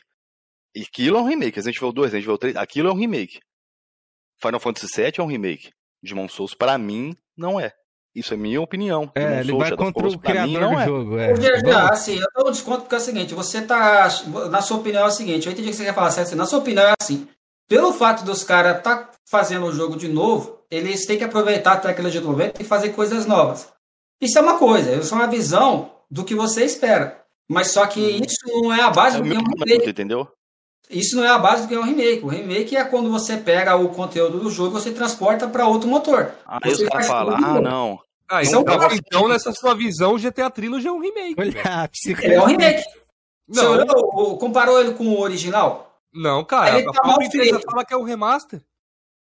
[0.74, 1.56] E aquilo é um remake.
[1.56, 3.40] Resident Evil 2, Resident Evil 3, aquilo é um remake.
[4.40, 5.70] Final Fantasy VII é um remake.
[6.02, 7.72] Demon Souls, pra mim, não é.
[8.16, 9.10] Isso é minha opinião.
[9.14, 10.84] É, ele vai contra o criador não do é.
[10.86, 11.18] jogo.
[11.18, 11.34] É.
[11.34, 14.08] Vamos- assim, eu dou um desconto porque é o seguinte, você tá,
[14.50, 16.28] na sua opinião é o seguinte, eu entendi o que você quer falar, certo?
[16.28, 17.28] Assim, na sua opinião é assim,
[17.68, 21.76] pelo fato dos caras tá fazendo o jogo de novo, eles têm que aproveitar a
[21.76, 23.68] tecnologia do momento e fazer coisas novas.
[24.18, 27.20] Isso é uma coisa, isso é uma visão do que você espera.
[27.48, 29.90] Mas só que isso não é a base É do que é um remake.
[29.90, 30.26] entendeu?
[30.88, 32.24] Isso não é a base do que é um remake.
[32.24, 35.88] O remake é quando você pega o conteúdo do jogo e você transporta para outro
[35.88, 36.30] motor.
[36.46, 37.98] Aí os Você caras falam, ah, não.
[38.28, 39.04] Ah, é um então, clássico.
[39.06, 41.36] então, nessa sua visão, o GTA Trilogy é um remake.
[41.40, 42.82] Ele é um remake.
[43.48, 43.86] Você Não, olhou,
[44.32, 46.00] o- comparou ele com o original?
[46.12, 46.78] não, cara.
[46.78, 47.60] Ele a tá mal feito.
[47.70, 48.60] fala que é um remaster.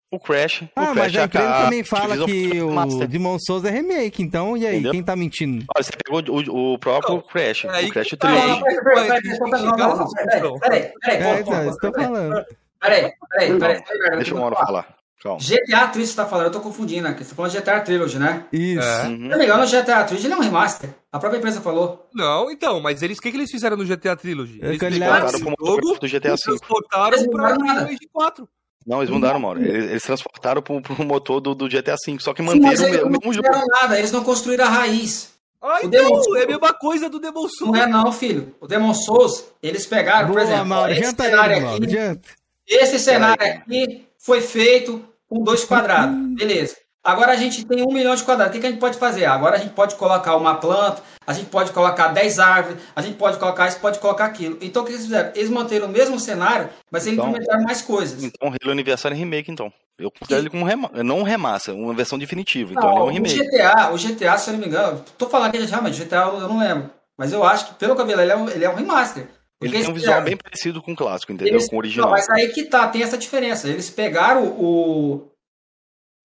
[0.09, 0.63] O Crash.
[0.63, 3.09] o Ah, Crash mas a empresa a- também fala que o Master.
[3.09, 4.93] Demon Souls é remake, então, e aí, Entendeu?
[4.93, 5.65] quem tá mentindo?
[5.77, 6.23] Olha, você pegou
[6.55, 8.63] o, o próprio Não, Crash, é aí o Crash que tá, Não, não, Trilogy.
[8.63, 11.71] peraí, peraí, peraí, peraí, peraí, não, não, não, peraí, peraí, peraí, É, pô, então, pô,
[11.71, 12.45] estou peraí, falando.
[12.81, 14.17] Peraí, peraí, peraí, peraí.
[14.17, 14.96] Deixa o Mauro falar.
[15.23, 15.39] Calma.
[15.41, 17.25] GTA Trilogy você tá falando, eu tô confundindo aqui.
[17.25, 18.45] Você tá falando de GTA Trilogy, né?
[18.53, 18.81] Isso.
[18.87, 19.01] É.
[19.03, 19.17] Se Uhum.
[19.17, 20.91] não me o GTA Trilogy ele é um remaster.
[21.11, 22.07] A própria empresa falou.
[22.15, 24.59] Não, então, mas eles, o que, que eles fizeram no GTA Trilogy?
[24.63, 26.43] Eles pegaram esse pro jogo motor do GTA V.
[26.43, 27.81] transportaram Eles pra mudaram nada.
[27.87, 28.49] Rage 4.
[28.87, 29.61] Não, eles mudaram, Mauro.
[29.65, 32.85] Eles, eles transportaram pro, pro motor do, do GTA V, só que Sim, mas manteram
[32.85, 33.47] o eles me- o não mesmo jogo.
[33.49, 35.35] fizeram nada, eles não construíram a raiz.
[35.61, 37.73] Ah, O então, Demon Souls- é a mesma coisa do Demon Souls.
[37.75, 38.55] Não é não, filho.
[38.61, 42.29] O Demon Souls, eles pegaram, por Boa, exemplo, ó, Mauro, esse cenário Mauro, aqui, janta.
[42.69, 46.15] esse cenário aqui foi feito com dois quadrados.
[46.15, 46.35] Hum.
[46.35, 46.77] Beleza.
[47.03, 48.51] Agora a gente tem um milhão de quadrados.
[48.51, 49.27] O que, que a gente pode fazer?
[49.27, 53.17] Agora a gente pode colocar uma planta, a gente pode colocar 10 árvores, a gente
[53.17, 54.59] pode colocar isso, pode colocar aquilo.
[54.61, 55.31] Então o que eles fizeram?
[55.37, 58.25] Eles manteram o mesmo cenário, mas eles Então- implementaram mais coisas.
[58.25, 59.73] Então, Halo Aniversário é remake, então.
[59.97, 60.91] Eu considero ele como um rema...
[61.05, 62.73] não um remaster, uma versão definitiva.
[62.73, 63.39] Então, ele é um o remake.
[63.39, 66.59] GTA, o GTA, se eu não me engano, tô falando que realmente, GTA eu não
[66.59, 66.91] lembro.
[67.17, 69.27] Mas eu acho que, pelo que eu vi, ele é um, ele é um remaster.
[69.59, 71.55] Porque Ele tem um visual bem parecido com o clássico, entendeu?
[71.55, 72.07] Eles- Com o original.
[72.07, 73.69] Não, mas aí que tá, tem essa diferença.
[73.69, 75.31] Eles pegaram o.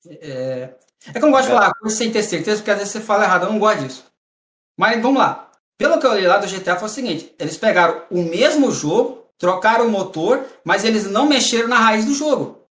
[0.06, 0.74] É,
[1.08, 1.56] é que eu não gosto de É.
[1.56, 4.06] falar coisa sem ter certeza, porque às vezes você fala errado, eu não gosto disso.
[4.78, 5.50] Mas vamos lá.
[5.78, 9.26] Pelo que eu li lá do GTA foi o seguinte: eles pegaram o mesmo jogo,
[9.38, 12.68] trocaram o motor, mas eles não mexeram na raiz do jogo.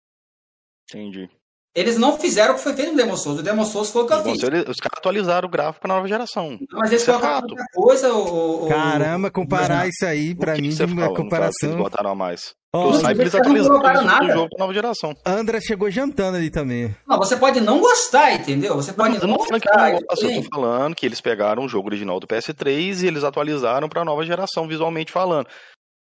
[0.91, 1.31] Entendi.
[1.75, 3.39] Eles não fizeram o que foi feito no Demon Souls.
[3.39, 4.43] O Demon Souls foi o que eu fiz.
[4.43, 6.59] ele- os caras atualizaram o gráfico pra nova geração.
[6.73, 8.13] Mas eles Isso é colocaram outra coisa.
[8.15, 11.17] O, o- Caramba, comparar o- isso aí, pra O que mim, que uma que eles
[11.17, 11.77] comparação.
[11.77, 12.53] botaram a mais?
[12.73, 15.15] Porque eu saiba, eles eles não atualizaram o jogo pra nova geração.
[15.25, 16.95] André chegou jantando ali também.
[17.07, 18.75] Não, você pode não gostar, entendeu?
[18.75, 19.93] Você pode Eu não tô falando que eu gostar.
[19.93, 23.25] não gosto, eu tô falando que eles pegaram o jogo original do PS3 e eles
[23.25, 25.47] atualizaram pra nova geração, visualmente falando.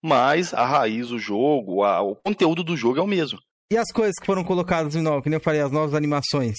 [0.04, 3.40] Mas a raiz, o jogo, a- o conteúdo do jogo é o mesmo.
[3.72, 6.56] E as coisas que foram colocadas no novo, que nem eu falei, as novas animações.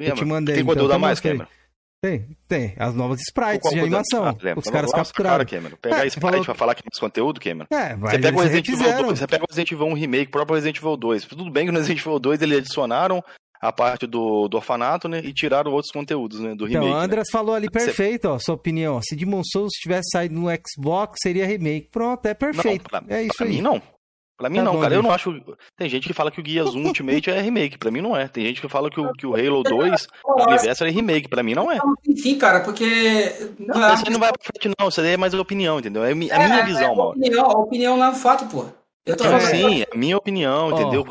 [0.00, 1.20] Eu te mandei, Tem então, conteúdo a mais.
[1.20, 1.46] Cameron?
[2.00, 2.74] Tem, tem.
[2.78, 4.24] As novas sprites de animação.
[4.24, 4.60] Ah, lembra?
[4.60, 5.38] Os caras Nossa, capturaram.
[5.38, 5.76] Cara, Cameron.
[5.82, 7.66] Pegar É, esse falou- pra falar que mais conteúdo, Cameron.
[7.72, 9.06] É, mas Você pega o Resident Evil refizeram.
[9.08, 11.24] 2, você pega o Resident Evil 1 Remake, o próprio Resident Evil 2.
[11.24, 13.22] Tudo bem que no Resident Evil 2 eles adicionaram
[13.60, 15.20] a parte do, do orfanato, né?
[15.24, 16.54] E tiraram outros conteúdos, né?
[16.54, 16.86] Do remake.
[16.86, 17.04] Então, né?
[17.04, 19.00] Andras falou ali perfeito, ó, sua opinião.
[19.02, 21.88] Se Demon Souls tivesse saído no Xbox, seria remake.
[21.90, 22.88] Pronto, é perfeito.
[22.92, 23.52] Não, pra, é isso pra aí.
[23.54, 23.82] mim não.
[24.38, 24.94] Pra mim Tá não, bom, cara.
[24.94, 25.08] Eu gente.
[25.08, 25.42] não acho.
[25.76, 27.76] Tem gente que fala que o Guias 1 Ultimate é remake.
[27.76, 28.28] Pra mim não é.
[28.28, 30.06] Tem gente que fala que o, que o Halo 2
[30.38, 31.28] Anniversary é remake.
[31.28, 31.78] Pra mim não é.
[32.08, 32.86] Enfim, cara, porque.
[33.58, 34.88] Não, isso aí não vai pra frente, não.
[34.88, 36.04] Isso aí é mais opinião, entendeu?
[36.04, 37.10] É a mi- a minha visão, a mano.
[37.10, 38.64] opinião, a opinião não é um fato, pô.
[39.04, 39.56] Eu tô Então, falando.
[39.56, 40.72] sim, é a minha opinião, Ó.
[40.80, 41.04] entendeu?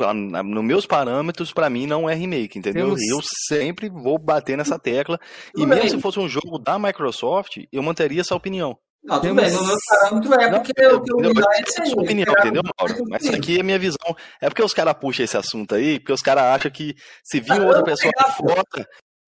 [0.44, 2.86] Nos meus parâmetros, pra mim, não é remake, entendeu?
[2.94, 3.18] Temos- Eu
[3.48, 5.18] sempre vou bater nessa tecla.
[5.48, 5.90] E Tudo mesmo bem.
[5.90, 8.78] se fosse um jogo da Microsoft, eu manteria essa opinião.
[9.04, 11.42] Não, tudo Temos- bem, no meu parâmetro é Não, porque eu, eu, eu, eu, eu,
[11.78, 13.04] eu, sua opinião, entendeu, Mauro?
[13.08, 14.16] Mas isso aqui é minha visão.
[14.40, 16.94] É porque os caras puxam esse assunto aí, porque os caras acham que
[17.24, 18.62] se vir Ah, outra eu pessoa de fora.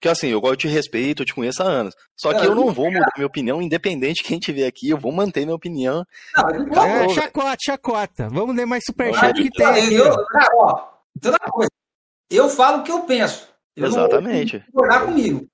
[0.03, 1.95] Que assim, eu gosto de respeito, eu te conheço há anos.
[2.19, 4.97] Só que Ah, eu não vou mudar minha opinião, independente de quem tiver aqui, eu
[4.99, 6.05] vou manter minha opinião.
[6.37, 8.29] Não, não vou- É, chacota, chacota.
[8.31, 9.95] Vamos ler mais Não, superchat que tem eu, aqui.
[9.95, 10.25] eu, ó.
[10.27, 10.89] cara, ó,
[11.21, 11.71] toda coisa.
[12.31, 13.47] Eu falo o que eu penso.
[13.77, 14.65] Eu Exatamente.
[14.73, 15.47] Não vou comigo.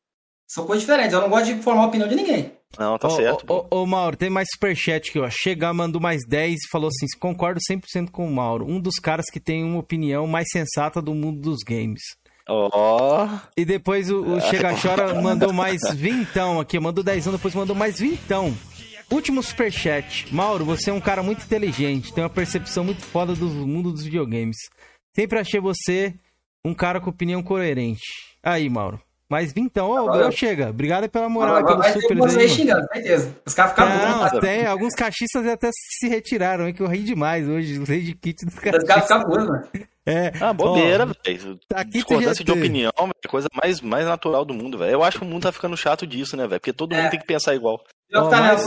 [0.48, 1.12] São coisas diferentes.
[1.12, 2.55] Eu não gosto de formar a opinião de ninguém.
[2.78, 3.44] Não, tá Ô, certo.
[3.48, 5.28] Ô, ô, ô, Mauro, tem mais superchat aqui, ó.
[5.30, 8.66] Chegar, mandou mais 10 e falou assim: concordo 100% com o Mauro.
[8.68, 12.02] Um dos caras que tem uma opinião mais sensata do mundo dos games.
[12.48, 16.78] Ó, E depois o, o Chega Chora mandou mais vintão aqui.
[16.78, 18.54] Mandou 10 depois mandou mais vintão.
[19.10, 20.32] Último superchat.
[20.34, 22.12] Mauro, você é um cara muito inteligente.
[22.12, 24.56] Tem uma percepção muito foda do mundo dos videogames.
[25.14, 26.14] Sempre achei você
[26.64, 28.02] um cara com opinião coerente.
[28.42, 29.00] Aí, Mauro.
[29.28, 29.90] Mais vintão.
[29.90, 30.70] Ô, ô, Chega.
[30.70, 32.48] Obrigado pela moral pelo super você aí, mano.
[32.48, 33.36] xingando, certeza.
[33.44, 34.66] Os caras ficam Não, tem.
[34.66, 37.78] Alguns cachistas até se retiraram, hein, que eu ri demais hoje.
[37.78, 39.68] Usei de kit dos Os caras ficam putos, mano.
[40.08, 40.30] É.
[40.40, 41.58] ah, bobeira, velho.
[41.68, 44.92] tá aqui Discordância de opinião velho, é a coisa mais, mais natural do mundo, velho.
[44.92, 46.60] Eu acho que o mundo tá ficando chato disso, né, velho?
[46.60, 47.02] Porque todo É.
[47.02, 47.82] mundo tem que pensar igual.
[48.14, 48.64] Ó, tá, né, mas-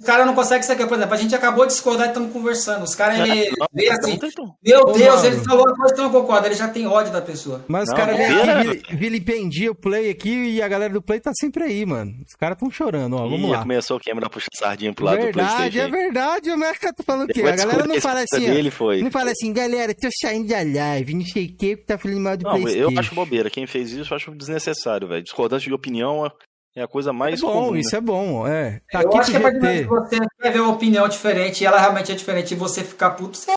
[0.00, 0.84] Os caras não conseguem isso aqui.
[0.86, 2.82] Por exemplo, a gente acabou de discordar e estamos conversando.
[2.82, 4.18] Os caras, ele Não, vê assim,
[4.62, 5.26] meu Ô, Deus, Mauro.
[5.26, 6.46] ele falou uma coisa que eu não concordo.
[6.46, 7.64] Ele já tem ódio da pessoa.
[7.68, 11.00] Mas os Não, caras aqui, né, vil- vilipendia o Play aqui e a galera do
[11.00, 12.12] Play tá sempre aí, mano.
[12.26, 13.22] Os caras tão chorando, ó.
[13.28, 13.62] Vamos Ih, lá.
[13.62, 15.78] Começou a quebrar puxa sardinha pro lado do Verdade, Playstation.
[15.78, 15.90] é aí.
[15.90, 17.42] verdade, mas tô falando o quê?
[17.42, 18.52] A galera não fala assim, ó.
[18.54, 19.02] dele foi.
[19.02, 22.20] Não fala assim, galera, tô saindo da live, não sei o que, que tá falando
[22.20, 22.90] mal do Não, Playstation.
[22.92, 23.48] eu acho bobeira.
[23.48, 25.22] Quem fez isso eu acho desnecessário, velho.
[25.22, 26.30] Discordância de opinião
[26.74, 27.76] é a coisa É mais bom, comum.
[27.76, 27.98] isso né?
[27.98, 28.80] é bom, é.
[28.90, 31.66] Tá eu aqui acho que a partir do você quer ver uma opinião diferente e
[31.66, 33.54] ela realmente é diferente e você ficar puto, você é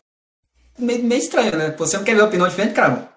[0.81, 1.71] meio, meio estranho, né?
[1.77, 3.09] Você não quer ver uma opinião diferente, cara.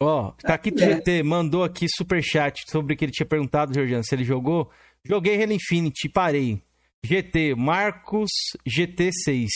[0.00, 0.94] Ó, tá aqui do É.
[0.96, 4.70] GT, mandou aqui superchat sobre o que ele tinha perguntado, Georgiano, se ele jogou.
[5.04, 6.62] Joguei Halo Infinite e parei.
[7.04, 8.30] GT, Marcos
[8.68, 9.46] GT6.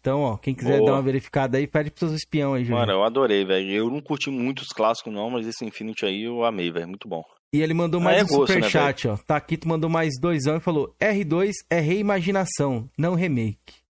[0.00, 0.86] Então, ó, quem quiser Boa.
[0.90, 2.92] dar uma verificada aí, pede pros seus espião aí, Mano, Georgiano.
[3.00, 3.70] eu adorei, velho.
[3.72, 6.88] Eu não curti muito os clássicos, não, mas esse Infinity aí eu amei, velho.
[6.88, 7.22] Muito bom.
[7.52, 9.16] E ele mandou Ah, mais é um gosto, né, superchat, ó.
[9.16, 13.82] Tá aqui, tu mandou mais doisão e falou: R2 é reimaginação, não remake.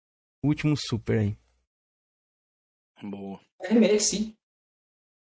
[0.43, 1.37] Último super aí.
[3.01, 3.39] Boa.
[3.61, 4.33] É remake, sim.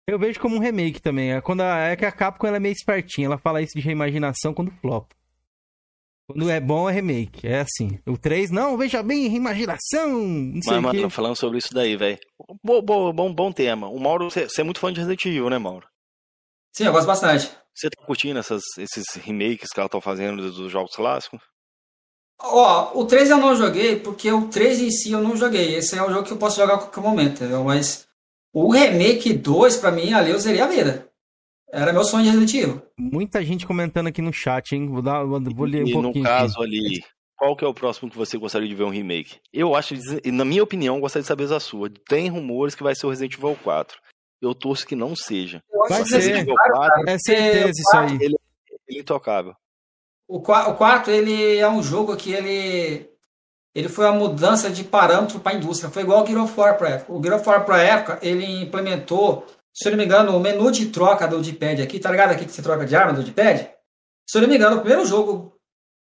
[0.08, 1.34] Eu vejo como um remake também.
[1.34, 3.26] É, quando a, é que a Capcom ela é meio espertinha.
[3.26, 5.12] Ela fala isso de reimaginação quando flop.
[6.28, 7.48] Quando é bom, é remake.
[7.48, 8.00] É assim.
[8.06, 10.12] O 3, não, veja bem, reimaginação.
[10.20, 12.20] Não sei Mas, o mano, falando sobre isso daí, velho.
[12.64, 13.88] Bom, bom, bom, bom tema.
[13.88, 15.88] O Mauro, você você é muito fã de Resident Evil, né, Mauro?
[16.76, 17.50] Sim, eu gosto bastante.
[17.74, 21.40] Você tá curtindo essas, esses remakes que ela tá fazendo dos jogos clássicos?
[22.42, 25.76] Ó, o 3 eu não joguei, porque o 3 em si eu não joguei.
[25.76, 27.64] Esse é um jogo que eu posso jogar a qualquer momento, entendeu?
[27.64, 28.06] Mas
[28.54, 31.10] o remake 2, pra mim, ali eu zerei a vida.
[31.72, 32.82] Era meu sonho de Resident Evil.
[32.98, 34.90] Muita gente comentando aqui no chat, hein?
[34.90, 36.26] Vou, dar, vou, vou ler um e no pouquinho.
[36.26, 36.64] caso aqui.
[36.64, 37.04] ali,
[37.38, 39.40] qual que é o próximo que você gostaria de ver um remake?
[39.54, 39.94] Eu acho,
[40.26, 41.90] e na minha opinião, gostaria de saber a sua.
[41.90, 43.98] Tem rumores que vai ser o Resident Evil 4.
[44.42, 45.64] Eu torço que não seja.
[45.90, 46.46] Vai ser.
[46.46, 48.18] 4 É certeza isso aí.
[48.22, 48.36] ele
[48.90, 49.56] é intocável.
[50.28, 53.10] O 4, ele é um jogo que ele
[53.76, 55.90] ele foi uma mudança de parâmetro para a indústria.
[55.92, 57.12] Foi igual o Gear of War para época.
[57.14, 60.72] O Gear of War para época, ele implementou, se eu não me engano, o menu
[60.72, 63.70] de troca do D-pad aqui, tá ligado aqui que você troca de arma do D-pad?
[64.30, 65.54] Se eu não me engano, o primeiro jogo,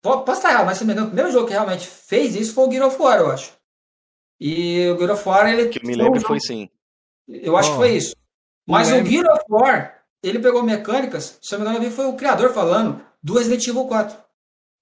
[0.02, 1.86] po- posso estar errado, mas se eu não me engano, o primeiro jogo que realmente
[1.86, 3.52] fez isso foi o Gear of War, eu acho.
[4.40, 6.70] E o Gear of War, ele Que eu me foi um lembro jogo- foi sim.
[7.30, 8.14] Eu acho Ó, que foi isso.
[8.66, 11.96] Mas o Gear of War, ele pegou mecânicas, se eu não me engano, eu vi,
[11.96, 14.16] foi o criador falando, do Resident Evil 4.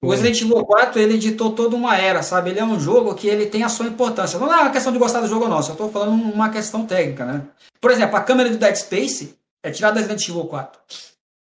[0.03, 0.11] O.
[0.11, 2.51] Resident Evil 4, ele editou toda uma era, sabe?
[2.51, 4.39] Ele é um jogo que ele tem a sua importância.
[4.39, 6.87] Não é uma questão de gostar do jogo ou não, só estou falando uma questão
[6.87, 7.45] técnica, né?
[7.81, 10.81] Por exemplo, a câmera do Dead Space é tirada do Resident Evil 4.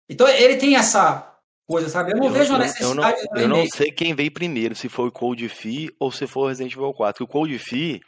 [0.09, 1.33] Então ele tem essa
[1.67, 2.11] coisa, sabe?
[2.11, 4.75] Eu não vejo a eu, não, necessidade de um eu não sei quem veio primeiro,
[4.75, 7.13] se foi o Cold Fee ou se foi o Resident Evil 4.
[7.13, 8.01] Porque o Cold Fee,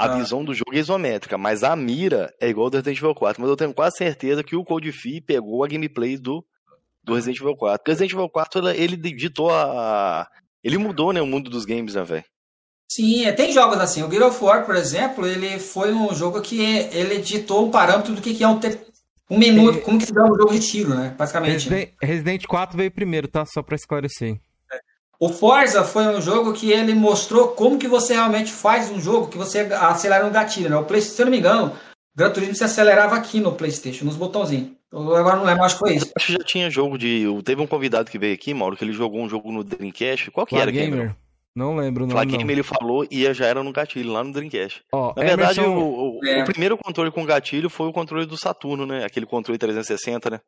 [0.00, 0.16] a Ah.
[0.18, 3.40] visão do jogo é isométrica, mas a mira é igual ao do Resident Evil 4.
[3.40, 6.44] Mas eu tenho quase certeza que o Fee pegou a gameplay do,
[7.04, 7.78] do Resident Evil 4.
[7.78, 10.26] Porque o Resident Evil 4, ele, ele ditou a...
[10.62, 12.24] Ele mudou, né, o mundo dos games, né, velho?
[12.90, 14.02] Sim, é, tem jogos assim.
[14.02, 18.14] O Gear of War, por exemplo, ele foi um jogo que ele ditou um parâmetro
[18.14, 18.78] do que é um, te-
[19.30, 21.14] um menu, como que se dá um jogo de tiro, né?
[21.16, 21.70] Basicamente.
[21.70, 21.76] né?
[21.76, 23.44] Resident, Resident 4 veio primeiro, tá?
[23.46, 24.40] Só pra esclarecer.
[25.20, 29.28] O Forza foi um jogo que ele mostrou como que você realmente faz um jogo
[29.28, 30.76] que você acelera no gatilho, né?
[30.76, 31.72] O Play, se eu não me engano, o
[32.16, 34.70] Gran Turismo se acelerava aqui no PlayStation, nos botãozinhos.
[34.90, 36.10] Eu agora não lembro, acho que foi isso.
[36.16, 37.24] Acho que já tinha jogo de...
[37.44, 40.30] Teve um convidado que veio aqui, Mauro, que ele jogou um jogo no Dreamcast.
[40.30, 41.14] Qual que era, Gamer.
[41.54, 42.14] Não lembro não.
[42.50, 44.82] ele falou e já era no gatilho, lá no Dreamcast.
[44.92, 46.42] Ó, Na verdade, Emerson- o, o- É.
[46.42, 49.04] o primeiro controle com gatilho foi o controle do Saturno, né?
[49.04, 50.40] Aquele controle 360, né?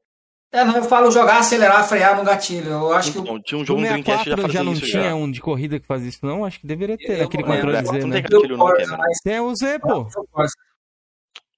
[0.53, 2.71] É, não, eu falo jogar, acelerar, frear no gatilho.
[2.71, 3.19] Eu acho que.
[3.21, 5.03] Então, tinha um O jogo no Dreamcast que já 64 fazia já não isso tinha
[5.05, 5.15] já.
[5.15, 6.45] um de corrida que fazia isso, não?
[6.45, 8.21] Acho que deveria ter Eu aquele controle é, Z, não né?
[8.21, 8.97] tem gatilho não, Forza, Kevin.
[8.99, 9.89] mas- Tem o Z, pô.
[9.89, 10.07] Eu.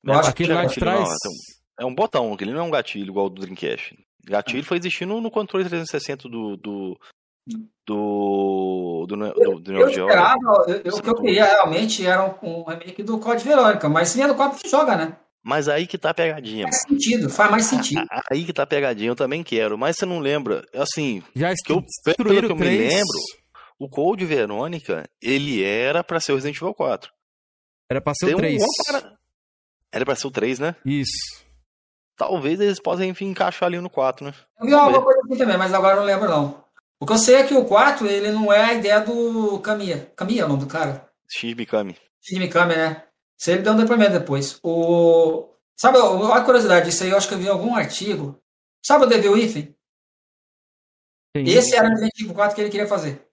[0.05, 1.09] Não Eu Aquele lá de não, trás.
[1.81, 3.99] é um- botão, aquele não é um gatilho igual do Dreamcast.
[4.27, 6.57] Gatilho foi existindo no controle 360 do.
[6.57, 6.99] do.
[7.87, 9.07] do.
[9.07, 9.17] do, do,
[9.61, 10.07] do Eu Neo Geo.
[10.07, 13.89] esperava, eu, eu- o que eu queria realmente era um, um remake do Code Verônica,
[13.89, 15.17] mas se vier do 4, você joga, né?
[15.45, 16.65] Mas aí que tá a pegadinha.
[16.65, 18.07] Faz sentido, faz mais sentido.
[18.31, 19.77] Aí que tá a pegadinha, eu também quero.
[19.77, 21.85] Mas você não lembra, assim, Já que eu,
[22.17, 22.79] pelo que eu o me 3.
[22.95, 23.19] lembro,
[23.79, 27.13] o Code Verônica, ele era pra ser o Resident Evil 4.
[27.91, 28.59] Era pra ser Tem o um 3.
[28.63, 29.17] bom para-
[29.93, 30.75] Era pra ser o 3, né?
[30.85, 31.45] Isso.
[32.17, 34.33] Talvez eles possam, enfim, encaixar ali no 4, né?
[34.61, 36.65] Eu vi alguma coisa assim também, mas agora eu não lembro não.
[37.01, 40.11] O que eu sei é que o 4, ele não é a ideia do Kamiya.
[40.17, 41.07] Kamiya é o nome do cara?
[41.31, 41.97] Shinji Mikami.
[42.23, 43.03] Shinji Mikami, né?
[43.51, 44.59] Aí ele deu um depoimento depois.
[44.63, 45.49] O...
[45.77, 48.39] Sabe, a curiosidade, isso aí eu acho que eu vi em algum artigo.
[48.85, 49.75] Sabe o Devil Within?
[51.35, 53.27] Tem Esse era o Resident Evil 4 que ele queria fazer.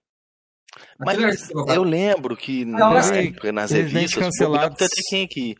[0.98, 1.74] Mas Aquele era o Resident Evil 4.
[1.74, 4.22] eu lembro que Não, nas, mas- épocas, nas Resident revistas,
[4.76, 5.56] tem quem que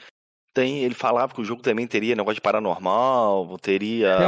[0.54, 4.18] tem, ele falava que o jogo também teria negócio de paranormal, teria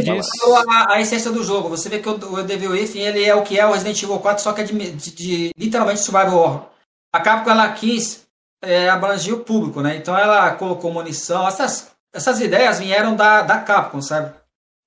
[0.00, 0.30] disso.
[0.70, 1.68] a, a essência do jogo.
[1.68, 4.18] Você vê que o, o Devil Within ele é o que é o Resident Evil
[4.20, 6.68] 4, só que é de, de- de- literalmente survival horror.
[7.12, 8.25] A Capcom ela quis
[8.66, 9.96] é, abranger o público, né?
[9.96, 11.46] Então ela colocou munição.
[11.46, 14.34] Essas, essas ideias vieram da, da Capcom, sabe?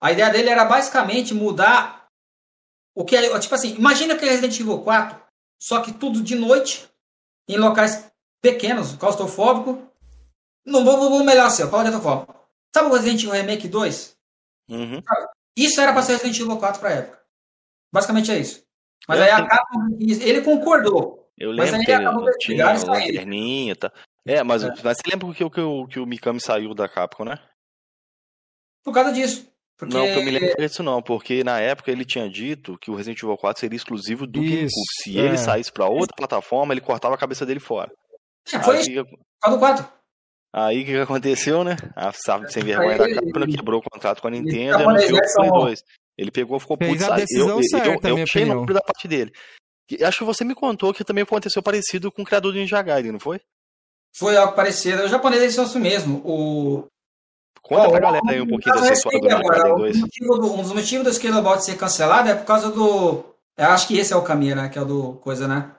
[0.01, 2.07] A ideia dele era basicamente mudar
[2.95, 3.39] o que é.
[3.39, 5.19] Tipo assim, imagina que é Resident Evil 4,
[5.61, 6.89] só que tudo de noite,
[7.47, 8.11] em locais
[8.41, 9.87] pequenos, claustrofóbico.
[10.65, 12.35] Não vou, vou, vou melhor assim, ó, claustrofóbico.
[12.75, 14.17] Sabe o Resident Evil Remake 2?
[14.69, 15.03] Uhum.
[15.57, 17.19] Isso era pra ser Resident Evil 4 pra época.
[17.91, 18.63] Basicamente é isso.
[19.07, 21.18] Mas É, aí a Capcom, ele concordou.
[21.39, 22.87] Eu Mas lembro que ele tinha sair.
[23.11, 23.91] lanterninha e tal.
[24.27, 27.23] É, mas, mas você lembra que, o- que, o, que o Mikami saiu da Capcom,
[27.23, 27.39] né?
[28.83, 29.47] Por causa disso.
[29.77, 32.91] Porque Não, que eu me lembro disso não, porque na época ele tinha dito que
[32.91, 34.71] o Resident Evil 4 seria exclusivo do Isso, GameCube.
[35.03, 35.21] Se é.
[35.21, 37.89] ele saísse pra outra plataforma, ele cortava a cabeça dele fora.
[38.51, 39.87] É, foi aí, isso, que- do 4.
[40.53, 41.77] aí o que que aconteceu, né?
[41.95, 45.21] A sabe, sem vergonha da Capcom quebrou o contrato com a Nintendo e anunciou o
[45.21, 45.83] Play são- 2.
[46.17, 47.15] Ele pegou, ficou puto e a saiu.
[47.15, 49.31] decisão Eu, eu, eu, minha eu achei da parte dele.
[50.03, 53.11] Acho que você me contou que também aconteceu parecido com o criador do Ninja Gaiden,
[53.13, 53.39] não foi?
[54.15, 55.07] Foi algo parecido.
[55.07, 56.21] Japoneses eles são assim mesmo.
[56.25, 56.87] O...
[57.61, 59.95] Conta Ó, pra galera aí um pouquinho dessa história do Ninja Gaiden agora, 2.
[59.95, 63.23] o motivo do- um dos motivos do Scalebout ser cancelado é por causa do.
[63.57, 64.69] Eu acho que esse é o caminho, né?
[64.69, 65.71] Que é o do coisa, né?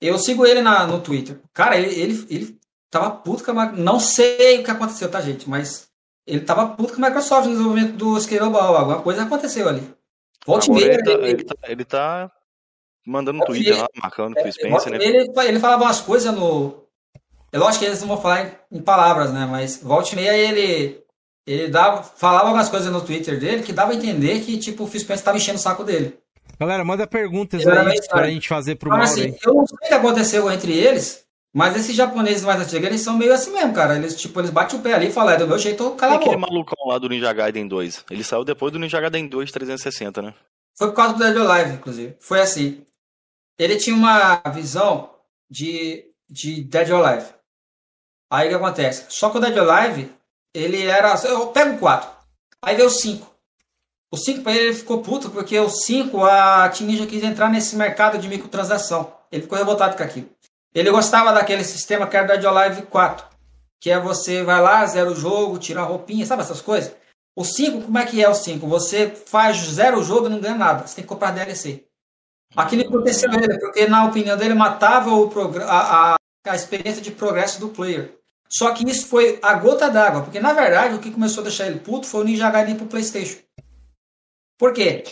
[0.00, 1.38] Eu sigo ele na, no Twitter.
[1.52, 2.58] Cara, ele, ele, ele
[2.90, 3.72] tava puto com a.
[3.72, 5.48] Não sei o que aconteceu, tá, gente?
[5.48, 5.88] Mas
[6.26, 8.56] ele tava puto com a Microsoft no desenvolvimento do Scalebout.
[8.76, 9.82] Alguma coisa aconteceu ali.
[10.46, 12.32] Volte meia, ele tá, ele- ele, tá, ele tá
[13.08, 14.98] mandando um Volte e Twitter meia- lá, marcando o Phil Volte Spencer, né?
[15.04, 16.84] ele, ele falava umas coisas no.
[17.52, 19.46] É lógico que eles não vão falar em, em palavras, né?
[19.50, 21.00] Mas volte e meia ele.
[21.46, 24.86] Ele dava, falava algumas coisas no Twitter dele que dava a entender que, tipo, o
[24.86, 26.18] Phil Spencer tava enchendo o saco dele.
[26.60, 29.88] Galera, manda perguntas Eu aí pra gente fazer pro Mauro assim, eu não sei o
[29.88, 33.96] que aconteceu entre eles, mas esses japoneses mais antigos, eles são meio assim mesmo, cara.
[33.96, 36.14] Eles, tipo, eles batem o pé ali e falam, é do meu jeito, eu cala
[36.14, 36.50] a aquele boca.
[36.52, 38.04] malucão lá do Ninja Gaiden 2?
[38.10, 40.34] Ele saiu depois do Ninja Gaiden 2 360, né?
[40.76, 42.14] Foi por causa do Dead or Alive, inclusive.
[42.20, 42.82] Foi assim.
[43.58, 45.10] Ele tinha uma visão
[45.50, 47.28] de, de Dead or Alive.
[48.30, 49.06] Aí o que acontece?
[49.08, 50.12] Só que o Dead or Alive,
[50.54, 51.14] ele era.
[51.24, 52.10] Eu pego o 4.
[52.62, 53.26] Aí veio o 5.
[54.10, 57.50] O 5 pra ele, ele ficou puto, porque o 5, a Team Ninja quis entrar
[57.50, 59.12] nesse mercado de microtransação.
[59.30, 60.30] Ele ficou revoltado com aquilo.
[60.74, 63.26] Ele gostava daquele sistema que era o Dead or Alive 4.
[63.80, 66.94] Que é você vai lá, zera o jogo, tira a roupinha, sabe essas coisas?
[67.36, 68.66] O 5, como é que é o 5?
[68.66, 70.86] Você faz zero o jogo e não ganha nada.
[70.86, 71.87] Você tem que comprar DLC.
[72.56, 75.30] Aquilo aconteceu ele, porque na opinião dele matava o
[75.62, 78.18] a, a, a experiência de progresso do player.
[78.48, 81.66] Só que isso foi a gota d'água, porque na verdade o que começou a deixar
[81.66, 83.38] ele puto foi o Ninja Gaiden pro PlayStation.
[84.58, 85.04] Por quê?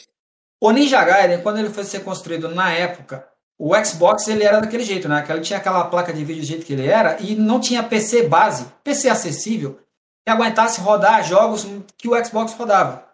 [0.60, 4.82] O Ninja Gaiden, quando ele foi ser construído na época, o Xbox ele era daquele
[4.82, 5.24] jeito, né?
[5.28, 8.26] Ele tinha aquela placa de vídeo do jeito que ele era e não tinha PC
[8.26, 9.78] base, PC acessível,
[10.24, 11.66] que aguentasse rodar jogos
[11.96, 13.06] que o Xbox rodava.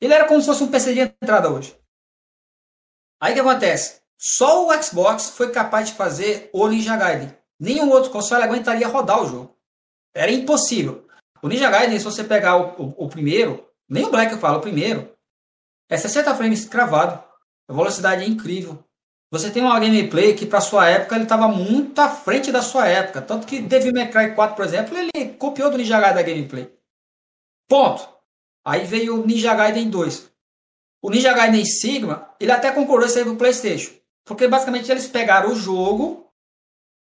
[0.00, 1.76] Ele era como se fosse um PC de entrada hoje.
[3.20, 4.00] Aí o que acontece?
[4.18, 7.34] Só o Xbox foi capaz de fazer o Ninja Gaiden.
[7.58, 9.56] Nenhum outro console aguentaria rodar o jogo.
[10.14, 11.06] Era impossível.
[11.42, 14.58] O Ninja Gaiden, se você pegar o, o, o primeiro, nem o Black eu falo,
[14.58, 15.14] o primeiro,
[15.88, 17.22] é 60 frames cravado.
[17.68, 18.82] A velocidade é incrível.
[19.30, 22.88] Você tem uma gameplay que, para sua época, ele estava muito à frente da sua
[22.88, 23.22] época.
[23.22, 26.72] Tanto que Devil May Cry 4, por exemplo, ele copiou do Ninja Gaiden da gameplay.
[27.68, 28.08] Ponto.
[28.64, 30.29] Aí veio o Ninja Gaiden 2.
[31.02, 33.92] O Ninja Gaiden Sigma, ele até concordou isso aí pro PlayStation.
[34.24, 36.30] Porque basicamente eles pegaram o jogo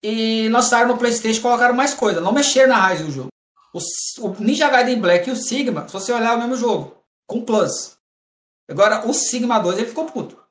[0.04, 2.22] e lançaram no PlayStation e colocaram mais coisa.
[2.22, 3.30] Não mexeram na raiz do jogo.
[3.74, 3.80] O,
[4.28, 7.04] o Ninja Gaiden Black e o Sigma, se você olhar, é o mesmo jogo.
[7.26, 7.98] com Plus.
[8.70, 10.44] Agora, o Sigma 2 ele ficou puto.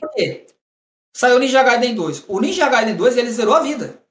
[0.00, 0.46] Por quê?
[1.16, 2.24] Saiu o Ninja Gaiden 2.
[2.28, 4.02] O Ninja Gaiden 2 ele zerou a vida.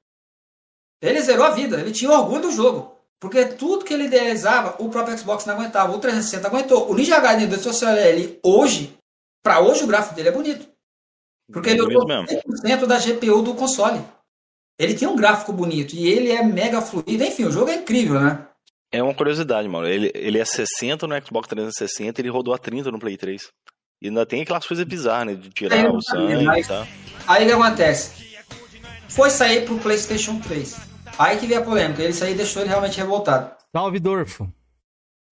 [1.02, 1.80] Ele zerou a vida.
[1.80, 2.93] Ele tinha orgulho do jogo.
[3.20, 5.94] Porque tudo que ele idealizava, o próprio Xbox não aguentava.
[5.94, 6.90] O 360 aguentou.
[6.90, 8.96] O Ninja Gaiden 2, se você olhar ele hoje,
[9.42, 10.68] para hoje o gráfico dele é bonito.
[11.52, 14.02] Porque ele usou 100% da GPU do console.
[14.78, 17.22] Ele tem um gráfico bonito e ele é mega fluido.
[17.22, 18.46] Enfim, o jogo é incrível, né?
[18.90, 19.86] É uma curiosidade, mano.
[19.86, 23.42] Ele, ele é 60 no Xbox 360 ele rodou a 30 no Play 3.
[24.02, 25.34] E ainda tem aquelas coisas bizarras, né?
[25.34, 26.86] De tirar é, o sangue e tal.
[27.26, 28.10] Aí o que acontece?
[29.08, 30.93] Foi sair pro PlayStation 3.
[31.18, 32.02] Aí que veio a polêmica.
[32.02, 33.50] Ele saiu e deixou ele realmente revoltado.
[33.74, 34.48] Salve, Dorfo.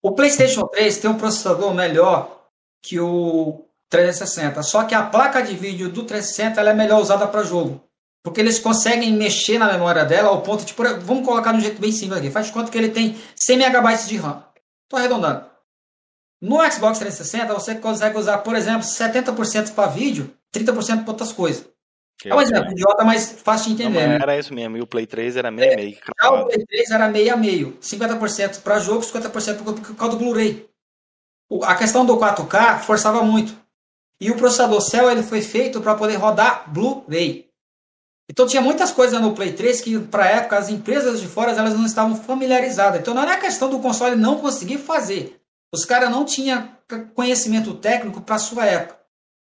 [0.01, 2.49] O PlayStation 3 tem um processador melhor
[2.81, 4.61] que o 360.
[4.63, 7.81] Só que a placa de vídeo do 360 ela é melhor usada para jogo.
[8.23, 10.73] Porque eles conseguem mexer na memória dela ao ponto de.
[11.01, 12.31] Vamos colocar de um jeito bem simples aqui.
[12.31, 14.43] Faz conta que ele tem 100 MB de RAM.
[14.83, 15.45] Estou arredondando.
[16.41, 21.65] No Xbox 360, você consegue usar, por exemplo, 70% para vídeo, 30% para outras coisas.
[22.25, 24.01] É um exemplo idiota, mas fácil de entender.
[24.01, 24.19] Não, né?
[24.21, 24.77] Era isso mesmo.
[24.77, 25.97] E o Play 3 era meio a meio.
[26.21, 27.77] Já o Play 3 era meio a meio.
[27.81, 30.67] 50% para jogo, 50% por causa do Blu-ray.
[31.63, 33.53] A questão do 4K forçava muito.
[34.19, 37.49] E o processador Cell ele foi feito para poder rodar Blu-ray.
[38.29, 41.51] Então tinha muitas coisas no Play 3 que, para a época, as empresas de fora
[41.51, 43.01] elas não estavam familiarizadas.
[43.01, 45.41] Então não era questão do console não conseguir fazer.
[45.73, 46.69] Os caras não tinham
[47.13, 49.02] conhecimento técnico para a sua época.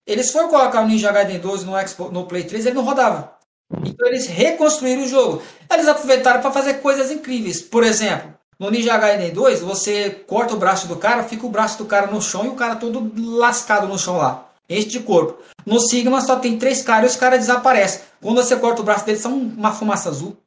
[0.06, 3.36] Eles foram colocar o Ninja Gaiden 12 no, Expo, no Play 3 ele não rodava.
[3.84, 5.42] Então eles reconstruíram o jogo.
[5.72, 7.62] Eles aproveitaram para fazer coisas incríveis.
[7.62, 11.78] Por exemplo, no Ninja Gaiden 2, você corta o braço do cara, fica o braço
[11.80, 14.48] do cara no chão e o cara todo lascado no chão lá.
[14.70, 15.42] Enche de corpo.
[15.66, 18.02] No Sigma só tem três caras e os caras desaparecem.
[18.22, 20.38] Quando você corta o braço deles, são uma fumaça azul.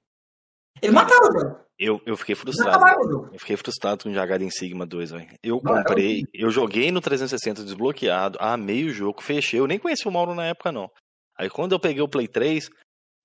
[0.83, 1.69] Ele mataram o jogo.
[1.79, 2.85] Eu, eu fiquei frustrado.
[3.33, 5.29] Eu fiquei frustrado com o Jagada em Sigma 2, velho.
[5.43, 9.61] Eu comprei, eu joguei no 360 desbloqueado, amei o jogo, fechei.
[9.61, 10.91] Eu nem conheci o Mauro na época, não.
[11.39, 12.69] Aí quando eu peguei o Play 3,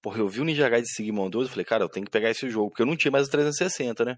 [0.03, 2.29] porra, eu vi o Ninja Gaiden Sigma 2, eu falei, cara, eu tenho que pegar
[2.29, 4.17] esse jogo, porque eu não tinha mais o 360, né?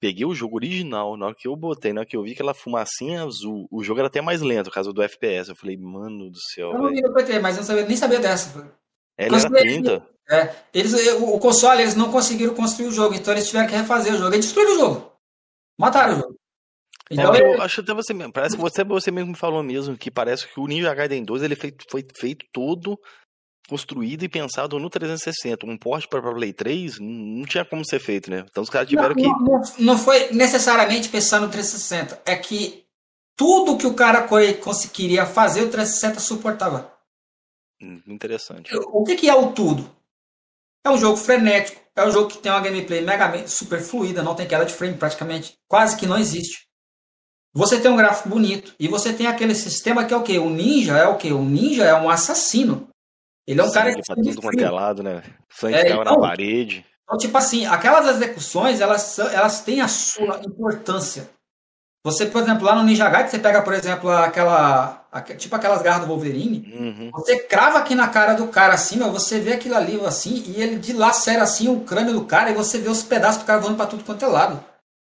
[0.00, 2.54] Peguei o jogo original, na hora que eu botei, na hora que eu vi aquela
[2.54, 5.50] fumacinha azul, o jogo era até mais lento, por causa do FPS.
[5.50, 6.72] Eu falei, mano do céu.
[6.72, 8.74] Eu não vi o PT, mas eu sabia, nem sabia dessa.
[9.18, 10.06] Ele era 30.
[10.28, 14.14] É, eles, o console, eles não conseguiram construir o jogo, então eles tiveram que refazer
[14.14, 14.34] o jogo.
[14.34, 15.12] E destruíram o jogo.
[15.78, 16.36] Mataram o jogo.
[17.10, 19.96] É, então, é, eu acho até você mesmo, parece que você, você mesmo falou mesmo,
[19.96, 22.98] que parece que o Ninja Gaiden 2 ele foi, foi feito todo
[23.68, 25.66] construído e pensado no 360.
[25.66, 28.44] Um porte para Play 3 não tinha como ser feito, né?
[28.48, 29.22] Então os caras tiveram não, que.
[29.22, 32.22] Não, não, foi necessariamente pensando no 360.
[32.24, 32.84] É que
[33.36, 34.26] tudo que o cara
[34.60, 36.95] conseguiria fazer, o 360 suportava.
[37.80, 38.74] Hum, interessante.
[38.76, 39.90] O que, que é o tudo?
[40.84, 41.80] É um jogo frenético.
[41.94, 44.96] É um jogo que tem uma gameplay mega super fluida, não tem queda de frame
[44.96, 45.54] praticamente.
[45.68, 46.66] Quase que não existe.
[47.54, 48.74] Você tem um gráfico bonito.
[48.78, 50.38] E você tem aquele sistema que é o quê?
[50.38, 51.32] O ninja é o quê?
[51.32, 52.88] O ninja é um assassino.
[53.46, 54.02] Ele é um cara que.
[54.02, 55.22] Pra tudo quanto é né?
[55.48, 56.84] Sangue é, então, na parede.
[57.04, 61.30] Então, tipo assim, aquelas execuções, elas, elas têm a sua importância.
[62.04, 65.05] Você, por exemplo, lá no Ninja Gaiden, você pega, por exemplo, aquela.
[65.20, 66.72] Tipo aquelas garras do Wolverine.
[66.72, 67.10] Uhum.
[67.12, 70.62] Você crava aqui na cara do cara assim, mas você vê aquilo ali assim, e
[70.62, 73.76] ele dilacera assim o crânio do cara, e você vê os pedaços do cara voando
[73.76, 74.62] pra tudo quanto é lado.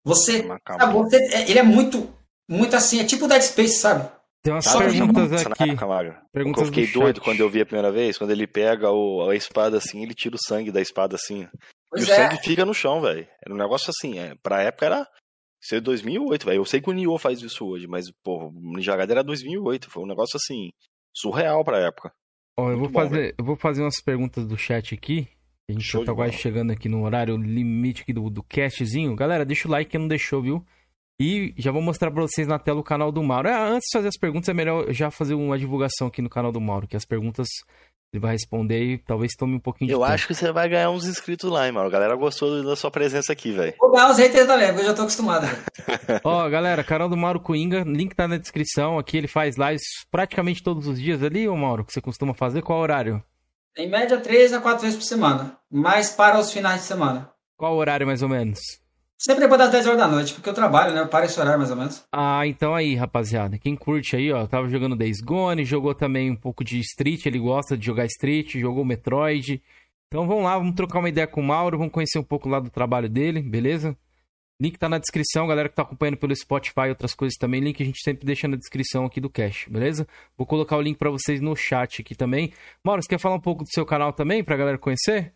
[0.06, 0.48] Você.
[0.68, 2.14] Sabe, você é, ele é muito.
[2.50, 4.10] Muito assim, é tipo Dead Space, sabe?
[4.42, 5.76] Tem umas perguntas aqui.
[6.32, 9.36] Perguntas eu fiquei doido quando eu vi a primeira vez, quando ele pega o, a
[9.36, 11.48] espada assim, ele tira o sangue da espada assim.
[11.92, 12.14] Pois e é.
[12.14, 13.28] o sangue fica no chão, velho.
[13.46, 15.08] Era um negócio assim, é, pra época era.
[15.62, 16.58] Isso é 2008, velho.
[16.58, 19.90] Eu sei que o Nioh faz isso hoje, mas, pô, o Ninja Gaiden era 2008.
[19.90, 20.70] Foi um negócio assim,
[21.14, 22.14] surreal pra época.
[22.58, 25.28] Ó, eu vou, bom, fazer, eu vou fazer umas perguntas do chat aqui.
[25.70, 29.16] A gente Show já tá quase chegando aqui no horário limite aqui do, do castzinho.
[29.16, 30.66] Galera, deixa o like que não deixou, viu?
[31.22, 33.50] E já vou mostrar pra vocês na tela o canal do Mauro.
[33.50, 36.52] Ah, antes de fazer as perguntas, é melhor já fazer uma divulgação aqui no canal
[36.52, 37.48] do Mauro, que as perguntas
[38.12, 40.12] ele vai responder e talvez tome um pouquinho de Eu tempo.
[40.12, 41.90] acho que você vai ganhar uns inscritos lá, hein, Mauro.
[41.90, 43.76] A galera gostou da sua presença aqui, velho.
[43.80, 45.46] Vou ganhar os haters da Leva, eu já tô acostumado.
[46.24, 48.98] Ó, galera, canal do Mauro Coinga, link tá na descrição.
[48.98, 52.64] Aqui ele faz lives praticamente todos os dias ali, ô Mauro, que você costuma fazer.
[52.64, 53.24] Qual horário?
[53.78, 57.32] Em média, três a quatro vezes por semana, mas para os finais de semana.
[57.56, 58.60] Qual horário, mais ou menos?
[59.22, 61.04] Sempre depois das 10 horas da noite, porque eu trabalho, né?
[61.04, 62.06] Para esse horário mais ou menos.
[62.10, 63.60] Ah, então aí, rapaziada.
[63.60, 67.38] Quem curte aí, ó, tava jogando Days Gone, jogou também um pouco de Street, ele
[67.38, 69.62] gosta de jogar Street, jogou Metroid.
[70.08, 72.62] Então vamos lá, vamos trocar uma ideia com o Mauro, vamos conhecer um pouco lá
[72.62, 73.94] do trabalho dele, beleza?
[74.62, 77.60] Link tá na descrição, galera que tá acompanhando pelo Spotify e outras coisas também.
[77.60, 80.08] Link a gente sempre deixa na descrição aqui do Cash, beleza?
[80.38, 82.54] Vou colocar o link para vocês no chat aqui também.
[82.82, 85.34] Mauro, você quer falar um pouco do seu canal também, pra galera conhecer?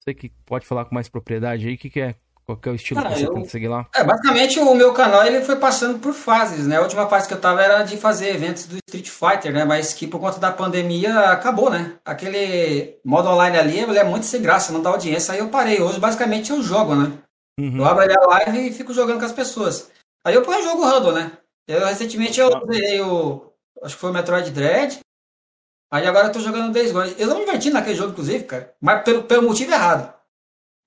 [0.00, 2.14] Você que pode falar com mais propriedade aí, o que, que é
[2.46, 3.88] Qual que é o estilo Cara, que você eu- tenta seguir lá?
[3.92, 6.76] É, basicamente o meu canal ele foi passando por fases, né?
[6.76, 9.64] A última fase que eu tava era de fazer eventos do Street Fighter, né?
[9.64, 11.94] Mas que por conta da pandemia acabou, né?
[12.04, 15.82] Aquele modo online ali ele é muito sem graça, não dá audiência, aí eu parei.
[15.82, 17.12] Hoje basicamente eu jogo, né?
[17.58, 17.78] Uhum.
[17.78, 19.90] Eu abro ali a live e fico jogando com as pessoas.
[20.24, 21.32] Aí eu ponho jogo Rumble, né?
[21.66, 23.50] Eu, recentemente eu zerei o.
[23.82, 25.00] Acho que foi o Metroid Dread.
[25.92, 27.14] Aí agora eu tô jogando Days Gone.
[27.18, 28.72] Eu não me diverti naquele jogo, inclusive, cara.
[28.80, 30.14] Mas pelo, pelo motivo errado.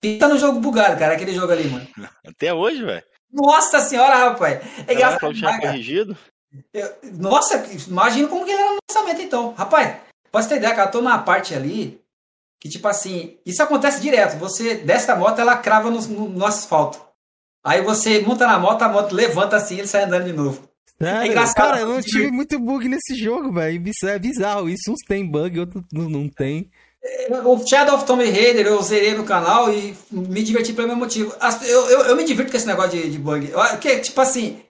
[0.03, 1.87] Fica no jogo bugado, cara, aquele jogo ali, mano.
[2.25, 3.03] Até hoje, velho.
[3.31, 4.59] Nossa senhora, rapaz.
[4.87, 5.33] É engraçado.
[5.33, 5.61] tinha cara.
[5.61, 6.17] corrigido.
[6.73, 9.53] Eu- Nossa, imagina como que ele era no lançamento, então.
[9.53, 9.97] Rapaz,
[10.31, 12.01] pra você ter ideia, cara, eu tô numa parte ali
[12.59, 14.37] que, tipo assim, isso acontece direto.
[14.39, 16.99] Você desce da moto, ela crava no, no- no asfalto.
[17.63, 20.67] Aí você monta na moto, a moto levanta assim e ele sai andando de novo.
[21.01, 21.27] Sério?
[21.31, 23.87] engraçado, Cara, eu não porque- tive muito bug nesse jogo, velho.
[23.87, 24.69] Isso é bizarro.
[24.69, 26.69] Isso uns tem bug, outros não, não tem.
[27.45, 31.33] O Shadow of Tomb Raider eu zerei no canal e me diverti pelo mesmo motivo.
[31.65, 33.51] Eu, eu, eu me divirto com esse negócio de, de bug.
[33.79, 34.61] Que, tipo assim,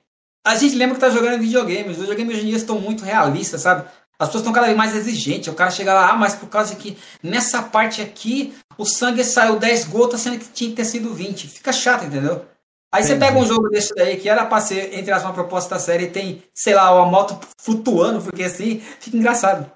[0.46, 1.94] a gente lembra que tá jogando videogames.
[1.94, 3.88] Os videogames hoje em dia estão muito realistas, sabe?
[4.20, 5.48] As pessoas estão cada vez mais exigentes.
[5.48, 9.58] O cara chega lá, ah, mas por causa que nessa parte aqui o sangue saiu
[9.58, 11.48] 10 gotas, sendo que tinha que ter sido 20.
[11.48, 12.46] Fica chato, entendeu?
[12.92, 13.28] Aí você Entendi.
[13.28, 16.06] pega um jogo desse daí que era pra ser, entre as uma proposta da série,
[16.06, 19.72] e tem, sei lá, uma moto flutuando, porque assim, fica engraçado.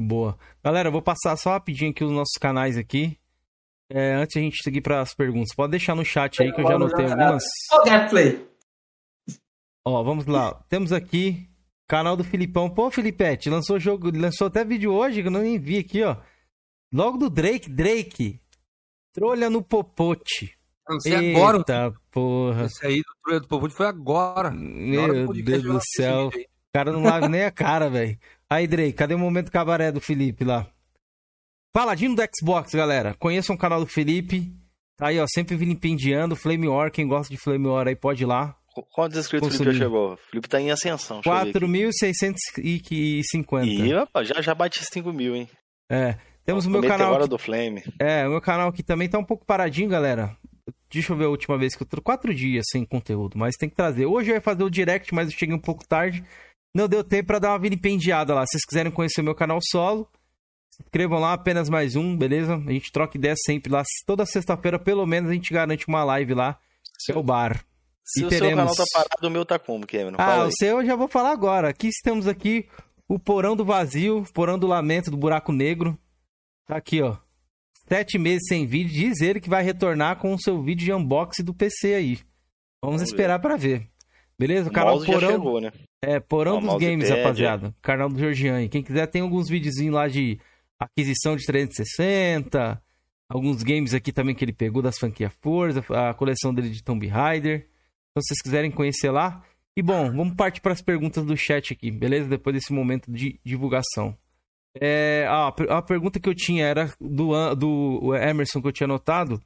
[0.00, 0.36] Boa.
[0.66, 3.16] Galera, eu vou passar só rapidinho aqui os nossos canais aqui.
[3.88, 5.54] É, antes de a gente seguir para as perguntas.
[5.54, 7.44] Pode deixar no chat aí que eu já anotei algumas.
[7.72, 8.44] O gameplay.
[9.84, 10.54] Ó, vamos lá.
[10.68, 11.48] Temos aqui
[11.86, 12.68] canal do Filipão.
[12.68, 16.16] Pô, Filipete, lançou jogo, lançou até vídeo hoje que eu nem vi aqui, ó.
[16.92, 18.40] Logo do Drake, Drake.
[19.12, 20.58] Trolha no popote.
[20.90, 21.58] Lancei agora.
[21.58, 22.64] Eita, porra.
[22.64, 24.50] Esse aí do Trulha do Povo foi agora.
[24.50, 26.26] Meu Deus eu do céu.
[26.26, 28.18] O cara não lava nem a cara, velho.
[28.50, 30.66] Aí, Drake, cadê o momento cabaré do Felipe lá?
[31.72, 33.14] Paladino do Xbox, galera.
[33.18, 34.52] Conheçam o canal do Felipe.
[34.96, 36.36] Tá aí, ó, sempre vilipendiando.
[36.36, 38.56] Flame War, quem gosta de Flame War aí pode ir lá.
[38.72, 40.14] Qu- Quantos inscritos o Felipe já chegou?
[40.14, 41.20] O Felipe tá em ascensão.
[41.20, 41.58] deixa eu ver aqui.
[41.58, 43.66] 4.650.
[43.66, 45.48] Ih, rapaz, já, já bate 5 mil, hein?
[45.90, 46.16] É.
[46.44, 47.14] Temos o meu canal.
[47.16, 47.82] aqui- do Flame.
[48.00, 50.36] É, o meu canal aqui também tá um pouco paradinho, galera.
[50.90, 52.00] Deixa eu ver a última vez que eu tô.
[52.00, 54.06] Quatro dias sem conteúdo, mas tem que trazer.
[54.06, 56.24] Hoje eu ia fazer o direct, mas eu cheguei um pouco tarde.
[56.76, 58.44] Não deu tempo pra dar uma vilipendiada lá.
[58.46, 60.08] Se vocês quiserem conhecer o meu canal solo,
[60.70, 62.56] se inscrevam lá, apenas mais um, beleza?
[62.56, 63.82] A gente troca ideia sempre lá.
[64.06, 66.58] Toda sexta-feira, pelo menos, a gente garante uma live lá.
[67.04, 67.64] Que é o bar.
[68.04, 70.16] Se E o seu teremos- canal tá parado, o meu tá como, Cameron?
[70.18, 71.68] Ah, o seu eu já vou falar agora.
[71.68, 72.68] Aqui temos aqui
[73.08, 75.98] o porão do vazio, porão do lamento, do buraco negro.
[76.66, 77.16] Tá aqui, ó.
[77.88, 78.92] Sete meses sem vídeo.
[78.92, 82.14] Diz ele que vai retornar com o seu vídeo de unboxing do PC aí.
[82.82, 83.88] Vamos, Vamos esperar pra ver.
[84.38, 84.68] Beleza?
[84.68, 85.72] O canal mouse Porão, chegou, né?
[86.02, 87.74] é, porão dos Games, rapaziada.
[87.80, 88.68] Canal do Georgiane.
[88.68, 90.38] Quem quiser tem alguns videozinhos lá de
[90.78, 92.80] aquisição de 360.
[93.28, 95.84] Alguns games aqui também que ele pegou das franquias Forza.
[95.90, 97.66] A coleção dele de Tomb Raider.
[98.10, 99.42] Então, se vocês quiserem conhecer lá.
[99.76, 102.28] E bom, vamos partir para as perguntas do chat aqui, beleza?
[102.28, 104.16] Depois desse momento de divulgação.
[104.80, 109.40] É, a a pergunta que eu tinha era do, do Emerson que eu tinha notado.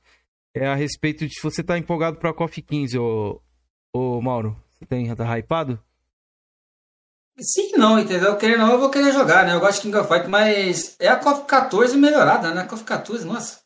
[0.54, 3.40] É a respeito de se você tá empolgado pra KOF 15, ô,
[3.92, 4.56] ô Mauro.
[4.80, 5.78] Você tem, tá hypado?
[7.38, 8.36] Sim, não, entendeu?
[8.36, 9.54] Querer não, eu vou querer jogar, né?
[9.54, 12.62] Eu gosto de King of Fight, mas é a KOF 14 melhorada, né?
[12.62, 13.60] A KOF 14, nossa.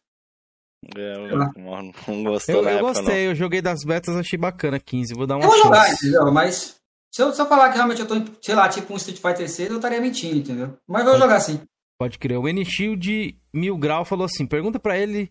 [0.97, 4.39] É, eu não, não gostou Eu, na eu época, gostei, eu joguei das betas, achei
[4.39, 5.15] bacana 15.
[5.15, 6.07] Vou dar uma Eu vou jogar, chance.
[6.07, 6.31] entendeu?
[6.33, 6.76] Mas
[7.12, 9.49] se eu, se eu falar que realmente eu tô, sei lá, tipo um Street Fighter
[9.49, 10.76] 6, eu estaria mentindo, entendeu?
[10.86, 11.60] Mas vou jogar sim.
[11.99, 12.39] Pode crer.
[12.39, 15.31] O N-Shield Mil Grau falou assim: pergunta pra ele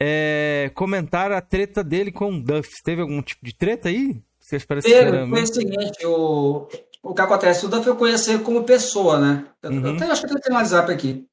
[0.00, 2.68] é, comentar a treta dele com o Duff.
[2.84, 4.22] Teve algum tipo de treta aí?
[4.50, 6.68] Vocês Pedro, foi o seguinte, o,
[7.02, 9.44] o que acontece, o Duff eu conheci ele como pessoa, né?
[9.62, 9.86] Eu, Uhum.
[9.86, 11.26] eu até acho que eu tenho no WhatsApp aqui.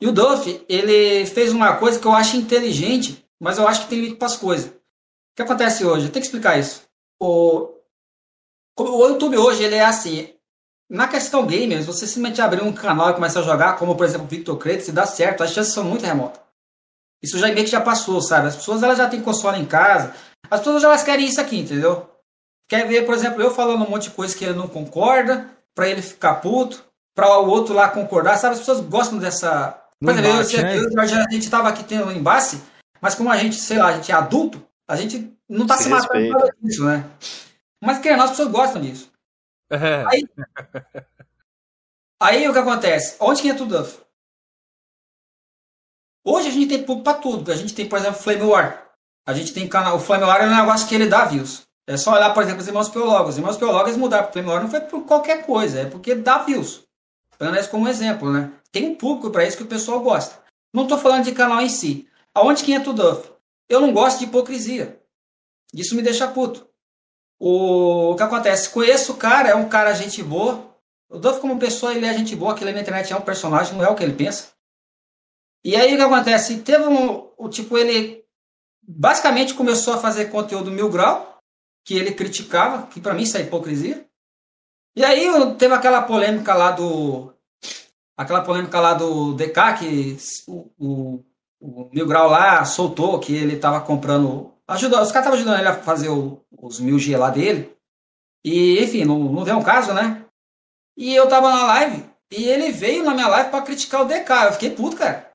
[0.00, 3.88] E o Duff, ele fez uma coisa que eu acho inteligente, mas eu acho que
[3.88, 4.66] tem limite para as coisas.
[4.70, 6.08] O que acontece hoje?
[6.10, 6.82] Tem que explicar isso.
[7.20, 7.68] O,
[8.78, 10.28] o YouTube hoje, ele é assim,
[10.90, 14.26] na questão gamers, você simplesmente abrir um canal e começar a jogar, como por exemplo
[14.26, 16.40] o Victor Create, se dá certo, as chances são muito remotas.
[17.22, 18.48] Isso já meio que já passou, sabe?
[18.48, 20.14] As pessoas elas já têm console em casa,
[20.50, 22.08] as pessoas elas querem isso aqui, entendeu?
[22.68, 25.88] Quer ver, por exemplo, eu falando um monte de coisa que ele não concorda, pra
[25.88, 26.82] ele ficar puto,
[27.14, 28.54] pra o outro lá concordar, sabe?
[28.54, 29.78] As pessoas gostam dessa.
[30.00, 30.78] Do Por exemplo, eu- embate, né?
[30.78, 32.60] eu- eu- a gente tava aqui tendo um embate,
[33.00, 35.84] mas como a gente, sei lá, a gente é adulto, a gente não tá se,
[35.84, 37.04] Se matando por causa disso, né?
[37.82, 39.12] Mas não, as pessoas gostam disso.
[39.70, 40.28] É, Aí-
[42.20, 43.16] Aí o que acontece?
[43.20, 43.98] Onde que entra o Duff?
[46.24, 47.50] Hoje a gente tem público pra tudo.
[47.50, 48.86] A gente tem, por exemplo, Flame War.
[49.26, 49.96] A gente tem canal.
[49.96, 51.66] O Flame War é um negócio que ele dá views.
[51.86, 53.30] É só olhar, por exemplo, os irmãos Piologos.
[53.30, 56.38] Os irmãos Piologos mudaram pro Flame War não foi por qualquer coisa, é porque dá
[56.38, 56.84] views.
[57.38, 58.52] Pegando isso como exemplo, né?
[58.70, 60.40] Tem um público pra isso que o pessoal gosta.
[60.72, 62.08] Não tô falando de canal em si.
[62.34, 63.30] Aonde que entra o Duff?
[63.68, 65.00] Eu não gosto de hipocrisia.
[65.74, 66.66] Isso me deixa puto.
[67.38, 68.70] O, o que acontece?
[68.70, 70.72] Conheço o cara, é um cara gente boa.
[71.10, 73.84] O Duff, como pessoa, ele é gente boa, aquele na internet é um personagem, não
[73.84, 74.52] é o que ele pensa.
[75.64, 76.58] E aí o que acontece?
[76.60, 77.30] Teve um.
[77.36, 78.24] O tipo, ele
[78.82, 81.31] basicamente começou a fazer conteúdo mil grau,
[81.84, 84.06] que ele criticava, que para mim isso é hipocrisia.
[84.94, 85.26] E aí
[85.58, 87.32] teve aquela polêmica lá do.
[88.16, 91.24] Aquela polêmica lá do DK, que o, o,
[91.60, 94.52] o Mil Grau lá soltou que ele tava comprando.
[94.68, 97.76] Ajudou, os caras estavam ajudando ele a fazer o, os mil G lá dele.
[98.44, 100.24] E, enfim, não, não veio um caso, né?
[100.96, 104.30] E eu tava na live e ele veio na minha live para criticar o DK.
[104.46, 105.30] Eu fiquei puto, cara.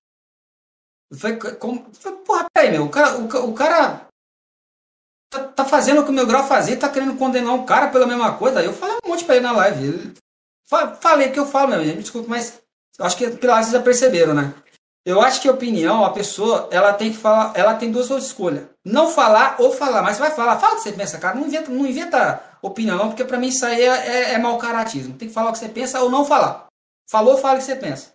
[1.13, 2.85] Foi, como, foi, porra, peraí, meu.
[2.85, 4.06] O cara, o, o cara
[5.29, 8.07] tá, tá, fazendo o que o meu grau fazia, tá querendo condenar um cara pela
[8.07, 8.63] mesma coisa.
[8.63, 9.85] Eu falei um monte pra ele na live.
[9.85, 10.13] Ele,
[11.01, 12.61] falei que eu falo mesmo, me desculpa, mas
[12.99, 14.53] acho que pela vocês já perceberam, né?
[15.05, 18.65] Eu acho que a opinião, a pessoa, ela tem que falar, ela tem duas escolhas.
[18.83, 21.33] Não falar ou falar, mas vai falar, fala o que você pensa, cara.
[21.33, 24.57] Não inventa, não inventa opinião, não, porque para mim isso aí é, é, é mau
[24.57, 25.17] caratismo.
[25.17, 26.67] Tem que falar o que você pensa ou não falar.
[27.09, 28.13] Falou, fala o que você pensa.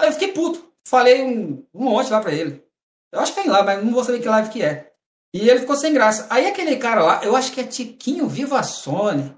[0.00, 0.66] Aí eu fiquei puto.
[0.86, 2.64] Falei um, um monte lá pra ele.
[3.12, 4.87] Eu acho que tem lá, mas não vou saber que live que é.
[5.34, 6.26] E ele ficou sem graça.
[6.30, 9.36] Aí aquele cara lá, eu acho que é Tiquinho Viva Sony.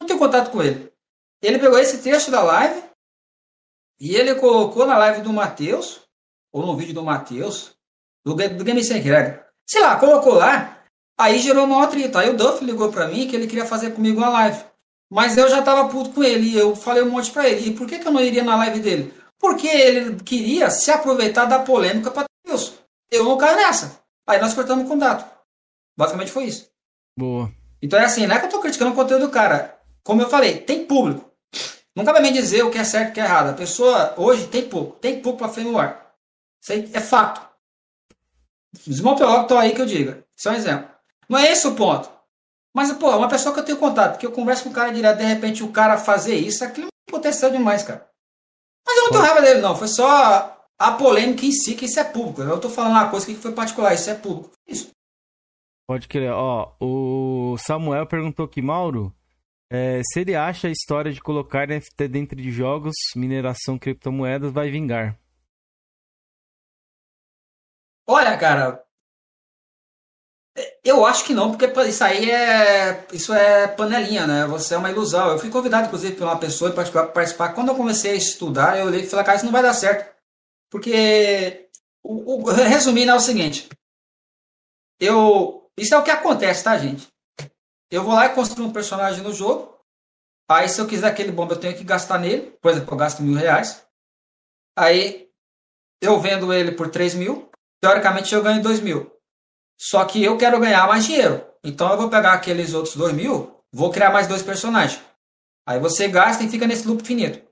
[0.00, 0.92] Não tenho contato com ele.
[1.42, 2.82] Ele pegou esse trecho da live
[4.00, 6.00] e ele colocou na live do Matheus,
[6.52, 7.72] ou no vídeo do Matheus,
[8.24, 9.46] do, do Game Sem Regra.
[9.66, 10.84] Sei lá, colocou lá,
[11.18, 11.98] aí gerou uma outra.
[12.20, 14.64] Aí o Duff ligou pra mim que ele queria fazer comigo uma live.
[15.10, 17.68] Mas eu já tava puto com ele e eu falei um monte pra ele.
[17.68, 19.14] E por que, que eu não iria na live dele?
[19.38, 22.74] Porque ele queria se aproveitar da polêmica para Deus.
[23.10, 24.03] Eu não caio nessa.
[24.26, 25.28] Aí nós cortamos o contato.
[25.96, 26.70] Basicamente foi isso.
[27.18, 27.52] Boa.
[27.80, 29.78] Então é assim, não é que eu tô criticando o conteúdo do cara.
[30.02, 31.30] Como eu falei, tem público.
[31.94, 33.50] Nunca vai me dizer o que é certo e o que é errado.
[33.50, 34.98] A pessoa hoje tem pouco.
[34.98, 36.14] Tem pouco para ar.
[36.62, 37.46] Isso aí é fato.
[38.88, 40.24] Os montólogos estão aí que eu diga.
[40.36, 40.88] Isso é um exemplo.
[41.28, 42.10] Não é esse o ponto.
[42.74, 45.18] Mas, pô, uma pessoa que eu tenho contato, que eu converso com o cara direto,
[45.18, 48.08] de repente o cara fazer isso, aquilo é potencial demais, cara.
[48.84, 49.76] Mas eu não tenho raiva dele, não.
[49.76, 52.42] Foi só a polêmica em si, que isso é público.
[52.42, 54.52] Eu tô falando uma coisa que foi particular, isso é público.
[54.66, 54.90] Isso.
[55.86, 56.32] Pode crer.
[56.32, 59.14] Ó, o Samuel perguntou aqui, Mauro,
[59.70, 64.70] é, se ele acha a história de colocar NFT dentro de jogos, mineração, criptomoedas, vai
[64.70, 65.18] vingar.
[68.06, 68.84] Olha, cara,
[70.84, 73.06] eu acho que não, porque isso aí é.
[73.12, 74.46] Isso é panelinha, né?
[74.46, 75.30] Você é uma ilusão.
[75.30, 77.54] Eu fui convidado, inclusive, por uma pessoa para participar.
[77.54, 80.13] Quando eu comecei a estudar, eu olhei e falei, cara, isso não vai dar certo.
[80.74, 81.68] Porque.
[82.02, 83.68] O, o, resumindo é o seguinte.
[84.98, 85.70] Eu.
[85.78, 87.06] Isso é o que acontece, tá, gente?
[87.88, 89.78] Eu vou lá e construo um personagem no jogo.
[90.50, 92.58] Aí, se eu quiser aquele bomba, eu tenho que gastar nele.
[92.60, 93.86] Por exemplo, eu gasto mil reais.
[94.76, 95.30] Aí,
[96.02, 97.48] eu vendo ele por 3 mil.
[97.80, 99.12] Teoricamente, eu ganho 2 mil.
[99.80, 101.46] Só que eu quero ganhar mais dinheiro.
[101.62, 105.00] Então eu vou pegar aqueles outros dois mil, vou criar mais dois personagens.
[105.66, 107.46] Aí você gasta e fica nesse loop finito.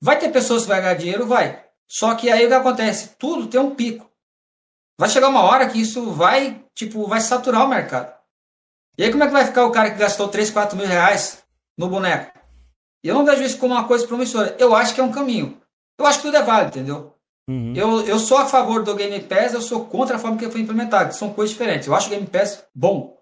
[0.00, 1.26] Vai ter pessoas que vão ganhar dinheiro?
[1.26, 1.69] Vai.
[1.90, 3.16] Só que aí o que acontece?
[3.18, 4.08] Tudo tem um pico.
[4.96, 8.14] Vai chegar uma hora que isso vai, tipo, vai saturar o mercado.
[8.96, 11.42] E aí como é que vai ficar o cara que gastou 3, 4 mil reais
[11.76, 12.38] no boneco?
[13.02, 14.54] E eu não vejo isso como uma coisa promissora.
[14.58, 15.60] Eu acho que é um caminho.
[15.98, 17.16] Eu acho que tudo é válido, entendeu?
[17.48, 17.74] Uhum.
[17.74, 20.60] Eu, eu sou a favor do Game Pass, eu sou contra a forma que foi
[20.60, 21.12] implementado.
[21.14, 21.88] São coisas diferentes.
[21.88, 23.18] Eu acho o Game Pass bom.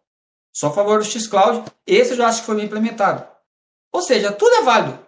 [0.53, 1.65] Sou a favor do Xcloud.
[1.87, 3.27] Esse eu já acho que foi bem implementado.
[3.93, 5.08] Ou seja, tudo é válido.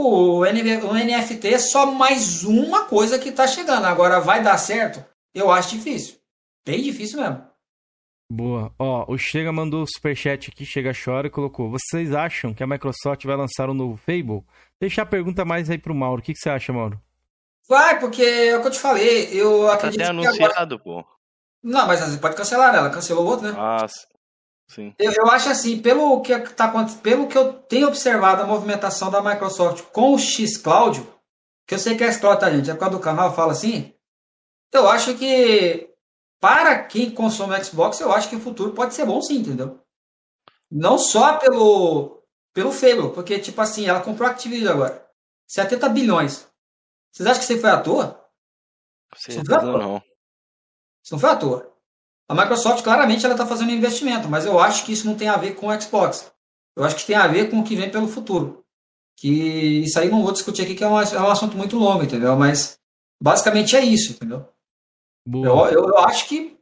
[0.00, 3.84] O, o NFT é só mais uma coisa que está chegando.
[3.84, 5.04] Agora, vai dar certo?
[5.34, 6.14] Eu acho difícil.
[6.64, 7.44] Bem difícil mesmo.
[8.30, 8.72] Boa.
[8.78, 11.68] Ó, o Chega mandou o superchat aqui, Chega Chora e colocou.
[11.68, 14.44] Vocês acham que a Microsoft vai lançar um novo Fable?
[14.80, 16.20] Deixa a pergunta mais aí pro Mauro.
[16.20, 17.02] O que, que você acha, Mauro?
[17.68, 19.28] Vai, porque é o que eu te falei.
[19.32, 20.78] Eu tá acredito até anunciado, agora...
[20.78, 21.04] pô.
[21.60, 22.78] Não, mas você pode cancelar, né?
[22.78, 23.54] Ela cancelou o outro, né?
[23.58, 23.84] Ah,
[24.68, 24.94] sim.
[24.98, 26.72] Eu, eu acho assim, pelo que, tá,
[27.02, 31.06] pelo que eu tenho observado a movimentação da Microsoft com o X Cloud,
[31.66, 32.70] que eu sei que é Cloud, tá, gente?
[32.70, 33.94] É por causa do canal, fala assim.
[34.72, 35.90] Eu acho que
[36.40, 39.80] para quem consome Xbox, eu acho que o futuro pode ser bom sim, entendeu?
[40.70, 42.22] Não só pelo,
[42.52, 45.08] pelo Fable, porque, tipo assim, ela comprou a Activision agora.
[45.46, 46.46] 70 bilhões.
[47.10, 48.28] Vocês acham que isso foi à toa?
[49.16, 49.96] Certeza não, não.
[51.02, 51.77] Isso não foi à toa.
[52.28, 55.36] A Microsoft, claramente, ela está fazendo investimento, mas eu acho que isso não tem a
[55.36, 56.30] ver com o Xbox.
[56.76, 58.64] Eu acho que tem a ver com o que vem pelo futuro.
[59.16, 62.04] Que isso aí não vou discutir aqui, que é um, é um assunto muito longo,
[62.04, 62.36] entendeu?
[62.36, 62.78] Mas
[63.20, 64.46] basicamente é isso, entendeu?
[65.26, 66.56] Eu, eu, eu, acho que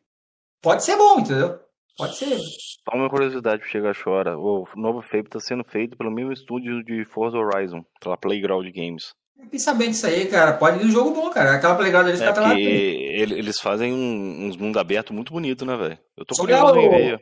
[0.63, 1.61] pode ser bom, entendeu?
[1.97, 2.39] Pode ser.
[2.39, 4.39] Só uma curiosidade para chegar chora.
[4.39, 9.15] O novo Fable está sendo feito pelo mesmo estúdio de Forza Horizon, pela Playground Games.
[9.43, 10.55] Fiquei sabendo disso aí, cara.
[10.55, 11.55] Pode ir um jogo bom, cara.
[11.55, 12.59] Aquela plegada deles é tá lá.
[12.59, 15.99] Eles fazem uns mundo aberto muito bonito, né, velho?
[16.17, 17.21] Eu tô curioso em ver.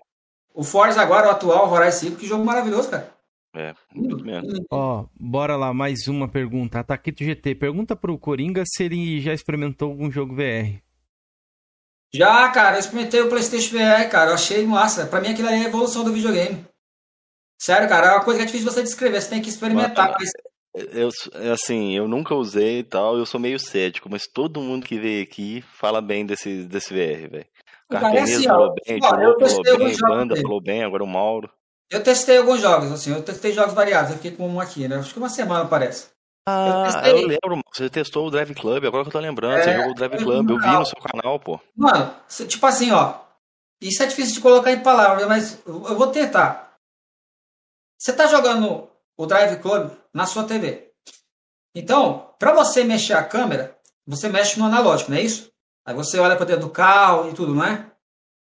[0.54, 3.12] O Forza agora, o atual, o Horizon 5, que jogo maravilhoso, cara.
[3.56, 4.48] É, muito mesmo.
[4.70, 6.80] Ó, bora lá, mais uma pergunta.
[6.80, 10.80] Ataquito GT, pergunta pro Coringa se ele já experimentou algum jogo VR.
[12.12, 14.30] Já, cara, eu experimentei o PlayStation VR, cara.
[14.30, 15.06] Eu achei massa.
[15.06, 16.64] Pra mim aquilo ali é a evolução do videogame.
[17.60, 20.16] Sério, cara, é uma coisa que é difícil você descrever, você tem que experimentar.
[20.18, 20.30] Mas...
[20.74, 21.08] Eu,
[21.52, 25.22] assim, eu nunca usei e tal, eu sou meio cético, mas todo mundo que veio
[25.22, 27.46] aqui fala bem desse, desse VR, velho.
[27.88, 31.04] Cara, é Carpenês assim, falou bem, ó, eu falou alguns bem, Banda falou bem, agora
[31.04, 31.48] o Mauro.
[31.88, 34.96] Eu testei alguns jogos, assim, eu testei jogos variados, eu fiquei com um aqui, né?
[34.96, 36.08] Acho que uma semana parece.
[36.48, 37.12] Ah, testei.
[37.12, 39.92] eu, lembro, você testou o Drive Club, agora que eu tô lembrando, você É, jogou
[39.92, 41.60] o Drive eu Club, eu vi no seu canal, pô.
[41.76, 42.12] Mano,
[42.48, 43.14] tipo assim, ó.
[43.80, 46.74] Isso é difícil de colocar em palavras, mas eu eu vou tentar.
[47.96, 50.92] Você tá jogando o Drive Club na sua TV.
[51.74, 55.50] Então, para você mexer a câmera, você mexe no analógico, não é isso?
[55.84, 57.90] Aí você olha para dentro do carro e tudo, não é?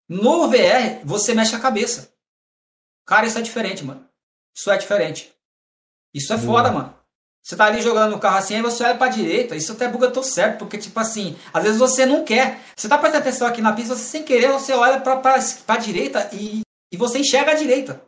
[0.10, 2.14] No VR, você mexe a cabeça.
[3.06, 4.08] Cara, isso é diferente, mano.
[4.56, 5.34] Isso é diferente.
[6.14, 6.60] Isso é Boa.
[6.60, 7.02] foda, mano.
[7.44, 10.12] Você tá ali jogando no carro assim, aí você olha pra direita, isso até buga
[10.12, 12.60] teu certo, porque, tipo assim, às vezes você não quer.
[12.76, 15.78] Você tá prestando atenção aqui na pista, você sem querer, você olha pra, pra, pra
[15.78, 18.02] direita e, e você enxerga a direita.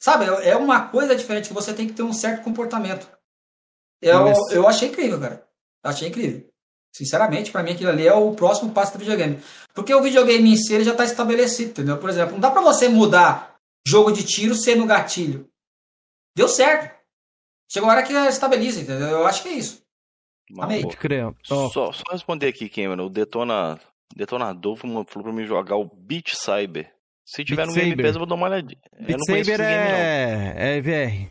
[0.00, 0.24] Sabe?
[0.24, 3.06] É é uma coisa diferente que você tem que ter um certo comportamento.
[4.00, 5.46] Eu, Mas- eu achei incrível, cara.
[5.84, 6.48] Achei incrível.
[6.92, 9.38] Sinceramente, pra mim aquilo ali é o próximo passo do videogame.
[9.74, 11.98] Porque o videogame em si ele já tá estabelecido, entendeu?
[11.98, 13.56] Por exemplo, não dá pra você mudar
[13.86, 15.48] jogo de tiro sendo gatilho.
[16.36, 16.98] Deu certo.
[17.70, 19.08] Chegou a hora que estabiliza, entendeu?
[19.08, 19.82] Eu acho que é isso.
[20.58, 20.82] Amei.
[20.82, 21.26] Pode crer.
[21.26, 21.32] Ó,
[21.70, 23.78] Só, só responder aqui, Cameron, o Detona,
[24.16, 26.92] Detonador falou falou pra mim jogar o Beat Cyber.
[27.34, 28.02] Se tiver Beat no Game.
[28.02, 28.80] Pass, eu vou dar uma olhadinha.
[28.98, 29.96] eu Beat não conheço Saber esse game, não.
[29.98, 30.76] é...
[30.76, 31.30] é VR.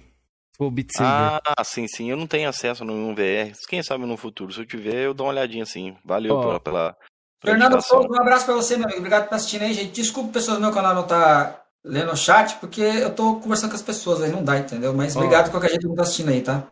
[0.60, 1.42] Ou Beat Saber.
[1.58, 2.10] Ah, sim, sim.
[2.10, 3.52] Eu não tenho acesso no VR.
[3.68, 5.96] Quem sabe no futuro, se eu tiver, eu dou uma olhadinha sim.
[6.06, 6.98] Valeu Ó, pela, pela,
[7.44, 7.82] Fernando.
[7.82, 9.00] Souza, um abraço pra você, meu amigo.
[9.00, 9.92] Obrigado por assistindo aí, gente.
[9.92, 13.76] Desculpa, pessoas do meu canal não tá lendo o chat, porque eu tô conversando com
[13.78, 14.94] as pessoas, aí não dá, entendeu?
[14.94, 15.20] Mas Ó.
[15.20, 16.68] obrigado por qualquer jeito que tá assistindo aí, tá?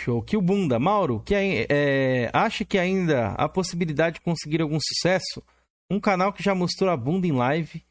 [0.00, 0.22] Show.
[0.22, 0.78] Que o Bunda.
[0.78, 5.42] Mauro, que ai- é, acha que ainda há possibilidade de conseguir algum sucesso?
[5.90, 7.82] Um canal que já mostrou a bunda em live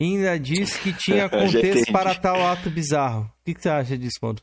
[0.00, 3.22] ainda diz que tinha contexto para tal ato bizarro.
[3.22, 4.42] O que, que você acha disso, Bunda?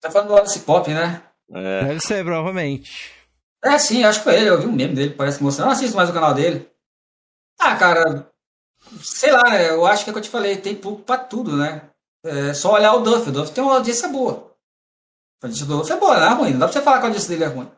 [0.00, 1.22] Tá falando do Alice Pop, né?
[1.50, 3.12] É, Deve ser, provavelmente.
[3.64, 4.48] É, sim, acho que foi ele.
[4.48, 5.66] Eu vi um meme dele, parece que mostrando.
[5.66, 6.68] Eu não assisto mais o canal dele.
[7.58, 8.30] Ah, cara,
[9.02, 9.70] sei lá, né?
[9.70, 11.82] Eu acho que é o que eu te falei, tem público pra tudo, né?
[12.24, 13.28] É só olhar o Duff.
[13.28, 14.54] O Duff tem uma audiência boa.
[15.42, 16.50] A audiência do Duff é boa, não é ruim.
[16.52, 17.70] Não dá pra você falar que a audiência dele é ruim.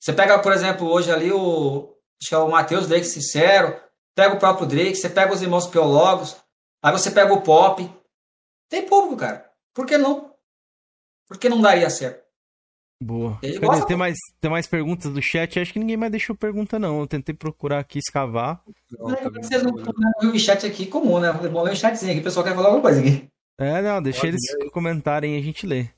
[0.00, 1.90] Você pega, por exemplo, hoje ali o.
[2.20, 3.80] Acho que é o Matheus Drake Sincero.
[4.14, 6.36] Pega o próprio Drake, você pega os irmãos Piologos.
[6.82, 7.88] Aí você pega o Pop.
[8.68, 9.50] Tem público, cara.
[9.74, 10.32] Por que não?
[11.26, 12.24] Por que não daria certo?
[13.02, 13.38] Boa.
[13.42, 13.66] Ele Cadê?
[13.66, 15.58] gosta, Tem mais, tem mais perguntas do chat?
[15.58, 17.00] Acho que ninguém mais deixou pergunta, não.
[17.00, 18.62] Eu tentei procurar aqui, escavar.
[18.98, 19.74] Vocês não
[20.20, 21.32] viu o chat aqui comum, né?
[21.32, 23.28] Vou ler um chatzinho aqui, o pessoal quer falar alguma coisa aqui.
[23.58, 25.88] É, não, deixa Pode eles comentarem e a gente lê.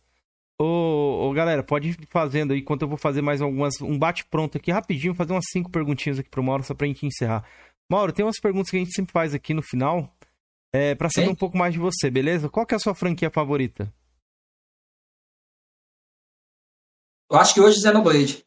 [0.58, 3.80] Ô, ô, galera, pode ir fazendo aí, enquanto eu vou fazer mais algumas.
[3.80, 7.44] Um bate-pronto aqui rapidinho, fazer umas cinco perguntinhas aqui pro Mauro, só pra gente encerrar.
[7.90, 10.12] Mauro, tem umas perguntas que a gente sempre faz aqui no final.
[10.72, 11.32] É, pra saber Sim.
[11.32, 12.48] um pouco mais de você, beleza?
[12.50, 13.92] Qual que é a sua franquia favorita?
[17.30, 18.44] Eu acho que hoje Xenoblade.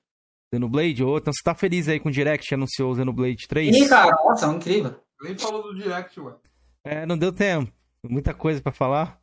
[0.54, 1.04] Xenoblade?
[1.04, 3.76] Ô, então você tá feliz aí com o Direct que anunciou o Xenoblade 3?
[3.76, 5.02] Ih, cara, nossa, incrível.
[5.22, 6.40] Nem falou do direct, mano.
[6.84, 7.72] É, não deu tempo.
[8.04, 9.22] Muita coisa pra falar.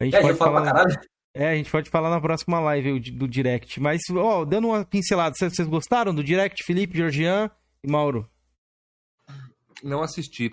[0.00, 0.62] A gente É, pode falar.
[0.62, 1.00] pra caralho.
[1.34, 3.78] É, a gente pode falar na próxima live do Direct.
[3.78, 7.48] Mas, ó, dando uma pincelada, vocês vocês gostaram do Direct, Felipe, Georgian
[7.84, 8.28] e Mauro?
[9.82, 10.50] Não assisti.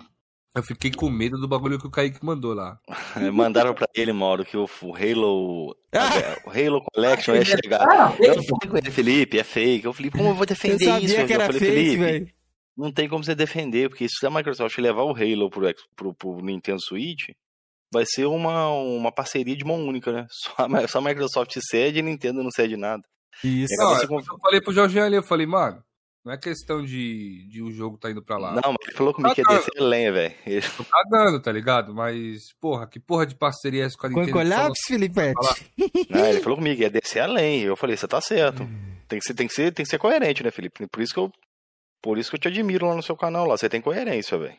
[0.54, 2.78] Eu fiquei com medo do bagulho que o Kaique mandou lá.
[3.32, 4.64] mandaram pra ele, Mauro, que o,
[4.94, 5.76] Halo.
[6.46, 7.82] O Halo Collection ia chegar.
[7.82, 9.84] Ah, Eu fake, falei com ele, Felipe, é fake.
[9.84, 11.14] Eu falei, como eu vou Eu defender sabia isso?
[11.26, 12.30] que eu era falei, fake, Felipe, velho.
[12.76, 16.40] não tem como você defender, porque se a Microsoft levar o Halo pro, pro, pro
[16.42, 17.28] Nintendo Switch,
[17.92, 20.26] vai ser uma, uma parceria de mão única, né?
[20.32, 23.02] Só a, só a Microsoft cede e a Nintendo não cede nada.
[23.44, 23.74] Isso.
[23.74, 25.82] Se eu falei pro Jorge ali, eu falei, mano,
[26.26, 28.50] não é questão de, de o jogo tá indo pra lá.
[28.50, 30.34] Não, mas ele falou comigo que ia descer a lenha, velho.
[30.44, 31.94] Ele- Tô cagando, tá ligado?
[31.94, 34.26] Mas, porra, que porra de parceria é essa com a Nintendo?
[34.32, 35.20] Concolapse, Felipe?
[36.10, 37.66] Não, ele falou comigo que ia descer a lenha.
[37.66, 38.68] Eu falei, você tá certo.
[39.06, 40.88] Tem que ser, tem que ser, tem que ser coerente, né, Felipe?
[40.88, 41.30] Por isso que eu.
[42.02, 43.56] Por isso que eu te admiro lá no seu canal lá.
[43.56, 44.56] Você tem coerência, velho.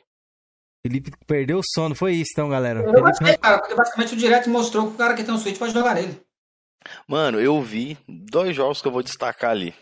[0.85, 2.79] Felipe perdeu o sono, foi isso então, galera.
[2.79, 3.01] Eu Felipe...
[3.01, 5.73] gostei, cara, porque basicamente o Direct mostrou que o cara que tem um Switch pode
[5.73, 6.17] jogar nele.
[7.05, 9.75] Mano, eu vi dois jogos que eu vou destacar ali.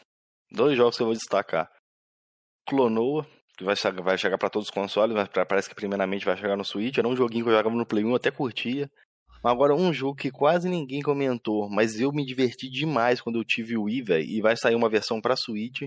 [0.51, 1.69] Dois jogos que eu vou destacar.
[2.67, 3.25] Clonoa,
[3.57, 6.57] que vai chegar, vai chegar pra todos os consoles, mas parece que primeiramente vai chegar
[6.57, 6.97] no Switch.
[6.97, 8.89] Era um joguinho que eu jogava no Play 1, eu até curtia.
[9.43, 13.43] Mas agora um jogo que quase ninguém comentou, mas eu me diverti demais quando eu
[13.45, 15.83] tive o Wii, velho, e vai sair uma versão pra Switch,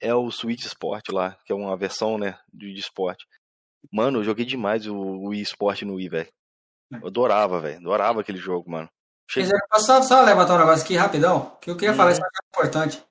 [0.00, 3.24] é o Switch Sport lá, que é uma versão, né, de, de esporte.
[3.90, 6.28] Mano, eu joguei demais o, o Wii Sport no Wii, velho.
[6.92, 7.78] Eu adorava, velho.
[7.78, 8.88] Adorava aquele jogo, mano.
[9.32, 12.12] Quer dizer, só, só levantar um negócio aqui rapidão, que eu queria falar, Uhum.
[12.16, 13.02] isso aqui é importante.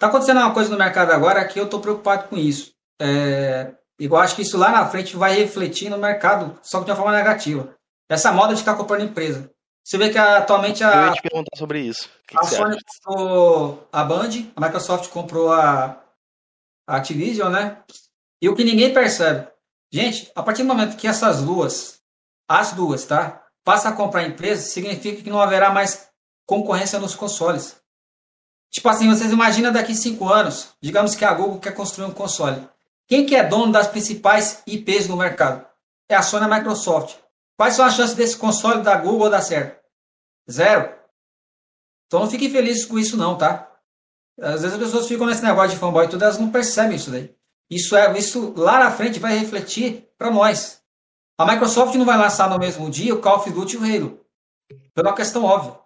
[0.00, 2.72] Tá acontecendo uma coisa no mercado agora que eu tô preocupado com isso.
[2.98, 6.90] É, eu acho que isso lá na frente vai refletir no mercado, só que de
[6.90, 7.76] uma forma negativa.
[8.08, 9.50] Essa moda de ficar comprando empresa.
[9.84, 12.08] Você vê que atualmente Eu a, ia te perguntar sobre isso.
[12.26, 12.84] Que, a que Sony acha?
[13.04, 16.02] comprou a Band, a Microsoft comprou a,
[16.88, 17.82] a Activision, né?
[18.40, 19.48] E o que ninguém percebe.
[19.92, 22.00] Gente, a partir do momento que essas duas,
[22.48, 23.44] as duas, tá?
[23.62, 26.08] Passa a comprar empresa, significa que não haverá mais
[26.46, 27.78] concorrência nos consoles.
[28.70, 32.68] Tipo assim, vocês imaginam daqui cinco anos, digamos que a Google quer construir um console.
[33.06, 35.66] Quem que é dono das principais IPs no mercado?
[36.08, 37.16] É a Sony e a Microsoft.
[37.56, 39.80] Quais são as chances desse console da Google dar certo?
[40.48, 40.94] Zero.
[42.06, 43.70] Então não fiquem felizes com isso não, tá?
[44.40, 47.10] Às vezes as pessoas ficam nesse negócio de fanboy e tudo, elas não percebem isso
[47.10, 47.34] daí.
[47.68, 50.80] Isso é isso lá na frente vai refletir para nós.
[51.36, 54.20] A Microsoft não vai lançar no mesmo dia o Call of Duty e o Halo.
[54.94, 55.78] Por uma questão óbvia.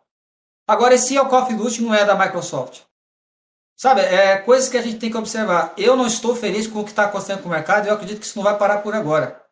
[0.67, 2.83] Agora, e se o Call of Duty não é da Microsoft?
[3.77, 5.75] Sabe, é coisas que a gente tem que observar.
[5.77, 8.21] Eu não estou feliz com o que está acontecendo com o mercado e eu acredito
[8.21, 9.43] que isso não vai parar por agora.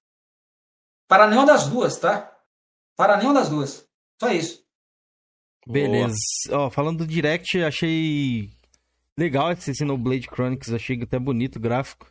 [1.09, 2.33] Para nenhuma das duas, tá?
[2.97, 3.85] Para nenhuma das duas.
[4.21, 4.63] Só isso.
[5.67, 6.15] Beleza.
[6.51, 8.51] Ó, falando do Direct, achei
[9.19, 12.11] legal esse Xenoblade Chronicles, achei até bonito o gráfico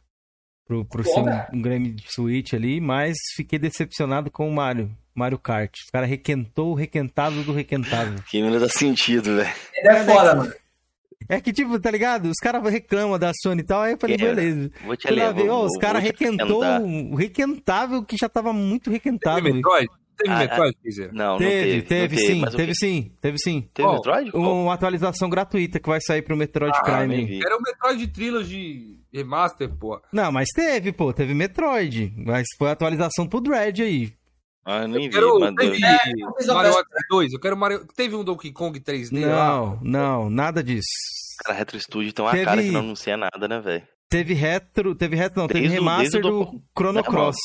[0.66, 4.96] pro, pro Bom, ser um, um de Switch ali, mas fiquei decepcionado com o Mario,
[5.16, 5.72] Mario Kart.
[5.84, 8.16] Os caras requentou o requentado do requentado.
[8.30, 9.50] Que não dá sentido, velho.
[9.76, 10.54] Ele é foda, mano.
[11.30, 12.26] É que, tipo, tá ligado?
[12.26, 14.34] Os caras reclamam da Sony e tal, aí eu falei, Que é?
[14.36, 14.72] beleza.
[14.84, 15.32] Vou te levar.
[15.34, 19.36] ver, ó, vou- os caras requentou o requentável que já tava muito requentado.
[19.42, 19.88] Teve Metroid?
[20.18, 21.10] Teve Ah, Metroid, Kizer?
[21.14, 22.16] Não, não Teve, teve.
[22.16, 23.62] teve, não sim, teve que- sim, teve sim.
[23.74, 23.96] Teve Qual?
[23.96, 24.32] Metroid?
[24.36, 27.40] Uma atualização gratuita que vai sair pro Metroid Ah, Prime.
[27.44, 30.02] Era o Metroid Trilogy Remaster, pô.
[30.12, 32.14] Não, mas teve, pô, teve Metroid.
[32.18, 34.14] Mas foi a atualização pro Dread aí.
[34.66, 36.72] Ah, eu nem vi, Quero, mas teve não a Mario.
[36.74, 37.34] Odyssey 2.
[37.34, 37.88] Eu quero Mario...
[37.96, 39.48] Teve um Donkey Kong 3D lá.
[39.58, 40.88] Não, não, nada disso.
[41.44, 43.88] cara, Retro Studio tem uma Teve- cara que não anuncia nada, né, velho?
[44.10, 47.36] Teve retro, teve retro, não, teve Desde o- remaster do do- Chrono É, Cross.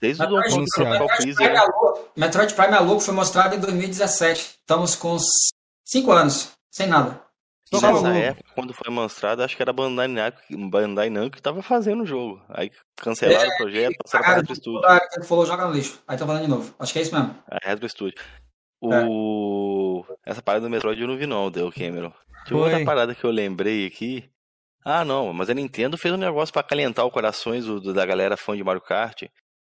[0.00, 1.34] Desde o Metroid Donkey Kong Metroid.
[1.34, 2.08] Prime, é louco.
[2.16, 4.40] Metroid Prime é louco foi mostrado em 2017.
[4.60, 5.18] Estamos com
[5.84, 7.20] 5 anos, sem nada.
[7.72, 11.36] E Só nessa época, quando foi mostrado, acho que era a Bandai Namco, Bandai Namco
[11.36, 12.42] que tava fazendo o jogo.
[12.50, 14.80] Aí cancelaram o projeto, passaram pra Cara, Retro Studio.
[15.20, 16.02] que falou joga no lixo.
[16.06, 16.74] Aí tá falando de novo.
[16.78, 17.34] Acho que é isso mesmo.
[17.50, 18.14] A Retro Studio.
[18.84, 19.04] É.
[19.08, 20.04] O...
[20.26, 22.12] Essa parada do Metroid eu não vi não, deu Cameron.
[22.46, 24.28] Tinha outra parada que eu lembrei aqui.
[24.84, 28.04] Ah, não, mas a Nintendo fez um negócio pra acalentar os corações do- do- da
[28.04, 29.22] galera fã de Mario Kart.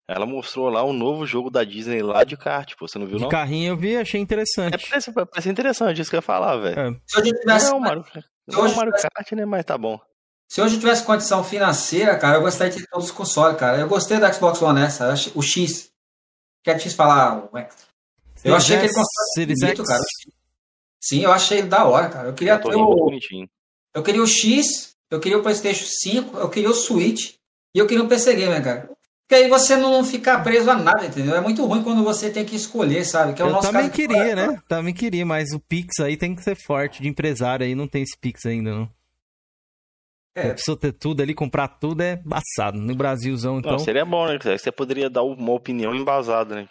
[0.07, 2.87] Ela mostrou lá um novo jogo da Disney lá de kart, pô.
[2.87, 3.29] Você não viu, De não?
[3.29, 4.87] carrinho eu vi, achei É, interessante.
[4.89, 6.79] parece, parece interessante isso que eu ia falar, velho.
[6.79, 6.91] É.
[7.05, 8.05] Se hoje eu Não tivesse, é o Mario,
[8.47, 9.45] não é o Mario Kart, né?
[9.45, 9.99] Mas tá bom.
[10.49, 13.79] se hoje eu tivesse condição financeira, cara, eu gostaria de ter todos os consoles, cara.
[13.79, 15.03] Eu gostei do Xbox One S,
[15.35, 15.89] o X.
[16.63, 17.49] Quer X falar?
[17.51, 17.75] o X.
[18.45, 19.87] Eu achei aquele console Series bonito, X.
[19.89, 20.03] cara.
[21.03, 22.29] Sim, eu achei ele da hora, cara.
[22.29, 23.49] Eu queria Eu ter muito o, bonitinho.
[23.93, 27.33] eu queria o X, eu queria o PlayStation 5, eu queria o Switch
[27.75, 28.89] e eu queria o PC Gamer, cara.
[29.27, 31.35] Porque aí você não fica preso a nada, entendeu?
[31.35, 33.33] É muito ruim quando você tem que escolher, sabe?
[33.33, 34.57] Que é o Eu nosso também queria, né?
[34.69, 38.03] Também queria, mas o Pix aí tem que ser forte de empresário aí, não tem
[38.03, 38.89] esse Pix ainda, não.
[40.33, 40.51] É.
[40.51, 42.77] A pessoa ter tudo ali, comprar tudo é embaçado.
[42.77, 43.73] No Brasilzão, então.
[43.73, 44.39] Não, seria bom, né?
[44.45, 46.67] Aí Você poderia dar uma opinião embasada, né?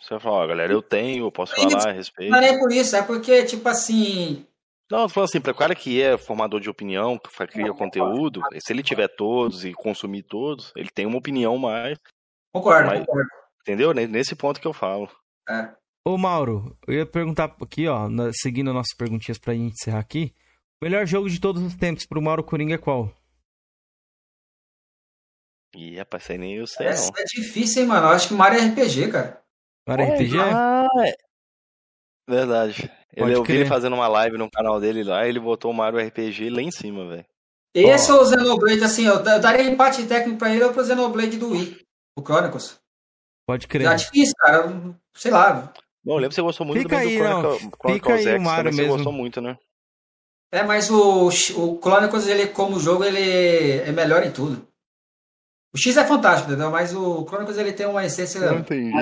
[0.00, 2.30] Você vai falar, ó, galera, eu tenho, eu posso falar a respeito.
[2.30, 4.46] Não é nem por isso, é porque, tipo assim,
[4.90, 7.72] Não, eu tô falando assim, para o cara que é formador de opinião, que cria
[7.72, 11.98] conteúdo, se ele tiver todos e consumir todos, ele tem uma opinião mais,
[12.54, 13.28] concordo, Mas- concordo.
[13.62, 13.92] entendeu?
[13.92, 15.08] Ne- Nesse ponto que eu falo.
[15.48, 15.74] É.
[16.06, 20.32] Ô, Mauro, eu ia perguntar aqui, ó, seguindo as nossas perguntinhas pra gente encerrar aqui.
[20.80, 23.10] O melhor jogo de todos os tempos pro Mauro Coringa é qual?
[25.74, 27.20] E, rapaz, isso aí nem eu sei, Essa não.
[27.20, 28.06] é difícil, hein, mano?
[28.06, 29.42] Eu acho que Mario é RPG, cara.
[29.86, 30.38] Mario RPG?
[30.40, 31.25] Ah, é.
[32.28, 32.90] Verdade.
[33.14, 35.98] Ele, eu vi ele fazendo uma live no canal dele lá, ele botou o Mario
[36.00, 37.24] RPG lá em cima, velho.
[37.74, 41.36] Esse é o Xenoblade, assim, eu da- daria empate técnico pra ele ou pro Xenoblade
[41.38, 41.78] do Wii,
[42.18, 42.78] o Chronicles.
[43.46, 43.86] Pode crer.
[43.86, 44.68] É difícil, cara.
[45.14, 45.72] Sei lá.
[46.04, 47.40] Bom, eu lembro que você gostou muito Fica também aí, do não.
[47.42, 48.96] Chronicle, Fica Chronicles aí o X, Mario também você mesmo.
[48.96, 49.58] gostou muito, né?
[50.52, 54.66] É, mas o, o Chronicles, ele, como jogo, ele é melhor em tudo.
[55.74, 56.70] O X é fantástico, entendeu?
[56.70, 58.38] Mas o Chronicles, ele tem uma essência...
[58.54, 58.92] entendi.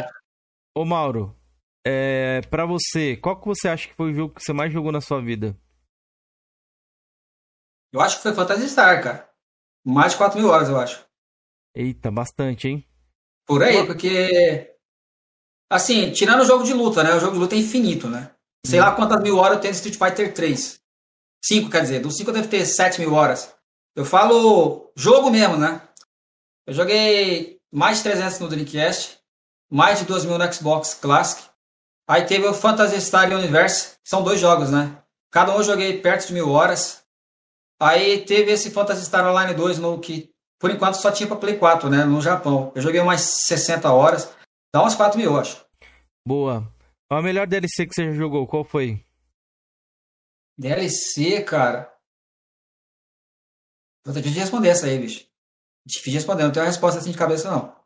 [0.77, 1.35] Ô, Mauro,
[1.87, 4.91] é, pra você, qual que você acha que foi o jogo que você mais jogou
[4.91, 5.57] na sua vida?
[7.93, 9.31] Eu acho que foi Phantasy Star, cara.
[9.87, 11.07] Mais de 4 mil horas, eu acho.
[11.75, 12.89] Eita, bastante, hein?
[13.47, 14.75] Por aí, porque.
[15.71, 17.15] Assim, tirando o jogo de luta, né?
[17.15, 18.35] O jogo de luta é infinito, né?
[18.67, 20.81] Sei lá quantas mil horas eu tenho no Street Fighter 3.
[21.45, 22.01] 5, quer dizer.
[22.01, 23.55] Do 5 eu devo ter 7 mil horas.
[23.95, 25.87] Eu falo jogo mesmo, né?
[26.67, 29.19] Eu joguei mais de 300 no Dreamcast,
[29.71, 31.49] mais de 2 mil no Xbox Classic,
[32.09, 35.03] Aí teve o Phantasy Star Universe, são dois jogos, né?
[35.31, 37.05] Cada um eu joguei perto de mil horas.
[37.81, 41.59] Aí teve esse Phantasy Star Online 2, no, que por enquanto só tinha pra Play
[41.59, 42.05] 4, né?
[42.05, 42.73] No Japão.
[42.75, 44.33] Eu joguei umas 60 horas.
[44.73, 45.65] Dá umas 4 mil, eu acho.
[46.27, 46.67] Boa.
[47.11, 49.05] A melhor DLC que você jogou, qual foi?
[50.59, 51.93] DLC, cara.
[54.05, 55.27] Vou ter que responder essa aí, bicho.
[55.87, 57.77] Difícil de responder, não tenho uma resposta assim de cabeça, não.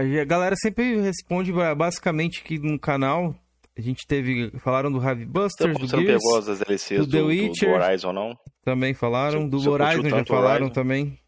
[0.00, 3.34] A galera sempre responde basicamente aqui no canal.
[3.76, 4.50] A gente teve.
[4.60, 7.68] Falaram do Heavy Busters, do Gears, pegou as DLCs do do, The Witcher.
[7.68, 8.38] do Horizon, não?
[8.64, 9.48] Também falaram.
[9.48, 10.72] Do Horizon já falaram Horizon?
[10.72, 11.18] também.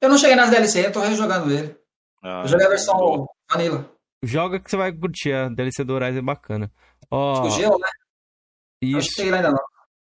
[0.00, 1.74] Eu não cheguei nas DLC, eu tô rejogando ele.
[2.22, 3.26] Ah, Eu joguei a versão boa.
[3.50, 3.90] Vanilla.
[4.22, 5.32] Joga que você vai curtir.
[5.32, 6.72] A DLC do Horizon é bacana.
[7.10, 7.88] Ó, O Geo, né?
[8.82, 9.12] Eu não isso.
[9.14, 9.62] cheguei lá ainda não.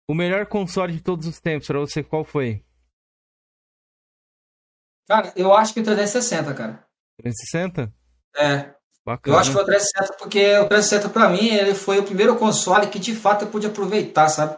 [0.08, 2.64] O melhor console de todos os tempos, pra você, qual foi?
[5.08, 6.86] Cara, eu acho que o 360, cara.
[7.20, 7.94] 360?
[8.36, 8.74] É,
[9.06, 9.36] Bacana.
[9.36, 12.36] eu acho que foi o 360 porque o 360 pra mim, ele foi o primeiro
[12.38, 14.58] console que de fato eu pude aproveitar, sabe?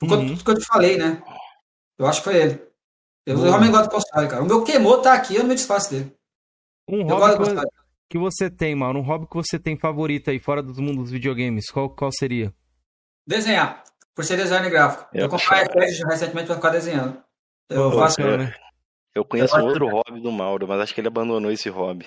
[0.00, 0.28] Por Uhum.
[0.28, 1.22] tudo que eu te falei, né?
[1.98, 2.62] Eu acho que foi ele.
[3.26, 3.48] Eu Boa.
[3.48, 4.42] realmente gosto do console, cara.
[4.42, 6.14] O meu queimou tá aqui, eu não me desfaço dele.
[6.88, 7.54] Um Eu hobby gosto
[8.10, 8.98] que, você tem, mano.
[8.98, 11.70] Um hobby que você tem favorito aí, fora do mundo dos videogames.
[11.70, 12.52] Qual, qual seria?
[13.26, 13.82] Desenhar.
[14.14, 15.08] Por ser design gráfico.
[15.12, 17.22] Eu, Eu- comprei iPad recentemente pra ficar desenhando.
[17.70, 18.18] Eu Pô, faço.
[18.20, 18.54] bacana.
[19.14, 22.06] Eu conheço Eu um outro hobby do Mauro, mas acho que ele abandonou esse hobby.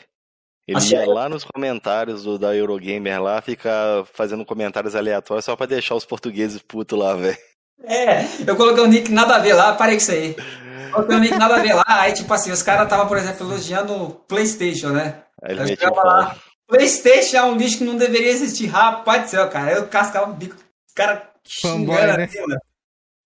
[0.68, 5.66] Ele ia lá nos comentários do, da Eurogamer lá, ficar fazendo comentários aleatórios só pra
[5.66, 7.38] deixar os portugueses putos lá, velho.
[7.84, 10.36] É, eu coloquei um nick nada a ver lá, parei com isso aí.
[10.92, 13.48] Coloquei um nick nada a ver lá, aí tipo assim, os caras estavam, por exemplo,
[13.48, 15.24] elogiando o Playstation, né?
[15.42, 16.36] Aí ele ficava lá.
[16.68, 19.72] Playstation é um lixo que não deveria existir, rapaz do céu, cara.
[19.72, 21.22] Eu cascava o bico, os caras
[21.62, 22.24] Fanboy, xingando né?
[22.26, 22.60] assim, mano.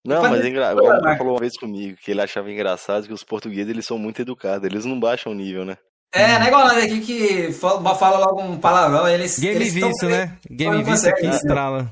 [0.05, 0.73] Não, mas é engra...
[0.73, 1.17] o Mauro né?
[1.17, 4.65] falou uma vez comigo que ele achava engraçado que os portugueses eles são muito educados,
[4.65, 5.77] eles não baixam o nível, né?
[6.13, 9.39] É, é igual nós aqui que fala, fala logo um palavrão, eles.
[9.39, 10.37] Game eles Vício, né?
[10.49, 11.35] Game Vício aqui né?
[11.35, 11.91] estrala.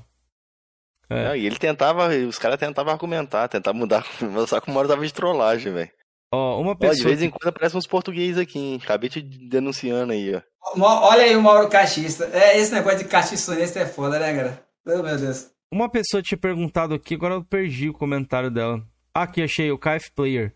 [1.10, 1.30] É.
[1.30, 4.06] Não, e ele tentava, os caras tentavam argumentar, tentavam mudar,
[4.48, 5.92] só que o Mauro tava de trollagem, velho.
[6.32, 7.08] Ó, uma Ó, De pessoa.
[7.08, 8.80] vez em quando aparecem uns portugueses aqui, hein?
[8.84, 10.42] Acabei te denunciando aí, ó.
[10.78, 12.30] Olha aí o Mauro Cachista.
[12.32, 14.64] É, esse negócio de cachiçonista é foda, né, cara?
[14.86, 15.50] Oh, meu Deus.
[15.72, 18.84] Uma pessoa tinha perguntado aqui, agora eu perdi o comentário dela.
[19.14, 20.54] Ah, Aqui, achei, o KF Player.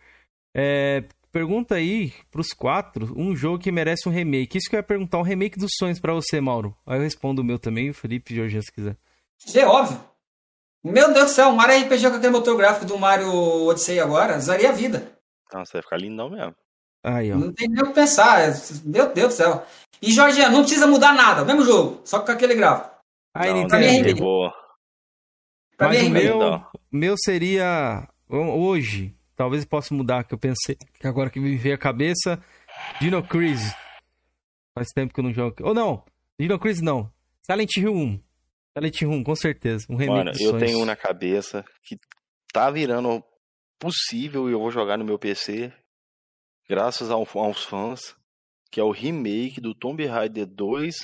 [0.55, 4.57] É, pergunta aí pros quatro um jogo que merece um remake.
[4.57, 6.75] Isso que eu ia perguntar, um remake dos sonhos pra você, Mauro.
[6.85, 8.97] Aí eu respondo o meu também, o Felipe e o Jorge, se quiser.
[9.55, 9.99] É óbvio.
[10.83, 14.37] Meu Deus do céu, um Mario RPG com aquele motor gráfico do Mario Odyssey agora,
[14.37, 15.11] usaria a vida.
[15.53, 16.55] Nossa, vai ficar lindão mesmo.
[17.03, 17.35] Aí, ó.
[17.35, 18.39] Não tem nem o que pensar.
[18.83, 19.65] Meu Deus do céu.
[20.01, 22.89] E Jorginho, não precisa mudar nada, mesmo jogo, só com aquele gráfico.
[23.35, 23.79] Aí, não, Nintendo.
[23.81, 24.19] mim é não, remake.
[24.21, 24.62] boa.
[25.83, 26.65] Pra Mas mim, o meu, Então.
[26.91, 29.15] meu seria hoje.
[29.35, 30.77] Talvez eu possa mudar, que eu pensei.
[30.99, 32.41] Que agora que me veio a cabeça.
[33.01, 33.73] Dino Crisis.
[34.77, 35.55] Faz tempo que eu não jogo.
[35.61, 36.03] Ou não,
[36.39, 37.11] Dino Crisis não.
[37.45, 38.19] Silent Hill 1.
[38.77, 39.85] Silent Hill 1, com certeza.
[39.89, 40.63] Um remake Mano, eu sonhos.
[40.63, 41.97] tenho um na cabeça que
[42.51, 43.23] tá virando
[43.79, 45.71] possível e eu vou jogar no meu PC,
[46.69, 48.15] graças a, um- a uns fãs,
[48.71, 50.95] que é o remake do Tomb Raider 2,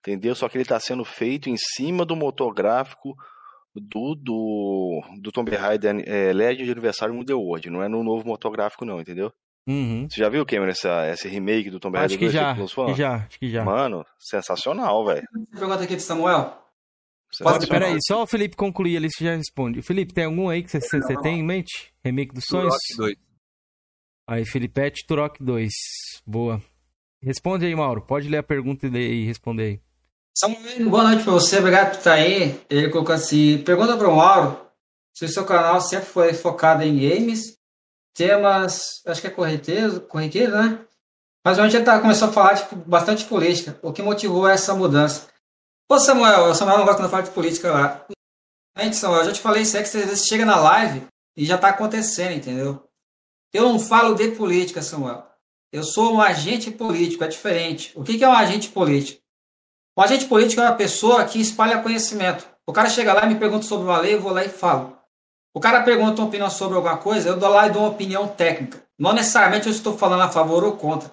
[0.00, 0.34] entendeu?
[0.34, 3.14] Só que ele tá sendo feito em cima do motor gráfico
[3.80, 8.84] do, do, do Tomb Raider é, Legend Aniversário Underworld, não é no novo motor gráfico
[8.84, 9.32] não, entendeu?
[9.68, 10.06] Uhum.
[10.08, 12.86] Você já viu, Cameron, essa, esse remake do Tomb Acho Raider que 2 já, acho
[12.86, 13.64] que já, acho que já.
[13.64, 15.26] Mano, sensacional, velho.
[15.50, 16.62] Pergunta aqui de Samuel.
[17.42, 19.82] Pode, peraí, só o Felipe concluir ali, você já responde.
[19.82, 21.92] Felipe, tem algum aí que você, você- você tem em mente?
[22.04, 22.74] Remake dos sonhos?
[22.94, 23.26] Turok 2.
[24.28, 25.72] Aí, Felipete, Turok 2.
[26.24, 26.62] Boa.
[27.22, 28.00] Responde aí, Mauro.
[28.02, 29.80] Pode ler a pergunta e e responder aí.
[30.38, 32.60] Samuel, boa noite pra você, obrigado por estar aí.
[32.68, 34.60] Ele colocou assim: pergunta pro Mauro
[35.14, 37.56] se o seu canal sempre foi focado em games,
[38.14, 40.84] temas, acho que é corriqueiro, corriqueiro né?
[41.42, 43.80] Mas a gente tá, começou a falar tipo, bastante de política.
[43.82, 45.26] O que motivou essa mudança?
[45.90, 48.06] Ô Samuel, o Samuel não gosta eu falo de política lá.
[48.76, 51.46] Gente, Samuel, eu já te falei isso, é que você, você chega na live e
[51.46, 52.86] já tá acontecendo, entendeu?
[53.54, 55.26] Eu não falo de política, Samuel.
[55.72, 57.92] Eu sou um agente político, é diferente.
[57.94, 59.24] O que é um agente político?
[59.98, 62.46] Um agente político é uma pessoa que espalha conhecimento.
[62.66, 64.94] O cara chega lá e me pergunta sobre uma lei, eu vou lá e falo.
[65.54, 68.28] O cara pergunta uma opinião sobre alguma coisa, eu dou lá e dou uma opinião
[68.28, 68.82] técnica.
[68.98, 71.10] Não necessariamente eu estou falando a favor ou contra.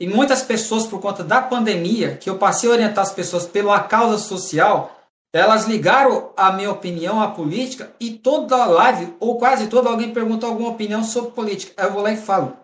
[0.00, 3.78] E muitas pessoas, por conta da pandemia, que eu passei a orientar as pessoas pela
[3.80, 4.90] causa social,
[5.30, 10.46] elas ligaram a minha opinião à política e toda live, ou quase toda, alguém pergunta
[10.46, 11.74] alguma opinião sobre política.
[11.76, 12.56] Aí eu vou lá e falo.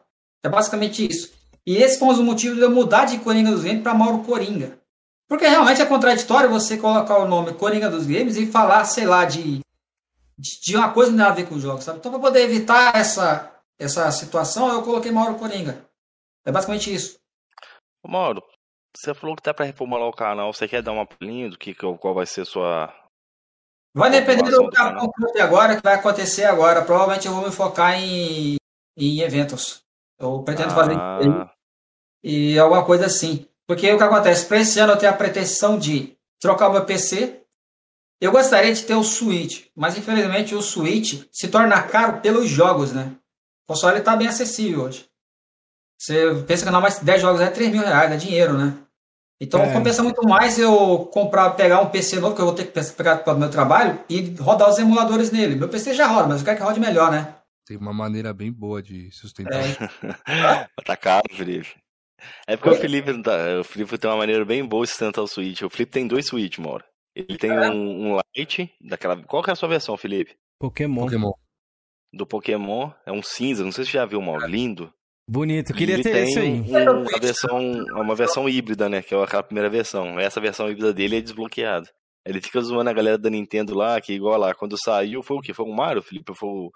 [0.42, 1.32] É basicamente isso.
[1.66, 4.79] E esse foi o motivo de eu mudar de Coringa dos Games para Mauro Coringa.
[5.30, 9.24] Porque realmente é contraditório você colocar o nome Coringa dos Games e falar, sei lá,
[9.24, 9.60] de,
[10.36, 12.00] de, de uma coisa que não tem a ver com o jogo, sabe?
[12.00, 15.86] Então, para poder evitar essa, essa situação, eu coloquei Mauro Coringa.
[16.44, 17.16] É basicamente isso.
[18.02, 18.42] Ô, Mauro,
[18.92, 20.52] você falou que tá pra reformular o canal.
[20.52, 22.92] Você quer dar uma palhinha do que, qual vai ser a sua.
[23.94, 26.84] Vai depender do do que agora, que vai acontecer agora.
[26.84, 28.56] Provavelmente eu vou me focar em,
[28.96, 29.84] em eventos.
[30.18, 30.96] Eu pretendo fazer.
[30.98, 31.54] Ah,
[32.20, 33.46] e alguma coisa assim.
[33.70, 34.46] Porque o que acontece?
[34.46, 37.40] Para esse ano eu tenho a pretensão de trocar o meu PC.
[38.20, 42.92] Eu gostaria de ter o Switch, mas infelizmente o Switch se torna caro pelos jogos,
[42.92, 43.12] né?
[43.62, 45.08] O console está bem acessível hoje.
[45.96, 48.76] Você pensa que não, mas 10 jogos é 3 mil reais, é dinheiro, né?
[49.40, 49.72] Então É.
[49.72, 53.18] compensa muito mais eu comprar, pegar um PC novo que eu vou ter que pegar
[53.18, 55.54] para o meu trabalho e rodar os emuladores nele.
[55.54, 57.36] Meu PC já roda, mas eu quero que rode melhor, né?
[57.64, 59.62] Tem uma maneira bem boa de sustentar.
[60.26, 61.80] É, tá caro, Felipe.
[62.46, 65.22] É porque o Felipe, não tá- o Felipe tem uma maneira bem boa de sustentar
[65.22, 65.62] o Switch.
[65.62, 66.84] O Felipe tem dois Switch, Mauro.
[67.14, 67.70] Ele tem É.
[67.70, 69.20] um, um Lite, daquela.
[69.24, 70.36] Qual que é a sua versão, Felipe?
[70.58, 71.02] Pokémon.
[71.04, 71.32] Pokémon.
[72.12, 72.90] Do Pokémon.
[73.06, 74.46] É um cinza, não sei se você já viu, Mauro.
[74.46, 74.92] Lindo.
[75.28, 76.48] Bonito, queria ele ter tem esse aí.
[76.50, 77.58] um- uma versão,
[77.94, 79.00] uma versão híbrida, né?
[79.02, 80.18] Que é aquela primeira versão.
[80.18, 81.88] Essa versão híbrida dele é desbloqueada.
[82.26, 85.40] Ele fica zoando a galera da Nintendo lá, que igual lá, quando saiu, foi o
[85.40, 85.54] quê?
[85.54, 86.32] Foi o Mario, Felipe?
[86.34, 86.70] Foi o.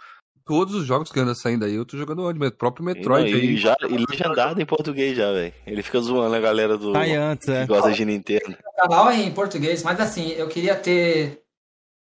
[0.47, 2.45] Todos os jogos que andam saindo aí, eu tô jogando onde?
[2.45, 3.57] O próprio Metroid e aí.
[3.57, 5.55] já, e legendado em português já, velho.
[5.67, 6.93] Ele fica zoando a galera do.
[6.93, 7.63] Sai antes, é.
[7.63, 8.55] que gosta de Nintendo.
[8.77, 11.41] canal é em português, mas assim, eu queria ter.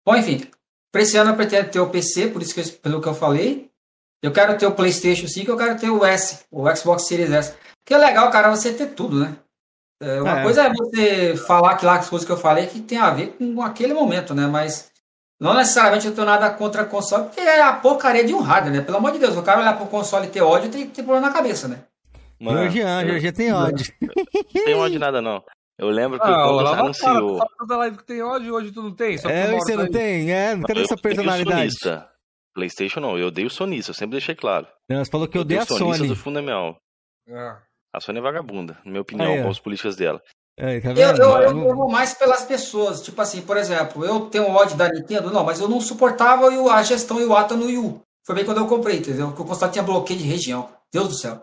[0.04, 0.44] Bom, enfim,
[0.92, 3.14] para esse ano eu pretendo ter o PC, por isso que eu- pelo que eu
[3.14, 3.70] falei.
[4.22, 7.54] Eu quero ter o PlayStation 5, eu quero ter o S, o Xbox Series S.
[7.84, 9.36] Que é legal, cara, você ter tudo, né?
[10.02, 10.42] É, uma É.
[10.42, 13.36] coisa é você falar que lá as coisas que eu falei que tem a ver
[13.38, 14.46] com aquele momento, né?
[14.48, 14.90] Mas
[15.40, 18.80] não necessariamente eu tenho nada contra console, porque é a porcaria de um hardware, né?
[18.82, 21.02] Pelo amor de Deus, o cara olhar pro console e ter ódio tem que ter
[21.02, 21.84] problema na cabeça, né?
[22.40, 23.86] Mano, Georgian, eu Georgian tem ódio.
[24.00, 25.42] não tenho ódio nada, não.
[25.78, 27.38] Eu lembro que Ah, lá você anunciou.
[27.38, 29.18] Só toda live que tem hoje, hoje tu não tem.
[29.18, 29.90] Só É, o você não aí.
[29.90, 30.32] tem?
[30.32, 31.50] É, cadê essa personalidade?
[31.60, 32.08] sonista.
[32.54, 34.66] PlayStation não, eu odeio sonista, eu sempre deixei claro.
[34.88, 36.08] Não, você falou que eu odeio a sonista Sony.
[36.08, 36.76] do fundo da minha alma.
[37.30, 37.58] Ah.
[37.94, 40.22] A Sony é vagabunda, na minha opinião, com as políticas dela.
[40.58, 43.02] É, tá Eu, eu, eu, eu vou mais pelas pessoas.
[43.02, 46.70] Tipo assim, por exemplo, eu tenho ódio da Nintendo, não, mas eu não suportava o-
[46.70, 48.00] a gestão Iwata no Wii U.
[48.24, 49.28] Foi bem quando eu comprei, entendeu?
[49.28, 50.68] Porque o console tinha bloqueio de região.
[50.92, 51.42] Deus do céu.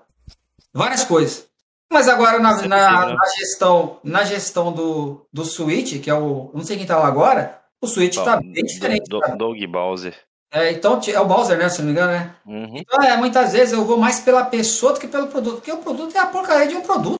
[0.73, 1.45] Várias coisas.
[1.91, 2.77] Mas agora na, na, tem, né?
[3.13, 6.49] na gestão, na gestão do, do Switch, que é o.
[6.51, 9.07] Não sei quem tá lá agora, o Switch tá Bom, bem diferente.
[9.07, 10.15] do, do, Dog Bowser.
[10.51, 11.69] É, então, é o Bowser, né?
[11.69, 12.35] Se não me engano, né?
[12.45, 12.77] Uhum.
[12.77, 15.77] Então, é, muitas vezes eu vou mais pela pessoa do que pelo produto, porque o
[15.77, 17.17] produto é a porcaria de um produto.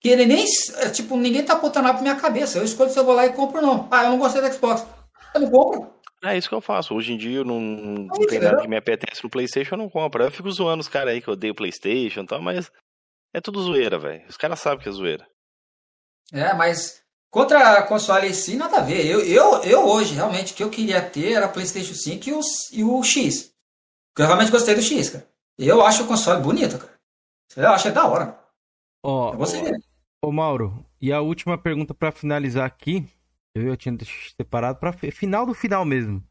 [0.00, 0.44] Que ele nem.
[0.76, 2.58] é, Tipo, ninguém tá botando nada pra minha cabeça.
[2.58, 3.88] Eu escolho se eu vou lá e compro ou não.
[3.90, 4.86] Ah, eu não gostei do Xbox.
[5.34, 5.94] Eu não compro.
[6.24, 6.94] É isso que eu faço.
[6.94, 8.62] Hoje em dia eu não, não É isso, tem nada né?
[8.62, 10.22] que me apetece no Playstation, eu não compro.
[10.22, 12.70] Eu fico zoando os caras aí que odeiam Playstation e tal, mas
[13.32, 14.24] é tudo zoeira, velho.
[14.28, 15.26] Os caras sabem que é zoeira.
[16.32, 19.06] É, mas contra a console em si, nada a ver.
[19.06, 22.40] Eu, eu, eu hoje, realmente, o que eu queria ter era PlayStation 5 e o,
[22.72, 23.52] e o X.
[24.12, 25.28] Porque eu realmente gostei do X, cara.
[25.56, 26.94] Eu acho o console bonito, cara.
[27.56, 28.38] Eu acho é da hora.
[29.04, 29.82] Ó, Eu gostei dele.
[30.22, 33.06] Ô Mauro, e a última pergunta pra finalizar aqui.
[33.54, 33.96] Eu, eu tinha
[34.36, 36.22] separado pra fi- final do final mesmo.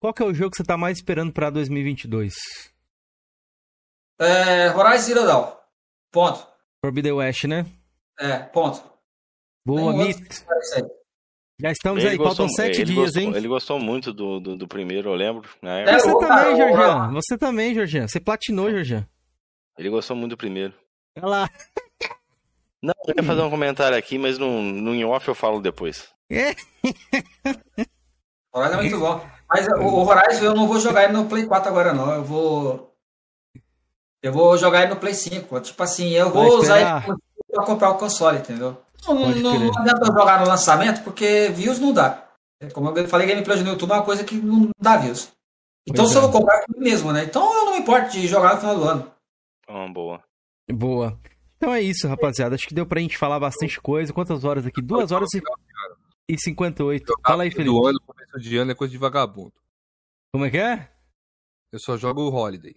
[0.00, 2.34] Qual que é o jogo que você tá mais esperando pra 2022?
[4.18, 5.52] É, Horizon Zero Dawn.
[6.12, 6.46] Ponto.
[6.84, 7.64] Forbidden West, né?
[8.18, 8.82] É, ponto.
[9.64, 10.20] Boa, Mito.
[10.76, 11.00] é.
[11.62, 13.32] Já estamos Ele aí, gostou- faltam sete dias, gostou- hein?
[13.36, 15.48] Ele gostou muito do, do, do primeiro, eu lembro.
[15.62, 15.84] né?
[15.84, 17.12] É, Você também, Jorjan.
[17.12, 18.08] Você também, Jorjan.
[18.08, 19.06] Você platinou, Jorjan.
[19.78, 20.74] Ele gostou muito do primeiro.
[21.18, 21.50] Olha lá.
[22.82, 26.08] Não, eu ia fazer um comentário aqui, mas no, no in off eu falo depois.
[26.30, 26.54] É.
[28.52, 29.20] Horizon é muito bom.
[29.48, 32.12] Mas o, o Horizon eu não vou jogar ele no Play 4 agora, não.
[32.12, 32.94] Eu vou.
[34.22, 35.60] Eu vou jogar ele no Play 5.
[35.60, 37.16] Tipo assim, eu vou usar ele
[37.52, 38.80] pra comprar o console, entendeu?
[39.06, 42.28] Não, Pode não, adianta jogar no lançamento, porque views não dá.
[42.60, 45.32] É, Como eu falei, gameplay no YouTube é uma coisa que não dá views.
[45.88, 46.22] Então Pois se eu é.
[46.24, 47.24] vou comprar aqui mesmo, né?
[47.24, 49.10] Então eu não me importo de jogar no final do ano.
[49.62, 50.22] Então, boa.
[50.70, 51.18] Boa.
[51.60, 52.54] Então é isso, rapaziada.
[52.54, 54.14] Acho que deu pra gente falar bastante coisa.
[54.14, 54.80] Quantas horas aqui?
[54.80, 55.42] Duas horas e,
[56.26, 57.12] e 58.
[57.26, 57.70] Fala aí, Felipe.
[57.70, 59.52] Do ano, começo de ano é coisa de vagabundo.
[60.32, 60.88] Como é que é?
[61.70, 62.74] Eu só jogo o Holiday.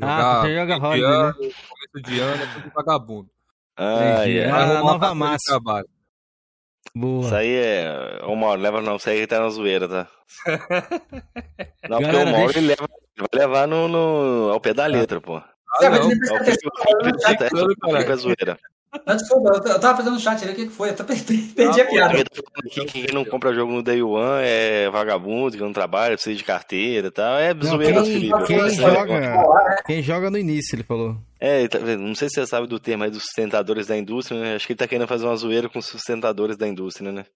[0.00, 1.16] Ah, você joga fim de Holiday, né?
[1.16, 3.30] ano, Começo de ano é coisa de vagabundo.
[3.76, 4.38] Ah, Entendi.
[4.38, 4.50] é.
[4.50, 5.60] Ah, a nova massa.
[6.94, 7.26] Boa.
[7.26, 8.20] Isso aí é.
[8.24, 10.08] Ô Mauro, leva não, isso aí tá na zoeira, tá?
[11.88, 14.72] Não, porque Galera, o Mauro deixa- ele, leva, ele vai levar no, no, ao pé
[14.74, 15.40] da letra, pô.
[15.80, 16.10] Ah, não.
[16.10, 18.56] É atenção, eu não.
[19.06, 20.88] Não, Desculpa, tava fazendo chat ali, o que que foi?
[20.90, 20.94] Eu
[21.54, 22.24] perdi a Ah, piada.
[22.24, 26.34] Tá aqui quem não compra jogo no Day One é vagabundo, que não trabalha, precisa
[26.36, 27.36] de carteira e tal.
[27.38, 28.44] É Não, zoeira quem, Felipe.
[28.46, 29.84] quem joga, negócio.
[29.86, 31.16] quem joga no início, ele falou.
[31.38, 34.54] É, tá não sei se você sabe do termo aí dos sustentadores da indústria, né?
[34.56, 37.26] Acho que ele tá querendo fazer uma zoeira com os sustentadores da indústria, né?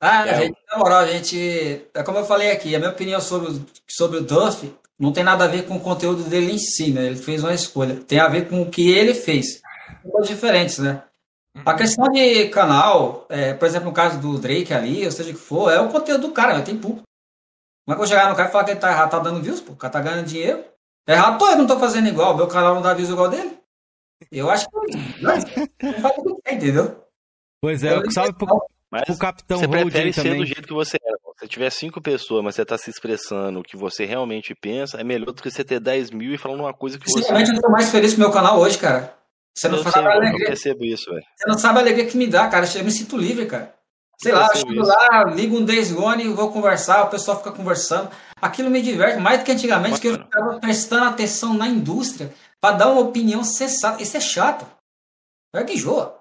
[0.00, 0.42] Ah, É.
[0.42, 4.18] gente, na moral, gente, é como eu falei aqui, a minha opinião sobre, o- sobre
[4.18, 7.06] o Duff não tem nada a ver com o conteúdo dele em si, né?
[7.06, 7.96] Ele fez uma escolha.
[7.96, 9.60] Tem a ver com o que ele fez.
[10.02, 11.02] Coisas diferentes, né?
[11.64, 15.34] A questão de canal, é, por exemplo, no caso do Drake ali, ou seja o
[15.34, 16.62] que for, é o conteúdo do cara, né?
[16.64, 17.02] tem público.
[17.84, 19.18] Como é que eu vou chegar no cara e falar que ele tá errado, tá
[19.18, 20.64] dando views, pô, o cara tá ganhando dinheiro.
[21.06, 23.58] É errado, pô, eu não tô fazendo igual, meu canal não dá views igual dele.
[24.30, 24.76] Eu acho que
[25.22, 27.04] não, não faz o que quer, entendeu?
[27.60, 28.46] Pois é, Eu- salve pro,
[28.90, 30.38] Mas pro Capitão você prefere aí ser também.
[30.40, 31.12] do jeito que você é.
[31.40, 35.04] Se tiver cinco pessoas, mas você tá se expressando o que você realmente pensa, é
[35.04, 37.20] melhor do que você ter 10 mil e falando uma coisa que você.
[37.20, 39.14] Sinceramente, eu tô mais feliz com o meu canal hoje, cara.
[39.56, 41.24] Você não eu, sabe sei, a eu alegria, percebo isso, velho.
[41.36, 42.66] você não sabe a alegria que me dá, cara.
[42.76, 43.74] Eu me sinto livre, cara.
[44.20, 44.82] Sei Eu lá, eu chego isso.
[44.82, 48.10] lá, ligo um Days Gone e vou conversar, o pessoal fica conversando.
[48.42, 50.24] Aquilo me diverte mais do que antigamente, que eu Mano.
[50.24, 54.02] ficava prestando atenção na indústria pra dar uma opinião sensata.
[54.02, 54.66] Isso é chato.
[55.54, 56.17] É que enjoa.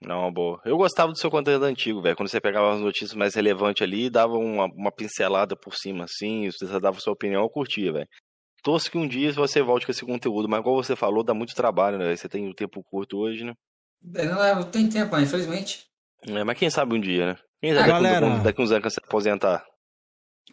[0.00, 0.60] Não, boa.
[0.64, 2.16] Eu gostava do seu conteúdo antigo, velho.
[2.16, 6.04] Quando você pegava as notícias mais relevantes ali e dava uma, uma pincelada por cima,
[6.04, 8.08] assim, você dava sua opinião, eu curtia, velho.
[8.62, 11.54] Torço que um dia você volte com esse conteúdo, mas igual você falou, dá muito
[11.54, 12.14] trabalho, né?
[12.14, 13.54] Você tem o tempo curto hoje, né?
[14.14, 15.86] É, Não, é, não tem tempo, né, infelizmente.
[16.26, 17.36] É, mas quem sabe um dia, né?
[17.60, 18.28] Quem sabe Galera.
[18.28, 19.64] daqui, daqui uns anos que você aposentar.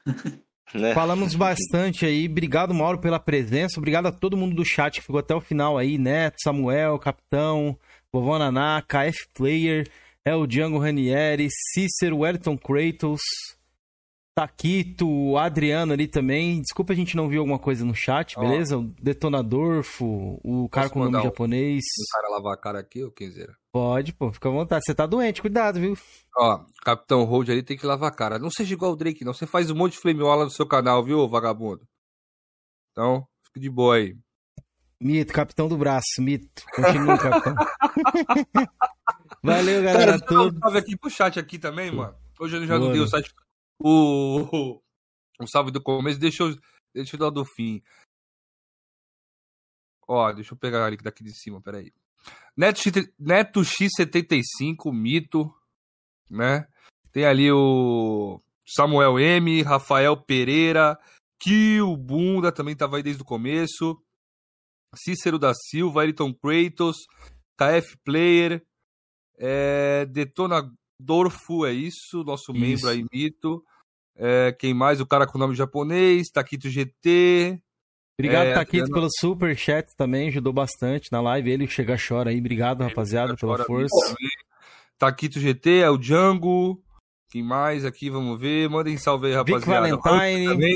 [0.73, 0.93] né?
[0.93, 2.27] Falamos bastante aí.
[2.27, 3.79] Obrigado, Mauro, pela presença.
[3.79, 7.77] Obrigado a todo mundo do chat que ficou até o final aí, Neto, Samuel, Capitão,
[8.15, 9.89] Vovó Naná, KF Player,
[10.23, 13.19] El Django Ranieri, Cícero, Wellington Kratos,
[14.33, 16.61] Taquito, o Adriano ali também.
[16.61, 18.41] Desculpa a gente não viu alguma coisa no chat, Ó.
[18.41, 18.77] beleza?
[18.77, 21.83] O Detonadorfo, o cara com nome mandar um- japonês.
[21.83, 23.53] O cara lavar a cara aqui, ô Kenzeira.
[23.73, 24.85] Pode, pô, fica à vontade.
[24.85, 25.97] Você tá doente, cuidado, viu?
[26.37, 28.39] Ó, Capitão Hold ali tem que lavar a cara.
[28.39, 29.33] Não seja igual o Drake, não.
[29.33, 31.85] Você faz um monte de flameola no seu canal, viu, vagabundo?
[32.91, 34.15] Então, fique de boa aí.
[35.01, 36.63] Mito, capitão do braço, mito.
[36.73, 37.55] Continua, capitão.
[39.43, 42.15] Valeu, galera, Cara, um salve aqui pro chat aqui também, mano.
[42.39, 42.93] Hoje eu já não Bora.
[42.93, 43.33] dei o site.
[43.79, 44.79] O,
[45.41, 46.55] o, salve do começo, deixa eu,
[46.93, 47.81] deixa eu dar o do fim.
[50.07, 51.91] Ó, deixa eu pegar ali daqui de cima, peraí.
[52.55, 55.53] Neto, X- Neto X75, mito,
[56.29, 56.67] né?
[57.11, 60.97] Tem ali o Samuel M, Rafael Pereira,
[61.39, 64.01] Kill Bunda também tava aí desde o começo.
[64.95, 66.97] Cícero da Silva, Ayrton Kratos,
[67.57, 68.63] KF Player,
[69.37, 72.59] é, Detonadorfo, é isso, nosso Isso.
[72.61, 73.63] membro aí, mito.
[74.17, 75.01] É, quem mais?
[75.01, 77.59] O cara com nome japonês, Taquito GT.
[78.17, 81.49] Obrigado, É, Taquito, Adriano- pelo super chat também, ajudou bastante na live.
[81.51, 82.39] Ele chega chora aí.
[82.39, 83.93] Obrigado, rapaziada, pela força.
[84.07, 84.29] Também.
[84.97, 86.81] Taquito GT, é o Django.
[87.29, 88.09] Quem mais aqui?
[88.09, 88.69] Vamos ver.
[88.69, 89.97] Mandem salve aí, Vic rapaziada.
[89.97, 90.75] Valentine, Também.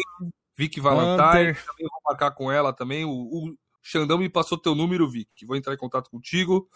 [0.57, 1.13] Vic Valentine.
[1.29, 1.65] Hunter.
[1.65, 3.05] Também vou marcar com ela também.
[3.05, 3.55] O, o
[3.89, 5.27] Xandão me passou teu número, Vic.
[5.45, 6.67] Vou entrar em contato contigo.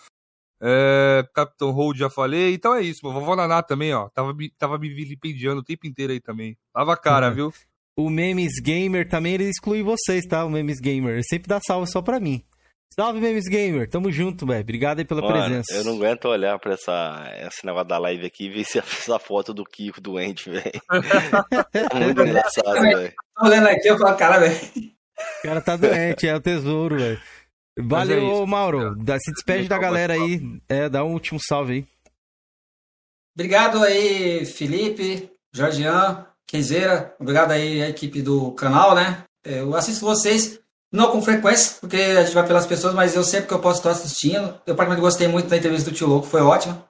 [0.61, 2.53] É, Capitão Hold já falei.
[2.53, 3.00] Então é isso.
[3.03, 4.09] Vovó Naná também, ó.
[4.09, 6.58] Tava, me- tava me vilipendiando o tempo inteiro aí também.
[6.75, 7.33] Lava a cara, Uhum.
[7.35, 7.53] viu?
[7.98, 10.43] O Memes Gamer também, ele exclui vocês, tá?
[10.45, 11.14] O Memes Gamer.
[11.16, 12.43] Ele sempre dá salve só pra mim.
[12.95, 13.90] Salve, Memes Gamer.
[13.90, 14.61] Tamo junto, velho.
[14.61, 15.74] Obrigado aí pela Mano, presença.
[15.74, 18.77] eu não aguento olhar pra essa, esse negócio da live aqui e ver se
[19.11, 20.72] essa foto do Kiko doente, velho.
[21.92, 23.14] É muito engraçado, velho.
[23.35, 24.56] Tô olhando aqui, eu falo, cara, velho.
[25.39, 27.21] O cara tá doente, é o tesouro, velho.
[27.79, 28.95] Valeu, é Mauro.
[28.95, 30.41] Dá- Se despede da galera aí.
[30.69, 31.85] É, dá um último salve aí.
[33.35, 37.15] Obrigado aí, Felipe, Jorgian, Kenzeira.
[37.19, 39.23] Obrigado aí à equipe do canal, né?
[39.43, 40.59] Eu assisto vocês,
[40.91, 43.79] não com frequência, porque a gente vai pelas pessoas, mas eu sempre que eu posso
[43.79, 44.49] estou assistindo.
[44.67, 46.87] Eu particularmente gostei muito da entrevista do Tio Louco, foi ótima.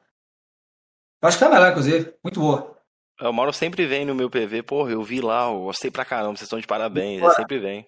[1.22, 2.14] Eu acho que foi a melhor, inclusive.
[2.22, 2.78] Muito boa.
[3.22, 6.32] O Mauro sempre vem no meu PV, porra, eu vi lá, eu gostei pra caramba,
[6.36, 7.88] vocês estão de parabéns, ele sempre vem.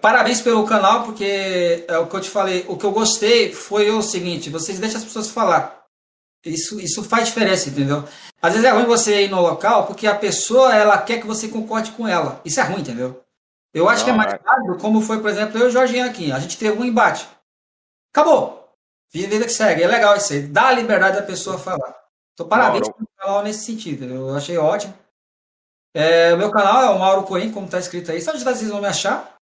[0.00, 2.64] Parabéns pelo canal, porque é o que eu te falei.
[2.68, 5.84] O que eu gostei foi o seguinte: vocês deixam as pessoas falar.
[6.44, 8.02] Isso, isso faz diferença, entendeu?
[8.40, 11.48] Às vezes é ruim você ir no local porque a pessoa ela quer que você
[11.48, 12.40] concorde com ela.
[12.44, 13.22] Isso é ruim, entendeu?
[13.72, 15.70] Eu acho que é Não, mais é- válido, como foi, por exemplo, eu e o
[15.70, 16.32] Jorginho aqui.
[16.32, 17.28] A gente teve um embate.
[18.12, 18.74] Acabou.
[19.12, 19.82] Vida que segue.
[19.82, 20.42] É legal isso aí.
[20.42, 21.94] Dá a liberdade da pessoa falar.
[22.32, 22.94] Então, parabéns Mauro.
[22.94, 24.04] pelo canal nesse sentido.
[24.06, 24.94] Eu achei ótimo.
[25.94, 28.20] É, o meu canal é o Mauro Coen, como está escrito aí.
[28.22, 29.36] Só digitar vocês vão me achar.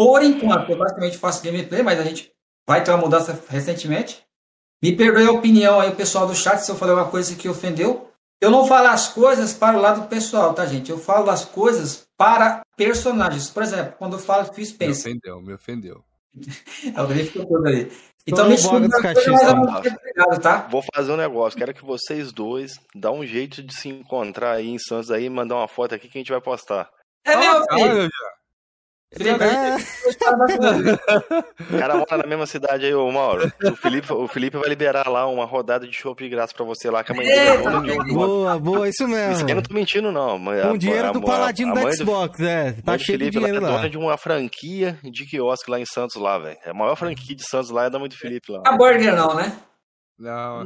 [0.00, 2.32] Por enquanto, eu basicamente faço gameplay, mas a gente
[2.66, 4.24] vai ter uma mudança recentemente.
[4.82, 7.46] Me perdoe a opinião aí, o pessoal do chat, se eu falei uma coisa que
[7.46, 8.10] ofendeu.
[8.40, 10.90] Eu não falo as coisas para o lado pessoal, tá, gente?
[10.90, 13.50] Eu falo as coisas para personagens.
[13.50, 16.02] Por exemplo, quando eu falo Phil Me Spencer, ofendeu, me ofendeu.
[16.96, 17.92] alguém ficou tudo aí.
[18.26, 20.66] Então, no me eu Cachistas, não tá?
[20.70, 24.70] Vou fazer um negócio, quero que vocês dois dá um jeito de se encontrar aí
[24.70, 26.88] em Santos aí e mandar uma foto aqui que a gente vai postar.
[27.22, 27.86] É meu, Ah, filho.
[27.86, 28.08] eu já.
[28.10, 28.99] Felipe, É,
[31.68, 33.52] O cara mora na mesma cidade aí, ô Mauro.
[33.64, 36.88] O Felipe, o Felipe vai liberar lá uma rodada de chopp de graça pra você
[36.90, 39.62] lá, que a é de um- boa, boa, isso Isso aí eu não mesmo.
[39.62, 40.38] tô mentindo, não.
[40.42, 42.72] Com a- o dinheiro a- do a- paladino a da do- Xbox, é.
[42.84, 43.76] Tá do cheio de Felipe ela dinheiro é lá.
[43.78, 46.58] dona de uma franquia de quiosque lá em Santos, lá, velho.
[46.64, 48.62] A maior franquia de Santos lá é da mãe do Felipe lá.
[48.66, 49.52] hambúrguer não, né?
[50.18, 50.64] Não.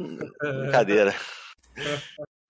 [0.63, 1.15] Brincadeira.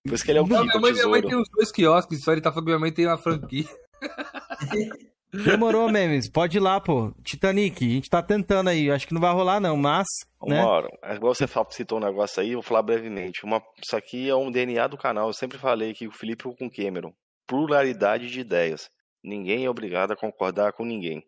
[0.06, 2.20] Por isso que ele é um Não, minha, mãe, minha mãe tem uns dois quiosques,
[2.24, 3.64] só ele tá falando que minha mãe tem uma franquia.
[5.42, 6.28] Demorou, memes.
[6.28, 7.12] Pode ir lá, pô.
[7.22, 8.90] Titanic, a gente tá tentando aí.
[8.90, 10.06] Acho que não vai rolar, não, mas.
[10.46, 10.60] Né?
[10.60, 10.88] Uma hora.
[11.02, 13.44] É igual você citou um negócio aí, vou falar brevemente.
[13.44, 15.28] Uma, isso aqui é um DNA do canal.
[15.28, 17.12] Eu sempre falei que o Felipe com o Cameron.
[17.46, 18.90] Pluralidade de ideias.
[19.22, 21.24] Ninguém é obrigado a concordar com ninguém.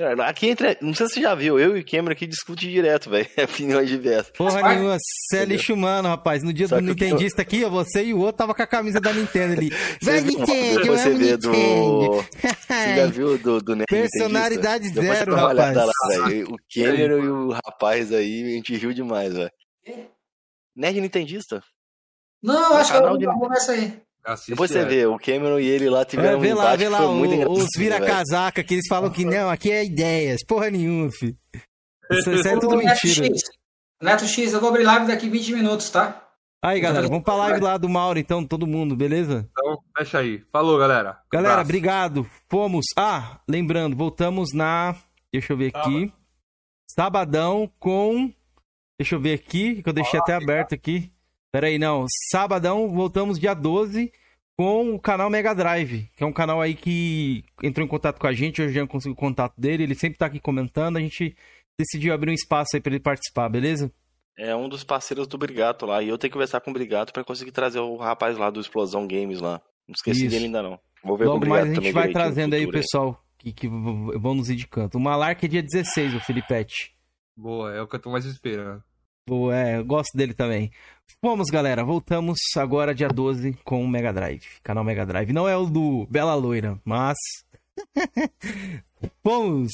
[0.00, 0.76] É, Aqui entre.
[0.80, 3.28] Não sei se você já viu, eu e o Cameron aqui discute direto, velho.
[3.44, 4.32] Opiniões diversas.
[4.36, 6.42] Porra Mas- nenhuma, você é lixo humano, rapaz.
[6.42, 8.62] No dia Só do que eu- Nintendista aqui, ó, você e o outro tava com
[8.62, 9.70] a camisa da Nintendo ali.
[10.02, 11.50] Vai, Nintendo, eu você amo vê do.
[11.50, 12.26] Nintendo.
[12.68, 15.14] Você já viu do, do Nerd Personalidade Nintendista?
[15.16, 15.76] Zero, rapaz.
[15.76, 15.84] lá.
[16.48, 19.50] O Cameron e o rapaz aí, a gente riu demais, velho.
[20.76, 21.62] Nerd Nintendista?
[22.42, 24.02] Não, eu acho que eu canal vou de- conversa aí.
[24.26, 24.88] Assiste Depois você ela.
[24.88, 27.30] vê, o Cameron e ele lá É, tiveram vê um lá, vê lá foi muito
[27.30, 27.78] o- engraçado, os velho.
[27.78, 30.42] vira-casaca que eles falam que não, aqui é ideias.
[30.46, 31.36] Porra nenhuma, filho.
[32.10, 33.26] Isso, isso é tudo Neto mentira.
[33.26, 33.42] X,
[34.02, 36.22] Neto X, eu vou abrir live daqui 20 minutos, tá?
[36.64, 39.46] Aí, galera, vamos pra live lá do Mauro, então, todo mundo, beleza?
[39.50, 40.42] Então, fecha aí.
[40.50, 41.18] Falou, galera.
[41.30, 41.66] Galera, Abraço.
[41.68, 42.30] obrigado.
[42.48, 42.86] Fomos.
[42.96, 44.96] Ah, lembrando, voltamos na.
[45.30, 46.10] Deixa eu ver aqui.
[46.90, 48.32] Sabadão com.
[48.98, 51.12] Deixa eu ver aqui, que eu deixei até aberto aqui.
[51.54, 52.04] Pera aí, não.
[52.32, 54.10] Sabadão, voltamos dia 12
[54.58, 58.26] com o canal Mega Drive, que é um canal aí que entrou em contato com
[58.26, 58.60] a gente.
[58.60, 59.84] Hoje eu consegui o contato dele.
[59.84, 60.96] Ele sempre tá aqui comentando.
[60.96, 61.36] A gente
[61.78, 63.88] decidiu abrir um espaço aí pra ele participar, beleza?
[64.36, 66.02] É um dos parceiros do Brigato lá.
[66.02, 68.58] E eu tenho que conversar com o Brigato pra conseguir trazer o rapaz lá do
[68.58, 69.62] Explosão Games lá.
[69.86, 70.30] Não esqueci Isso.
[70.30, 70.80] dele ainda não.
[71.04, 73.52] Vou ver com o Logo Brigato mais a gente vai trazendo aí o pessoal que,
[73.52, 74.98] que vão nos indicando.
[74.98, 76.96] O Malark é dia 16, o Filipete.
[77.36, 78.82] Boa, é o que eu tô mais esperando.
[79.26, 80.70] Pô, é, gosto dele também.
[81.22, 84.44] Vamos, galera, voltamos agora dia 12 com o Mega Drive.
[84.62, 85.32] Canal Mega Drive.
[85.32, 87.16] Não é o do Bela Loira, mas.
[89.24, 89.72] Vamos!